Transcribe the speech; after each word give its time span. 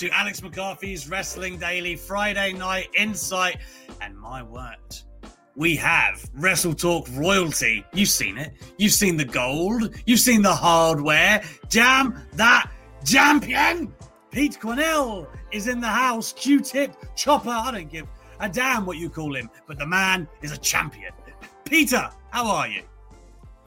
to 0.00 0.08
Alex 0.12 0.42
McCarthy's 0.42 1.10
Wrestling 1.10 1.58
Daily 1.58 1.94
Friday 1.94 2.54
Night 2.54 2.88
Insight. 2.94 3.58
And 4.00 4.18
my 4.18 4.42
word, 4.42 4.78
we 5.56 5.76
have 5.76 6.24
Wrestle 6.32 6.72
Talk 6.72 7.06
royalty. 7.12 7.84
You've 7.92 8.08
seen 8.08 8.38
it. 8.38 8.54
You've 8.78 8.94
seen 8.94 9.18
the 9.18 9.26
gold. 9.26 9.94
You've 10.06 10.20
seen 10.20 10.40
the 10.40 10.54
hardware. 10.54 11.42
Jam 11.68 12.18
that 12.32 12.70
champion. 13.04 13.92
Pete 14.30 14.58
Cornell 14.58 15.28
is 15.52 15.68
in 15.68 15.82
the 15.82 15.88
house. 15.88 16.32
Q-tip, 16.32 16.96
chopper. 17.14 17.50
I 17.50 17.70
don't 17.70 17.90
give 17.90 18.06
a 18.38 18.48
damn 18.48 18.86
what 18.86 18.96
you 18.96 19.10
call 19.10 19.36
him, 19.36 19.50
but 19.66 19.78
the 19.78 19.86
man 19.86 20.26
is 20.40 20.50
a 20.50 20.56
champion. 20.56 21.12
Peter, 21.66 22.08
how 22.30 22.50
are 22.50 22.68
you? 22.68 22.80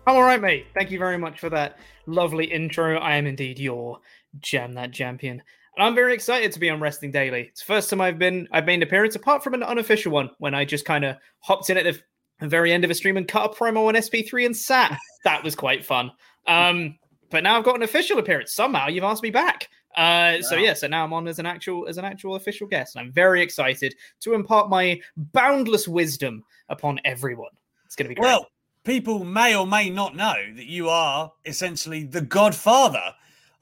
I'm 0.08 0.16
all 0.16 0.24
right, 0.24 0.42
mate. 0.42 0.66
Thank 0.74 0.90
you 0.90 0.98
very 0.98 1.20
much 1.20 1.40
for 1.40 1.52
that 1.52 1.78
lovely 2.08 2.46
intro. 2.46 2.98
I 2.98 3.18
am 3.18 3.28
indeed 3.28 3.60
your 3.60 4.00
Jam 4.40 4.74
That 4.74 4.94
Champion. 4.94 5.44
And 5.76 5.86
I'm 5.86 5.96
very 5.96 6.14
excited 6.14 6.52
to 6.52 6.60
be 6.60 6.70
on 6.70 6.80
Wrestling 6.80 7.12
Daily. 7.12 7.48
It's 7.50 7.62
the 7.62 7.66
first 7.66 7.90
time 7.90 8.02
I've 8.02 8.20
been 8.20 8.48
I've 8.52 8.66
made 8.66 8.76
an 8.76 8.84
appearance, 8.84 9.16
apart 9.16 9.44
from 9.44 9.54
an 9.54 9.64
unofficial 9.64 10.12
one, 10.12 10.30
when 10.38 10.54
I 10.54 10.66
just 10.66 10.86
kind 10.86 11.04
of 11.04 11.18
hopped 11.40 11.70
in 11.70 11.78
at 11.78 11.84
the, 11.84 12.00
very 12.48 12.74
end 12.74 12.84
of 12.84 12.92
a 12.92 12.94
stream 12.94 13.16
and 13.16 13.28
cut 13.28 13.52
a 13.52 13.54
promo 13.54 13.88
on 13.88 13.94
SP3 13.94 14.46
and 14.48 14.58
sat. 14.58 14.98
That 15.24 15.44
was 15.44 15.56
quite 15.56 15.86
fun. 15.86 16.12
Um, 16.46 16.98
but 17.30 17.44
now 17.44 17.58
I've 17.58 17.64
got 17.64 17.76
an 17.76 17.84
official 17.84 18.20
appearance. 18.20 18.52
Somehow 18.54 18.90
you've 18.90 19.06
asked 19.06 19.24
me 19.24 19.32
back. 19.32 19.70
Uh, 19.96 20.42
So 20.42 20.58
yeah, 20.58 20.74
so 20.74 20.88
now 20.88 21.06
I'm 21.06 21.14
on 21.14 21.28
as 21.28 21.40
an 21.40 21.46
actual 21.46 21.88
as 21.88 21.98
an 21.98 22.06
actual 22.06 22.36
official 22.36 22.68
guest, 22.68 22.96
and 22.96 23.06
I'm 23.06 23.12
very 23.12 23.42
excited 23.42 23.96
to 24.22 24.34
impart 24.34 24.70
my 24.70 25.00
boundless 25.16 25.88
wisdom 25.88 26.44
upon 26.70 27.00
everyone. 27.06 27.52
It's 27.86 27.96
going 27.96 28.06
to 28.06 28.10
be 28.10 28.16
great. 28.16 28.28
Well, 28.28 28.48
people 28.84 29.24
may 29.24 29.56
or 29.56 29.66
may 29.66 29.90
not 29.90 30.16
know 30.16 30.36
that 30.56 30.66
you 30.66 30.90
are 30.90 31.32
essentially 31.46 32.04
the 32.04 32.22
godfather 32.22 33.14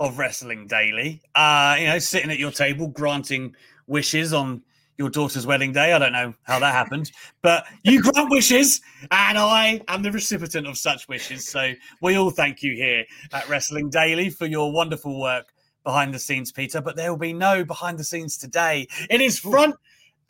of 0.02 0.18
Wrestling 0.18 0.66
Daily. 0.66 1.22
Uh, 1.36 1.78
you 1.80 1.86
know, 1.86 2.00
sitting 2.00 2.32
at 2.32 2.40
your 2.40 2.52
table 2.52 2.88
granting 2.88 3.56
wishes 3.86 4.34
on 4.34 4.64
your 4.98 5.12
daughter's 5.12 5.46
wedding 5.46 5.72
day. 5.72 5.94
I 5.94 6.00
don't 6.00 6.12
know 6.12 6.34
how 6.42 6.58
that 6.58 6.74
happened, 6.74 7.12
but 7.44 7.66
you 7.84 8.02
grant 8.02 8.32
wishes, 8.32 8.82
and 9.12 9.38
I 9.38 9.80
am 9.88 10.02
the 10.02 10.12
recipient 10.12 10.66
of 10.66 10.78
such 10.78 11.08
wishes. 11.08 11.48
So 11.48 11.74
we 12.02 12.16
all 12.16 12.32
thank 12.32 12.64
you 12.64 12.74
here 12.74 13.06
at 13.32 13.48
Wrestling 13.48 13.92
Daily 13.92 14.32
for 14.32 14.48
your 14.48 14.74
wonderful 14.74 15.20
work 15.22 15.54
behind 15.84 16.16
the 16.16 16.20
scenes, 16.20 16.52
Peter. 16.52 16.82
But 16.82 16.96
there 16.96 17.12
will 17.12 17.20
be 17.20 17.34
no 17.34 17.64
behind 17.64 18.00
the 18.00 18.04
scenes 18.04 18.38
today. 18.38 18.88
It 19.08 19.22
is 19.22 19.38
front 19.38 19.76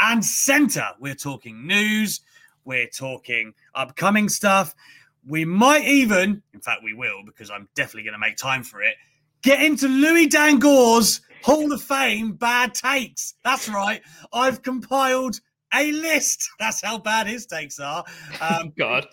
and 0.02 0.24
center. 0.24 0.90
We're 1.00 1.16
talking 1.16 1.66
news. 1.66 2.20
We're 2.66 2.90
talking 2.90 3.54
upcoming 3.74 4.28
stuff. 4.28 4.76
We 5.26 5.46
might 5.46 5.86
even, 5.86 6.44
in 6.54 6.60
fact, 6.60 6.82
we 6.84 6.94
will, 6.94 7.24
because 7.26 7.50
I'm 7.50 7.70
definitely 7.74 8.04
going 8.04 8.14
to 8.14 8.20
make 8.20 8.36
time 8.36 8.64
for 8.64 8.84
it, 8.84 8.96
get 9.42 9.64
into 9.64 9.88
Louis 9.88 10.28
Dangoor's 10.28 11.22
Hall 11.44 11.72
of 11.72 11.82
Fame 11.82 12.34
bad 12.34 12.74
takes. 12.74 13.34
That's 13.44 13.68
right. 13.68 14.02
I've 14.34 14.62
compiled 14.62 15.40
a 15.74 15.92
list. 15.92 16.48
That's 16.60 16.82
how 16.82 16.98
bad 17.00 17.28
his 17.28 17.46
takes 17.46 17.80
are. 17.80 18.04
Um, 18.40 18.74
God. 18.78 19.08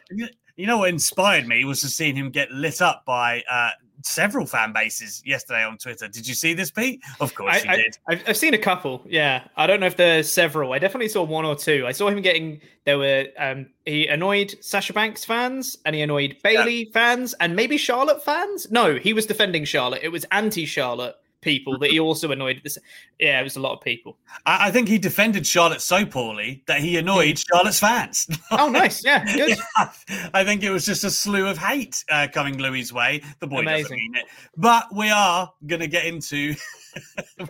You 0.57 0.67
know 0.67 0.79
what 0.79 0.89
inspired 0.91 1.47
me 1.47 1.65
was 1.65 1.81
to 1.83 1.89
seeing 1.89 2.17
him 2.17 2.31
get 2.31 2.51
lit 2.51 2.83
up 2.83 3.05
by 3.07 3.43
uh, 3.51 3.71
several 4.03 4.47
fan 4.47 4.73
bases 4.73 5.23
yesterday 5.25 5.65
on 5.65 5.79
Twitter. 5.79 6.09
Did 6.09 6.27
you 6.27 6.35
see 6.35 6.55
this, 6.55 6.71
Pete? 6.71 7.01
Of 7.21 7.35
course 7.35 7.65
you 7.65 7.71
I, 7.71 7.77
did. 7.77 7.99
I, 8.09 8.13
I've, 8.13 8.29
I've 8.29 8.37
seen 8.37 8.55
a 8.55 8.59
couple. 8.59 9.03
Yeah, 9.07 9.45
I 9.57 9.67
don't 9.67 9.81
know 9.81 9.87
if 9.87 9.97
there's 9.97 10.33
several. 10.33 10.73
I 10.73 10.79
definitely 10.79 11.09
saw 11.09 11.23
one 11.23 11.45
or 11.45 11.57
two. 11.57 11.85
I 11.87 11.93
saw 11.93 12.09
him 12.09 12.21
getting. 12.21 12.61
There 12.85 12.99
were. 12.99 13.27
Um, 13.39 13.67
he 13.85 14.07
annoyed 14.07 14.55
Sasha 14.61 14.93
Banks 14.93 15.25
fans, 15.25 15.79
and 15.85 15.95
he 15.95 16.03
annoyed 16.03 16.37
Bayley 16.43 16.91
fans, 16.93 17.35
and 17.41 17.57
maybe 17.57 17.77
Charlotte 17.77 18.25
fans. 18.25 18.71
No, 18.71 18.97
he 18.97 19.13
was 19.13 19.27
defending 19.27 19.65
Charlotte. 19.65 20.03
It 20.03 20.11
was 20.11 20.25
anti-Charlotte 20.33 21.17
people 21.41 21.79
that 21.79 21.91
he 21.91 22.01
also 22.09 22.31
annoyed. 22.31 22.61
This, 22.63 22.79
yeah, 23.19 23.41
it 23.41 23.45
was 23.45 23.57
a 23.57 23.61
lot 23.61 23.73
of 23.75 23.81
people. 23.81 24.17
I, 24.47 24.69
I 24.69 24.71
think 24.71 24.89
he 24.89 24.99
defended 24.99 25.47
Charlotte 25.47 25.81
so 25.81 26.05
poorly 26.05 26.63
that 26.67 26.81
he 26.81 26.97
annoyed 26.97 27.39
Charlotte's 27.39 27.81
fans. 27.81 28.27
Oh, 28.51 28.71
nice. 28.71 29.05
Yeah, 29.05 29.25
good. 29.37 29.51
Yeah, 29.51 30.31
I 30.33 30.43
think 30.43 30.63
it 30.63 30.71
was 30.71 30.87
just 30.87 31.05
a 31.05 31.11
slew 31.11 31.47
of 31.47 31.59
hate 31.59 32.03
uh, 32.11 32.29
coming 32.33 32.59
Louis' 32.59 32.93
way. 32.93 33.23
The 33.41 33.47
boy 33.47 33.63
doesn't 33.63 33.91
mean 33.91 34.17
it, 34.17 34.25
but 34.57 34.87
we 34.95 35.11
are 35.11 35.53
going 35.67 35.81
to 35.81 35.87
get 35.87 36.07
into. 36.07 36.55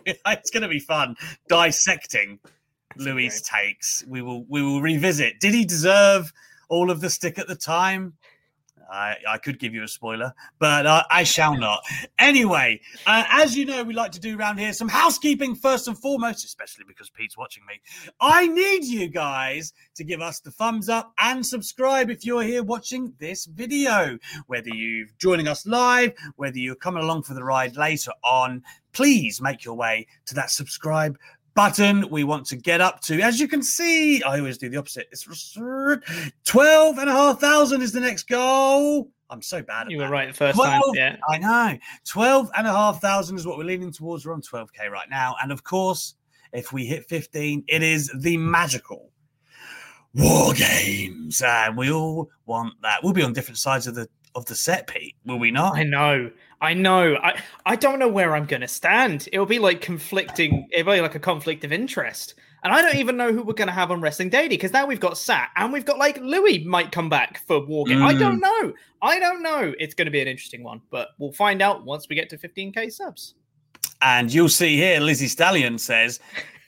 it's 0.06 0.50
going 0.50 0.62
to 0.62 0.68
be 0.68 0.80
fun 0.80 1.16
dissecting 1.48 2.40
Louis' 2.96 3.40
takes. 3.42 4.04
We 4.06 4.22
will 4.22 4.44
we 4.48 4.60
will 4.62 4.82
revisit. 4.82 5.40
Did 5.40 5.54
he 5.54 5.64
deserve 5.64 6.32
all 6.68 6.90
of 6.90 7.00
the 7.00 7.10
stick 7.10 7.38
at 7.38 7.46
the 7.46 7.56
time? 7.56 8.14
I, 8.90 9.16
I 9.28 9.38
could 9.38 9.58
give 9.58 9.74
you 9.74 9.82
a 9.82 9.88
spoiler, 9.88 10.32
but 10.58 10.86
uh, 10.86 11.02
I 11.10 11.24
shall 11.24 11.56
not. 11.56 11.82
Anyway, 12.18 12.80
uh, 13.06 13.24
as 13.28 13.56
you 13.56 13.66
know, 13.66 13.84
we 13.84 13.94
like 13.94 14.12
to 14.12 14.20
do 14.20 14.38
around 14.38 14.58
here 14.58 14.72
some 14.72 14.88
housekeeping 14.88 15.54
first 15.54 15.88
and 15.88 15.98
foremost, 15.98 16.44
especially 16.44 16.84
because 16.86 17.10
Pete's 17.10 17.36
watching 17.36 17.64
me. 17.66 17.80
I 18.20 18.46
need 18.46 18.84
you 18.84 19.08
guys 19.08 19.72
to 19.96 20.04
give 20.04 20.20
us 20.20 20.40
the 20.40 20.50
thumbs 20.50 20.88
up 20.88 21.12
and 21.18 21.44
subscribe 21.44 22.10
if 22.10 22.24
you're 22.24 22.42
here 22.42 22.62
watching 22.62 23.12
this 23.18 23.44
video. 23.46 24.18
Whether 24.46 24.70
you're 24.70 25.06
joining 25.18 25.48
us 25.48 25.66
live, 25.66 26.12
whether 26.36 26.58
you're 26.58 26.74
coming 26.74 27.02
along 27.02 27.24
for 27.24 27.34
the 27.34 27.44
ride 27.44 27.76
later 27.76 28.12
on, 28.24 28.62
please 28.92 29.40
make 29.40 29.64
your 29.64 29.74
way 29.74 30.06
to 30.26 30.34
that 30.34 30.50
subscribe 30.50 31.18
button. 31.58 32.08
We 32.08 32.22
want 32.22 32.46
to 32.46 32.56
get 32.56 32.80
up 32.80 33.00
to, 33.00 33.20
as 33.20 33.40
you 33.40 33.48
can 33.48 33.64
see, 33.64 34.22
I 34.22 34.38
always 34.38 34.58
do 34.58 34.68
the 34.68 34.76
opposite. 34.76 35.08
It's 35.10 35.24
12 35.24 36.98
and 36.98 37.10
a 37.10 37.12
half 37.12 37.40
thousand 37.40 37.82
is 37.82 37.90
the 37.90 37.98
next 37.98 38.28
goal. 38.28 39.10
I'm 39.28 39.42
so 39.42 39.60
bad 39.60 39.86
at 39.86 39.90
You 39.90 39.98
that. 39.98 40.04
were 40.04 40.10
right 40.12 40.28
the 40.28 40.34
first 40.34 40.56
time. 40.56 40.80
Yeah. 40.94 41.16
I 41.28 41.38
know. 41.38 41.76
12 42.06 42.50
and 42.56 42.64
a 42.64 42.70
half 42.70 43.00
thousand 43.00 43.38
is 43.38 43.44
what 43.44 43.58
we're 43.58 43.64
leaning 43.64 43.90
towards. 43.90 44.24
We're 44.24 44.34
on 44.34 44.40
12k 44.40 44.88
right 44.88 45.10
now. 45.10 45.34
And 45.42 45.50
of 45.50 45.64
course, 45.64 46.14
if 46.52 46.72
we 46.72 46.86
hit 46.86 47.08
15, 47.08 47.64
it 47.66 47.82
is 47.82 48.08
the 48.20 48.36
magical 48.36 49.10
war 50.14 50.52
games. 50.52 51.42
And 51.42 51.76
we 51.76 51.90
all 51.90 52.30
want 52.46 52.74
that. 52.82 53.02
We'll 53.02 53.14
be 53.14 53.24
on 53.24 53.32
different 53.32 53.58
sides 53.58 53.88
of 53.88 53.96
the 53.96 54.08
of 54.36 54.44
the 54.44 54.54
set, 54.54 54.86
Pete, 54.86 55.16
will 55.26 55.40
we 55.40 55.50
not? 55.50 55.76
I 55.76 55.82
know. 55.82 56.30
I 56.60 56.74
know. 56.74 57.16
I, 57.16 57.40
I 57.66 57.76
don't 57.76 57.98
know 57.98 58.08
where 58.08 58.34
I'm 58.34 58.46
going 58.46 58.62
to 58.62 58.68
stand. 58.68 59.28
It'll 59.32 59.46
be 59.46 59.58
like 59.58 59.80
conflicting, 59.80 60.68
it'll 60.72 60.92
be 60.92 61.00
like 61.00 61.14
a 61.14 61.20
conflict 61.20 61.64
of 61.64 61.72
interest. 61.72 62.34
And 62.64 62.72
I 62.72 62.82
don't 62.82 62.96
even 62.96 63.16
know 63.16 63.32
who 63.32 63.42
we're 63.42 63.54
going 63.54 63.68
to 63.68 63.74
have 63.74 63.92
on 63.92 64.00
Wrestling 64.00 64.30
Daily 64.30 64.48
because 64.48 64.72
now 64.72 64.84
we've 64.84 64.98
got 64.98 65.16
Sat 65.16 65.50
and 65.56 65.72
we've 65.72 65.84
got 65.84 65.98
like 65.98 66.18
Louis 66.18 66.64
might 66.64 66.90
come 66.90 67.08
back 67.08 67.46
for 67.46 67.60
Wargame. 67.60 68.02
I 68.02 68.12
don't 68.14 68.38
mm. 68.38 68.42
know. 68.42 68.72
I 69.00 69.20
don't 69.20 69.42
know. 69.42 69.72
It's 69.78 69.94
going 69.94 70.06
to 70.06 70.10
be 70.10 70.20
an 70.20 70.26
interesting 70.26 70.64
one, 70.64 70.80
but 70.90 71.10
we'll 71.18 71.32
find 71.32 71.62
out 71.62 71.84
once 71.84 72.08
we 72.08 72.16
get 72.16 72.28
to 72.30 72.38
15k 72.38 72.92
subs. 72.92 73.34
And 74.02 74.32
you'll 74.32 74.48
see 74.48 74.76
here, 74.76 74.98
Lizzie 74.98 75.28
Stallion 75.28 75.78
says, 75.78 76.18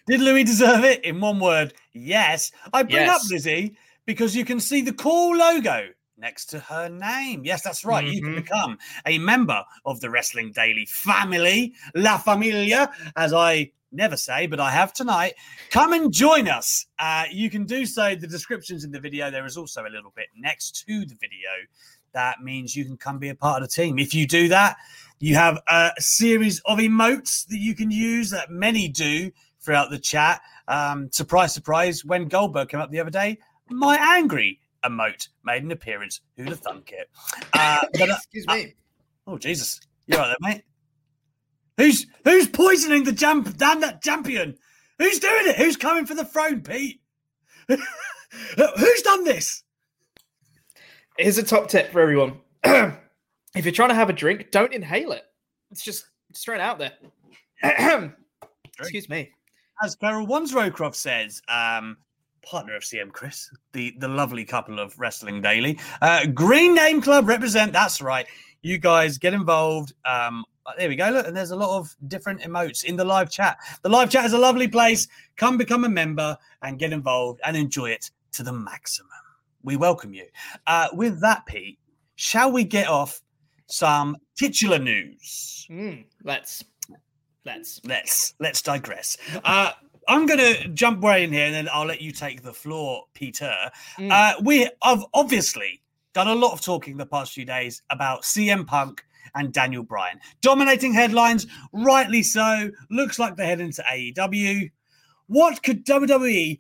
Did 0.07 0.21
Louis 0.21 0.45
deserve 0.45 0.85
it? 0.85 1.05
In 1.05 1.21
one 1.21 1.41
word, 1.41 1.75
yes. 1.93 2.53
I 2.73 2.85
bring 2.85 3.07
Yes. 3.07 3.25
up 3.25 3.31
Lizzie 3.31 3.77
because 4.07 4.37
you 4.37 4.45
can 4.45 4.61
see 4.61 4.83
the 4.83 4.93
cool 4.93 5.37
logo 5.37 5.89
next 6.21 6.47
to 6.47 6.61
her 6.61 6.89
name. 6.89 7.43
Yes, 7.45 7.63
that's 7.63 7.85
right. 7.85 8.07
You 8.07 8.23
can 8.23 8.33
Mhm. 8.33 8.37
become 8.37 8.79
a 9.07 9.19
member 9.19 9.65
of 9.85 10.01
the 10.01 10.11
Wrestling 10.11 10.53
Daily 10.53 10.87
family, 10.87 11.75
La 11.95 12.19
Familia, 12.19 12.93
as 13.17 13.33
I 13.33 13.73
never 13.93 14.17
say, 14.17 14.47
but 14.47 14.61
I 14.61 14.71
have 14.71 14.93
tonight. 14.93 15.35
Come 15.71 15.93
and 15.93 16.13
join 16.13 16.49
us. 16.49 16.87
Uh, 16.99 17.25
you 17.31 17.51
can 17.51 17.65
do 17.65 17.87
so. 17.87 18.15
The 18.15 18.27
description's 18.27 18.85
in 18.85 18.93
the 18.93 19.01
video. 19.01 19.31
There 19.31 19.47
is 19.47 19.57
also 19.57 19.85
a 19.85 19.89
little 19.89 20.13
bit 20.15 20.29
next 20.37 20.85
to 20.87 21.05
the 21.07 21.17
video. 21.17 21.51
That 22.13 22.41
means 22.43 22.77
you 22.77 22.85
can 22.85 22.97
come 22.97 23.19
be 23.19 23.31
a 23.31 23.35
part 23.35 23.63
of 23.63 23.69
the 23.69 23.75
team. 23.75 23.99
If 23.99 24.15
you 24.15 24.27
do 24.27 24.49
that, 24.49 24.77
you 25.19 25.35
have 25.37 25.59
a 25.69 25.93
series 25.99 26.61
of 26.67 26.79
emotes 26.79 27.47
that 27.49 27.59
you 27.59 27.75
can 27.75 27.91
use 27.91 28.31
that 28.31 28.51
many 28.51 28.89
do 28.89 29.33
throughout 29.61 29.91
the 29.91 29.99
chat. 29.99 30.41
Um, 30.69 31.11
surprise, 31.13 31.53
surprise, 31.53 32.05
when 32.05 32.29
Goldberg 32.29 32.69
came 32.69 32.81
up 32.81 32.91
the 32.91 33.01
other 33.01 33.11
day, 33.11 33.39
my 33.69 33.97
angry 34.17 34.61
emote 34.85 35.29
made 35.45 35.63
an 35.63 35.71
appearance. 35.73 36.21
Who'd 36.37 36.49
have 36.49 36.61
thunk 36.61 36.93
it? 36.93 37.09
Uh, 37.53 37.85
but, 37.93 38.11
uh, 38.11 38.15
Excuse 38.17 38.47
me. 38.47 38.75
oh, 39.27 39.37
Jesus. 39.39 39.81
You're 40.07 40.19
right 40.19 40.29
there, 40.29 40.37
mate. 40.55 40.63
Who's 41.77 42.07
who's 42.25 42.47
poisoning 42.47 43.05
the 43.05 43.13
jump 43.13 43.57
damn 43.57 43.81
that 43.81 44.03
champion? 44.03 44.57
Who's 44.99 45.19
doing 45.19 45.47
it? 45.47 45.57
Who's 45.57 45.77
coming 45.77 46.05
for 46.07 46.15
the 46.15 46.25
throne, 46.25 46.61
Pete? 46.63 47.01
who's 47.69 49.03
done 49.03 49.25
this? 49.25 49.63
Here's 51.17 51.39
a 51.39 51.43
top 51.43 51.69
tip 51.69 51.91
for 51.93 52.01
everyone. 52.01 52.41
if 52.65 52.95
you're 53.65 53.73
trying 53.73 53.89
to 53.91 53.95
have 53.95 54.11
a 54.11 54.15
drink, 54.15 54.51
don't 54.51 54.73
inhale 54.73 55.13
it. 55.13 55.25
It's 55.71 55.83
just 55.83 56.07
straight 56.35 56.61
out 56.61 56.79
there. 56.79 56.93
Excuse 58.79 59.09
me. 59.09 59.31
as 59.83 59.95
Carol 59.95 60.27
Wansrowcroft 60.27 60.95
says, 60.95 61.41
um, 61.49 61.97
partner 62.43 62.75
of 62.77 62.83
CM 62.83 63.13
Chris, 63.13 63.51
the, 63.73 63.95
the 63.99 64.09
lovely 64.09 64.45
couple 64.45 64.79
of 64.79 64.99
Wrestling 64.99 65.41
Daily. 65.41 65.79
Uh, 66.01 66.27
Green 66.27 66.75
Name 66.75 67.01
Club 67.01 67.29
represent. 67.29 67.73
That's 67.73 68.01
right. 68.01 68.27
You 68.63 68.79
guys 68.79 69.19
get 69.19 69.33
involved. 69.33 69.95
Um, 70.05 70.45
uh, 70.67 70.73
there 70.79 70.89
we 70.89 70.97
go. 70.97 71.09
Look, 71.11 71.27
and 71.27 71.37
there's 71.37 71.51
a 71.51 71.57
lot 71.57 71.79
of 71.79 71.95
different 72.09 72.41
emotes 72.43 72.85
in 72.85 72.97
the 72.97 73.05
live 73.05 73.31
chat. 73.31 73.57
The 73.83 73.89
live 73.89 74.11
chat 74.11 74.25
is 74.25 74.33
a 74.33 74.39
lovely 74.39 74.69
place. 74.69 75.09
Come 75.37 75.57
become 75.57 75.85
a 75.85 75.89
member 75.89 76.37
and 76.63 76.79
get 76.79 76.93
involved 76.93 77.41
and 77.45 77.57
enjoy 77.57 77.91
it 77.91 78.11
to 78.33 78.43
the 78.43 78.53
maximum. 78.53 79.09
We 79.63 79.77
welcome 79.77 80.15
you. 80.15 80.27
Uh, 80.67 80.89
with 80.93 81.21
that, 81.21 81.47
Pete, 81.47 81.79
shall 82.17 82.53
we 82.53 82.65
get 82.65 82.89
off 82.89 83.21
some 83.67 84.17
titular 84.37 84.79
news? 84.79 85.67
Mm, 85.71 86.05
let's. 86.25 86.65
Let's. 87.45 87.81
let's 87.85 88.35
let's 88.39 88.61
digress. 88.61 89.17
Uh, 89.45 89.73
I'm 90.11 90.27
gonna 90.27 90.67
jump 90.71 91.05
right 91.05 91.23
in 91.23 91.33
here, 91.33 91.47
and 91.47 91.55
then 91.55 91.69
I'll 91.73 91.87
let 91.87 92.03
you 92.03 92.11
take 92.11 92.43
the 92.43 92.53
floor, 92.53 93.05
Peter. 93.15 93.55
Mm. 93.97 94.11
Uh, 94.11 94.41
we 94.43 94.69
have 94.83 95.05
obviously 95.15 95.83
done 96.15 96.27
a 96.27 96.35
lot 96.35 96.53
of 96.53 96.61
talking 96.61 96.97
the 96.97 97.07
past 97.07 97.33
few 97.33 97.45
days 97.45 97.83
about 97.91 98.23
CM 98.23 98.67
Punk 98.67 99.05
and 99.37 99.53
Daniel 99.53 99.85
Bryan 99.85 100.19
dominating 100.41 100.93
headlines, 100.93 101.47
rightly 101.73 102.25
so. 102.25 102.73
Looks 102.91 103.21
like 103.21 103.37
they're 103.37 103.47
heading 103.47 103.71
to 103.71 103.83
AEW. 103.83 104.73
What 105.29 105.63
could 105.63 105.87
WWE 105.87 106.59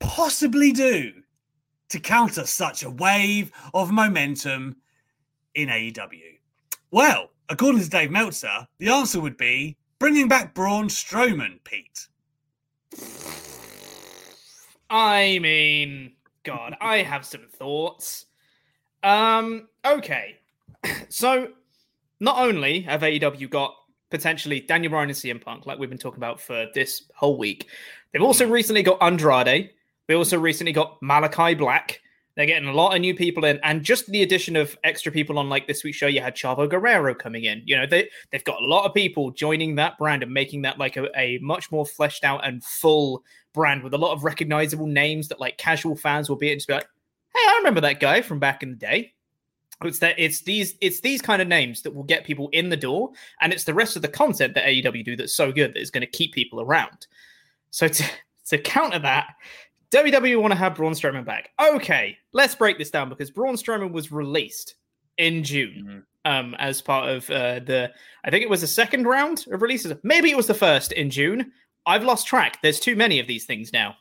possibly 0.00 0.72
do 0.72 1.12
to 1.90 2.00
counter 2.00 2.46
such 2.46 2.82
a 2.82 2.88
wave 2.88 3.52
of 3.74 3.92
momentum 3.92 4.76
in 5.54 5.68
AEW? 5.68 6.38
Well, 6.90 7.28
according 7.50 7.82
to 7.82 7.90
Dave 7.90 8.10
Meltzer, 8.10 8.66
the 8.78 8.88
answer 8.88 9.20
would 9.20 9.36
be 9.36 9.76
bringing 9.98 10.28
back 10.28 10.54
Braun 10.54 10.88
Strowman, 10.88 11.62
Pete. 11.64 12.08
I 14.90 15.38
mean, 15.40 16.12
God, 16.44 16.76
I 16.80 16.98
have 16.98 17.24
some 17.24 17.46
thoughts. 17.48 18.26
Um, 19.02 19.68
okay. 19.84 20.38
So, 21.08 21.48
not 22.20 22.38
only 22.38 22.80
have 22.82 23.00
AEW 23.02 23.48
got 23.48 23.74
potentially 24.10 24.60
Daniel 24.60 24.90
Bryan 24.90 25.08
and 25.08 25.16
CM 25.16 25.40
Punk, 25.40 25.64
like 25.64 25.78
we've 25.78 25.88
been 25.88 25.98
talking 25.98 26.18
about 26.18 26.40
for 26.40 26.66
this 26.74 27.04
whole 27.14 27.38
week, 27.38 27.68
they've 28.12 28.22
also 28.22 28.46
recently 28.46 28.82
got 28.82 29.02
Andrade. 29.02 29.70
They 30.06 30.14
also 30.14 30.38
recently 30.38 30.72
got 30.72 31.00
Malachi 31.00 31.54
Black. 31.54 32.00
They're 32.36 32.46
getting 32.46 32.68
a 32.68 32.72
lot 32.72 32.94
of 32.94 33.00
new 33.00 33.14
people 33.14 33.44
in, 33.44 33.60
and 33.62 33.84
just 33.84 34.06
the 34.06 34.22
addition 34.22 34.56
of 34.56 34.76
extra 34.82 35.12
people 35.12 35.38
on 35.38 35.48
like 35.48 35.68
this 35.68 35.84
week's 35.84 35.98
show, 35.98 36.08
you 36.08 36.20
had 36.20 36.34
Chavo 36.34 36.68
Guerrero 36.68 37.14
coming 37.14 37.44
in. 37.44 37.62
You 37.64 37.76
know, 37.76 37.86
they 37.86 38.08
they've 38.32 38.44
got 38.44 38.60
a 38.60 38.66
lot 38.66 38.86
of 38.86 38.94
people 38.94 39.30
joining 39.30 39.76
that 39.76 39.96
brand 39.98 40.22
and 40.22 40.32
making 40.32 40.62
that 40.62 40.78
like 40.78 40.96
a, 40.96 41.08
a 41.18 41.38
much 41.38 41.70
more 41.70 41.86
fleshed 41.86 42.24
out 42.24 42.46
and 42.46 42.64
full 42.64 43.22
brand 43.52 43.84
with 43.84 43.94
a 43.94 43.98
lot 43.98 44.12
of 44.12 44.24
recognizable 44.24 44.86
names 44.86 45.28
that 45.28 45.40
like 45.40 45.58
casual 45.58 45.94
fans 45.94 46.28
will 46.28 46.36
be 46.36 46.48
able 46.48 46.60
to 46.60 46.66
be 46.66 46.72
like, 46.74 46.88
hey, 47.34 47.48
I 47.48 47.56
remember 47.58 47.80
that 47.82 48.00
guy 48.00 48.20
from 48.20 48.40
back 48.40 48.62
in 48.62 48.70
the 48.70 48.76
day. 48.76 49.14
It's 49.82 49.98
that 50.00 50.16
it's 50.18 50.42
these 50.42 50.74
it's 50.80 51.00
these 51.00 51.22
kind 51.22 51.40
of 51.40 51.48
names 51.48 51.82
that 51.82 51.94
will 51.94 52.04
get 52.04 52.24
people 52.24 52.48
in 52.52 52.68
the 52.68 52.76
door, 52.76 53.10
and 53.40 53.52
it's 53.52 53.64
the 53.64 53.74
rest 53.74 53.96
of 53.96 54.02
the 54.02 54.08
content 54.08 54.54
that 54.54 54.64
AEW 54.64 55.04
do 55.04 55.16
that's 55.16 55.34
so 55.34 55.52
good 55.52 55.74
that 55.74 55.80
is 55.80 55.90
going 55.90 56.00
to 56.00 56.06
keep 56.06 56.32
people 56.32 56.60
around. 56.60 57.06
So 57.70 57.88
to, 57.88 58.04
to 58.48 58.58
counter 58.58 59.00
that, 59.00 59.34
WWE 59.90 60.40
want 60.40 60.52
to 60.52 60.58
have 60.58 60.74
Braun 60.74 60.92
Strowman 60.92 61.24
back. 61.24 61.50
Okay, 61.60 62.16
let's 62.32 62.54
break 62.54 62.78
this 62.78 62.90
down 62.90 63.08
because 63.08 63.30
Braun 63.30 63.54
Strowman 63.54 63.92
was 63.92 64.10
released 64.12 64.74
in 65.18 65.44
June 65.44 66.04
um, 66.24 66.54
as 66.58 66.80
part 66.82 67.08
of 67.10 67.28
uh, 67.30 67.60
the, 67.60 67.92
I 68.24 68.30
think 68.30 68.42
it 68.42 68.50
was 68.50 68.60
the 68.62 68.66
second 68.66 69.04
round 69.06 69.46
of 69.52 69.62
releases. 69.62 69.92
Maybe 70.02 70.30
it 70.30 70.36
was 70.36 70.46
the 70.46 70.54
first 70.54 70.92
in 70.92 71.10
June. 71.10 71.52
I've 71.86 72.02
lost 72.02 72.26
track. 72.26 72.60
There's 72.62 72.80
too 72.80 72.96
many 72.96 73.20
of 73.20 73.26
these 73.26 73.44
things 73.44 73.72
now. 73.72 73.94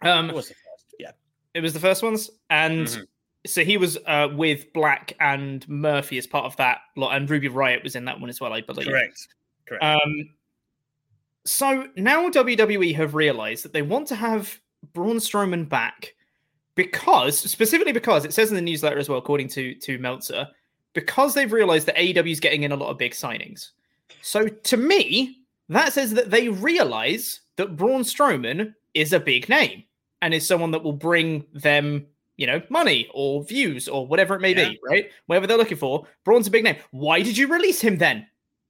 Um, 0.00 0.26
What 0.28 0.36
was 0.36 0.48
the 0.48 0.54
first? 0.54 0.94
Yeah. 0.98 1.10
it 1.54 1.60
was 1.60 1.72
the 1.74 1.80
first 1.80 2.02
ones, 2.02 2.30
and 2.50 2.86
Mhm. 2.86 3.06
so 3.46 3.62
he 3.64 3.76
was 3.76 3.98
uh, 4.06 4.28
with 4.34 4.72
Black 4.72 5.12
and 5.20 5.68
Murphy 5.68 6.16
as 6.18 6.26
part 6.26 6.46
of 6.46 6.56
that 6.56 6.78
lot, 6.96 7.14
and 7.14 7.28
Ruby 7.30 7.48
Riott 7.48 7.84
was 7.84 7.94
in 7.94 8.06
that 8.06 8.18
one 8.18 8.30
as 8.30 8.40
well, 8.40 8.52
I 8.52 8.62
believe. 8.62 8.88
Correct. 8.88 9.28
Correct. 9.68 9.84
Um, 9.84 10.30
so 11.44 11.88
now 11.96 12.28
WWE 12.30 12.94
have 12.94 13.14
realized 13.14 13.64
that 13.64 13.72
they 13.72 13.82
want 13.82 14.08
to 14.08 14.14
have 14.16 14.58
Braun 14.92 15.16
Strowman 15.16 15.68
back 15.68 16.14
because, 16.74 17.38
specifically 17.38 17.92
because 17.92 18.24
it 18.24 18.32
says 18.32 18.50
in 18.50 18.56
the 18.56 18.62
newsletter 18.62 18.98
as 18.98 19.08
well, 19.08 19.18
according 19.18 19.48
to 19.48 19.74
to 19.76 19.98
Meltzer, 19.98 20.48
because 20.94 21.34
they've 21.34 21.52
realized 21.52 21.86
that 21.86 21.96
AEW 21.96 22.30
is 22.32 22.40
getting 22.40 22.62
in 22.62 22.72
a 22.72 22.76
lot 22.76 22.90
of 22.90 22.98
big 22.98 23.12
signings. 23.12 23.70
So 24.22 24.46
to 24.46 24.76
me, 24.76 25.38
that 25.68 25.92
says 25.92 26.12
that 26.14 26.30
they 26.30 26.48
realize 26.48 27.40
that 27.56 27.76
Braun 27.76 28.02
Strowman 28.02 28.74
is 28.94 29.12
a 29.12 29.20
big 29.20 29.48
name 29.48 29.84
and 30.20 30.32
is 30.34 30.46
someone 30.46 30.70
that 30.70 30.82
will 30.82 30.92
bring 30.92 31.44
them, 31.54 32.06
you 32.36 32.46
know, 32.46 32.62
money 32.68 33.08
or 33.14 33.42
views 33.44 33.88
or 33.88 34.06
whatever 34.06 34.34
it 34.36 34.40
may 34.40 34.54
Yeah. 34.54 34.68
be, 34.70 34.80
right? 34.88 35.10
Whatever 35.26 35.46
they're 35.46 35.56
looking 35.56 35.78
for. 35.78 36.06
Braun's 36.24 36.46
a 36.46 36.50
big 36.50 36.64
name. 36.64 36.76
Why 36.90 37.22
did 37.22 37.36
you 37.36 37.48
release 37.48 37.80
him 37.80 37.96
then? 37.96 38.26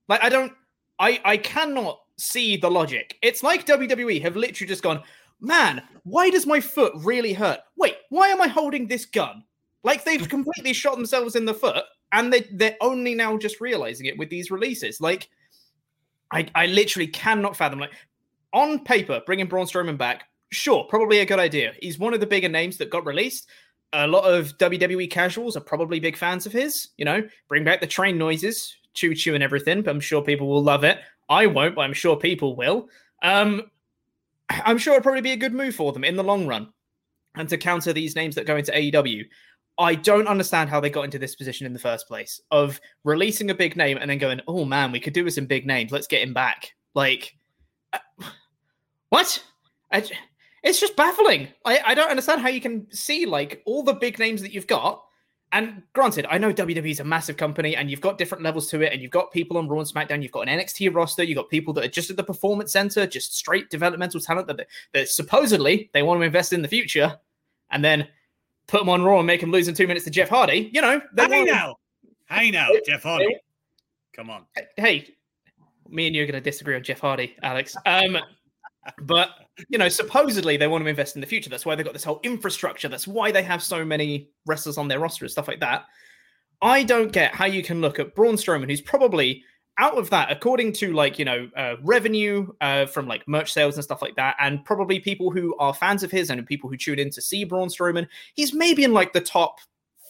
Like, 0.09 0.23
I 0.23 0.29
don't, 0.29 0.53
I, 0.99 1.21
I 1.25 1.37
cannot 1.37 2.01
see 2.17 2.57
the 2.57 2.71
logic. 2.71 3.19
It's 3.23 3.43
like 3.43 3.67
WWE 3.67 4.23
have 4.23 4.37
literally 4.37 4.69
just 4.69 4.83
gone, 4.83 5.03
man, 5.43 5.83
why 6.05 6.31
does 6.31 6.47
my 6.47 6.61
foot 6.61 6.95
really 6.97 7.33
hurt? 7.35 7.61
Wait, 7.77 7.97
why 8.09 8.29
am 8.29 8.41
I 8.41 8.49
holding 8.49 8.87
this 8.87 9.05
gun? 9.05 9.45
Like 9.85 10.05
they've 10.05 10.29
completely 10.29 10.73
shot 10.73 10.97
themselves 10.97 11.37
in 11.37 11.45
the 11.45 11.55
foot, 11.55 11.85
and 12.13 12.33
they 12.33 12.47
they're 12.53 12.77
only 12.81 13.15
now 13.15 13.37
just 13.37 13.61
realizing 13.61 14.07
it 14.07 14.17
with 14.17 14.31
these 14.31 14.51
releases. 14.51 15.01
Like, 15.01 15.29
I 16.31 16.47
I 16.55 16.67
literally 16.67 17.09
cannot 17.09 17.57
fathom. 17.57 17.81
Like 17.81 17.93
on 18.53 18.85
paper, 18.85 19.21
bringing 19.27 19.47
Braun 19.47 19.67
Strowman 19.67 19.99
back, 19.99 20.25
sure, 20.51 20.85
probably 20.85 21.19
a 21.19 21.27
good 21.27 21.41
idea. 21.41 21.73
He's 21.81 21.99
one 21.99 22.15
of 22.15 22.21
the 22.21 22.27
bigger 22.27 22.49
names 22.49 22.77
that 22.79 22.91
got 22.91 23.05
released. 23.05 23.49
A 23.93 24.07
lot 24.07 24.25
of 24.25 24.57
WWE 24.59 25.11
casuals 25.11 25.57
are 25.57 25.61
probably 25.61 26.01
big 26.01 26.17
fans 26.17 26.47
of 26.47 26.53
his. 26.53 26.89
You 26.97 27.05
know, 27.05 27.29
bring 27.49 27.65
back 27.65 27.81
the 27.81 27.87
train 27.87 28.17
noises, 28.17 28.75
choo 28.95 29.15
choo 29.15 29.35
and 29.35 29.43
everything. 29.43 29.83
But 29.83 29.91
I'm 29.91 30.01
sure 30.01 30.23
people 30.23 30.49
will 30.49 30.63
love 30.63 30.85
it. 30.85 31.01
I 31.29 31.47
won't, 31.47 31.75
but 31.75 31.83
I'm 31.83 31.93
sure 31.93 32.17
people 32.17 32.55
will. 32.55 32.89
Um, 33.23 33.63
I'm 34.51 34.79
sure 34.79 34.95
it'd 34.95 35.03
probably 35.03 35.21
be 35.21 35.33
a 35.33 35.37
good 35.37 35.55
move 35.55 35.75
for 35.75 35.93
them 35.93 36.05
in 36.05 36.17
the 36.17 36.25
long 36.25 36.47
run. 36.47 36.73
And 37.35 37.49
to 37.49 37.57
counter 37.57 37.93
these 37.93 38.15
names 38.15 38.35
that 38.35 38.47
go 38.47 38.57
into 38.57 38.73
AEW, 38.73 39.25
I 39.79 39.95
don't 39.95 40.29
understand 40.29 40.69
how 40.69 40.81
they 40.81 40.91
got 40.91 41.05
into 41.05 41.19
this 41.19 41.35
position 41.35 41.67
in 41.67 41.73
the 41.73 41.79
first 41.79 42.07
place 42.07 42.41
of 42.51 42.81
releasing 43.05 43.51
a 43.51 43.55
big 43.55 43.77
name 43.77 43.97
and 43.99 44.11
then 44.11 44.19
going, 44.19 44.41
oh 44.47 44.65
man, 44.65 44.93
we 44.93 45.01
could 45.01 45.15
do 45.15 45.25
with 45.25 45.35
some 45.35 45.47
big 45.47 45.67
names. 45.67 45.93
Let's 45.93 46.07
get 46.07 46.23
him 46.23 46.35
back. 46.35 46.73
Like, 46.95 47.35
uh, 47.93 47.99
what? 49.09 49.43
I 49.91 50.05
it's 50.63 50.81
just 50.81 50.97
baffling. 50.97 51.49
I, 51.65 51.81
I 51.87 51.95
don't 51.95 52.11
understand 52.11 52.41
how 52.41 52.49
you 52.49 52.61
can 52.61 52.87
see 52.93 53.27
like 53.27 53.63
all 53.67 53.83
the 53.83 53.95
big 53.95 54.19
names 54.19 54.43
that 54.43 54.53
you've 54.53 54.67
got. 54.67 55.03
And 55.53 55.83
granted, 55.93 56.27
I 56.31 56.39
know 56.39 56.51
WWE 56.51 56.91
is 56.91 57.01
a 57.01 57.05
massive 57.05 57.37
company 57.37 57.77
and 57.77 57.91
you've 57.91 58.01
got 58.01 58.17
different 58.17 58.43
levels 58.43 58.69
to 58.69 58.81
it, 58.81 58.93
and 58.93 59.03
you've 59.03 59.11
got 59.11 59.31
people 59.31 59.59
on 59.59 59.69
Raw 59.69 59.81
and 59.81 59.89
SmackDown, 59.89 60.23
you've 60.23 60.33
got 60.33 60.49
an 60.49 60.59
NXT 60.59 60.95
roster, 60.95 61.23
you've 61.23 61.37
got 61.37 61.51
people 61.51 61.75
that 61.75 61.85
are 61.85 61.89
just 61.89 62.09
at 62.09 62.17
the 62.17 62.25
performance 62.25 62.73
center, 62.73 63.07
just 63.07 63.37
straight 63.37 63.69
developmental 63.69 64.19
talent 64.19 64.47
that, 64.47 64.57
they, 64.57 64.65
that 64.95 65.09
supposedly 65.09 65.91
they 65.93 66.03
want 66.03 66.21
to 66.21 66.25
invest 66.25 66.55
in 66.55 66.63
the 66.63 66.69
future, 66.69 67.19
and 67.71 67.85
then 67.85 68.09
put 68.67 68.79
them 68.79 68.89
on 68.89 69.03
Raw 69.03 69.19
and 69.19 69.27
make 69.27 69.43
them 69.43 69.51
lose 69.51 69.69
in 69.69 69.75
two 69.75 69.87
minutes 69.87 70.07
to 70.07 70.11
Jeff 70.11 70.31
Hardy. 70.31 70.71
You 70.73 70.81
know, 70.81 71.01
they 71.13 71.29
Hey 71.29 71.45
now. 71.45 71.77
Hey 72.31 72.51
now, 72.51 72.69
Jeff 72.87 73.03
Hardy. 73.03 73.37
Come 74.15 74.31
on. 74.31 74.45
hey, 74.77 75.15
me 75.89 76.07
and 76.07 76.17
you 76.17 76.23
are 76.23 76.27
going 76.27 76.35
to 76.35 76.41
disagree 76.41 76.75
on 76.75 76.83
Jeff 76.83 77.01
Hardy, 77.01 77.37
Alex. 77.43 77.77
Um, 77.85 78.19
but 79.03 79.31
you 79.69 79.79
know, 79.79 79.89
supposedly 79.89 80.57
they 80.57 80.67
want 80.67 80.85
to 80.85 80.89
invest 80.89 81.15
in 81.15 81.21
the 81.21 81.27
future. 81.27 81.51
That's 81.51 81.67
why 81.67 81.75
they've 81.75 81.85
got 81.85 81.95
this 81.95 82.05
whole 82.05 82.21
infrastructure. 82.23 82.89
That's 82.89 83.07
why 83.07 83.31
they 83.31 83.43
have 83.43 83.63
so 83.63 83.85
many 83.85 84.31
wrestlers 84.47 84.79
on 84.79 84.89
their 84.89 85.01
roster 85.01 85.25
and 85.25 85.33
stuff 85.33 85.49
like 85.49 85.61
that. 85.61 85.85
I 86.61 86.85
don't 86.85 87.13
get 87.13 87.35
how 87.35 87.47
you 87.47 87.63
can 87.63 87.81
look 87.81 87.99
at 87.99 88.15
Braun 88.15 88.37
Strowman, 88.37 88.71
who's 88.71 88.81
probably 88.81 89.45
out 89.79 89.97
of 89.97 90.11
that, 90.11 90.31
according 90.31 90.73
to 90.75 90.93
like 90.93 91.19
you 91.19 91.25
know 91.25 91.49
uh, 91.57 91.77
revenue 91.83 92.49
uh, 92.61 92.87
from 92.87 93.07
like 93.07 93.27
merch 93.27 93.53
sales 93.53 93.77
and 93.77 93.85
stuff 93.85 94.03
like 94.03 94.17
that, 94.17 94.37
and 94.41 94.65
probably 94.65 95.01
people 95.01 95.31
who 95.31 95.57
are 95.59 95.75
fans 95.75 96.03
of 96.03 96.11
his 96.11 96.31
and 96.31 96.45
people 96.47 96.69
who 96.69 96.77
tune 96.77 96.99
in 96.99 97.11
to 97.11 97.23
see 97.23 97.45
Braun 97.45 97.69
Strowman, 97.69 98.07
he's 98.35 98.53
maybe 98.53 98.85
in 98.85 98.93
like 98.93 99.13
the 99.13 99.21
top 99.21 99.59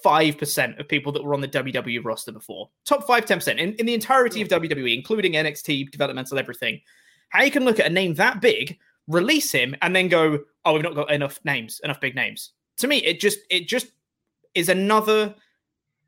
five 0.03 0.37
percent 0.37 0.79
of 0.79 0.89
people 0.89 1.13
that 1.13 1.23
were 1.23 1.35
on 1.35 1.41
the 1.41 1.49
WWE 1.49 2.05
roster 2.05 2.33
before. 2.33 2.69
Top 2.85 3.07
five, 3.07 3.25
ten 3.25 3.39
percent 3.39 3.61
in, 3.61 3.75
in 3.75 3.87
the 3.87 3.95
entirety 3.95 4.43
of 4.43 4.49
WWE, 4.49 4.95
including 4.95 5.33
NXT, 5.33 5.91
developmental, 5.91 6.39
everything. 6.39 6.81
How 7.33 7.43
you 7.43 7.51
can 7.51 7.65
look 7.65 7.81
at 7.81 7.87
a 7.87 7.91
name 7.91 8.15
that 8.15 8.41
big, 8.41 8.79
release 9.09 9.51
him, 9.51 9.75
and 9.83 9.97
then 9.97 10.09
go, 10.09 10.41
"Oh, 10.65 10.75
we've 10.75 10.83
not 10.83 10.95
got 10.95 11.11
enough 11.11 11.41
names, 11.45 11.81
enough 11.83 12.01
big 12.01 12.15
names." 12.15 12.53
To 12.79 12.87
me, 12.87 12.99
it 12.99 13.21
just 13.21 13.39
it 13.51 13.67
just 13.67 13.93
is 14.55 14.69
another 14.69 15.35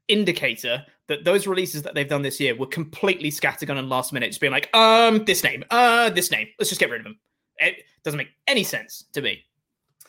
indicator 0.09 0.85
that 1.07 1.25
those 1.25 1.47
releases 1.47 1.83
that 1.83 1.95
they've 1.95 2.09
done 2.09 2.23
this 2.23 2.41
year 2.41 2.55
were 2.55 2.67
completely 2.67 3.31
scattergun 3.31 3.79
and 3.79 3.89
last 3.89 4.13
minute, 4.13 4.29
just 4.29 4.41
being 4.41 4.53
like, 4.53 4.75
um, 4.75 5.25
this 5.25 5.43
name, 5.43 5.65
uh, 5.71 6.11
this 6.11 6.31
name, 6.31 6.47
let's 6.59 6.69
just 6.69 6.81
get 6.81 6.91
rid 6.91 7.01
of 7.01 7.05
them. 7.05 7.19
It 7.59 7.85
doesn't 8.05 8.19
make 8.19 8.31
any 8.47 8.65
sense 8.65 9.05
to 9.13 9.23
me. 9.23 9.45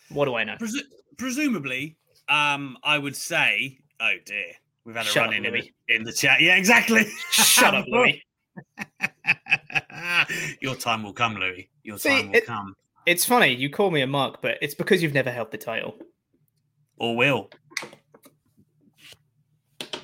What 0.09 0.25
do 0.25 0.35
I 0.35 0.43
know? 0.43 0.55
Presu- 0.55 0.83
presumably, 1.17 1.97
um, 2.29 2.77
I 2.83 2.97
would 2.97 3.15
say, 3.15 3.77
oh 3.99 4.13
dear, 4.25 4.51
we've 4.85 4.95
had 4.95 5.05
a 5.05 5.09
Shut 5.09 5.27
run 5.27 5.29
up, 5.29 5.35
in, 5.37 5.45
in 5.45 5.53
the, 5.53 5.95
in 5.95 6.03
the 6.03 6.13
chat. 6.13 6.41
Yeah, 6.41 6.55
exactly. 6.55 7.05
Shut 7.31 7.73
up, 7.73 7.85
Louis. 7.87 8.21
Your 10.61 10.75
time 10.75 11.03
will 11.03 11.13
come, 11.13 11.35
Louis. 11.35 11.69
Your 11.83 11.97
See, 11.97 12.09
time 12.09 12.27
will 12.29 12.35
it- 12.35 12.45
come, 12.45 12.75
It's 13.05 13.25
funny 13.25 13.53
you 13.53 13.69
call 13.69 13.91
me 13.91 14.01
a 14.01 14.07
mark, 14.07 14.41
but 14.41 14.57
it's 14.61 14.75
because 14.75 15.01
you've 15.03 15.13
never 15.13 15.31
held 15.31 15.51
the 15.51 15.57
title. 15.57 15.95
or 16.97 17.15
will. 17.15 17.49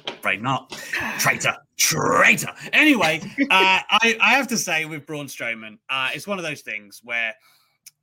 Afraid 0.08 0.42
not. 0.42 0.70
Traitor. 1.20 1.56
Traitor. 1.78 2.54
Anyway, 2.74 3.22
uh, 3.50 3.80
I, 3.90 4.18
I 4.22 4.32
have 4.36 4.48
to 4.50 4.58
say 4.58 4.86
with 4.86 5.06
Braun 5.08 5.26
Strowman, 5.26 5.78
uh, 5.90 6.10
it's 6.14 6.28
one 6.28 6.38
of 6.38 6.44
those 6.44 6.62
things 6.62 7.02
where 7.04 7.34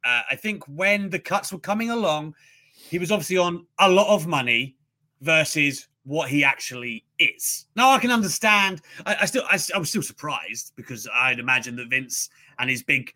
uh, 0.04 0.22
I 0.30 0.34
think 0.36 0.64
when 0.66 1.10
the 1.10 1.18
cuts 1.18 1.52
were 1.52 1.58
coming 1.60 1.90
along, 1.90 2.34
he 2.74 2.98
was 2.98 3.12
obviously 3.12 3.36
on 3.36 3.66
a 3.78 3.88
lot 3.88 4.08
of 4.12 4.26
money 4.26 4.76
versus 5.20 5.86
what 6.08 6.30
he 6.30 6.42
actually 6.42 7.04
is. 7.18 7.66
Now 7.76 7.90
I 7.90 7.98
can 7.98 8.10
understand. 8.10 8.80
I, 9.04 9.16
I 9.20 9.26
still, 9.26 9.44
I, 9.50 9.58
I 9.74 9.78
was 9.78 9.90
still 9.90 10.02
surprised 10.02 10.72
because 10.74 11.06
I'd 11.14 11.38
imagine 11.38 11.76
that 11.76 11.88
Vince 11.90 12.30
and 12.58 12.70
his 12.70 12.82
big 12.82 13.12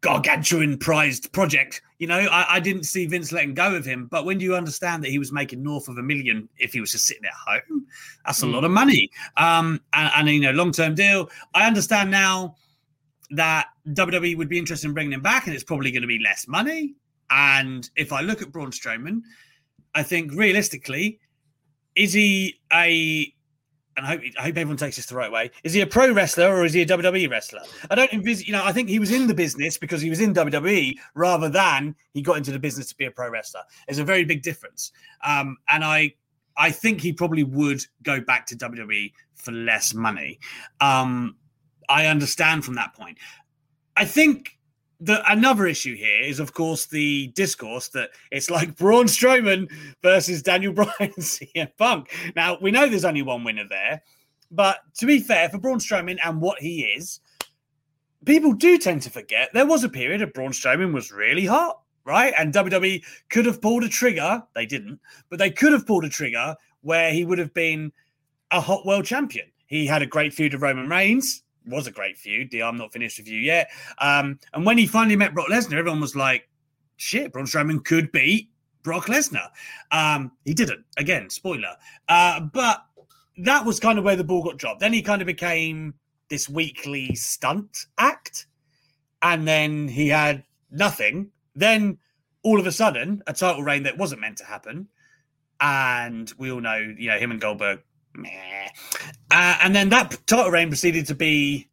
gargantuan 0.00 0.78
prized 0.78 1.30
project. 1.32 1.82
You 1.98 2.06
know, 2.06 2.18
I, 2.18 2.56
I 2.56 2.60
didn't 2.60 2.84
see 2.84 3.04
Vince 3.06 3.32
letting 3.32 3.52
go 3.54 3.74
of 3.76 3.84
him. 3.84 4.08
But 4.10 4.24
when 4.24 4.38
do 4.38 4.44
you 4.46 4.56
understand 4.56 5.04
that 5.04 5.10
he 5.10 5.18
was 5.18 5.30
making 5.30 5.62
north 5.62 5.88
of 5.88 5.98
a 5.98 6.02
million 6.02 6.48
if 6.58 6.72
he 6.72 6.80
was 6.80 6.90
just 6.92 7.06
sitting 7.06 7.24
at 7.24 7.32
home, 7.34 7.86
that's 8.24 8.42
a 8.42 8.46
Mm. 8.46 8.52
lot 8.54 8.64
of 8.64 8.70
money. 8.70 9.10
Um, 9.36 9.80
and, 9.92 10.10
and 10.16 10.28
you 10.28 10.40
know, 10.40 10.52
long 10.52 10.72
term 10.72 10.94
deal. 10.94 11.28
I 11.54 11.66
understand 11.66 12.10
now 12.10 12.56
that 13.30 13.66
WWE 13.88 14.36
would 14.38 14.48
be 14.48 14.58
interested 14.58 14.88
in 14.88 14.94
bringing 14.94 15.12
him 15.12 15.22
back, 15.22 15.46
and 15.46 15.54
it's 15.54 15.64
probably 15.64 15.90
going 15.92 16.02
to 16.02 16.08
be 16.08 16.18
less 16.18 16.48
money. 16.48 16.94
And 17.30 17.88
if 17.94 18.10
I 18.12 18.22
look 18.22 18.40
at 18.42 18.50
Braun 18.50 18.70
Strowman, 18.70 19.20
I 19.94 20.02
think 20.02 20.32
realistically, 20.32 21.20
is 21.94 22.12
he 22.12 22.60
a 22.72 23.32
and 23.96 24.06
I 24.06 24.08
hope, 24.08 24.20
I 24.38 24.42
hope 24.42 24.56
everyone 24.56 24.76
takes 24.76 24.96
this 24.96 25.06
the 25.06 25.16
right 25.16 25.30
way. 25.30 25.50
Is 25.64 25.74
he 25.74 25.80
a 25.82 25.86
pro 25.86 26.12
wrestler 26.12 26.48
or 26.48 26.64
is 26.64 26.72
he 26.72 26.82
a 26.82 26.86
WWE 26.86 27.30
wrestler? 27.30 27.60
I 27.90 27.94
don't 27.94 28.12
envisage, 28.12 28.46
you 28.46 28.52
know, 28.52 28.64
I 28.64 28.72
think 28.72 28.88
he 28.88 28.98
was 28.98 29.10
in 29.10 29.26
the 29.26 29.34
business 29.34 29.76
because 29.76 30.00
he 30.00 30.08
was 30.08 30.20
in 30.20 30.32
WWE 30.32 30.96
rather 31.14 31.48
than 31.48 31.94
he 32.14 32.22
got 32.22 32.38
into 32.38 32.52
the 32.52 32.58
business 32.58 32.88
to 32.88 32.96
be 32.96 33.04
a 33.04 33.10
pro 33.10 33.28
wrestler. 33.28 33.62
There's 33.86 33.98
a 33.98 34.04
very 34.04 34.24
big 34.24 34.42
difference. 34.42 34.92
Um, 35.24 35.58
and 35.68 35.84
I, 35.84 36.14
I 36.56 36.70
think 36.70 37.00
he 37.00 37.12
probably 37.12 37.44
would 37.44 37.84
go 38.02 38.20
back 38.20 38.46
to 38.46 38.56
WWE 38.56 39.12
for 39.34 39.52
less 39.52 39.92
money. 39.92 40.38
Um, 40.80 41.36
I 41.88 42.06
understand 42.06 42.64
from 42.64 42.74
that 42.74 42.94
point. 42.94 43.18
I 43.96 44.06
think 44.06 44.58
the 45.02 45.20
another 45.30 45.66
issue 45.66 45.96
here 45.96 46.22
is, 46.22 46.38
of 46.38 46.54
course, 46.54 46.86
the 46.86 47.28
discourse 47.34 47.88
that 47.88 48.10
it's 48.30 48.50
like 48.50 48.76
Braun 48.76 49.06
Strowman 49.06 49.70
versus 50.02 50.42
Daniel 50.42 50.72
Bryan 50.74 50.92
and 51.00 51.12
CM 51.16 51.70
Punk. 51.76 52.14
Now 52.36 52.56
we 52.60 52.70
know 52.70 52.88
there's 52.88 53.04
only 53.04 53.22
one 53.22 53.42
winner 53.42 53.66
there, 53.68 54.02
but 54.50 54.78
to 54.98 55.06
be 55.06 55.18
fair, 55.18 55.48
for 55.48 55.58
Braun 55.58 55.78
Strowman 55.78 56.18
and 56.24 56.40
what 56.40 56.60
he 56.60 56.82
is, 56.82 57.20
people 58.24 58.52
do 58.52 58.78
tend 58.78 59.02
to 59.02 59.10
forget 59.10 59.50
there 59.52 59.66
was 59.66 59.82
a 59.82 59.88
period 59.88 60.22
of 60.22 60.32
Braun 60.32 60.52
Strowman 60.52 60.94
was 60.94 61.10
really 61.10 61.46
hot, 61.46 61.80
right? 62.04 62.32
And 62.38 62.54
WWE 62.54 63.02
could 63.28 63.46
have 63.46 63.60
pulled 63.60 63.82
a 63.82 63.88
trigger. 63.88 64.42
They 64.54 64.66
didn't, 64.66 65.00
but 65.30 65.40
they 65.40 65.50
could 65.50 65.72
have 65.72 65.86
pulled 65.86 66.04
a 66.04 66.10
trigger 66.10 66.54
where 66.82 67.12
he 67.12 67.24
would 67.24 67.38
have 67.38 67.54
been 67.54 67.92
a 68.52 68.60
hot 68.60 68.86
world 68.86 69.04
champion. 69.04 69.46
He 69.66 69.86
had 69.86 70.02
a 70.02 70.06
great 70.06 70.32
feud 70.32 70.52
with 70.52 70.62
Roman 70.62 70.88
Reigns. 70.88 71.42
Was 71.66 71.86
a 71.86 71.92
great 71.92 72.16
feud. 72.16 72.50
The 72.50 72.62
I'm 72.62 72.76
not 72.76 72.92
finished 72.92 73.18
with 73.18 73.28
you 73.28 73.38
yet. 73.38 73.70
Um, 73.98 74.38
and 74.52 74.66
when 74.66 74.78
he 74.78 74.86
finally 74.86 75.16
met 75.16 75.34
Brock 75.34 75.48
Lesnar, 75.48 75.78
everyone 75.78 76.00
was 76.00 76.16
like, 76.16 76.48
"Shit, 76.96 77.32
Braun 77.32 77.46
Strowman 77.46 77.84
could 77.84 78.10
beat 78.12 78.50
Brock 78.82 79.06
Lesnar." 79.06 79.48
Um, 79.90 80.32
he 80.44 80.54
didn't. 80.54 80.84
Again, 80.96 81.30
spoiler. 81.30 81.76
Uh, 82.08 82.40
but 82.40 82.84
that 83.38 83.64
was 83.64 83.80
kind 83.80 83.98
of 83.98 84.04
where 84.04 84.16
the 84.16 84.24
ball 84.24 84.42
got 84.42 84.58
dropped. 84.58 84.80
Then 84.80 84.92
he 84.92 85.02
kind 85.02 85.22
of 85.22 85.26
became 85.26 85.94
this 86.28 86.48
weekly 86.48 87.14
stunt 87.14 87.86
act, 87.98 88.46
and 89.22 89.46
then 89.46 89.88
he 89.88 90.08
had 90.08 90.44
nothing. 90.70 91.30
Then 91.54 91.98
all 92.42 92.58
of 92.58 92.66
a 92.66 92.72
sudden, 92.72 93.22
a 93.26 93.32
title 93.32 93.62
reign 93.62 93.84
that 93.84 93.98
wasn't 93.98 94.20
meant 94.20 94.38
to 94.38 94.44
happen, 94.44 94.88
and 95.60 96.32
we 96.38 96.50
all 96.50 96.60
know, 96.60 96.76
you 96.76 97.08
know, 97.08 97.18
him 97.18 97.30
and 97.30 97.40
Goldberg. 97.40 97.82
Meh. 98.14 98.68
Uh, 99.30 99.58
and 99.62 99.74
then 99.74 99.88
that 99.90 100.18
title 100.26 100.50
reign 100.50 100.68
proceeded 100.68 101.06
to 101.06 101.14
be 101.14 101.68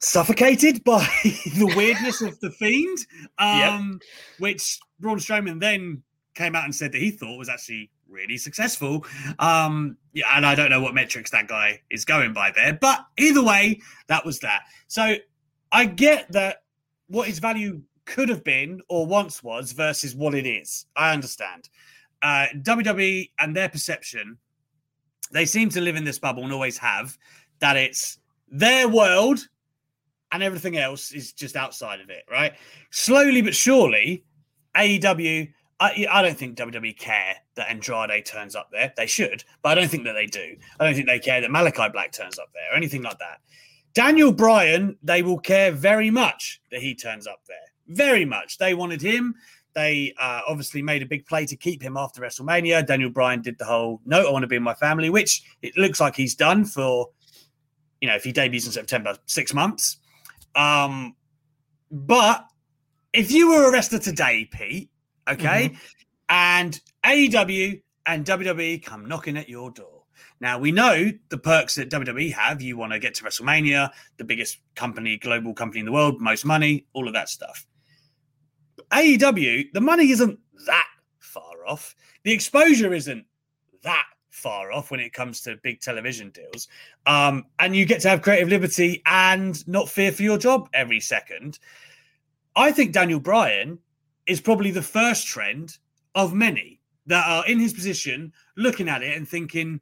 suffocated 0.00 0.84
by 0.84 1.06
the 1.24 1.72
weirdness 1.76 2.20
of 2.22 2.38
the 2.40 2.50
fiend, 2.50 2.98
um, 3.38 4.00
which 4.38 4.78
Braun 5.00 5.18
Strowman 5.18 5.60
then 5.60 6.02
came 6.34 6.54
out 6.54 6.64
and 6.64 6.74
said 6.74 6.92
that 6.92 7.00
he 7.00 7.10
thought 7.10 7.36
was 7.36 7.48
actually 7.48 7.90
really 8.08 8.36
successful. 8.36 9.04
Um, 9.38 9.96
yeah, 10.12 10.26
and 10.34 10.46
I 10.46 10.54
don't 10.54 10.70
know 10.70 10.80
what 10.80 10.94
metrics 10.94 11.30
that 11.32 11.48
guy 11.48 11.82
is 11.90 12.04
going 12.04 12.32
by 12.32 12.52
there, 12.52 12.72
but 12.72 13.04
either 13.18 13.42
way, 13.42 13.80
that 14.06 14.24
was 14.24 14.38
that. 14.40 14.62
So 14.86 15.16
I 15.72 15.84
get 15.84 16.30
that 16.32 16.62
what 17.08 17.26
his 17.26 17.38
value 17.38 17.82
could 18.04 18.28
have 18.28 18.42
been 18.44 18.80
or 18.88 19.06
once 19.06 19.42
was 19.42 19.72
versus 19.72 20.14
what 20.14 20.34
it 20.34 20.46
is. 20.46 20.86
I 20.96 21.12
understand. 21.12 21.68
Uh, 22.22 22.46
WWE 22.56 23.30
and 23.38 23.54
their 23.54 23.68
perception, 23.68 24.38
they 25.30 25.44
seem 25.44 25.68
to 25.70 25.80
live 25.80 25.96
in 25.96 26.04
this 26.04 26.18
bubble 26.18 26.44
and 26.44 26.52
always 26.52 26.78
have 26.78 27.16
that 27.60 27.76
it's 27.76 28.18
their 28.50 28.88
world 28.88 29.46
and 30.32 30.42
everything 30.42 30.76
else 30.76 31.12
is 31.12 31.32
just 31.32 31.56
outside 31.56 32.00
of 32.00 32.10
it, 32.10 32.24
right? 32.30 32.54
Slowly 32.90 33.42
but 33.42 33.54
surely, 33.54 34.24
AEW. 34.76 35.52
I, 35.80 36.06
I 36.10 36.22
don't 36.22 36.36
think 36.36 36.58
WWE 36.58 36.98
care 36.98 37.36
that 37.54 37.70
Andrade 37.70 38.26
turns 38.26 38.56
up 38.56 38.68
there. 38.72 38.92
They 38.96 39.06
should, 39.06 39.44
but 39.62 39.70
I 39.70 39.74
don't 39.76 39.88
think 39.88 40.04
that 40.04 40.14
they 40.14 40.26
do. 40.26 40.56
I 40.80 40.84
don't 40.84 40.94
think 40.94 41.06
they 41.06 41.20
care 41.20 41.40
that 41.40 41.50
Malachi 41.52 41.88
Black 41.92 42.10
turns 42.10 42.38
up 42.38 42.50
there 42.52 42.72
or 42.72 42.76
anything 42.76 43.02
like 43.02 43.18
that. 43.20 43.40
Daniel 43.94 44.32
Bryan, 44.32 44.96
they 45.02 45.22
will 45.22 45.38
care 45.38 45.70
very 45.70 46.10
much 46.10 46.60
that 46.70 46.80
he 46.80 46.94
turns 46.94 47.26
up 47.26 47.40
there. 47.46 47.56
Very 47.88 48.24
much. 48.24 48.58
They 48.58 48.74
wanted 48.74 49.00
him. 49.00 49.34
They 49.78 50.12
uh, 50.18 50.40
obviously 50.48 50.82
made 50.82 51.02
a 51.02 51.06
big 51.06 51.24
play 51.24 51.46
to 51.46 51.54
keep 51.54 51.80
him 51.80 51.96
after 51.96 52.20
WrestleMania. 52.20 52.84
Daniel 52.84 53.10
Bryan 53.10 53.42
did 53.42 53.58
the 53.58 53.64
whole 53.64 54.00
"No, 54.04 54.26
I 54.26 54.32
want 54.32 54.42
to 54.42 54.48
be 54.48 54.56
in 54.56 54.62
my 54.64 54.74
family," 54.74 55.08
which 55.08 55.40
it 55.62 55.76
looks 55.76 56.00
like 56.00 56.16
he's 56.16 56.34
done 56.34 56.64
for, 56.64 57.10
you 58.00 58.08
know, 58.08 58.16
if 58.16 58.24
he 58.24 58.32
debuts 58.32 58.66
in 58.66 58.72
September, 58.72 59.16
six 59.26 59.54
months. 59.54 59.98
Um, 60.56 61.14
but 61.92 62.44
if 63.12 63.30
you 63.30 63.50
were 63.50 63.68
a 63.68 63.72
wrestler 63.72 64.00
today, 64.00 64.48
Pete, 64.50 64.90
okay, 65.30 65.76
and 66.28 66.80
AEW 67.04 67.80
and 68.06 68.24
WWE 68.26 68.84
come 68.84 69.06
knocking 69.06 69.36
at 69.36 69.48
your 69.48 69.70
door. 69.70 70.02
Now 70.40 70.58
we 70.58 70.72
know 70.72 71.12
the 71.28 71.38
perks 71.38 71.76
that 71.76 71.88
WWE 71.88 72.32
have. 72.32 72.60
You 72.60 72.76
want 72.76 72.94
to 72.94 72.98
get 72.98 73.14
to 73.14 73.22
WrestleMania, 73.22 73.90
the 74.16 74.24
biggest 74.24 74.58
company, 74.74 75.18
global 75.18 75.54
company 75.54 75.78
in 75.78 75.86
the 75.86 75.92
world, 75.92 76.20
most 76.20 76.44
money, 76.44 76.84
all 76.94 77.06
of 77.06 77.14
that 77.14 77.28
stuff. 77.28 77.64
AEW, 78.90 79.72
the 79.72 79.80
money 79.80 80.10
isn't 80.10 80.38
that 80.66 80.88
far 81.18 81.66
off. 81.66 81.94
The 82.24 82.32
exposure 82.32 82.92
isn't 82.92 83.24
that 83.82 84.06
far 84.30 84.72
off 84.72 84.90
when 84.90 85.00
it 85.00 85.12
comes 85.12 85.40
to 85.42 85.58
big 85.62 85.80
television 85.80 86.30
deals. 86.30 86.68
Um, 87.06 87.46
and 87.58 87.74
you 87.74 87.84
get 87.84 88.00
to 88.02 88.08
have 88.08 88.22
creative 88.22 88.48
liberty 88.48 89.02
and 89.06 89.66
not 89.66 89.88
fear 89.88 90.12
for 90.12 90.22
your 90.22 90.38
job 90.38 90.68
every 90.72 91.00
second. 91.00 91.58
I 92.56 92.72
think 92.72 92.92
Daniel 92.92 93.20
Bryan 93.20 93.78
is 94.26 94.40
probably 94.40 94.70
the 94.70 94.82
first 94.82 95.26
trend 95.26 95.78
of 96.14 96.34
many 96.34 96.80
that 97.06 97.26
are 97.26 97.46
in 97.46 97.58
his 97.58 97.72
position 97.72 98.32
looking 98.56 98.88
at 98.88 99.02
it 99.02 99.16
and 99.16 99.28
thinking, 99.28 99.80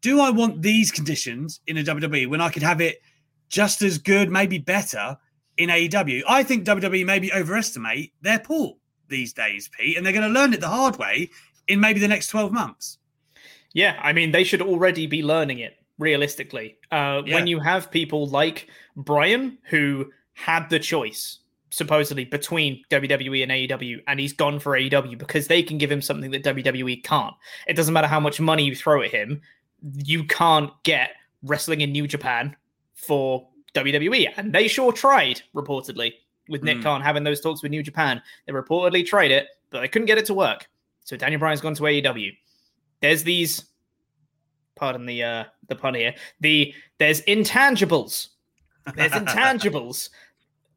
do 0.00 0.20
I 0.20 0.30
want 0.30 0.62
these 0.62 0.90
conditions 0.90 1.60
in 1.66 1.78
a 1.78 1.82
WWE 1.82 2.28
when 2.28 2.40
I 2.40 2.50
could 2.50 2.62
have 2.62 2.80
it 2.80 3.00
just 3.48 3.82
as 3.82 3.98
good, 3.98 4.30
maybe 4.30 4.58
better 4.58 5.16
in 5.56 5.70
AEW. 5.70 6.22
I 6.28 6.42
think 6.42 6.66
WWE 6.66 7.04
maybe 7.04 7.32
overestimate 7.32 8.12
their 8.22 8.38
pool 8.38 8.78
these 9.08 9.32
days, 9.32 9.68
Pete, 9.68 9.96
and 9.96 10.04
they're 10.04 10.12
going 10.12 10.32
to 10.32 10.40
learn 10.40 10.52
it 10.52 10.60
the 10.60 10.68
hard 10.68 10.96
way 10.96 11.30
in 11.68 11.80
maybe 11.80 12.00
the 12.00 12.08
next 12.08 12.28
12 12.28 12.52
months. 12.52 12.98
Yeah, 13.72 13.98
I 14.02 14.12
mean, 14.12 14.32
they 14.32 14.44
should 14.44 14.62
already 14.62 15.06
be 15.06 15.22
learning 15.22 15.58
it 15.58 15.76
realistically. 15.98 16.78
Uh, 16.90 17.22
yeah. 17.24 17.34
When 17.34 17.46
you 17.46 17.60
have 17.60 17.90
people 17.90 18.26
like 18.28 18.68
Bryan, 18.96 19.58
who 19.68 20.10
had 20.34 20.68
the 20.70 20.78
choice 20.78 21.38
supposedly 21.70 22.24
between 22.24 22.82
WWE 22.90 23.42
and 23.42 23.52
AEW, 23.52 23.98
and 24.06 24.18
he's 24.18 24.32
gone 24.32 24.58
for 24.58 24.72
AEW 24.72 25.18
because 25.18 25.46
they 25.46 25.62
can 25.62 25.78
give 25.78 25.90
him 25.90 26.00
something 26.00 26.30
that 26.30 26.42
WWE 26.42 27.02
can't. 27.02 27.34
It 27.66 27.74
doesn't 27.74 27.92
matter 27.92 28.06
how 28.06 28.20
much 28.20 28.40
money 28.40 28.64
you 28.64 28.74
throw 28.74 29.02
at 29.02 29.10
him, 29.10 29.42
you 29.82 30.24
can't 30.24 30.70
get 30.84 31.10
wrestling 31.42 31.82
in 31.82 31.92
New 31.92 32.06
Japan 32.06 32.56
for 32.94 33.46
WWE. 33.76 34.32
And 34.36 34.52
they 34.52 34.68
sure 34.68 34.92
tried, 34.92 35.42
reportedly, 35.54 36.12
with 36.48 36.62
Nick 36.62 36.78
mm. 36.78 36.82
Khan 36.82 37.00
having 37.00 37.24
those 37.24 37.40
talks 37.40 37.62
with 37.62 37.70
New 37.70 37.82
Japan. 37.82 38.22
They 38.46 38.52
reportedly 38.52 39.06
tried 39.06 39.30
it, 39.30 39.46
but 39.70 39.80
they 39.80 39.88
couldn't 39.88 40.06
get 40.06 40.18
it 40.18 40.26
to 40.26 40.34
work. 40.34 40.68
So 41.04 41.16
Daniel 41.16 41.38
Bryan's 41.38 41.60
gone 41.60 41.74
to 41.74 41.82
AEW. 41.82 42.36
There's 43.00 43.22
these 43.22 43.64
pardon 44.74 45.06
the 45.06 45.22
uh 45.22 45.44
the 45.68 45.76
pun 45.76 45.94
here. 45.94 46.14
The 46.40 46.74
there's 46.98 47.22
intangibles. 47.22 48.28
There's 48.94 49.12
intangibles, 49.12 50.10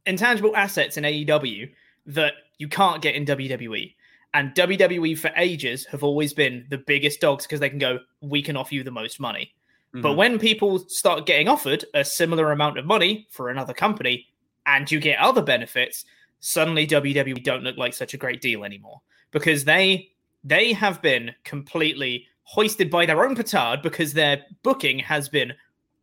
intangible 0.06 0.56
assets 0.56 0.98
in 0.98 1.04
AEW 1.04 1.72
that 2.08 2.34
you 2.58 2.68
can't 2.68 3.02
get 3.02 3.16
in 3.16 3.26
WWE. 3.26 3.94
And 4.34 4.54
WWE 4.54 5.18
for 5.18 5.32
ages 5.36 5.86
have 5.88 6.04
always 6.04 6.34
been 6.34 6.66
the 6.70 6.78
biggest 6.78 7.20
dogs 7.20 7.46
because 7.46 7.60
they 7.60 7.70
can 7.70 7.80
go, 7.80 8.00
we 8.22 8.42
can 8.42 8.56
offer 8.56 8.76
you 8.76 8.84
the 8.84 8.92
most 8.92 9.20
money. 9.20 9.54
Mm-hmm. 9.94 10.02
But 10.02 10.14
when 10.14 10.38
people 10.38 10.80
start 10.88 11.26
getting 11.26 11.48
offered 11.48 11.86
a 11.94 12.06
similar 12.06 12.52
amount 12.52 12.78
of 12.78 12.86
money 12.86 13.28
for 13.32 13.50
another 13.50 13.74
company 13.74 14.28
and 14.66 14.90
you 14.90 15.00
get 15.00 15.20
other 15.20 15.42
benefits, 15.42 16.06
suddenly 16.40 16.86
WWE 16.86 17.44
don't 17.44 17.64
look 17.64 17.78
like 17.78 17.94
such 17.94 18.14
a 18.14 18.18
great 18.18 18.42
deal 18.42 18.64
anymore 18.64 19.02
because 19.32 19.66
they 19.66 20.12
they 20.44 20.72
have 20.74 21.02
been 21.02 21.34
completely 21.44 22.28
hoisted 22.44 22.90
by 22.90 23.06
their 23.06 23.24
own 23.24 23.36
petard 23.36 23.82
because 23.82 24.14
their 24.14 24.44
booking 24.64 25.00
has 25.00 25.28
been 25.30 25.54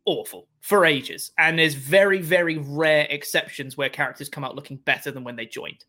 awful 0.05 0.47
for 0.61 0.85
ages. 0.85 1.31
And 1.37 1.59
there's 1.59 1.73
very, 1.73 2.21
very 2.21 2.57
rare 2.57 3.07
exceptions 3.09 3.77
where 3.77 3.89
characters 3.89 4.29
come 4.29 4.43
out 4.43 4.55
looking 4.55 4.77
better 4.77 5.11
than 5.11 5.23
when 5.23 5.35
they 5.35 5.45
joined. 5.45 5.83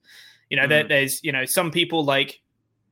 You 0.50 0.56
know, 0.56 0.64
mm. 0.64 0.68
there, 0.68 0.84
there's, 0.84 1.22
you 1.22 1.30
know, 1.30 1.44
some 1.44 1.70
people 1.70 2.04
like 2.04 2.40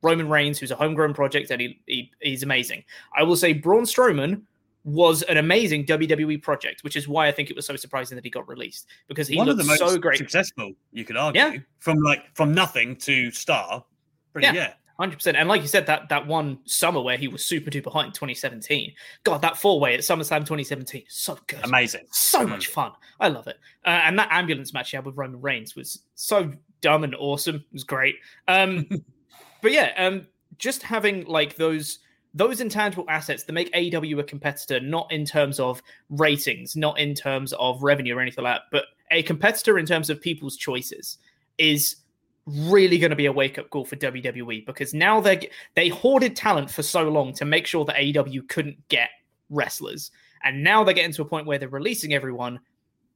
Roman 0.01 0.29
Reigns, 0.29 0.59
who's 0.59 0.71
a 0.71 0.75
homegrown 0.75 1.13
project, 1.13 1.51
and 1.51 1.59
he, 1.59 1.81
he, 1.85 2.11
he's 2.21 2.43
amazing. 2.43 2.83
I 3.17 3.23
will 3.23 3.35
say 3.35 3.53
Braun 3.53 3.83
Strowman 3.83 4.43
was 4.87 5.21
an 5.23 5.35
amazing 5.35 5.85
WWE 5.85 6.41
project, 6.41 6.81
which 6.85 6.95
is 6.95 7.09
why 7.09 7.27
I 7.27 7.31
think 7.33 7.49
it 7.49 7.57
was 7.57 7.65
so 7.65 7.75
surprising 7.75 8.15
that 8.15 8.23
he 8.23 8.29
got 8.29 8.47
released 8.47 8.87
because 9.09 9.27
he 9.27 9.35
one 9.35 9.49
of 9.49 9.57
the 9.57 9.65
most 9.65 9.79
so 9.79 9.97
great. 9.97 10.17
successful. 10.17 10.71
You 10.93 11.03
could 11.03 11.17
argue, 11.17 11.41
yeah. 11.41 11.57
from 11.79 11.97
like 11.99 12.33
from 12.35 12.53
nothing 12.53 12.95
to 12.97 13.29
star. 13.31 13.83
Pretty, 14.31 14.47
yeah. 14.47 14.53
yeah. 14.53 14.73
Hundred 14.97 15.17
percent, 15.17 15.35
and 15.37 15.49
like 15.49 15.61
you 15.61 15.67
said, 15.67 15.85
that 15.87 16.07
that 16.07 16.25
one 16.25 16.59
summer 16.63 17.01
where 17.01 17.17
he 17.17 17.27
was 17.27 17.45
super 17.45 17.69
duper 17.69 17.91
hot 17.91 18.05
in 18.05 18.11
2017. 18.13 18.93
God, 19.25 19.41
that 19.41 19.57
four 19.57 19.79
way 19.79 19.93
at 19.93 19.99
SummerSlam 19.99 20.39
2017, 20.39 21.03
so 21.09 21.37
good, 21.47 21.59
amazing, 21.65 22.07
so 22.11 22.45
mm. 22.45 22.49
much 22.49 22.67
fun. 22.67 22.93
I 23.19 23.27
love 23.27 23.47
it. 23.47 23.57
Uh, 23.85 23.89
and 23.89 24.17
that 24.17 24.29
ambulance 24.31 24.73
match 24.73 24.91
he 24.91 24.97
had 24.97 25.05
with 25.05 25.17
Roman 25.17 25.41
Reigns 25.41 25.75
was 25.75 26.01
so 26.15 26.51
dumb 26.81 27.03
and 27.03 27.13
awesome. 27.13 27.57
It 27.57 27.73
was 27.73 27.83
great. 27.83 28.15
Um, 28.47 28.87
but 29.61 29.71
yeah, 29.71 29.91
um, 29.97 30.27
just 30.57 30.81
having 30.81 31.25
like 31.25 31.57
those 31.57 31.99
those 32.37 32.61
intangible 32.61 33.05
assets 33.09 33.43
that 33.43 33.53
make 33.53 33.73
AEW 33.73 34.19
a 34.19 34.23
competitor, 34.23 34.79
not 34.79 35.11
in 35.11 35.25
terms 35.25 35.59
of 35.59 35.81
ratings, 36.09 36.75
not 36.75 36.99
in 36.99 37.15
terms 37.15 37.53
of 37.53 37.81
revenue 37.81 38.15
or 38.15 38.21
anything 38.21 38.43
like 38.43 38.55
that, 38.55 38.63
but 38.71 38.85
a 39.11 39.23
competitor 39.23 39.79
in 39.79 39.85
terms 39.85 40.09
of 40.09 40.21
people's 40.21 40.55
choices, 40.55 41.17
is 41.57 41.97
really 42.45 42.97
going 42.97 43.09
to 43.09 43.15
be 43.15 43.25
a 43.25 43.31
wake 43.31 43.57
up 43.57 43.69
call 43.71 43.83
for 43.83 43.95
WWE 43.95 44.65
because 44.65 44.93
now 44.93 45.19
they 45.19 45.49
they 45.75 45.89
hoarded 45.89 46.35
talent 46.35 46.69
for 46.69 46.83
so 46.83 47.09
long 47.09 47.33
to 47.33 47.43
make 47.43 47.65
sure 47.65 47.83
that 47.85 47.95
AEW 47.95 48.47
couldn't 48.47 48.87
get 48.87 49.09
wrestlers, 49.49 50.11
and 50.43 50.63
now 50.63 50.83
they're 50.83 50.93
getting 50.93 51.13
to 51.13 51.23
a 51.23 51.25
point 51.25 51.47
where 51.47 51.57
they're 51.57 51.69
releasing 51.69 52.13
everyone, 52.13 52.59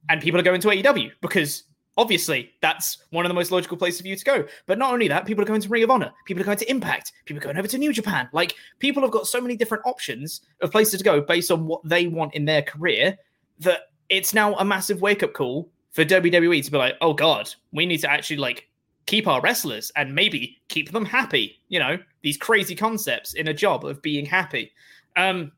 and 0.08 0.20
people 0.20 0.40
are 0.40 0.44
going 0.44 0.60
to 0.60 0.68
AEW 0.68 1.12
because 1.20 1.64
obviously 1.96 2.52
that's 2.60 2.98
one 3.10 3.24
of 3.24 3.30
the 3.30 3.34
most 3.34 3.50
logical 3.50 3.76
places 3.76 4.00
for 4.00 4.08
you 4.08 4.16
to 4.16 4.24
go. 4.24 4.44
But 4.66 4.78
not 4.78 4.92
only 4.92 5.08
that, 5.08 5.26
people 5.26 5.42
are 5.42 5.46
going 5.46 5.60
to 5.60 5.68
Ring 5.68 5.82
of 5.82 5.90
Honor, 5.90 6.12
people 6.24 6.42
are 6.42 6.46
going 6.46 6.58
to 6.58 6.70
Impact, 6.70 7.12
people 7.24 7.40
are 7.40 7.44
going 7.44 7.58
over 7.58 7.68
to 7.68 7.78
New 7.78 7.92
Japan. 7.92 8.28
Like 8.32 8.54
people 8.78 9.02
have 9.02 9.10
got 9.10 9.26
so 9.26 9.40
many 9.40 9.56
different 9.56 9.86
options 9.86 10.42
of 10.60 10.70
places 10.70 10.98
to 10.98 11.04
go 11.04 11.20
based 11.20 11.50
on 11.50 11.66
what 11.66 11.80
they 11.84 12.06
want 12.06 12.34
in 12.34 12.44
their 12.44 12.62
career 12.62 13.18
that 13.60 13.90
it's 14.08 14.34
now 14.34 14.54
a 14.56 14.64
massive 14.64 15.00
wake 15.00 15.22
up 15.22 15.32
call 15.32 15.70
for 15.90 16.04
WWE 16.04 16.64
to 16.64 16.70
be 16.70 16.78
like, 16.78 16.96
oh 17.00 17.12
god, 17.12 17.52
we 17.72 17.86
need 17.86 17.98
to 17.98 18.10
actually 18.10 18.38
like 18.38 18.68
keep 19.06 19.26
our 19.26 19.40
wrestlers 19.40 19.92
and 19.96 20.14
maybe 20.14 20.58
keep 20.68 20.92
them 20.92 21.04
happy. 21.04 21.58
You 21.68 21.78
know, 21.78 21.98
these 22.22 22.36
crazy 22.36 22.74
concepts 22.74 23.34
in 23.34 23.48
a 23.48 23.54
job 23.54 23.84
of 23.84 24.00
being 24.02 24.24
happy. 24.24 24.72
Um, 25.16 25.52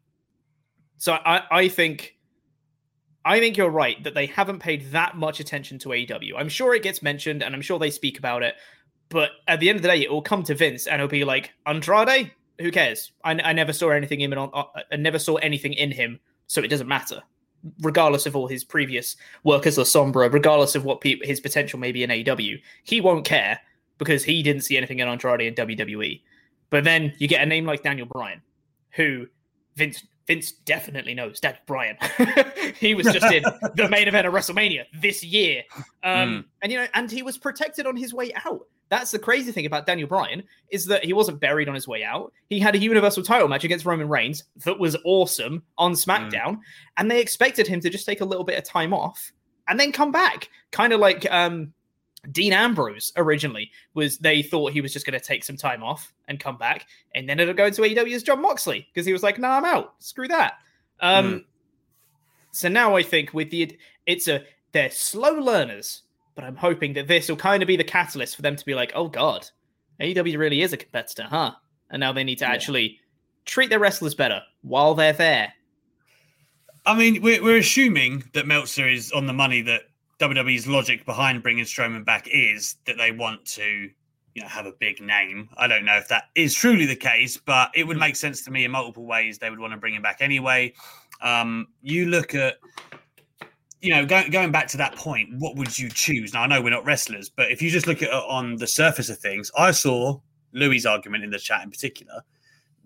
so 0.97 1.15
I, 1.25 1.43
I 1.51 1.69
think 1.69 2.14
I 3.25 3.41
think 3.41 3.57
you're 3.57 3.71
right 3.71 4.03
that 4.05 4.15
they 4.15 4.27
haven't 4.27 4.59
paid 4.59 4.91
that 4.93 5.17
much 5.17 5.41
attention 5.41 5.79
to 5.81 5.91
AEW. 5.91 6.33
I'm 6.37 6.49
sure 6.49 6.75
it 6.75 6.83
gets 6.83 7.03
mentioned 7.03 7.43
and 7.43 7.55
I'm 7.55 7.63
sure 7.63 7.79
they 7.79 7.91
speak 7.91 8.19
about 8.19 8.43
it, 8.43 8.55
but 9.09 9.31
at 9.49 9.61
the 9.61 9.69
end 9.69 9.77
of 9.77 9.83
the 9.83 9.89
day, 9.89 10.03
it 10.03 10.11
will 10.11 10.23
come 10.23 10.43
to 10.45 10.55
Vince 10.55 10.87
and 10.87 10.97
it'll 10.97 11.09
be 11.09 11.25
like 11.25 11.53
Andrade. 11.67 12.33
Who 12.61 12.71
cares? 12.71 13.13
I, 13.25 13.33
I 13.33 13.53
never 13.53 13.73
saw 13.73 13.91
anything 13.91 14.21
in 14.21 14.33
on. 14.35 14.51
Uh, 14.53 14.65
I 14.93 14.97
never 14.97 15.19
saw 15.19 15.37
anything 15.37 15.73
in 15.73 15.91
him, 15.91 16.21
so 16.47 16.63
it 16.63 16.69
doesn't 16.69 16.87
matter 16.87 17.23
regardless 17.81 18.27
of 18.27 18.37
all 18.37 18.47
his 18.47 18.65
previous 18.65 19.17
work 19.43 19.67
as 19.67 19.79
La 19.79 19.85
Sombra, 19.85 20.33
regardless 20.33 20.75
of 20.75 20.85
what 20.85 21.01
pe- 21.01 21.25
his 21.25 21.41
potential 21.41 21.79
may 21.79 21.93
be 21.93 22.03
in 22.03 22.11
AEW, 22.11 22.61
he 22.83 23.01
won't 23.01 23.25
care 23.25 23.59
because 23.99 24.25
he 24.25 24.43
didn't 24.43 24.63
see 24.63 24.77
anything 24.77 24.99
in 24.99 25.09
Andrade 25.09 25.41
in 25.41 25.55
WWE. 25.55 26.21
But 26.71 26.85
then 26.85 27.13
you 27.19 27.29
get 27.29 27.43
a 27.43 27.47
name 27.47 27.65
like 27.65 27.83
Daniel 27.83 28.07
Bryan, 28.07 28.43
who 28.91 29.27
Vince 29.77 30.05
Vince 30.27 30.53
definitely 30.53 31.15
knows. 31.15 31.41
Daniel 31.41 31.61
Bryan. 31.67 31.97
he 32.79 32.95
was 32.95 33.07
just 33.07 33.31
in 33.33 33.45
the 33.75 33.89
main 33.89 34.09
event 34.09 34.27
of 34.27 34.33
WrestleMania 34.33 34.85
this 35.01 35.23
year, 35.23 35.63
um, 36.03 36.29
mm. 36.29 36.45
and 36.63 36.73
you 36.73 36.79
know, 36.79 36.87
and 36.95 37.11
he 37.11 37.23
was 37.23 37.37
protected 37.37 37.87
on 37.87 37.97
his 37.97 38.15
way 38.15 38.33
out. 38.47 38.67
That's 38.91 39.11
the 39.11 39.19
crazy 39.19 39.51
thing 39.51 39.67
about 39.67 39.87
Daniel 39.87 40.09
Bryan 40.09 40.43
is 40.71 40.87
that 40.87 41.05
he 41.05 41.13
wasn't 41.13 41.41
buried 41.41 41.69
on 41.69 41.75
his 41.75 41.89
way 41.89 42.05
out. 42.05 42.33
He 42.49 42.61
had 42.61 42.75
a 42.75 42.79
Universal 42.79 43.25
title 43.25 43.49
match 43.49 43.65
against 43.65 43.87
Roman 43.87 44.09
Reigns 44.09 44.45
that 44.65 44.79
was 44.79 44.97
awesome 45.05 45.63
on 45.79 45.93
SmackDown, 45.93 46.33
mm. 46.33 46.61
and 46.97 47.11
they 47.11 47.21
expected 47.21 47.67
him 47.67 47.81
to 47.81 47.91
just 47.91 48.07
take 48.07 48.21
a 48.21 48.25
little 48.25 48.45
bit 48.45 48.59
of 48.59 48.65
time 48.65 48.95
off 48.95 49.33
and 49.69 49.81
then 49.81 49.93
come 49.93 50.13
back, 50.13 50.49
kind 50.71 50.93
of 50.93 51.01
like 51.01 51.31
um, 51.31 51.73
Dean 52.31 52.53
Ambrose 52.53 53.13
originally 53.17 53.71
was. 53.95 54.19
They 54.19 54.43
thought 54.43 54.73
he 54.73 54.81
was 54.81 54.93
just 54.93 55.07
going 55.07 55.19
to 55.19 55.25
take 55.25 55.45
some 55.45 55.57
time 55.57 55.83
off 55.83 56.13
and 56.29 56.41
come 56.41 56.57
back, 56.57 56.87
and 57.15 57.29
then 57.29 57.41
it'll 57.41 57.55
go 57.55 57.67
into 57.67 57.83
AEW 57.83 58.15
as 58.15 58.23
Jon 58.23 58.41
Moxley 58.41 58.87
because 58.93 59.07
he 59.07 59.13
was 59.13 59.23
like, 59.23 59.39
"Nah, 59.39 59.57
I'm 59.59 59.65
out. 59.65 59.95
Screw 59.99 60.29
that." 60.29 60.55
Um, 61.01 61.33
mm. 61.33 61.45
So 62.53 62.69
now 62.69 62.97
I 62.97 63.03
think 63.03 63.35
with 63.35 63.51
the 63.51 63.77
it's 64.07 64.29
a 64.29 64.45
they're 64.73 64.91
slow 64.91 65.33
learners 65.33 66.03
but 66.35 66.45
I'm 66.45 66.57
hoping 66.57 66.95
that 66.95 67.07
this 67.07 67.29
will 67.29 67.37
kind 67.37 67.63
of 67.63 67.67
be 67.67 67.77
the 67.77 67.85
catalyst 67.85 68.37
for 68.37 68.43
them 68.43 68.57
to 68.57 68.65
be 68.65 68.75
like, 68.75 68.93
oh 68.95 69.09
god, 69.09 69.49
AEW 70.01 70.39
really 70.39 70.63
is 70.63 70.73
a 70.73 70.77
competitor, 70.77 71.25
huh? 71.25 71.53
And 71.91 72.01
now 72.01 72.13
they 72.13 72.25
need 72.25 72.39
to 72.39 72.45
yeah. 72.45 72.53
actually 72.53 72.99
treat 73.45 73.71
their 73.71 73.79
wrestlers 73.79 74.15
better 74.15 74.43
while 74.63 74.95
they're 74.95 75.13
there. 75.13 75.53
I 76.87 76.97
mean, 76.97 77.23
we're, 77.23 77.43
we're 77.43 77.59
assuming 77.59 78.25
that 78.35 78.47
Meltzer 78.47 78.89
is 78.89 79.13
on 79.13 79.27
the 79.27 79.33
money 79.33 79.63
that 79.63 79.83
WWE's 80.19 80.67
logic 80.67 81.05
behind 81.05 81.43
bringing 81.43 81.65
Strowman 81.65 82.05
back 82.05 82.29
is 82.31 82.77
that 82.87 82.97
they 82.97 83.11
want 83.11 83.45
to, 83.47 83.91
you 84.35 84.43
know, 84.43 84.49
have 84.49 84.67
a 84.67 84.73
big 84.73 85.01
name. 85.01 85.49
I 85.57 85.67
don't 85.67 85.85
know 85.85 85.97
if 85.97 86.09
that 86.09 86.25
is 86.35 86.55
truly 86.55 86.87
the 86.87 86.97
case, 86.97 87.37
but 87.37 87.71
it 87.75 87.87
would 87.87 87.99
make 87.99 88.17
sense 88.17 88.43
to 88.45 88.51
me 88.51 88.65
in 88.65 88.71
multiple 88.71 89.07
ways. 89.07 89.39
They 89.39 89.51
would 89.51 89.59
want 89.59 89.73
to 89.73 89.77
bring 89.77 89.95
him 89.95 90.03
back 90.03 90.19
anyway. 90.21 90.75
Um, 91.21 91.69
you 91.83 92.07
look 92.07 92.35
at 92.35 92.57
you 93.81 93.91
know, 93.91 94.07
going 94.07 94.31
going 94.31 94.51
back 94.51 94.67
to 94.69 94.79
that 94.79 94.97
point, 94.97 95.29
what 95.39 95.57
would 95.57 95.79
you 95.79 95.91
choose? 95.91 96.33
Now 96.33 96.43
I 96.43 96.47
know 96.47 96.63
we're 96.63 96.71
not 96.71 96.87
wrestlers, 96.87 97.29
but 97.29 97.51
if 97.51 97.61
you 97.61 97.71
just 97.71 97.87
look 97.87 98.03
at 98.03 98.09
it 98.09 98.15
on 98.15 98.57
the 98.57 98.67
surface 98.67 99.11
of 99.11 99.19
things, 99.19 99.51
I 99.59 99.73
saw 99.73 100.19
Louis' 100.53 100.87
argument 100.87 101.23
in 101.23 101.31
the 101.31 101.39
chat 101.39 101.63
in 101.63 101.71
particular 101.71 102.23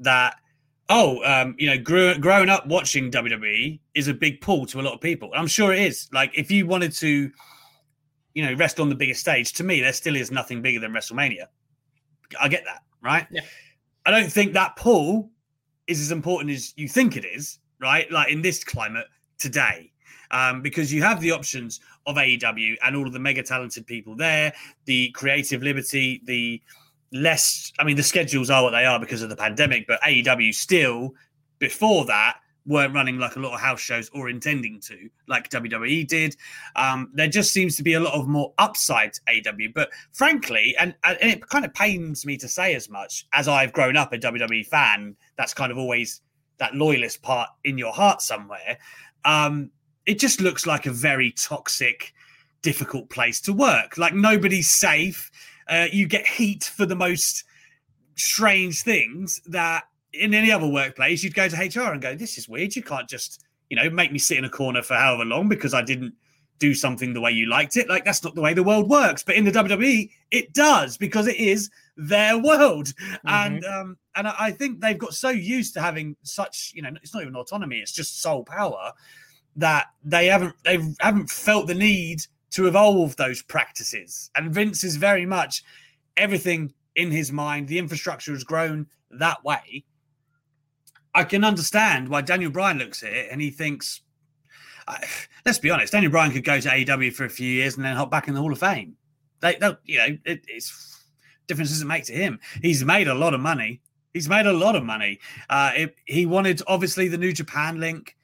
that 0.01 0.37
oh, 0.89 1.23
um, 1.25 1.55
you 1.59 1.69
know, 1.69 1.79
grew, 1.79 2.17
growing 2.19 2.49
up 2.49 2.67
watching 2.67 3.11
WWE 3.11 3.79
is 3.95 4.09
a 4.09 4.15
big 4.15 4.41
pull 4.41 4.67
to 4.67 4.81
a 4.81 4.83
lot 4.83 4.95
of 4.95 5.01
people. 5.01 5.31
I'm 5.35 5.47
sure 5.47 5.73
it 5.73 5.81
is. 5.81 6.09
Like 6.13 6.37
if 6.37 6.51
you 6.51 6.67
wanted 6.67 6.93
to, 6.95 7.31
you 8.35 8.45
know, 8.45 8.55
rest 8.55 8.81
on 8.81 8.89
the 8.89 8.95
biggest 8.95 9.21
stage, 9.21 9.53
to 9.55 9.65
me 9.65 9.81
there 9.81 9.93
still 9.93 10.17
is 10.17 10.31
nothing 10.31 10.63
bigger 10.63 10.81
than 10.81 10.93
WrestleMania. 10.93 11.47
I 12.41 12.49
get 12.49 12.65
that, 12.65 12.83
right? 13.03 13.27
Yeah. 13.31 13.43
I 14.07 14.11
don't 14.11 14.31
think 14.33 14.53
that 14.55 14.77
pull 14.77 15.31
is 15.87 16.01
as 16.01 16.13
important 16.13 16.51
as 16.51 16.73
you 16.77 16.89
think 16.89 17.17
it 17.17 17.25
is, 17.25 17.59
right? 17.81 18.11
Like 18.11 18.31
in 18.31 18.43
this 18.43 18.65
climate 18.65 19.07
today 19.39 19.93
um, 20.31 20.63
because 20.63 20.93
you 20.93 21.03
have 21.03 21.21
the 21.21 21.31
options 21.31 21.81
of 22.07 22.17
AEW 22.17 22.77
and 22.85 22.97
all 22.97 23.07
of 23.07 23.13
the 23.13 23.19
mega 23.19 23.43
talented 23.43 23.87
people 23.87 24.15
there, 24.15 24.53
the 24.85 25.11
creative 25.11 25.63
liberty, 25.63 26.21
the 26.25 26.63
less. 27.13 27.73
I 27.79 27.85
mean, 27.85 27.97
the 27.97 28.03
schedules 28.03 28.51
are 28.51 28.63
what 28.63 28.71
they 28.71 28.85
are 28.85 29.01
because 29.01 29.23
of 29.23 29.29
the 29.29 29.37
pandemic, 29.37 29.87
but 29.87 30.01
AEW 30.03 30.55
still 30.55 31.15
before 31.59 32.05
that 32.07 32.37
weren't 32.69 32.95
running 32.95 33.19
like 33.19 33.35
a 33.35 33.41
lot 33.41 33.55
of 33.55 33.61
house 33.61 33.81
shows 33.81 34.11
or 34.11 34.29
intending 34.29 34.79
to, 34.79 35.09
like 35.27 35.49
WWE 35.49 36.07
did. 36.07 36.37
Um, 36.77 37.11
there 37.15 37.27
just 37.27 37.53
seems 37.53 37.77
to 37.77 37.83
be 37.83 37.95
a 37.95 38.01
lot 38.01 38.13
of 38.13 38.29
more 38.29 38.53
upside 38.59 39.15
to 39.15 39.21
AEW. 39.23 39.73
But 39.75 39.89
frankly, 40.13 40.77
and, 40.79 40.95
and 41.03 41.17
it 41.21 41.49
kind 41.49 41.65
of 41.65 41.73
pains 41.73 42.27
me 42.27 42.37
to 42.37 42.47
say 42.47 42.75
as 42.75 42.91
much 42.91 43.27
as 43.33 43.49
I've 43.49 43.73
grown 43.73 43.97
up 43.97 44.13
a 44.13 44.19
WWE 44.19 44.67
fan, 44.67 45.17
that's 45.37 45.55
kind 45.55 45.73
of 45.73 45.79
always 45.79 46.21
that 46.59 46.75
loyalist 46.75 47.23
part 47.23 47.49
in 47.65 47.79
your 47.79 47.93
heart 47.93 48.21
somewhere. 48.21 48.79
Um, 49.25 49.71
it 50.05 50.19
just 50.19 50.41
looks 50.41 50.67
like 50.67 50.85
a 50.85 50.93
very 50.93 51.33
toxic, 51.33 52.13
difficult 52.61 53.09
place 53.09 53.41
to 53.43 53.53
work. 53.55 53.97
Like 53.97 54.15
nobody's 54.15 54.71
safe. 54.71 55.31
Uh, 55.69 55.87
you 55.93 56.07
get 56.07 56.27
heat 56.27 56.65
for 56.65 56.87
the 56.87 56.97
most 56.97 57.45
strange 58.17 58.83
things 58.83 59.41
that 59.47 59.85
in 60.13 60.35
any 60.35 60.51
other 60.51 60.67
workplace, 60.67 61.23
you'd 61.23 61.35
go 61.35 61.49
to 61.49 61.57
HR 61.57 61.93
and 61.93 62.01
go, 62.01 62.15
"This 62.15 62.39
is 62.39 62.49
weird. 62.49 62.75
You 62.75 62.83
can't 62.83 63.09
just, 63.09 63.45
you 63.71 63.77
know, 63.77 63.91
make 63.91 64.13
me 64.13 64.19
sit 64.19 64.39
in 64.39 64.45
a 64.45 64.51
corner 64.51 64.83
for 64.83 64.95
however 64.95 65.25
long 65.25 65.49
because 65.49 65.75
I 65.75 65.83
didn't 65.83 66.15
do 66.59 66.75
something 66.75 67.15
the 67.15 67.21
way 67.21 67.31
you 67.31 67.47
liked 67.47 67.77
it. 67.77 67.89
Like 67.89 68.05
that's 68.05 68.23
not 68.23 68.35
the 68.35 68.41
way 68.41 68.55
the 68.55 68.63
world 68.63 68.89
works. 68.89 69.23
But 69.23 69.37
in 69.37 69.45
the 69.45 69.53
WWE, 69.53 70.11
it 70.31 70.53
does 70.53 70.97
because 70.97 71.27
it 71.27 71.37
is 71.37 71.71
their 71.97 72.39
world. 72.39 72.89
Mm-hmm. 72.89 73.29
And 73.29 73.65
um, 73.65 73.97
and 74.17 74.29
I 74.29 74.51
think 74.51 74.81
they've 74.81 74.99
got 74.99 75.15
so 75.15 75.31
used 75.31 75.75
to 75.75 75.81
having 75.81 76.17
such, 76.23 76.73
you 76.75 76.83
know, 76.83 76.91
it's 77.03 77.15
not 77.15 77.23
even 77.23 77.37
autonomy; 77.37 77.79
it's 77.79 77.93
just 77.93 78.21
sole 78.23 78.45
power 78.45 78.93
that 79.57 79.87
they 80.05 80.27
haven't 80.27 80.55
they 80.65 80.79
haven't 81.01 81.31
felt 81.31 81.67
the 81.67 81.75
need 81.75 82.23
to 82.51 82.67
evolve 82.67 83.17
those 83.17 83.43
practices. 83.43 84.31
And 84.37 84.53
Vince 84.53 84.85
is 84.85 84.97
very 84.97 85.27
much 85.27 85.63
everything 86.17 86.73
in 86.97 87.11
his 87.11 87.33
mind. 87.33 87.69
The 87.69 87.79
infrastructure 87.79 88.33
has 88.33 88.45
grown 88.45 88.87
that 89.11 89.45
way 89.45 89.85
I 91.19 91.25
can 91.25 91.43
understand 91.43 92.09
why 92.09 92.21
Daniel 92.21 92.51
Bryan 92.51 92.79
looks 92.79 93.03
at 93.03 93.13
it 93.13 93.29
and 93.31 93.41
he 93.41 93.51
thinks, 93.51 94.03
uh, 94.87 94.99
let's 95.45 95.59
be 95.59 95.69
honest, 95.69 95.93
Daniel 95.93 96.13
Bryan 96.13 96.31
could 96.31 96.45
go 96.45 96.61
to 96.61 96.69
AEW 96.69 97.13
for 97.13 97.25
a 97.25 97.29
few 97.29 97.51
years 97.51 97.77
and 97.77 97.85
then 97.85 97.97
hop 97.97 98.09
back 98.09 98.29
in 98.29 98.35
the 98.35 98.41
Hall 98.41 98.53
of 98.53 98.61
Fame. 98.61 98.95
They, 99.41 99.59
you 99.85 99.99
know, 99.99 100.19
it, 100.25 100.45
it's 100.47 101.03
difference 101.47 101.71
doesn't 101.71 101.89
make 101.89 102.05
to 102.05 102.13
him. 102.13 102.39
He's 102.63 102.85
made 102.85 103.09
a 103.09 103.15
lot 103.15 103.35
of 103.35 103.41
money. 103.41 103.81
He's 104.13 104.29
made 104.29 104.47
a 104.47 104.53
lot 104.53 104.77
of 104.77 104.85
money. 104.85 105.19
Uh, 105.49 105.73
it, 105.75 105.97
he 106.05 106.25
wanted 106.25 106.63
obviously 106.67 107.09
the 107.09 107.19
New 107.19 107.33
Japan 107.33 107.81
link. 107.81 108.17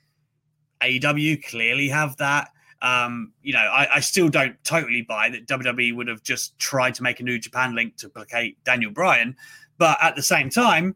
AEW 0.81 1.45
clearly 1.45 1.89
have 1.89 2.17
that. 2.19 2.51
Um, 2.85 3.33
you 3.43 3.55
know, 3.55 3.61
I, 3.61 3.97
I, 3.97 4.01
still 4.01 4.29
don't 4.29 4.63
totally 4.63 5.01
buy 5.01 5.31
that 5.31 5.47
WWE 5.47 5.97
would 5.97 6.07
have 6.07 6.23
just 6.23 6.59
tried 6.59 6.95
to 6.97 7.03
make 7.03 7.19
a 7.19 7.23
New 7.23 7.39
Japan 7.39 7.75
link 7.75 7.97
to 7.97 8.11
placate 8.11 8.63
Daniel 8.65 8.91
Bryan, 8.91 9.37
but 9.79 9.97
at 10.03 10.17
the 10.17 10.23
same 10.23 10.51
time, 10.51 10.95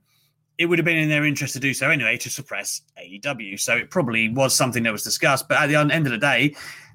it 0.58 0.66
would 0.66 0.78
have 0.78 0.84
been 0.84 0.98
in 0.98 1.08
their 1.08 1.24
interest 1.24 1.54
to 1.54 1.60
do 1.60 1.72
so 1.72 1.88
anyway 1.88 2.18
to 2.18 2.28
suppress 2.28 2.82
AEW. 3.00 3.58
So 3.58 3.74
it 3.74 3.88
probably 3.88 4.28
was 4.28 4.54
something 4.54 4.82
that 4.82 4.92
was 4.92 5.02
discussed. 5.02 5.48
But 5.48 5.62
at 5.62 5.68
the 5.68 5.76
end 5.76 6.06
of 6.06 6.12
the 6.12 6.18
day, 6.18 6.54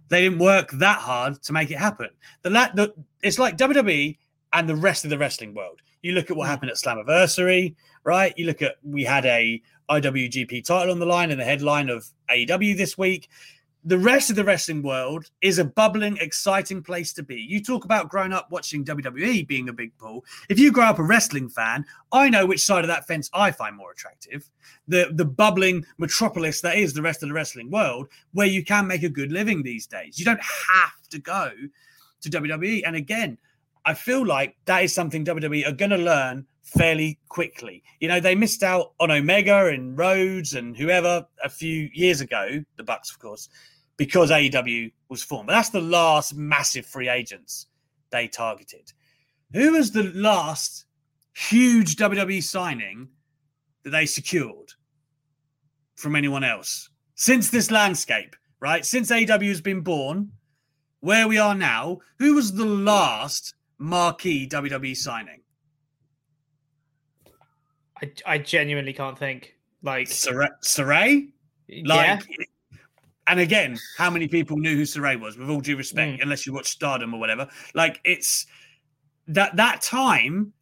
they 0.10 0.22
didn't 0.22 0.38
work 0.38 0.70
that 0.74 1.00
hard 1.00 1.42
to 1.42 1.54
make 1.54 1.72
it 1.72 1.80
happen. 1.80 2.10
The, 2.44 2.52
the 2.52 2.94
it's 3.24 3.40
like 3.40 3.58
WWE 3.58 4.16
and 4.52 4.70
the 4.70 4.76
rest 4.76 5.06
of 5.06 5.10
the 5.10 5.18
wrestling 5.18 5.56
world. 5.56 5.82
You 6.04 6.12
look 6.12 6.30
at 6.30 6.38
what 6.38 6.48
happened 6.48 6.70
at 6.70 6.78
Slammiversary, 6.78 7.74
right? 8.04 8.32
You 8.38 8.46
look 8.46 8.62
at 8.62 8.76
we 8.84 9.06
had 9.06 9.26
a 9.26 9.60
IWGP 9.90 10.66
title 10.66 10.92
on 10.92 11.00
the 11.00 11.08
line 11.08 11.32
in 11.32 11.40
the 11.40 11.46
headline 11.46 11.90
of 11.90 12.06
AEW 12.30 12.78
this 12.78 12.96
week 12.96 13.30
the 13.86 13.98
rest 13.98 14.30
of 14.30 14.36
the 14.36 14.44
wrestling 14.44 14.82
world 14.82 15.30
is 15.42 15.60
a 15.60 15.66
bubbling, 15.66 16.18
exciting 16.18 16.82
place 16.82 17.12
to 17.14 17.24
be. 17.24 17.36
You 17.36 17.62
talk 17.62 17.84
about 17.84 18.10
growing 18.10 18.32
up 18.32 18.50
watching 18.50 18.86
WWE 18.86 19.46
being 19.46 19.68
a 19.68 19.74
big 19.74 19.98
pull. 19.98 20.24
If 20.50 20.58
you 20.58 20.72
grow 20.72 20.86
up 20.86 21.00
a 21.00 21.04
wrestling 21.04 21.50
fan, 21.50 21.86
I 22.12 22.30
know 22.30 22.46
which 22.46 22.64
side 22.64 22.84
of 22.84 22.88
that 22.88 23.08
fence 23.08 23.30
I 23.34 23.52
find 23.52 23.76
more 23.76 23.92
attractive. 23.92 24.50
The 24.88 25.12
the 25.14 25.26
bubbling 25.26 25.86
metropolis 25.98 26.62
that 26.62 26.78
is 26.78 26.94
the 26.94 27.02
rest 27.02 27.24
of 27.24 27.30
the 27.30 27.36
wrestling 27.36 27.70
world, 27.72 28.08
where 28.32 28.48
you 28.48 28.64
can 28.64 28.88
make 28.88 29.04
a 29.04 29.10
good 29.10 29.32
living 29.32 29.64
these 29.64 29.86
days. 29.86 30.18
You 30.18 30.26
don't 30.26 30.42
have 30.42 31.10
to 31.10 31.20
go 31.20 31.52
to 32.22 32.30
WWE. 32.30 32.84
And 32.86 32.96
again, 32.96 33.38
I 33.86 33.94
feel 33.96 34.26
like 34.26 34.56
that 34.66 34.84
is 34.84 34.94
something 34.94 35.26
WWE 35.26 35.68
are 35.68 35.74
going 35.74 35.92
to 35.92 35.98
learn 35.98 36.46
fairly 36.62 37.20
quickly. 37.28 37.84
You 38.00 38.08
know, 38.08 38.22
they 38.22 38.34
missed 38.34 38.64
out 38.64 38.94
on 39.02 39.12
Omega 39.12 39.68
and 39.68 39.98
Rhodes 39.98 40.54
and 40.54 40.78
whoever 40.78 41.26
a 41.44 41.50
few 41.50 41.90
years 41.94 42.22
ago, 42.22 42.64
the 42.78 42.84
Bucks, 42.84 43.12
of 43.12 43.20
course 43.20 43.50
because 43.98 44.32
AEW 44.32 44.92
was 45.10 45.24
formed. 45.24 45.48
But 45.48 45.54
that's 45.54 45.70
the 45.70 45.82
last 45.82 46.36
massive 46.36 46.86
free 46.86 47.10
agents 47.10 47.68
they 48.12 48.28
targeted. 48.28 48.92
Who 49.54 49.74
was 49.74 49.92
the 49.92 50.12
last 50.14 50.86
huge 51.36 51.96
WWE 51.96 52.42
signing 52.42 53.10
that 53.84 53.92
they 53.92 54.06
secured 54.06 54.74
from 55.96 56.16
anyone 56.16 56.44
else 56.44 56.90
since 57.16 57.50
this 57.50 57.72
landscape, 57.72 58.36
right? 58.60 58.86
Since 58.86 59.12
AEW 59.12 59.50
has 59.50 59.62
been 59.62 59.82
born, 59.82 60.32
where 61.02 61.28
we 61.28 61.38
are 61.38 61.56
now, 61.56 62.00
who 62.18 62.36
was 62.36 62.54
the 62.54 62.66
last 62.66 63.56
marquee 63.78 64.48
WWE 64.48 64.96
signing? 64.96 65.42
I, 68.02 68.12
I 68.26 68.38
genuinely 68.38 68.94
can't 68.94 69.18
think. 69.18 69.56
Like 69.82 70.08
Sarray? 70.08 71.30
Like 71.70 72.24
yeah 72.30 72.46
and 73.28 73.40
again, 73.40 73.78
how 73.98 74.10
many 74.10 74.28
people 74.28 74.58
knew 74.58 74.76
who 74.76 74.84
Sarray 74.84 75.20
was? 75.20 75.38
With 75.38 75.50
all 75.50 75.62
due 75.62 75.78
respect, 75.78 76.20
mm. 76.20 76.24
unless 76.24 76.46
you 76.46 76.54
watch 76.54 76.70
Stardom 76.70 77.14
or 77.14 77.20
whatever, 77.20 77.48
like 77.74 78.00
it's 78.04 78.46
that 79.28 79.56
that 79.56 79.82
time 79.82 80.54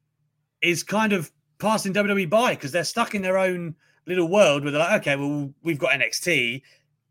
is 0.61 0.83
kind 0.83 1.13
of 1.13 1.31
passing 1.59 1.93
WWE 1.93 2.29
by 2.29 2.55
because 2.55 2.71
they're 2.71 2.83
stuck 2.83 3.15
in 3.15 3.21
their 3.21 3.37
own 3.37 3.75
little 4.05 4.27
world 4.27 4.63
where 4.63 4.71
they're 4.71 4.81
like, 4.81 5.01
okay, 5.01 5.15
well, 5.15 5.51
we've 5.63 5.79
got 5.79 5.91
NXT. 5.91 6.61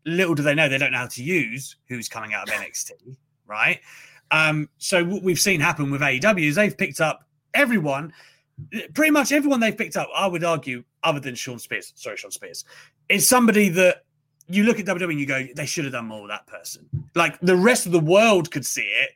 Little 0.05 0.35
do 0.35 0.43
they 0.43 0.55
know 0.55 0.67
they 0.67 0.77
don't 0.77 0.91
know 0.91 0.99
how 0.99 1.07
to 1.07 1.23
use 1.23 1.75
who's 1.87 2.07
coming 2.07 2.33
out 2.33 2.49
of 2.49 2.55
NXT, 2.55 3.17
right? 3.45 3.79
Um, 4.31 4.69
so 4.77 5.03
what 5.03 5.23
we've 5.23 5.39
seen 5.39 5.59
happen 5.59 5.91
with 5.91 6.01
AEW 6.01 6.47
is 6.47 6.55
they've 6.55 6.77
picked 6.77 7.01
up 7.01 7.25
everyone, 7.53 8.13
pretty 8.93 9.11
much 9.11 9.31
everyone 9.31 9.59
they've 9.59 9.77
picked 9.77 9.97
up. 9.97 10.07
I 10.15 10.27
would 10.27 10.43
argue, 10.43 10.83
other 11.03 11.19
than 11.19 11.35
Sean 11.35 11.59
Spears, 11.59 11.91
sorry, 11.95 12.17
Shawn 12.17 12.31
Spears, 12.31 12.63
is 13.09 13.27
somebody 13.27 13.69
that 13.69 14.05
you 14.51 14.63
look 14.63 14.79
at 14.79 14.85
WWE 14.85 15.11
and 15.11 15.19
you 15.19 15.25
go, 15.25 15.47
they 15.55 15.65
should 15.65 15.85
have 15.85 15.93
done 15.93 16.05
more 16.05 16.21
with 16.21 16.31
that 16.31 16.47
person. 16.47 16.87
Like 17.15 17.39
the 17.41 17.55
rest 17.55 17.85
of 17.85 17.91
the 17.91 17.99
world 17.99 18.51
could 18.51 18.65
see 18.65 18.81
it, 18.81 19.11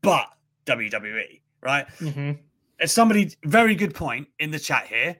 but 0.00 0.26
WWE, 0.66 1.40
right? 1.60 1.86
Mm-hmm. 1.98 2.32
Somebody 2.84 3.34
very 3.44 3.74
good 3.74 3.94
point 3.94 4.28
in 4.38 4.50
the 4.50 4.58
chat 4.58 4.86
here. 4.86 5.16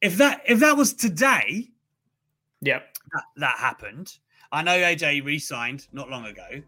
If 0.00 0.16
that 0.16 0.42
if 0.46 0.58
that 0.60 0.76
was 0.76 0.94
today, 0.94 1.70
yep, 2.60 2.94
that, 3.12 3.22
that 3.36 3.58
happened. 3.58 4.18
I 4.52 4.62
know 4.62 4.76
AJ 4.76 5.24
re-signed 5.24 5.86
not 5.92 6.10
long 6.10 6.26
ago. 6.26 6.62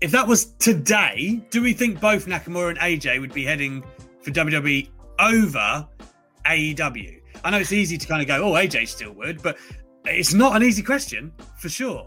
If 0.00 0.10
that 0.10 0.26
was 0.26 0.52
today, 0.58 1.42
do 1.50 1.62
we 1.62 1.72
think 1.72 2.00
both 2.00 2.26
Nakamura 2.26 2.70
and 2.70 2.78
AJ 2.78 3.20
would 3.20 3.32
be 3.32 3.44
heading 3.44 3.82
for 4.20 4.30
WWE 4.30 4.88
over 5.18 5.88
AEW? 6.46 7.20
I 7.42 7.50
know 7.50 7.58
it's 7.58 7.72
easy 7.72 7.96
to 7.96 8.06
kind 8.06 8.20
of 8.20 8.28
go, 8.28 8.42
oh, 8.42 8.52
AJ 8.52 8.88
still 8.88 9.12
would, 9.12 9.42
but 9.42 9.56
it's 10.04 10.34
not 10.34 10.56
an 10.56 10.62
easy 10.62 10.82
question, 10.82 11.32
for 11.58 11.68
sure. 11.68 12.06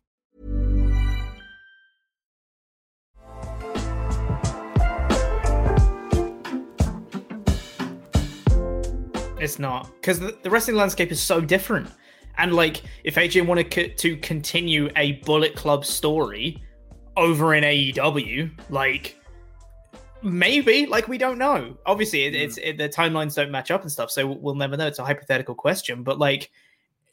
It's 9.41 9.57
not 9.57 9.91
because 9.95 10.19
the, 10.19 10.37
the 10.43 10.49
wrestling 10.49 10.77
landscape 10.77 11.11
is 11.11 11.21
so 11.21 11.41
different. 11.41 11.89
And 12.37 12.53
like, 12.53 12.83
if 13.03 13.15
AJ 13.15 13.45
wanted 13.45 13.73
c- 13.73 13.89
to 13.89 14.17
continue 14.17 14.89
a 14.95 15.13
Bullet 15.23 15.55
Club 15.55 15.83
story 15.83 16.63
over 17.17 17.55
in 17.55 17.63
AEW, 17.63 18.51
like 18.69 19.17
maybe, 20.21 20.85
like 20.85 21.07
we 21.07 21.17
don't 21.17 21.39
know. 21.39 21.75
Obviously, 21.87 22.25
it, 22.25 22.35
it's 22.35 22.59
mm. 22.59 22.67
it, 22.67 22.77
the 22.77 22.87
timelines 22.87 23.35
don't 23.35 23.51
match 23.51 23.71
up 23.71 23.81
and 23.81 23.91
stuff, 23.91 24.11
so 24.11 24.27
we'll 24.27 24.55
never 24.55 24.77
know. 24.77 24.87
It's 24.87 24.99
a 24.99 25.05
hypothetical 25.05 25.55
question, 25.55 26.03
but 26.03 26.19
like, 26.19 26.51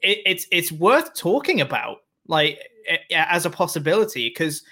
it, 0.03 0.19
it's 0.27 0.47
it's 0.53 0.71
worth 0.71 1.15
talking 1.15 1.63
about, 1.63 1.99
like 2.27 2.61
as 3.11 3.47
a 3.47 3.51
possibility, 3.51 4.29
because 4.29 4.63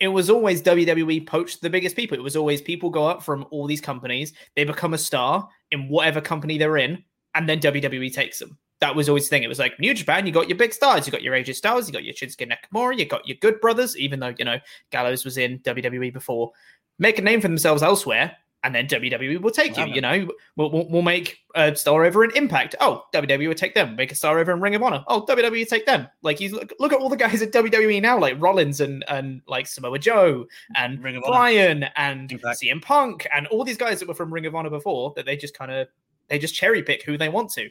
it 0.00 0.08
was 0.08 0.30
always 0.30 0.62
WWE 0.62 1.26
poached 1.26 1.60
the 1.60 1.70
biggest 1.70 1.96
people. 1.96 2.18
It 2.18 2.22
was 2.22 2.36
always 2.36 2.60
people 2.60 2.90
go 2.90 3.06
up 3.06 3.22
from 3.22 3.46
all 3.50 3.66
these 3.66 3.80
companies, 3.80 4.32
they 4.56 4.64
become 4.64 4.94
a 4.94 4.98
star 4.98 5.48
in 5.70 5.88
whatever 5.88 6.20
company 6.20 6.58
they're 6.58 6.76
in, 6.76 7.02
and 7.34 7.48
then 7.48 7.60
WWE 7.60 8.12
takes 8.12 8.38
them. 8.38 8.58
That 8.80 8.94
was 8.94 9.08
always 9.08 9.24
the 9.24 9.30
thing. 9.30 9.44
It 9.44 9.48
was 9.48 9.58
like 9.58 9.78
New 9.78 9.94
Japan, 9.94 10.26
you 10.26 10.32
got 10.32 10.48
your 10.48 10.58
big 10.58 10.72
stars, 10.72 11.06
you 11.06 11.12
got 11.12 11.22
your 11.22 11.34
AJ 11.34 11.54
Styles, 11.54 11.86
you 11.86 11.92
got 11.92 12.04
your 12.04 12.14
Shinsuke 12.14 12.50
Nakamura, 12.50 12.98
you 12.98 13.06
got 13.06 13.26
your 13.26 13.38
good 13.40 13.60
brothers, 13.60 13.96
even 13.96 14.20
though, 14.20 14.34
you 14.38 14.44
know, 14.44 14.58
Gallows 14.90 15.24
was 15.24 15.38
in 15.38 15.60
WWE 15.60 16.12
before. 16.12 16.50
Make 16.98 17.18
a 17.18 17.22
name 17.22 17.40
for 17.40 17.48
themselves 17.48 17.82
elsewhere, 17.82 18.36
and 18.64 18.74
then 18.74 18.86
WWE 18.88 19.40
will 19.40 19.50
take 19.50 19.76
you. 19.76 19.84
You 19.84 20.00
know, 20.00 20.26
we'll, 20.56 20.70
we'll, 20.70 20.88
we'll 20.88 21.02
make 21.02 21.38
a 21.54 21.76
star 21.76 22.04
over 22.04 22.24
in 22.24 22.30
Impact. 22.30 22.74
Oh, 22.80 23.04
WWE 23.12 23.46
will 23.46 23.54
take 23.54 23.74
them. 23.74 23.94
Make 23.94 24.10
a 24.10 24.14
star 24.14 24.38
over 24.38 24.52
in 24.52 24.60
Ring 24.60 24.74
of 24.74 24.82
Honor. 24.82 25.04
Oh, 25.06 25.24
WWE 25.26 25.68
take 25.68 25.84
them. 25.84 26.08
Like 26.22 26.40
you 26.40 26.50
look, 26.50 26.72
look 26.80 26.92
at 26.92 26.98
all 26.98 27.10
the 27.10 27.16
guys 27.16 27.42
at 27.42 27.52
WWE 27.52 28.00
now, 28.00 28.18
like 28.18 28.40
Rollins 28.40 28.80
and 28.80 29.04
and 29.06 29.42
like 29.46 29.66
Samoa 29.66 29.98
Joe 29.98 30.46
and 30.74 31.04
Ring 31.04 31.16
of 31.16 31.24
Honor. 31.24 31.32
Bryan 31.32 31.84
and 31.94 32.32
Impact. 32.32 32.62
CM 32.62 32.82
Punk 32.82 33.26
and 33.32 33.46
all 33.48 33.64
these 33.64 33.76
guys 33.76 34.00
that 34.00 34.08
were 34.08 34.14
from 34.14 34.32
Ring 34.32 34.46
of 34.46 34.54
Honor 34.54 34.70
before 34.70 35.12
that 35.14 35.26
they 35.26 35.36
just 35.36 35.56
kind 35.56 35.70
of 35.70 35.86
they 36.28 36.38
just 36.38 36.54
cherry 36.54 36.82
pick 36.82 37.02
who 37.02 37.18
they 37.18 37.28
want 37.28 37.50
to. 37.52 37.68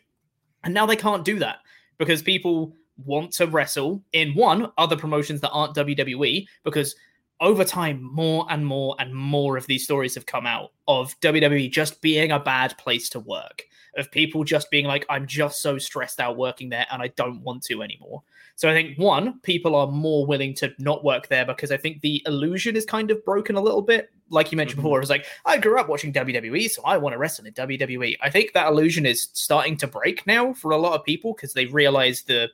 And 0.64 0.76
now 0.76 0.86
they 0.86 0.96
can't 0.96 1.26
do 1.26 1.40
that 1.40 1.58
because 1.98 2.22
people 2.22 2.76
want 3.04 3.32
to 3.34 3.48
wrestle 3.48 4.04
in 4.14 4.36
one 4.36 4.72
other 4.78 4.96
promotions 4.96 5.42
that 5.42 5.50
aren't 5.50 5.76
WWE 5.76 6.46
because 6.64 6.96
over 7.44 7.66
time 7.66 8.02
more 8.02 8.48
and 8.50 8.66
more 8.66 8.96
and 9.00 9.14
more 9.14 9.58
of 9.58 9.68
these 9.68 9.84
stories 9.84 10.16
have 10.16 10.26
come 10.26 10.48
out 10.48 10.72
of 10.88 11.20
WWE 11.20 11.70
just 11.70 12.02
being 12.02 12.32
a 12.32 12.40
bad 12.40 12.78
place 12.78 13.10
to 13.10 13.20
work 13.20 13.64
of 13.98 14.10
people 14.12 14.44
just 14.44 14.72
being 14.72 14.86
like 14.86 15.06
I'm 15.10 15.28
just 15.28 15.62
so 15.62 15.78
stressed 15.78 16.20
out 16.20 16.38
working 16.38 16.70
there 16.70 16.88
and 16.92 17.02
I 17.02 17.10
don't 17.10 17.42
want 17.42 17.64
to 17.64 17.84
anymore. 17.84 18.24
So 18.56 18.70
I 18.70 18.74
think 18.74 18.98
one 18.98 19.40
people 19.42 19.76
are 19.76 19.88
more 19.88 20.26
willing 20.26 20.54
to 20.56 20.74
not 20.80 21.04
work 21.04 21.28
there 21.28 21.46
because 21.46 21.72
I 21.72 21.78
think 21.78 22.02
the 22.02 22.24
illusion 22.26 22.76
is 22.76 22.86
kind 22.86 23.12
of 23.12 23.24
broken 23.26 23.56
a 23.56 23.62
little 23.62 23.82
bit 23.82 24.10
like 24.30 24.52
you 24.52 24.56
mentioned 24.56 24.80
mm-hmm. 24.80 24.88
before 24.88 25.00
it 25.00 25.02
was 25.02 25.10
like 25.10 25.26
I 25.46 25.58
grew 25.58 25.80
up 25.80 25.90
watching 25.90 26.14
WWE 26.14 26.70
so 26.70 26.82
I 26.84 26.98
want 26.98 27.14
to 27.14 27.18
wrestle 27.18 27.46
in 27.46 27.54
WWE. 27.54 28.18
I 28.22 28.30
think 28.30 28.54
that 28.54 28.68
illusion 28.68 29.06
is 29.06 29.30
starting 29.34 29.78
to 29.78 29.88
break 29.88 30.26
now 30.26 30.54
for 30.54 30.72
a 30.72 30.78
lot 30.78 30.94
of 30.94 31.06
people 31.06 31.34
because 31.34 31.54
they 31.54 31.66
realize 31.66 32.24
the 32.24 32.50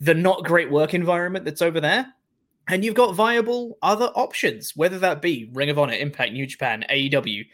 the 0.00 0.14
not 0.14 0.44
great 0.44 0.70
work 0.70 0.94
environment 0.94 1.44
that's 1.44 1.62
over 1.62 1.80
there. 1.80 2.14
And 2.68 2.84
you've 2.84 2.94
got 2.94 3.14
viable 3.14 3.78
other 3.82 4.06
options, 4.14 4.76
whether 4.76 4.98
that 5.00 5.20
be 5.20 5.50
Ring 5.52 5.70
of 5.70 5.78
Honor, 5.78 5.94
Impact, 5.94 6.32
New 6.32 6.46
Japan, 6.46 6.84
AEW, 6.90 7.46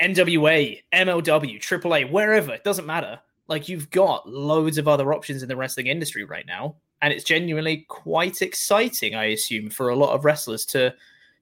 NWA, 0.00 0.82
MLW, 0.92 1.60
AAA, 1.60 2.10
wherever, 2.10 2.52
it 2.52 2.64
doesn't 2.64 2.86
matter. 2.86 3.20
Like 3.48 3.68
you've 3.68 3.90
got 3.90 4.28
loads 4.28 4.78
of 4.78 4.88
other 4.88 5.12
options 5.12 5.42
in 5.42 5.48
the 5.48 5.56
wrestling 5.56 5.86
industry 5.86 6.24
right 6.24 6.46
now. 6.46 6.76
And 7.02 7.12
it's 7.12 7.24
genuinely 7.24 7.86
quite 7.88 8.42
exciting, 8.42 9.14
I 9.14 9.26
assume, 9.26 9.70
for 9.70 9.88
a 9.88 9.96
lot 9.96 10.14
of 10.14 10.24
wrestlers 10.24 10.64
to 10.66 10.94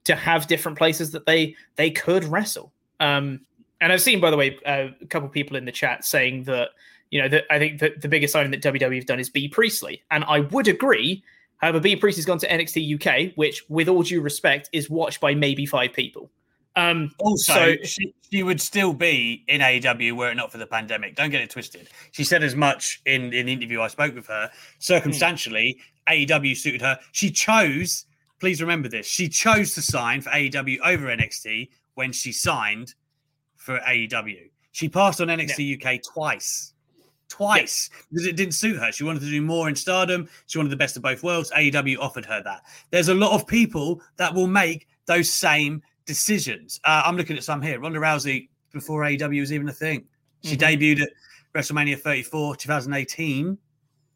to 0.04 0.14
have 0.14 0.46
different 0.46 0.78
places 0.78 1.10
that 1.10 1.26
they 1.26 1.54
they 1.76 1.90
could 1.90 2.24
wrestle. 2.24 2.72
Um, 3.00 3.40
and 3.80 3.92
I've 3.92 4.00
seen, 4.00 4.20
by 4.20 4.30
the 4.30 4.36
way, 4.36 4.58
uh, 4.64 4.88
a 5.00 5.06
couple 5.06 5.28
people 5.28 5.56
in 5.56 5.64
the 5.64 5.72
chat 5.72 6.04
saying 6.04 6.44
that 6.44 6.70
you 7.10 7.20
know 7.20 7.28
that 7.28 7.44
I 7.50 7.58
think 7.58 7.80
that 7.80 8.00
the 8.00 8.08
biggest 8.08 8.32
signing 8.32 8.50
that 8.52 8.62
WWE 8.62 8.96
have 8.96 9.06
done 9.06 9.20
is 9.20 9.28
Bea 9.28 9.48
Priestley, 9.48 10.02
and 10.10 10.24
I 10.24 10.40
would 10.40 10.68
agree. 10.68 11.22
However, 11.58 11.80
Bea 11.80 11.96
Priestley's 11.96 12.24
gone 12.24 12.38
to 12.38 12.48
NXT 12.48 12.94
UK, 12.94 13.32
which, 13.36 13.64
with 13.68 13.88
all 13.88 14.02
due 14.02 14.20
respect, 14.20 14.68
is 14.72 14.88
watched 14.88 15.20
by 15.20 15.34
maybe 15.34 15.66
five 15.66 15.92
people. 15.92 16.30
Um, 16.76 17.10
Also, 17.18 17.52
so- 17.52 17.76
she, 17.84 18.14
she 18.30 18.42
would 18.44 18.60
still 18.60 18.92
be 18.92 19.44
in 19.48 19.60
AEW 19.60 20.12
were 20.16 20.30
it 20.30 20.36
not 20.36 20.52
for 20.52 20.58
the 20.58 20.66
pandemic. 20.66 21.16
Don't 21.16 21.30
get 21.30 21.40
it 21.40 21.50
twisted. 21.50 21.88
She 22.12 22.22
said 22.22 22.42
as 22.44 22.54
much 22.54 23.00
in, 23.06 23.32
in 23.32 23.46
the 23.46 23.52
interview 23.52 23.80
I 23.80 23.88
spoke 23.88 24.14
with 24.14 24.26
her. 24.28 24.50
Circumstantially, 24.78 25.78
AEW 26.08 26.56
suited 26.56 26.80
her. 26.82 26.98
She 27.12 27.30
chose, 27.30 28.06
please 28.38 28.60
remember 28.60 28.88
this, 28.88 29.06
she 29.06 29.28
chose 29.28 29.74
to 29.74 29.82
sign 29.82 30.20
for 30.20 30.30
AEW 30.30 30.78
over 30.84 31.06
NXT 31.06 31.70
when 31.94 32.12
she 32.12 32.30
signed 32.32 32.94
for 33.56 33.78
AEW. 33.80 34.50
She 34.70 34.88
passed 34.88 35.20
on 35.20 35.26
NXT 35.28 35.84
UK 35.84 36.00
twice. 36.14 36.74
Twice 37.28 37.90
because 38.10 38.26
it 38.26 38.36
didn't 38.36 38.54
suit 38.54 38.78
her. 38.78 38.90
She 38.90 39.04
wanted 39.04 39.20
to 39.20 39.30
do 39.30 39.42
more 39.42 39.68
in 39.68 39.76
stardom. 39.76 40.28
She 40.46 40.58
wanted 40.58 40.70
the 40.70 40.76
best 40.76 40.96
of 40.96 41.02
both 41.02 41.22
worlds. 41.22 41.50
AEW 41.50 41.98
offered 41.98 42.24
her 42.24 42.42
that. 42.42 42.62
There's 42.90 43.08
a 43.08 43.14
lot 43.14 43.32
of 43.32 43.46
people 43.46 44.00
that 44.16 44.32
will 44.34 44.46
make 44.46 44.88
those 45.06 45.30
same 45.30 45.82
decisions. 46.06 46.80
Uh, 46.84 47.02
I'm 47.04 47.16
looking 47.16 47.36
at 47.36 47.44
some 47.44 47.60
here. 47.60 47.80
Ronda 47.80 47.98
Rousey, 47.98 48.48
before 48.72 49.02
AEW 49.02 49.40
was 49.40 49.52
even 49.52 49.68
a 49.68 49.72
thing, 49.72 50.04
she 50.42 50.56
debuted 50.56 51.02
at 51.02 51.10
WrestleMania 51.54 51.98
34, 51.98 52.56
2018, 52.56 53.58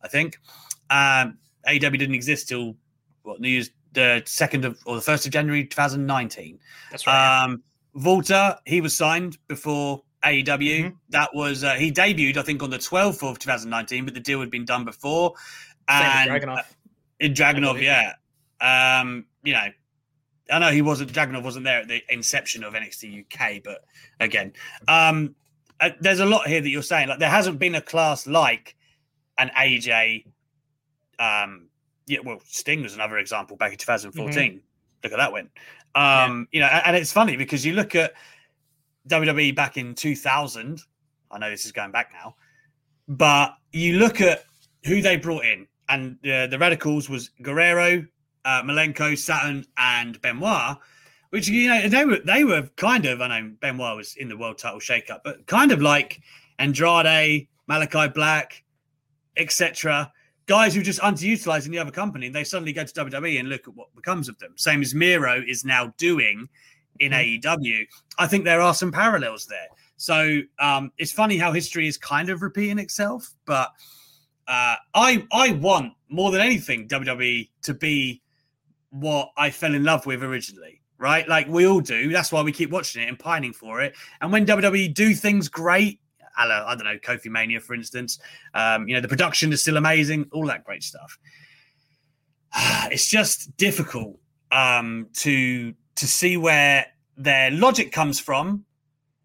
I 0.02 0.08
think. 0.08 0.38
Um, 0.90 1.38
AEW 1.68 1.98
didn't 1.98 2.14
exist 2.14 2.48
till 2.48 2.76
what 3.22 3.40
New 3.40 3.48
Year's 3.48 3.70
the 3.92 4.22
second 4.24 4.64
of 4.64 4.78
or 4.86 4.96
the 4.96 5.02
first 5.02 5.26
of 5.26 5.32
January 5.32 5.64
2019. 5.66 6.58
That's 6.90 7.06
right. 7.06 7.44
Um, 7.44 7.62
Walter, 7.94 8.56
he 8.64 8.80
was 8.80 8.96
signed 8.96 9.38
before 9.48 10.02
AEW. 10.24 10.94
That 11.10 11.34
was 11.34 11.64
uh, 11.64 11.74
he 11.74 11.92
debuted, 11.92 12.36
I 12.36 12.42
think, 12.42 12.62
on 12.62 12.70
the 12.70 12.78
12th 12.78 13.28
of 13.28 13.38
2019, 13.38 14.04
but 14.04 14.14
the 14.14 14.20
deal 14.20 14.40
had 14.40 14.50
been 14.50 14.64
done 14.64 14.84
before. 14.84 15.34
And 15.88 16.30
Dragunov. 16.30 16.64
in 17.20 17.34
Dragunov, 17.34 17.80
yeah. 17.80 18.14
Um, 18.60 19.26
you 19.42 19.52
know, 19.52 19.66
I 20.50 20.58
know 20.58 20.70
he 20.70 20.82
wasn't 20.82 21.12
Dragunov 21.12 21.42
wasn't 21.42 21.64
there 21.64 21.80
at 21.80 21.88
the 21.88 22.02
inception 22.08 22.64
of 22.64 22.74
NXT 22.74 23.24
UK, 23.24 23.62
but 23.64 23.84
again, 24.20 24.52
um, 24.88 25.34
uh, 25.80 25.90
there's 26.00 26.20
a 26.20 26.26
lot 26.26 26.46
here 26.46 26.60
that 26.60 26.68
you're 26.68 26.82
saying. 26.82 27.08
Like 27.08 27.18
there 27.18 27.30
hasn't 27.30 27.58
been 27.58 27.74
a 27.74 27.80
class 27.80 28.26
like 28.26 28.76
an 29.38 29.50
AJ. 29.58 30.26
Um, 31.18 31.68
yeah, 32.06 32.18
well, 32.24 32.40
Sting 32.44 32.82
was 32.82 32.94
another 32.94 33.18
example 33.18 33.56
back 33.56 33.72
in 33.72 33.78
2014. 33.78 34.60
Look 35.02 35.12
at 35.12 35.18
that 35.18 35.32
win. 35.32 35.48
Um, 35.94 36.48
you 36.52 36.60
know, 36.60 36.66
and, 36.66 36.86
and 36.86 36.96
it's 36.96 37.12
funny 37.12 37.36
because 37.36 37.64
you 37.66 37.74
look 37.74 37.94
at 37.94 38.12
WWE 39.08 39.54
back 39.54 39.76
in 39.76 39.94
2000. 39.94 40.80
I 41.30 41.38
know 41.38 41.50
this 41.50 41.64
is 41.64 41.72
going 41.72 41.92
back 41.92 42.10
now, 42.12 42.36
but 43.08 43.56
you 43.72 43.98
look 43.98 44.20
at 44.20 44.44
who 44.84 45.00
they 45.00 45.16
brought 45.16 45.44
in, 45.44 45.66
and 45.88 46.16
uh, 46.24 46.46
the 46.46 46.58
Radicalz 46.58 47.08
was 47.08 47.30
Guerrero, 47.42 48.06
uh, 48.44 48.62
Malenko, 48.62 49.16
Saturn, 49.16 49.64
and 49.78 50.20
Benoit. 50.20 50.76
Which 51.30 51.48
you 51.48 51.68
know 51.68 51.88
they 51.88 52.04
were 52.04 52.18
they 52.18 52.44
were 52.44 52.68
kind 52.76 53.06
of 53.06 53.22
I 53.22 53.40
know 53.40 53.52
Benoit 53.60 53.96
was 53.96 54.16
in 54.16 54.28
the 54.28 54.36
world 54.36 54.58
title 54.58 54.80
shakeup, 54.80 55.20
but 55.24 55.46
kind 55.46 55.72
of 55.72 55.80
like 55.80 56.20
Andrade, 56.58 57.48
Malachi 57.66 58.08
Black, 58.08 58.62
etc. 59.36 60.12
Guys 60.46 60.74
who 60.74 60.82
just 60.82 61.00
underutilized 61.00 61.64
in 61.64 61.72
the 61.72 61.78
other 61.78 61.90
company, 61.90 62.28
they 62.28 62.44
suddenly 62.44 62.72
go 62.72 62.84
to 62.84 62.92
WWE 62.92 63.40
and 63.40 63.48
look 63.48 63.66
at 63.66 63.74
what 63.74 63.94
becomes 63.94 64.28
of 64.28 64.38
them. 64.40 64.52
Same 64.56 64.82
as 64.82 64.94
Miro 64.94 65.42
is 65.46 65.64
now 65.64 65.94
doing 65.96 66.48
in 67.02 67.12
AEW. 67.12 67.86
I 68.18 68.26
think 68.26 68.44
there 68.44 68.60
are 68.60 68.74
some 68.74 68.92
parallels 68.92 69.46
there. 69.46 69.66
So 69.96 70.40
um, 70.58 70.92
it's 70.98 71.12
funny 71.12 71.36
how 71.36 71.52
history 71.52 71.86
is 71.86 71.98
kind 71.98 72.30
of 72.30 72.42
repeating 72.42 72.78
itself, 72.78 73.34
but 73.44 73.70
uh, 74.48 74.76
I 74.94 75.26
I 75.32 75.52
want 75.52 75.92
more 76.08 76.30
than 76.30 76.40
anything 76.40 76.88
WWE 76.88 77.48
to 77.62 77.74
be 77.74 78.22
what 78.90 79.30
I 79.36 79.50
fell 79.50 79.74
in 79.74 79.84
love 79.84 80.06
with 80.06 80.22
originally, 80.22 80.80
right? 80.98 81.26
Like 81.28 81.48
we 81.48 81.66
all 81.66 81.80
do. 81.80 82.10
That's 82.10 82.32
why 82.32 82.42
we 82.42 82.52
keep 82.52 82.70
watching 82.70 83.02
it 83.02 83.08
and 83.08 83.18
pining 83.18 83.52
for 83.52 83.80
it. 83.80 83.94
And 84.20 84.32
when 84.32 84.46
WWE 84.46 84.92
do 84.92 85.14
things 85.14 85.48
great, 85.48 86.00
a 86.38 86.46
la, 86.46 86.66
I 86.66 86.74
don't 86.74 86.84
know, 86.84 86.98
Kofi 86.98 87.26
Mania, 87.26 87.60
for 87.60 87.74
instance, 87.74 88.18
um, 88.54 88.88
you 88.88 88.94
know, 88.94 89.00
the 89.00 89.08
production 89.08 89.52
is 89.52 89.62
still 89.62 89.76
amazing, 89.76 90.28
all 90.32 90.46
that 90.46 90.64
great 90.64 90.82
stuff. 90.82 91.18
it's 92.90 93.08
just 93.08 93.56
difficult 93.56 94.18
um, 94.50 95.08
to 95.14 95.74
to 95.94 96.06
see 96.06 96.36
where 96.36 96.86
their 97.16 97.50
logic 97.50 97.92
comes 97.92 98.18
from 98.18 98.64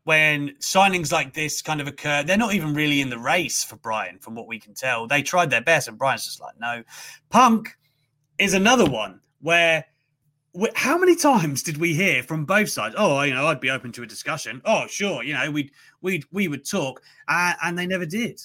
when 0.04 0.52
signings 0.60 1.12
like 1.12 1.34
this 1.34 1.62
kind 1.62 1.82
of 1.82 1.88
occur. 1.88 2.23
They're 2.23 2.38
not 2.38 2.54
even 2.54 2.73
really 2.73 3.02
in 3.02 3.10
the 3.10 3.19
race 3.19 3.63
for 3.63 3.76
Bryan, 3.76 4.19
from 4.19 4.36
what 4.36 4.47
we 4.47 4.60
can 4.60 4.73
tell. 4.73 5.06
They 5.06 5.21
tried 5.21 5.50
their 5.50 5.62
best, 5.62 5.88
and 5.88 5.97
Bryan's 5.97 6.26
just 6.26 6.39
like, 6.39 6.58
no. 6.60 6.84
Punk 7.30 7.78
is 8.38 8.54
another 8.54 8.86
one 8.86 9.21
where. 9.41 9.86
How 10.73 10.97
many 10.97 11.15
times 11.15 11.62
did 11.62 11.78
we 11.78 11.93
hear 11.93 12.23
from 12.23 12.45
both 12.45 12.69
sides? 12.69 12.95
Oh, 12.97 13.21
you 13.21 13.32
know, 13.32 13.45
I'd 13.45 13.60
be 13.60 13.69
open 13.69 13.91
to 13.91 14.02
a 14.02 14.08
discussion. 14.08 14.60
Oh, 14.65 14.88
sure, 14.88 15.21
you 15.21 15.34
know, 15.34 15.52
we'd 15.52 15.69
we 16.02 16.23
we 16.32 16.47
would 16.47 16.67
talk, 16.67 17.04
uh, 17.28 17.54
and 17.62 17.78
they 17.78 17.86
never 17.86 18.08
did. 18.08 18.41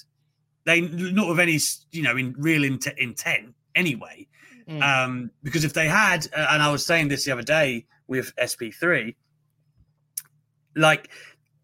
They 0.65 0.81
not 0.81 1.29
of 1.29 1.39
any, 1.39 1.59
you 1.91 2.03
know, 2.03 2.15
in 2.15 2.35
real 2.37 2.65
int- 2.65 2.93
intent 2.97 3.55
anyway. 3.73 4.27
Mm. 4.67 4.81
Um, 4.81 5.31
because 5.43 5.63
if 5.63 5.73
they 5.73 5.87
had, 5.87 6.27
uh, 6.35 6.47
and 6.51 6.61
I 6.61 6.71
was 6.71 6.85
saying 6.85 7.07
this 7.07 7.25
the 7.25 7.31
other 7.31 7.41
day 7.41 7.85
with 8.07 8.35
SP3, 8.35 9.15
like 10.75 11.09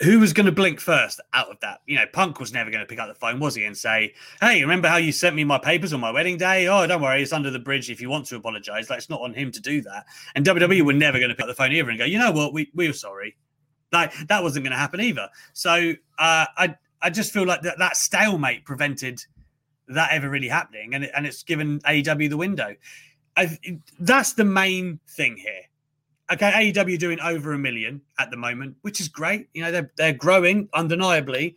who 0.01 0.19
was 0.19 0.31
going 0.31 0.45
to 0.45 0.51
blink 0.51 0.79
first 0.79 1.19
out 1.33 1.49
of 1.49 1.59
that? 1.59 1.81
You 1.85 1.97
know, 1.97 2.05
Punk 2.13 2.39
was 2.39 2.53
never 2.53 2.71
going 2.71 2.81
to 2.81 2.87
pick 2.87 2.99
up 2.99 3.09
the 3.09 3.13
phone, 3.13 3.39
was 3.39 3.55
he, 3.55 3.65
and 3.65 3.77
say, 3.77 4.13
"Hey, 4.39 4.61
remember 4.61 4.87
how 4.87 4.97
you 4.97 5.11
sent 5.11 5.35
me 5.35 5.43
my 5.43 5.57
papers 5.57 5.91
on 5.93 5.99
my 5.99 6.11
wedding 6.11 6.37
day? 6.37 6.67
Oh, 6.67 6.87
don't 6.87 7.01
worry, 7.01 7.21
it's 7.21 7.33
under 7.33 7.51
the 7.51 7.59
bridge. 7.59 7.89
If 7.89 7.99
you 7.99 8.09
want 8.09 8.25
to 8.27 8.37
apologize, 8.37 8.89
like 8.89 8.99
it's 8.99 9.09
not 9.09 9.21
on 9.21 9.33
him 9.33 9.51
to 9.51 9.59
do 9.59 9.81
that." 9.81 10.05
And 10.35 10.45
WWE 10.45 10.81
were 10.83 10.93
never 10.93 11.19
going 11.19 11.29
to 11.29 11.35
pick 11.35 11.43
up 11.43 11.49
the 11.49 11.55
phone 11.55 11.71
either 11.71 11.89
and 11.89 11.99
go, 11.99 12.05
"You 12.05 12.19
know 12.19 12.31
what? 12.31 12.53
We 12.53 12.71
we 12.73 12.87
were 12.87 12.93
sorry." 12.93 13.35
Like 13.91 14.13
that 14.27 14.43
wasn't 14.43 14.65
going 14.65 14.71
to 14.71 14.77
happen 14.77 15.01
either. 15.01 15.29
So 15.53 15.93
uh, 16.17 16.45
I 16.57 16.75
I 17.01 17.09
just 17.09 17.33
feel 17.33 17.45
like 17.45 17.61
that 17.63 17.79
that 17.79 17.97
stalemate 17.97 18.65
prevented 18.65 19.23
that 19.89 20.11
ever 20.11 20.29
really 20.29 20.47
happening, 20.47 20.93
and 20.93 21.03
it, 21.03 21.11
and 21.15 21.25
it's 21.25 21.43
given 21.43 21.79
AEW 21.79 22.29
the 22.29 22.37
window. 22.37 22.75
I, 23.35 23.57
that's 23.99 24.33
the 24.33 24.43
main 24.43 24.99
thing 25.07 25.37
here. 25.37 25.63
Okay, 26.31 26.71
AEW 26.71 26.99
doing 26.99 27.19
over 27.21 27.53
a 27.53 27.57
million 27.57 28.01
at 28.19 28.29
the 28.29 28.37
moment, 28.37 28.75
which 28.81 29.01
is 29.01 29.07
great. 29.07 29.47
You 29.53 29.63
know 29.63 29.71
they're 29.71 29.91
they're 29.97 30.13
growing 30.13 30.69
undeniably, 30.73 31.55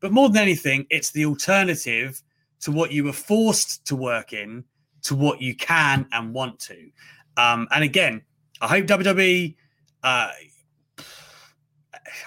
but 0.00 0.12
more 0.12 0.28
than 0.28 0.42
anything, 0.42 0.86
it's 0.90 1.10
the 1.10 1.24
alternative 1.26 2.22
to 2.60 2.72
what 2.72 2.92
you 2.92 3.04
were 3.04 3.12
forced 3.12 3.86
to 3.86 3.96
work 3.96 4.32
in 4.32 4.64
to 5.02 5.14
what 5.14 5.40
you 5.40 5.54
can 5.54 6.06
and 6.12 6.34
want 6.34 6.58
to. 6.58 6.90
Um, 7.36 7.66
and 7.70 7.82
again, 7.82 8.22
I 8.60 8.68
hope 8.68 8.86
WWE. 8.86 9.56
Uh, 10.02 10.30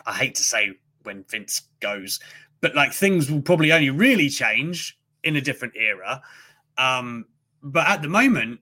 I 0.06 0.14
hate 0.14 0.36
to 0.36 0.44
say 0.44 0.72
when 1.04 1.24
Vince 1.30 1.64
goes, 1.80 2.20
but 2.62 2.76
like 2.76 2.94
things 2.94 3.30
will 3.30 3.42
probably 3.42 3.72
only 3.72 3.90
really 3.90 4.30
change 4.30 4.98
in 5.24 5.36
a 5.36 5.42
different 5.42 5.76
era. 5.78 6.22
Um, 6.78 7.26
but 7.62 7.88
at 7.88 8.02
the 8.02 8.08
moment, 8.08 8.60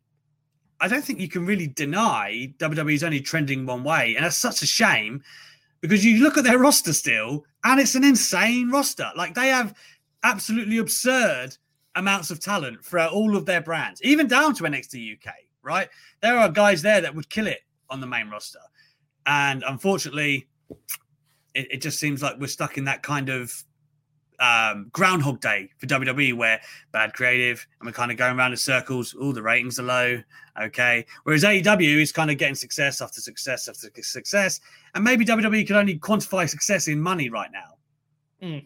I 0.82 0.88
don't 0.88 1.04
think 1.04 1.20
you 1.20 1.30
can 1.30 1.46
really 1.46 1.68
deny 1.68 2.54
WWE 2.58 2.94
is 2.94 3.04
only 3.04 3.22
trending 3.22 3.66
one 3.66 3.84
way. 3.84 4.16
And 4.16 4.26
that's 4.26 4.36
such 4.36 4.64
a 4.64 4.68
shame 4.68 5.24
because 5.80 6.04
you 6.04 6.24
look 6.24 6.38
at 6.38 6.44
their 6.44 6.60
roster 6.68 6.92
still, 6.92 7.46
and 7.64 7.80
it's 7.80 7.96
an 7.96 8.04
insane 8.04 8.70
roster. 8.72 9.10
Like 9.16 9.36
they 9.36 9.48
have 9.48 9.76
absolutely 10.24 10.80
absurd 10.80 11.56
amounts 11.96 12.32
of 12.32 12.40
talent 12.40 12.84
throughout 12.84 13.12
all 13.12 13.36
of 13.38 13.46
their 13.46 13.62
brands, 13.62 14.02
even 14.04 14.28
down 14.28 14.56
to 14.56 14.64
NXT 14.64 15.18
UK, 15.18 15.34
right? 15.62 15.88
There 16.22 16.38
are 16.38 16.50
guys 16.50 16.82
there 16.82 17.02
that 17.02 17.14
would 17.14 17.30
kill 17.30 17.48
it 17.48 17.62
on 17.90 18.02
the 18.02 18.08
main 18.08 18.30
roster. 18.30 18.60
And 19.28 19.64
unfortunately, 19.68 20.48
it, 21.54 21.68
it 21.74 21.82
just 21.82 22.00
seems 22.00 22.24
like 22.24 22.40
we're 22.40 22.48
stuck 22.48 22.78
in 22.78 22.86
that 22.86 23.04
kind 23.04 23.30
of 23.30 23.64
um, 24.42 24.88
Groundhog 24.92 25.40
Day 25.40 25.70
for 25.78 25.86
WWE, 25.86 26.34
where 26.34 26.60
bad 26.92 27.14
creative 27.14 27.66
and 27.80 27.88
we're 27.88 27.94
kind 27.94 28.12
of 28.12 28.18
going 28.18 28.38
around 28.38 28.52
in 28.52 28.58
circles. 28.58 29.14
All 29.14 29.32
the 29.32 29.42
ratings 29.42 29.80
are 29.80 29.84
low. 29.84 30.22
Okay. 30.60 31.06
Whereas 31.24 31.44
AEW 31.44 32.02
is 32.02 32.12
kind 32.12 32.32
of 32.32 32.38
getting 32.38 32.56
success 32.56 33.02
after 33.02 33.22
success 33.22 33.70
after 33.70 33.90
success. 34.02 34.60
And 34.96 35.04
maybe 35.04 35.24
WWE 35.24 35.66
can 35.66 35.76
only 35.76 35.98
quantify 35.98 36.50
success 36.50 36.88
in 36.88 37.00
money 37.00 37.30
right 37.30 37.52
now. 37.54 37.78
Mm. 38.46 38.66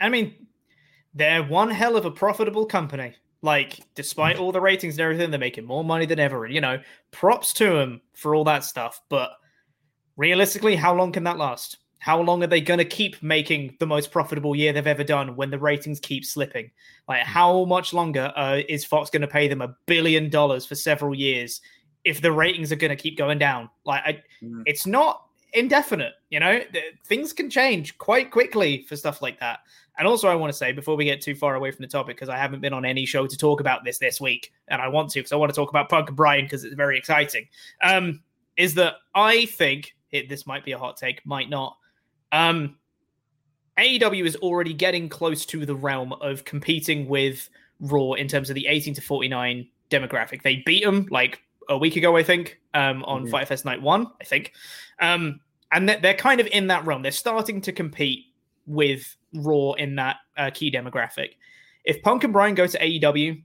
I 0.00 0.08
mean, 0.10 0.46
they're 1.14 1.42
one 1.42 1.70
hell 1.70 1.96
of 1.96 2.04
a 2.04 2.10
profitable 2.10 2.66
company. 2.66 3.14
Like, 3.40 3.80
despite 3.94 4.36
all 4.36 4.52
the 4.52 4.60
ratings 4.60 4.94
and 4.94 5.00
everything, 5.00 5.30
they're 5.30 5.40
making 5.40 5.64
more 5.64 5.84
money 5.84 6.06
than 6.06 6.18
ever. 6.18 6.44
And, 6.44 6.52
you 6.52 6.60
know, 6.60 6.80
props 7.12 7.52
to 7.54 7.70
them 7.70 8.00
for 8.14 8.34
all 8.34 8.44
that 8.44 8.64
stuff. 8.64 9.00
But 9.08 9.30
realistically, 10.16 10.76
how 10.76 10.94
long 10.94 11.12
can 11.12 11.24
that 11.24 11.38
last? 11.38 11.78
How 11.98 12.20
long 12.20 12.42
are 12.42 12.46
they 12.46 12.60
going 12.60 12.78
to 12.78 12.84
keep 12.84 13.22
making 13.22 13.76
the 13.80 13.86
most 13.86 14.12
profitable 14.12 14.54
year 14.54 14.72
they've 14.72 14.86
ever 14.86 15.04
done 15.04 15.34
when 15.36 15.50
the 15.50 15.58
ratings 15.58 16.00
keep 16.00 16.24
slipping? 16.24 16.70
Like, 17.08 17.22
how 17.22 17.64
much 17.64 17.92
longer 17.92 18.32
uh, 18.36 18.60
is 18.68 18.84
Fox 18.84 19.10
going 19.10 19.22
to 19.22 19.28
pay 19.28 19.48
them 19.48 19.62
a 19.62 19.74
billion 19.86 20.30
dollars 20.30 20.64
for 20.64 20.74
several 20.74 21.14
years 21.14 21.60
if 22.04 22.20
the 22.20 22.32
ratings 22.32 22.70
are 22.70 22.76
going 22.76 22.96
to 22.96 23.02
keep 23.02 23.18
going 23.18 23.38
down? 23.38 23.68
Like, 23.84 24.02
I, 24.04 24.22
mm. 24.42 24.62
it's 24.66 24.86
not 24.86 25.24
indefinite. 25.52 26.12
You 26.30 26.40
know, 26.40 26.60
things 27.06 27.32
can 27.32 27.50
change 27.50 27.98
quite 27.98 28.30
quickly 28.30 28.84
for 28.88 28.96
stuff 28.96 29.20
like 29.20 29.40
that. 29.40 29.60
And 29.98 30.06
also, 30.06 30.28
I 30.28 30.36
want 30.36 30.52
to 30.52 30.56
say 30.56 30.70
before 30.70 30.96
we 30.96 31.04
get 31.04 31.20
too 31.20 31.34
far 31.34 31.56
away 31.56 31.72
from 31.72 31.82
the 31.82 31.88
topic, 31.88 32.16
because 32.16 32.28
I 32.28 32.36
haven't 32.36 32.60
been 32.60 32.72
on 32.72 32.84
any 32.84 33.04
show 33.04 33.26
to 33.26 33.36
talk 33.36 33.60
about 33.60 33.84
this 33.84 33.98
this 33.98 34.20
week, 34.20 34.52
and 34.68 34.80
I 34.80 34.86
want 34.86 35.10
to 35.10 35.18
because 35.18 35.32
I 35.32 35.36
want 35.36 35.52
to 35.52 35.56
talk 35.56 35.70
about 35.70 35.88
Punk 35.88 36.08
and 36.08 36.16
Bryan 36.16 36.44
because 36.44 36.62
it's 36.62 36.76
very 36.76 36.96
exciting. 36.96 37.48
Um, 37.82 38.22
is 38.56 38.74
that 38.74 38.94
I 39.14 39.46
think 39.46 39.96
it, 40.12 40.28
this 40.28 40.46
might 40.46 40.64
be 40.64 40.72
a 40.72 40.78
hot 40.78 40.96
take, 40.96 41.24
might 41.26 41.50
not. 41.50 41.76
Um, 42.32 42.76
AEW 43.78 44.26
is 44.26 44.36
already 44.36 44.72
getting 44.74 45.08
close 45.08 45.46
to 45.46 45.64
the 45.64 45.74
realm 45.74 46.12
of 46.14 46.44
competing 46.44 47.08
with 47.08 47.48
Raw 47.80 48.14
in 48.14 48.26
terms 48.26 48.50
of 48.50 48.54
the 48.54 48.66
18 48.66 48.94
to 48.94 49.00
49 49.00 49.68
demographic. 49.90 50.42
They 50.42 50.62
beat 50.66 50.84
them 50.84 51.06
like 51.10 51.40
a 51.68 51.78
week 51.78 51.96
ago, 51.96 52.16
I 52.16 52.22
think, 52.22 52.60
um, 52.74 53.04
on 53.04 53.22
mm-hmm. 53.22 53.30
Fight 53.30 53.48
Fest 53.48 53.64
Night 53.64 53.80
One, 53.80 54.08
I 54.20 54.24
think. 54.24 54.52
Um, 55.00 55.40
and 55.70 55.88
they're 55.88 56.14
kind 56.14 56.40
of 56.40 56.46
in 56.48 56.66
that 56.68 56.84
realm. 56.86 57.02
They're 57.02 57.12
starting 57.12 57.60
to 57.62 57.72
compete 57.72 58.24
with 58.66 59.16
Raw 59.34 59.72
in 59.72 59.96
that 59.96 60.16
uh, 60.36 60.50
key 60.52 60.72
demographic. 60.72 61.32
If 61.84 62.02
Punk 62.02 62.24
and 62.24 62.32
Bryan 62.32 62.54
go 62.54 62.66
to 62.66 62.78
AEW, 62.78 63.42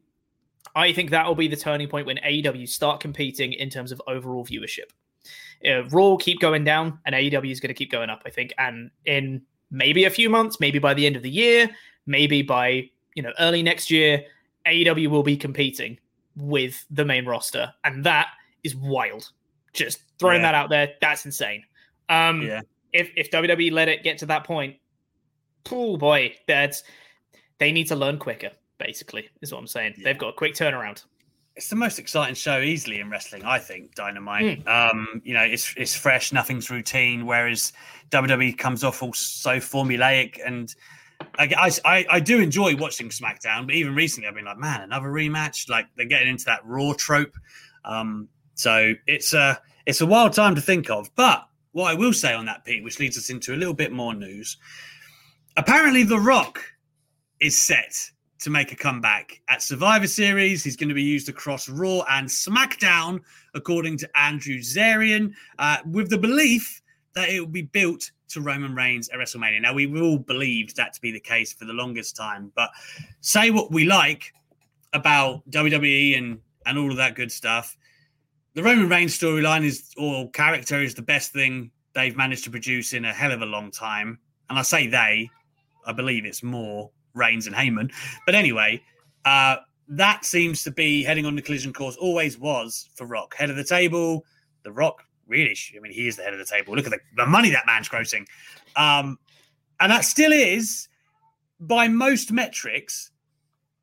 I 0.76 0.93
think 0.93 1.12
that 1.12 1.28
will 1.28 1.36
be 1.36 1.48
the 1.48 1.58
turning 1.58 1.88
point 1.88 2.08
when 2.08 2.17
AEW 2.17 2.67
start 2.67 3.00
competing 3.00 3.54
in 3.54 3.69
terms 3.69 3.91
of 3.91 4.02
overall 4.08 4.46
viewership 4.46 4.91
uh, 5.67 5.84
Raw 5.89 6.17
keep 6.17 6.39
going 6.39 6.63
down, 6.63 6.99
and 7.06 7.15
AEW 7.15 7.52
is 7.52 7.60
going 7.60 7.69
to 7.69 7.73
keep 7.73 7.91
going 7.91 8.10
up. 8.10 8.21
I 8.26 8.30
think, 8.30 8.54
and 8.58 8.91
in 9.06 9.41
maybe 9.71 10.06
a 10.06 10.10
few 10.10 10.30
months, 10.30 10.60
maybe 10.60 10.80
by 10.80 10.93
the 10.93 11.06
end 11.06 11.15
of 11.15 11.23
the 11.23 11.30
year, 11.30 11.69
maybe 12.06 12.41
by 12.41 12.89
you 13.15 13.23
know 13.23 13.32
early 13.39 13.63
next 13.63 13.89
year, 13.89 14.23
AEW 14.67 15.08
will 15.08 15.23
be 15.23 15.38
competing 15.38 15.99
with 16.36 16.86
the 16.89 17.06
main 17.06 17.26
roster, 17.26 17.73
and 17.84 18.04
that 18.04 18.28
is 18.63 18.76
wild. 18.76 19.32
Just 19.73 20.04
throwing 20.19 20.41
yeah. 20.41 20.52
that 20.52 20.56
out 20.56 20.69
there, 20.69 20.93
that's 21.02 21.26
insane. 21.26 21.63
Um, 22.10 22.41
yeah. 22.41 22.62
If 22.91 23.10
if 23.15 23.32
WWE 23.32 23.71
let 23.71 23.89
it 23.89 24.04
get 24.04 24.19
to 24.19 24.26
that 24.28 24.43
point, 24.43 24.76
oh 25.71 25.97
boy, 25.97 26.36
that's 26.47 26.84
they 27.60 27.71
need 27.71 27.88
to 27.88 27.95
learn 27.95 28.17
quicker. 28.17 28.52
Basically, 28.78 29.30
is 29.41 29.52
what 29.52 29.60
I'm 29.60 29.67
saying. 29.67 29.95
Yeah. 29.97 30.06
They've 30.06 30.17
got 30.17 30.30
a 30.30 30.34
quick 30.34 30.54
turnaround 30.56 31.04
it's 31.56 31.70
the 31.70 31.76
most 31.76 32.00
exciting 32.00 32.36
show 32.36 32.60
easily 32.60 33.00
in 33.00 33.10
wrestling, 33.10 33.44
I 33.44 33.60
think. 33.60 33.94
Dynamite, 33.96 34.66
mm. 34.66 34.68
um, 34.68 35.22
you 35.24 35.34
know, 35.34 35.44
it's 35.44 35.74
it's 35.78 35.96
fresh, 35.96 36.34
nothing's 36.34 36.70
routine. 36.70 37.26
Whereas 37.26 37.74
WWE 38.10 38.58
comes 38.58 38.84
off 38.84 39.04
all 39.04 39.13
so 39.13 39.58
formulaic, 39.58 40.39
and 40.46 40.74
I, 41.38 41.72
I 41.86 42.06
I 42.10 42.20
do 42.20 42.39
enjoy 42.39 42.76
watching 42.76 43.10
SmackDown. 43.10 43.68
But 43.68 43.76
even 43.76 43.94
recently, 43.94 44.28
I've 44.28 44.36
been 44.36 44.46
like, 44.46 44.58
man, 44.58 44.82
another 44.82 45.10
rematch. 45.10 45.70
Like 45.70 45.88
they're 45.96 46.08
getting 46.08 46.30
into 46.30 46.46
that 46.46 46.66
Raw 46.66 46.94
trope. 46.94 47.34
Um, 47.86 48.30
so 48.56 48.94
it's 49.06 49.34
a 49.34 49.62
it's 49.86 50.02
a 50.02 50.08
wild 50.08 50.34
time 50.34 50.56
to 50.56 50.62
think 50.62 50.89
of. 50.89 51.13
But 51.16 51.48
what 51.72 51.92
I 51.92 51.94
will 51.94 52.13
say 52.13 52.34
on 52.34 52.46
that, 52.46 52.66
Pete, 52.66 52.84
which 52.84 53.00
leads 53.00 53.18
us 53.18 53.30
into 53.30 53.54
a 53.54 53.58
little 53.58 53.74
bit 53.76 53.92
more 53.92 54.16
news. 54.16 54.58
Apparently, 55.56 56.02
The 56.02 56.20
Rock 56.20 56.63
is 57.39 57.62
set 57.62 58.10
to 58.43 58.49
make 58.49 58.73
a 58.73 58.75
comeback 58.75 59.39
at 59.47 59.62
Survivor 59.62 60.06
Series. 60.06 60.65
He's 60.65 60.75
going 60.75 60.89
to 60.89 60.95
be 60.95 61.01
used 61.01 61.29
across 61.29 61.69
Raw 61.69 62.01
and 62.10 62.27
SmackDown, 62.27 63.21
according 63.53 63.97
to 63.99 64.19
Andrew 64.19 64.58
Zarian, 64.58 65.34
uh, 65.60 65.77
with 65.89 66.10
the 66.10 66.17
belief 66.17 66.82
that 67.15 67.29
it 67.29 67.39
will 67.39 67.47
be 67.47 67.62
built 67.62 68.12
to 68.29 68.41
Roman 68.41 68.75
Reigns 68.75 69.08
at 69.10 69.17
WrestleMania. 69.17 69.62
Now, 69.62 69.73
we 69.73 69.88
all 70.01 70.17
believed 70.17 70.75
that 70.75 70.93
to 70.93 70.99
be 70.99 71.12
the 71.12 71.21
case 71.21 71.53
for 71.53 71.63
the 71.63 71.71
longest 71.71 72.17
time, 72.17 72.51
but 72.53 72.69
say 73.21 73.49
what 73.49 73.72
we 73.72 73.86
like 73.86 74.34
about 74.91 75.49
WWE 75.49 76.18
and, 76.18 76.39
and 76.65 76.78
all 76.78 76.91
of 76.91 76.97
that 76.97 77.15
good 77.15 77.32
stuff. 77.32 77.78
The 78.55 78.63
Roman 78.63 78.89
Reigns 78.89 79.18
storyline 79.18 79.63
is, 79.63 79.89
or 79.97 80.30
character 80.32 80.82
is 80.82 80.95
the 80.95 81.01
best 81.01 81.32
thing 81.32 81.72
they've 81.93 82.18
managed 82.18 82.43
to 82.43 82.49
produce 82.49 82.91
in 82.91 83.05
a 83.05 83.13
hell 83.13 83.32
of 83.32 83.41
a 83.41 83.45
long 83.45 83.72
time. 83.72 84.20
And 84.49 84.59
I 84.59 84.63
say 84.63 84.88
they, 84.88 85.30
I 85.86 85.93
believe 85.93 86.26
it's 86.26 86.43
more 86.43 86.91
Reigns 87.14 87.47
and 87.47 87.55
Heyman. 87.55 87.91
But 88.26 88.36
anyway, 88.36 88.82
uh, 89.26 89.57
that 89.89 90.26
seems 90.26 90.64
to 90.64 90.72
be 90.72 91.03
heading 91.03 91.26
on 91.26 91.36
the 91.36 91.41
collision 91.41 91.74
course, 91.74 91.95
always 91.97 92.38
was 92.38 92.89
for 92.95 93.05
Rock. 93.05 93.36
Head 93.36 93.49
of 93.49 93.55
the 93.55 93.64
table, 93.64 94.26
The 94.64 94.72
Rock, 94.72 95.03
really, 95.28 95.55
I 95.76 95.80
mean, 95.80 95.91
he 95.91 96.07
is 96.07 96.16
the 96.16 96.24
head 96.24 96.34
of 96.34 96.39
the 96.39 96.45
table. 96.45 96.76
Look 96.76 96.86
at 96.86 96.91
the, 96.91 96.99
the 97.18 97.26
money 97.26 97.49
that 97.51 97.66
man's 97.66 97.89
grossing. 97.89 98.26
Um, 98.76 99.18
and 99.80 99.91
that 99.91 100.05
still 100.05 100.32
is, 100.32 100.88
by 101.59 101.88
most 101.88 102.32
metrics, 102.32 103.11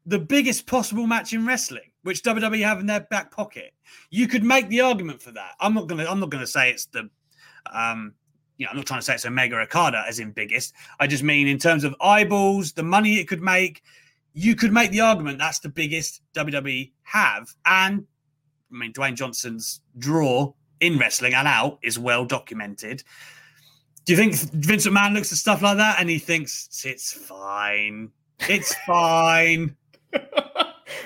the 0.07 0.19
biggest 0.19 0.67
possible 0.67 1.07
match 1.07 1.33
in 1.33 1.47
wrestling. 1.47 1.91
which 2.03 2.23
WWE 2.23 2.63
have 2.63 2.81
in 2.81 2.87
their 2.87 3.01
back 3.11 3.31
pocket. 3.31 3.73
You 4.11 4.27
could 4.27 4.45
make 4.45 4.69
the 4.69 4.81
argument 4.81 5.21
for 5.21 5.33
that. 5.33 5.53
I'm 5.61 5.75
not 5.75 5.87
gonna. 5.87 6.07
I'm 6.07 6.21
not 6.21 6.31
gonna 6.31 6.47
say 6.47 6.71
it's 6.71 6.87
the. 6.87 7.11
Um, 7.73 8.15
you 8.61 8.67
know, 8.67 8.73
I'm 8.73 8.77
not 8.77 8.87
trying 8.87 9.01
to 9.01 9.05
say 9.05 9.15
it's 9.15 9.25
a 9.25 9.31
mega 9.31 9.57
Okada 9.57 10.05
as 10.07 10.19
in 10.19 10.33
biggest. 10.33 10.75
I 11.01 11.07
just 11.07 11.23
mean 11.23 11.49
in 11.49 11.59
terms 11.59 11.83
of 11.83 11.97
eyeballs, 11.99 12.73
the 12.73 12.83
money 12.83 13.19
it 13.19 13.27
could 13.27 13.41
make. 13.41 13.83
You 14.35 14.55
could 14.55 14.71
make 14.71 14.91
the 14.91 15.01
argument 15.01 15.39
that's 15.39 15.61
the 15.61 15.71
biggest 15.71 16.21
WWE 16.35 16.93
have, 17.05 17.49
and 17.65 18.07
I 18.71 18.77
mean 18.77 18.93
Dwayne 18.93 19.15
Johnson's 19.15 19.81
draw 19.99 20.53
in 20.79 20.99
wrestling 20.99 21.33
and 21.33 21.49
out 21.49 21.79
is 21.83 21.99
well 21.99 22.27
documented. 22.27 23.03
Do 24.05 24.13
you 24.13 24.19
think 24.19 24.35
Vince 24.35 24.87
McMahon 24.87 25.15
looks 25.15 25.33
at 25.33 25.39
stuff 25.39 25.63
like 25.63 25.79
that 25.79 25.99
and 25.99 26.11
he 26.11 26.19
thinks 26.19 26.85
it's 26.85 27.13
fine? 27.13 28.11
It's 28.47 28.75
fine. 28.87 29.75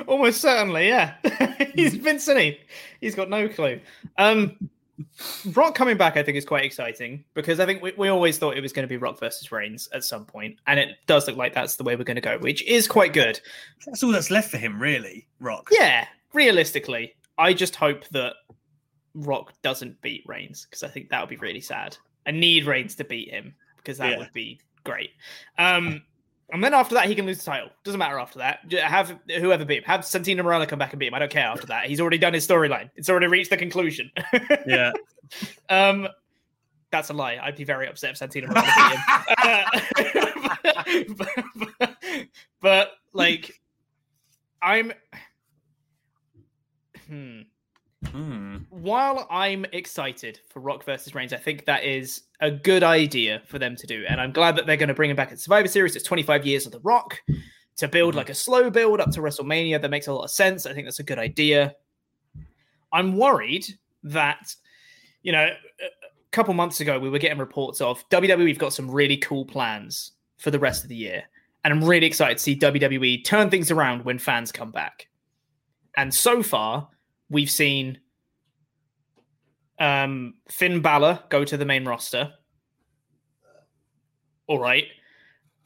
Almost 0.09 0.41
certainly, 0.41 0.89
yeah. 0.89 1.15
He's 1.75 1.95
Vincent. 1.95 2.41
He? 2.41 2.59
He's 3.01 3.15
got 3.15 3.31
no 3.31 3.49
clue. 3.49 3.81
Um, 4.19 4.71
Rock 5.55 5.75
coming 5.75 5.97
back, 5.97 6.17
I 6.17 6.23
think, 6.23 6.37
is 6.37 6.45
quite 6.45 6.65
exciting 6.65 7.25
because 7.35 7.59
I 7.61 7.67
think 7.67 7.83
we, 7.83 7.93
we 7.97 8.09
always 8.09 8.39
thought 8.39 8.57
it 8.57 8.61
was 8.61 8.73
going 8.73 8.85
to 8.85 8.89
be 8.89 8.97
Rock 8.97 9.19
versus 9.19 9.51
Reigns 9.51 9.89
at 9.93 10.05
some 10.05 10.25
point, 10.25 10.59
and 10.67 10.79
it 10.79 10.97
does 11.07 11.27
look 11.27 11.37
like 11.37 11.53
that's 11.55 11.77
the 11.77 11.85
way 11.85 11.97
we're 11.97 12.05
going 12.05 12.15
to 12.17 12.21
go, 12.21 12.39
which 12.39 12.63
is 12.65 12.87
quite 12.87 13.13
good. 13.13 13.41
That's 13.87 14.03
all 14.03 14.13
that's 14.13 14.31
left 14.31 14.51
for 14.51 14.59
him, 14.59 14.81
really. 14.81 15.27
Rock. 15.41 15.69
Yeah, 15.73 16.07
realistically, 16.33 17.15
I 17.39 17.53
just 17.55 17.75
hope 17.77 18.07
that 18.11 18.35
Rock 19.15 19.53
doesn't 19.63 20.01
beat 20.03 20.23
Reigns 20.27 20.67
because 20.69 20.83
I 20.83 20.89
think 20.89 21.09
that 21.11 21.21
would 21.21 21.31
be 21.31 21.37
really 21.37 21.61
sad. 21.61 21.97
I 22.27 22.31
need 22.31 22.65
Reigns 22.67 22.95
to 22.97 23.05
beat 23.05 23.31
him 23.31 23.55
because 23.77 23.99
that 23.99 24.13
Yeah. 24.13 24.19
would 24.19 24.33
be 24.33 24.61
great. 24.85 25.11
Um, 25.59 26.03
and 26.51 26.63
then 26.63 26.75
after 26.75 26.95
that, 26.95 27.07
he 27.07 27.15
can 27.15 27.27
lose 27.27 27.39
the 27.39 27.45
title. 27.45 27.71
Doesn't 27.85 27.99
matter 27.99 28.19
after 28.19 28.39
that. 28.39 28.61
Have 28.73 29.19
whoever 29.29 29.65
beat 29.65 29.79
him. 29.79 29.85
Have 29.85 30.03
Santino 30.03 30.45
Marella 30.45 30.67
come 30.67 30.79
back 30.79 30.93
and 30.93 31.01
beat 31.01 31.09
him. 31.09 31.15
I 31.15 31.19
don't 31.19 31.31
care 31.31 31.47
after 31.47 31.67
that. 31.69 31.87
He's 31.87 32.01
already 32.01 32.19
done 32.19 32.35
his 32.35 32.47
storyline. 32.47 32.91
It's 32.97 33.09
already 33.09 33.27
reached 33.27 33.51
the 33.51 33.57
conclusion. 33.57 34.11
Yeah. 34.67 34.93
um, 35.69 36.09
that's 36.91 37.11
a 37.11 37.13
lie. 37.13 37.39
I'd 37.43 37.57
be 37.57 37.65
very 37.65 37.89
upset 37.89 38.11
if 38.11 38.19
Santino 38.19 38.49
Marella 38.49 38.67
beat 38.77 38.99
him. 40.19 41.05
Uh, 41.17 41.25
but, 41.81 41.97
but, 42.61 42.91
like, 43.13 43.61
I'm. 44.63 44.93
Hmm 47.09 47.43
Hmm. 48.11 48.59
while 48.71 49.27
I'm 49.31 49.65
excited 49.73 50.41
for 50.49 50.61
Rock 50.61 50.85
versus 50.85 51.15
Reigns, 51.15 51.33
I 51.33 51.37
think 51.37 51.65
that 51.65 51.85
is 51.85 52.23
a 52.41 52.51
good 52.51 52.83
idea 52.83 53.43
for 53.47 53.59
them 53.59 53.77
to 53.77 53.87
do. 53.87 54.05
And 54.09 54.21
I'm 54.21 54.33
glad 54.33 54.57
that 54.57 54.67
they're 54.67 54.77
going 54.77 54.89
to 54.89 54.95
bring 54.95 55.11
him 55.11 55.17
back 55.17 55.33
at 55.33 55.41
Survivor 55.41 55.69
Series. 55.69 55.97
It's 55.97 56.05
25 56.05 56.47
years 56.47 56.67
of 56.67 56.73
The 56.73 56.81
Rock 56.81 57.21
to 57.77 57.89
build 57.89 58.15
like 58.15 58.31
a 58.31 58.35
slow 58.35 58.71
build 58.71 59.01
up 59.01 59.11
to 59.13 59.21
WrestleMania. 59.21 59.81
That 59.81 59.91
makes 59.91 60.07
a 60.07 60.13
lot 60.13 60.25
of 60.25 60.31
sense. 60.31 60.67
I 60.67 60.75
think 60.75 60.87
that's 60.87 61.01
a 61.01 61.05
good 61.05 61.19
idea. 61.19 61.75
I'm 62.93 63.17
worried 63.17 63.67
that, 64.05 64.55
you 65.23 65.33
know, 65.33 65.45
a 65.47 66.05
a 66.35 66.37
couple 66.37 66.53
months 66.53 66.81
ago, 66.81 66.99
we 66.99 67.09
were 67.09 67.19
getting 67.19 67.39
reports 67.39 67.81
of 67.81 68.07
WWE, 68.09 68.45
we've 68.45 68.59
got 68.59 68.73
some 68.73 68.91
really 68.91 69.17
cool 69.17 69.45
plans 69.45 70.13
for 70.39 70.51
the 70.51 70.59
rest 70.59 70.83
of 70.83 70.89
the 70.89 70.97
year. 70.97 71.23
And 71.63 71.73
I'm 71.73 71.85
really 71.85 72.07
excited 72.07 72.39
to 72.39 72.43
see 72.43 72.59
WWE 72.59 73.25
turn 73.25 73.51
things 73.51 73.71
around 73.71 74.05
when 74.05 74.19
fans 74.19 74.51
come 74.51 74.73
back. 74.73 75.07
And 75.97 76.13
so 76.13 76.43
far, 76.43 76.89
we've 77.35 77.51
seen 77.51 77.99
um, 79.79 80.35
Finn 80.49 80.81
Balor 80.81 81.19
go 81.29 81.45
to 81.45 81.57
the 81.57 81.65
main 81.67 81.85
roster. 81.85 82.33
All 84.47 84.59
right. 84.59 84.85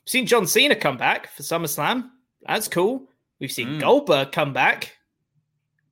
Seen 0.06 0.26
John 0.26 0.46
Cena 0.46 0.74
come 0.74 0.96
back 0.96 1.30
for 1.32 1.42
SummerSlam. 1.42 2.10
That's 2.46 2.68
cool. 2.68 3.08
We've 3.40 3.52
seen 3.52 3.68
Mm. 3.68 3.80
Goldberg 3.80 4.32
come 4.32 4.52
back. 4.52 4.96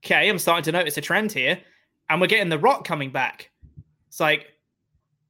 Okay, 0.04 0.28
I'm 0.28 0.38
starting 0.38 0.64
to 0.64 0.72
notice 0.72 0.96
a 0.96 1.00
trend 1.00 1.32
here. 1.32 1.60
And 2.08 2.20
we're 2.20 2.28
getting 2.28 2.48
The 2.48 2.58
Rock 2.58 2.84
coming 2.84 3.10
back. 3.10 3.50
It's 4.08 4.20
like, 4.20 4.46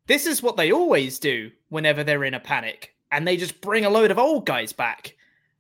this 0.07 0.27
is 0.27 0.43
what 0.43 0.57
they 0.57 0.73
always 0.73 1.19
do 1.19 1.51
whenever 1.71 2.05
they're 2.05 2.25
in 2.25 2.35
a 2.35 2.41
panic. 2.41 2.95
And 3.11 3.27
they 3.27 3.37
just 3.37 3.61
bring 3.61 3.85
a 3.85 3.91
load 3.91 4.11
of 4.11 4.19
old 4.19 4.47
guys 4.47 4.73
back. 4.73 5.17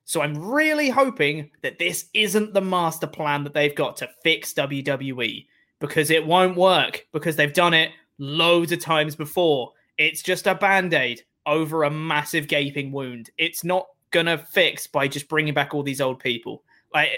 So 0.06 0.22
I'm 0.22 0.38
really 0.38 0.88
hoping 0.88 1.50
that 1.62 1.80
this 1.80 2.06
isn't 2.14 2.54
the 2.54 2.60
master 2.60 3.08
plan 3.08 3.42
that 3.42 3.52
they've 3.54 3.74
got 3.74 3.96
to 3.96 4.08
fix 4.22 4.54
WWE 4.54 5.46
because 5.80 6.10
it 6.10 6.24
won't 6.24 6.56
work 6.56 7.04
because 7.12 7.34
they've 7.34 7.52
done 7.52 7.74
it 7.74 7.90
loads 8.18 8.70
of 8.70 8.78
times 8.78 9.16
before. 9.16 9.72
It's 9.98 10.22
just 10.22 10.46
a 10.46 10.54
band 10.54 10.94
aid 10.94 11.22
over 11.44 11.82
a 11.82 11.90
massive 11.90 12.46
gaping 12.46 12.92
wound. 12.92 13.30
It's 13.36 13.64
not 13.64 13.88
going 14.12 14.26
to 14.26 14.38
fix 14.38 14.86
by 14.86 15.08
just 15.08 15.28
bringing 15.28 15.54
back 15.54 15.74
all 15.74 15.82
these 15.82 16.00
old 16.00 16.20
people. 16.20 16.62
Like, 16.94 17.10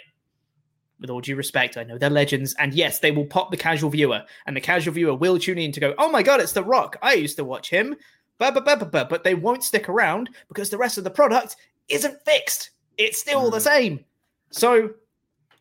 with 0.98 1.10
all 1.10 1.20
due 1.20 1.36
respect, 1.36 1.76
I 1.76 1.84
know 1.84 1.98
they're 1.98 2.08
legends. 2.08 2.54
And 2.58 2.72
yes, 2.72 3.00
they 3.00 3.10
will 3.10 3.26
pop 3.26 3.50
the 3.50 3.56
casual 3.58 3.90
viewer, 3.90 4.22
and 4.46 4.56
the 4.56 4.62
casual 4.62 4.94
viewer 4.94 5.14
will 5.14 5.38
tune 5.38 5.58
in 5.58 5.72
to 5.72 5.80
go, 5.80 5.94
oh 5.98 6.10
my 6.10 6.22
God, 6.22 6.40
it's 6.40 6.52
The 6.52 6.64
Rock. 6.64 6.96
I 7.02 7.12
used 7.12 7.36
to 7.36 7.44
watch 7.44 7.68
him. 7.68 7.94
Ba, 8.38 8.50
ba, 8.50 8.62
ba, 8.62 8.76
ba, 8.78 8.86
ba. 8.86 9.06
But 9.08 9.24
they 9.24 9.34
won't 9.34 9.62
stick 9.62 9.90
around 9.90 10.30
because 10.48 10.70
the 10.70 10.78
rest 10.78 10.96
of 10.96 11.04
the 11.04 11.10
product 11.10 11.56
isn't 11.88 12.24
fixed. 12.24 12.70
It's 12.98 13.18
still 13.20 13.50
the 13.50 13.60
same. 13.60 14.04
So, 14.50 14.90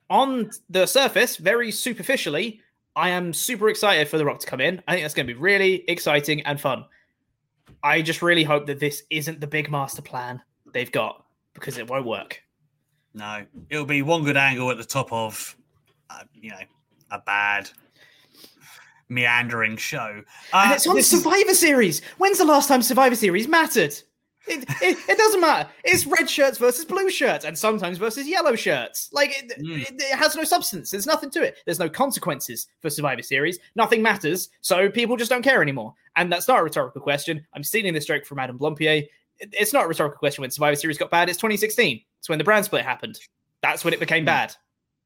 on 0.09 0.51
the 0.69 0.85
surface, 0.85 1.37
very 1.37 1.71
superficially, 1.71 2.61
I 2.95 3.09
am 3.09 3.33
super 3.33 3.69
excited 3.69 4.07
for 4.07 4.17
The 4.17 4.25
Rock 4.25 4.39
to 4.39 4.47
come 4.47 4.59
in. 4.59 4.81
I 4.87 4.93
think 4.93 5.03
that's 5.03 5.13
going 5.13 5.27
to 5.27 5.33
be 5.33 5.39
really 5.39 5.83
exciting 5.87 6.41
and 6.41 6.59
fun. 6.59 6.85
I 7.83 8.01
just 8.01 8.21
really 8.21 8.43
hope 8.43 8.65
that 8.67 8.79
this 8.79 9.03
isn't 9.09 9.39
the 9.39 9.47
big 9.47 9.69
master 9.69 10.01
plan 10.01 10.41
they've 10.73 10.91
got 10.91 11.23
because 11.53 11.77
it 11.77 11.87
won't 11.87 12.05
work. 12.05 12.41
No, 13.13 13.45
it'll 13.69 13.85
be 13.85 14.01
one 14.01 14.23
good 14.23 14.37
angle 14.37 14.71
at 14.71 14.77
the 14.77 14.83
top 14.83 15.11
of, 15.11 15.55
uh, 16.09 16.23
you 16.33 16.49
know, 16.51 16.57
a 17.11 17.19
bad 17.19 17.69
meandering 19.09 19.77
show. 19.77 20.23
Uh, 20.53 20.61
and 20.65 20.73
it's 20.73 20.87
on 20.87 20.97
is- 20.97 21.09
Survivor 21.09 21.53
Series. 21.53 22.01
When's 22.17 22.37
the 22.37 22.45
last 22.45 22.67
time 22.67 22.81
Survivor 22.81 23.15
Series 23.15 23.47
mattered? 23.47 23.95
It, 24.49 24.63
it, 24.81 24.97
it 25.09 25.17
doesn't 25.17 25.41
matter. 25.41 25.69
It's 25.83 26.05
red 26.05 26.29
shirts 26.29 26.57
versus 26.57 26.85
blue 26.85 27.09
shirts, 27.09 27.43
and 27.45 27.57
sometimes 27.57 27.97
versus 27.97 28.27
yellow 28.27 28.55
shirts. 28.55 29.09
Like 29.11 29.31
it, 29.37 29.59
Mm. 29.59 29.81
it, 29.81 29.95
it 30.01 30.15
has 30.17 30.35
no 30.35 30.43
substance. 30.43 30.91
There's 30.91 31.05
nothing 31.05 31.29
to 31.31 31.43
it. 31.43 31.57
There's 31.65 31.79
no 31.79 31.89
consequences 31.89 32.67
for 32.81 32.89
Survivor 32.89 33.21
Series. 33.21 33.59
Nothing 33.75 34.01
matters, 34.01 34.49
so 34.61 34.89
people 34.89 35.17
just 35.17 35.29
don't 35.29 35.41
care 35.41 35.61
anymore. 35.61 35.93
And 36.15 36.31
that's 36.31 36.47
not 36.47 36.59
a 36.59 36.63
rhetorical 36.63 37.01
question. 37.01 37.45
I'm 37.53 37.63
stealing 37.63 37.93
this 37.93 38.05
joke 38.05 38.25
from 38.25 38.39
Adam 38.39 38.57
Blumpier. 38.57 39.03
It- 39.39 39.53
it's 39.53 39.73
not 39.73 39.85
a 39.85 39.87
rhetorical 39.87 40.17
question 40.17 40.41
when 40.41 40.51
Survivor 40.51 40.75
Series 40.75 40.97
got 40.97 41.11
bad. 41.11 41.29
It's 41.29 41.37
2016. 41.37 42.01
It's 42.19 42.29
when 42.29 42.37
the 42.37 42.43
brand 42.43 42.65
split 42.65 42.83
happened. 42.83 43.19
That's 43.61 43.83
when 43.83 43.93
it 43.93 43.99
became 43.99 44.25
bad. 44.25 44.55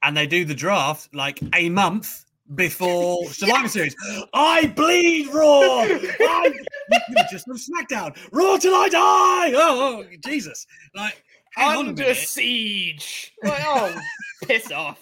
and 0.03 0.15
they 0.17 0.25
do 0.27 0.45
the 0.45 0.55
draft 0.55 1.13
like 1.13 1.39
a 1.55 1.69
month 1.69 2.25
before 2.55 3.25
Survivor 3.31 3.67
Series. 3.67 3.95
I 4.33 4.67
bleed 4.67 5.27
Raw. 5.33 5.81
I, 5.81 6.51
you 6.91 7.15
were 7.15 7.23
just 7.31 7.47
on 7.49 7.55
SmackDown. 7.55 8.17
Raw 8.31 8.57
till 8.57 8.75
I 8.75 8.89
die. 8.89 9.53
Oh, 9.55 10.03
oh, 10.03 10.05
Jesus! 10.25 10.65
Like, 10.95 11.23
hang 11.51 11.77
on 11.77 11.85
a 11.85 11.89
Under 11.89 12.13
siege. 12.13 13.33
Like, 13.43 13.63
oh, 13.65 13.99
piss 14.47 14.71
off. 14.71 14.99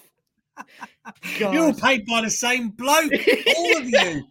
God. 1.38 1.54
You're 1.54 1.64
all 1.64 1.74
paid 1.74 2.06
by 2.06 2.22
the 2.22 2.30
same 2.30 2.70
bloke. 2.70 3.12
All 3.56 3.76
of 3.78 3.88
you. 3.88 4.24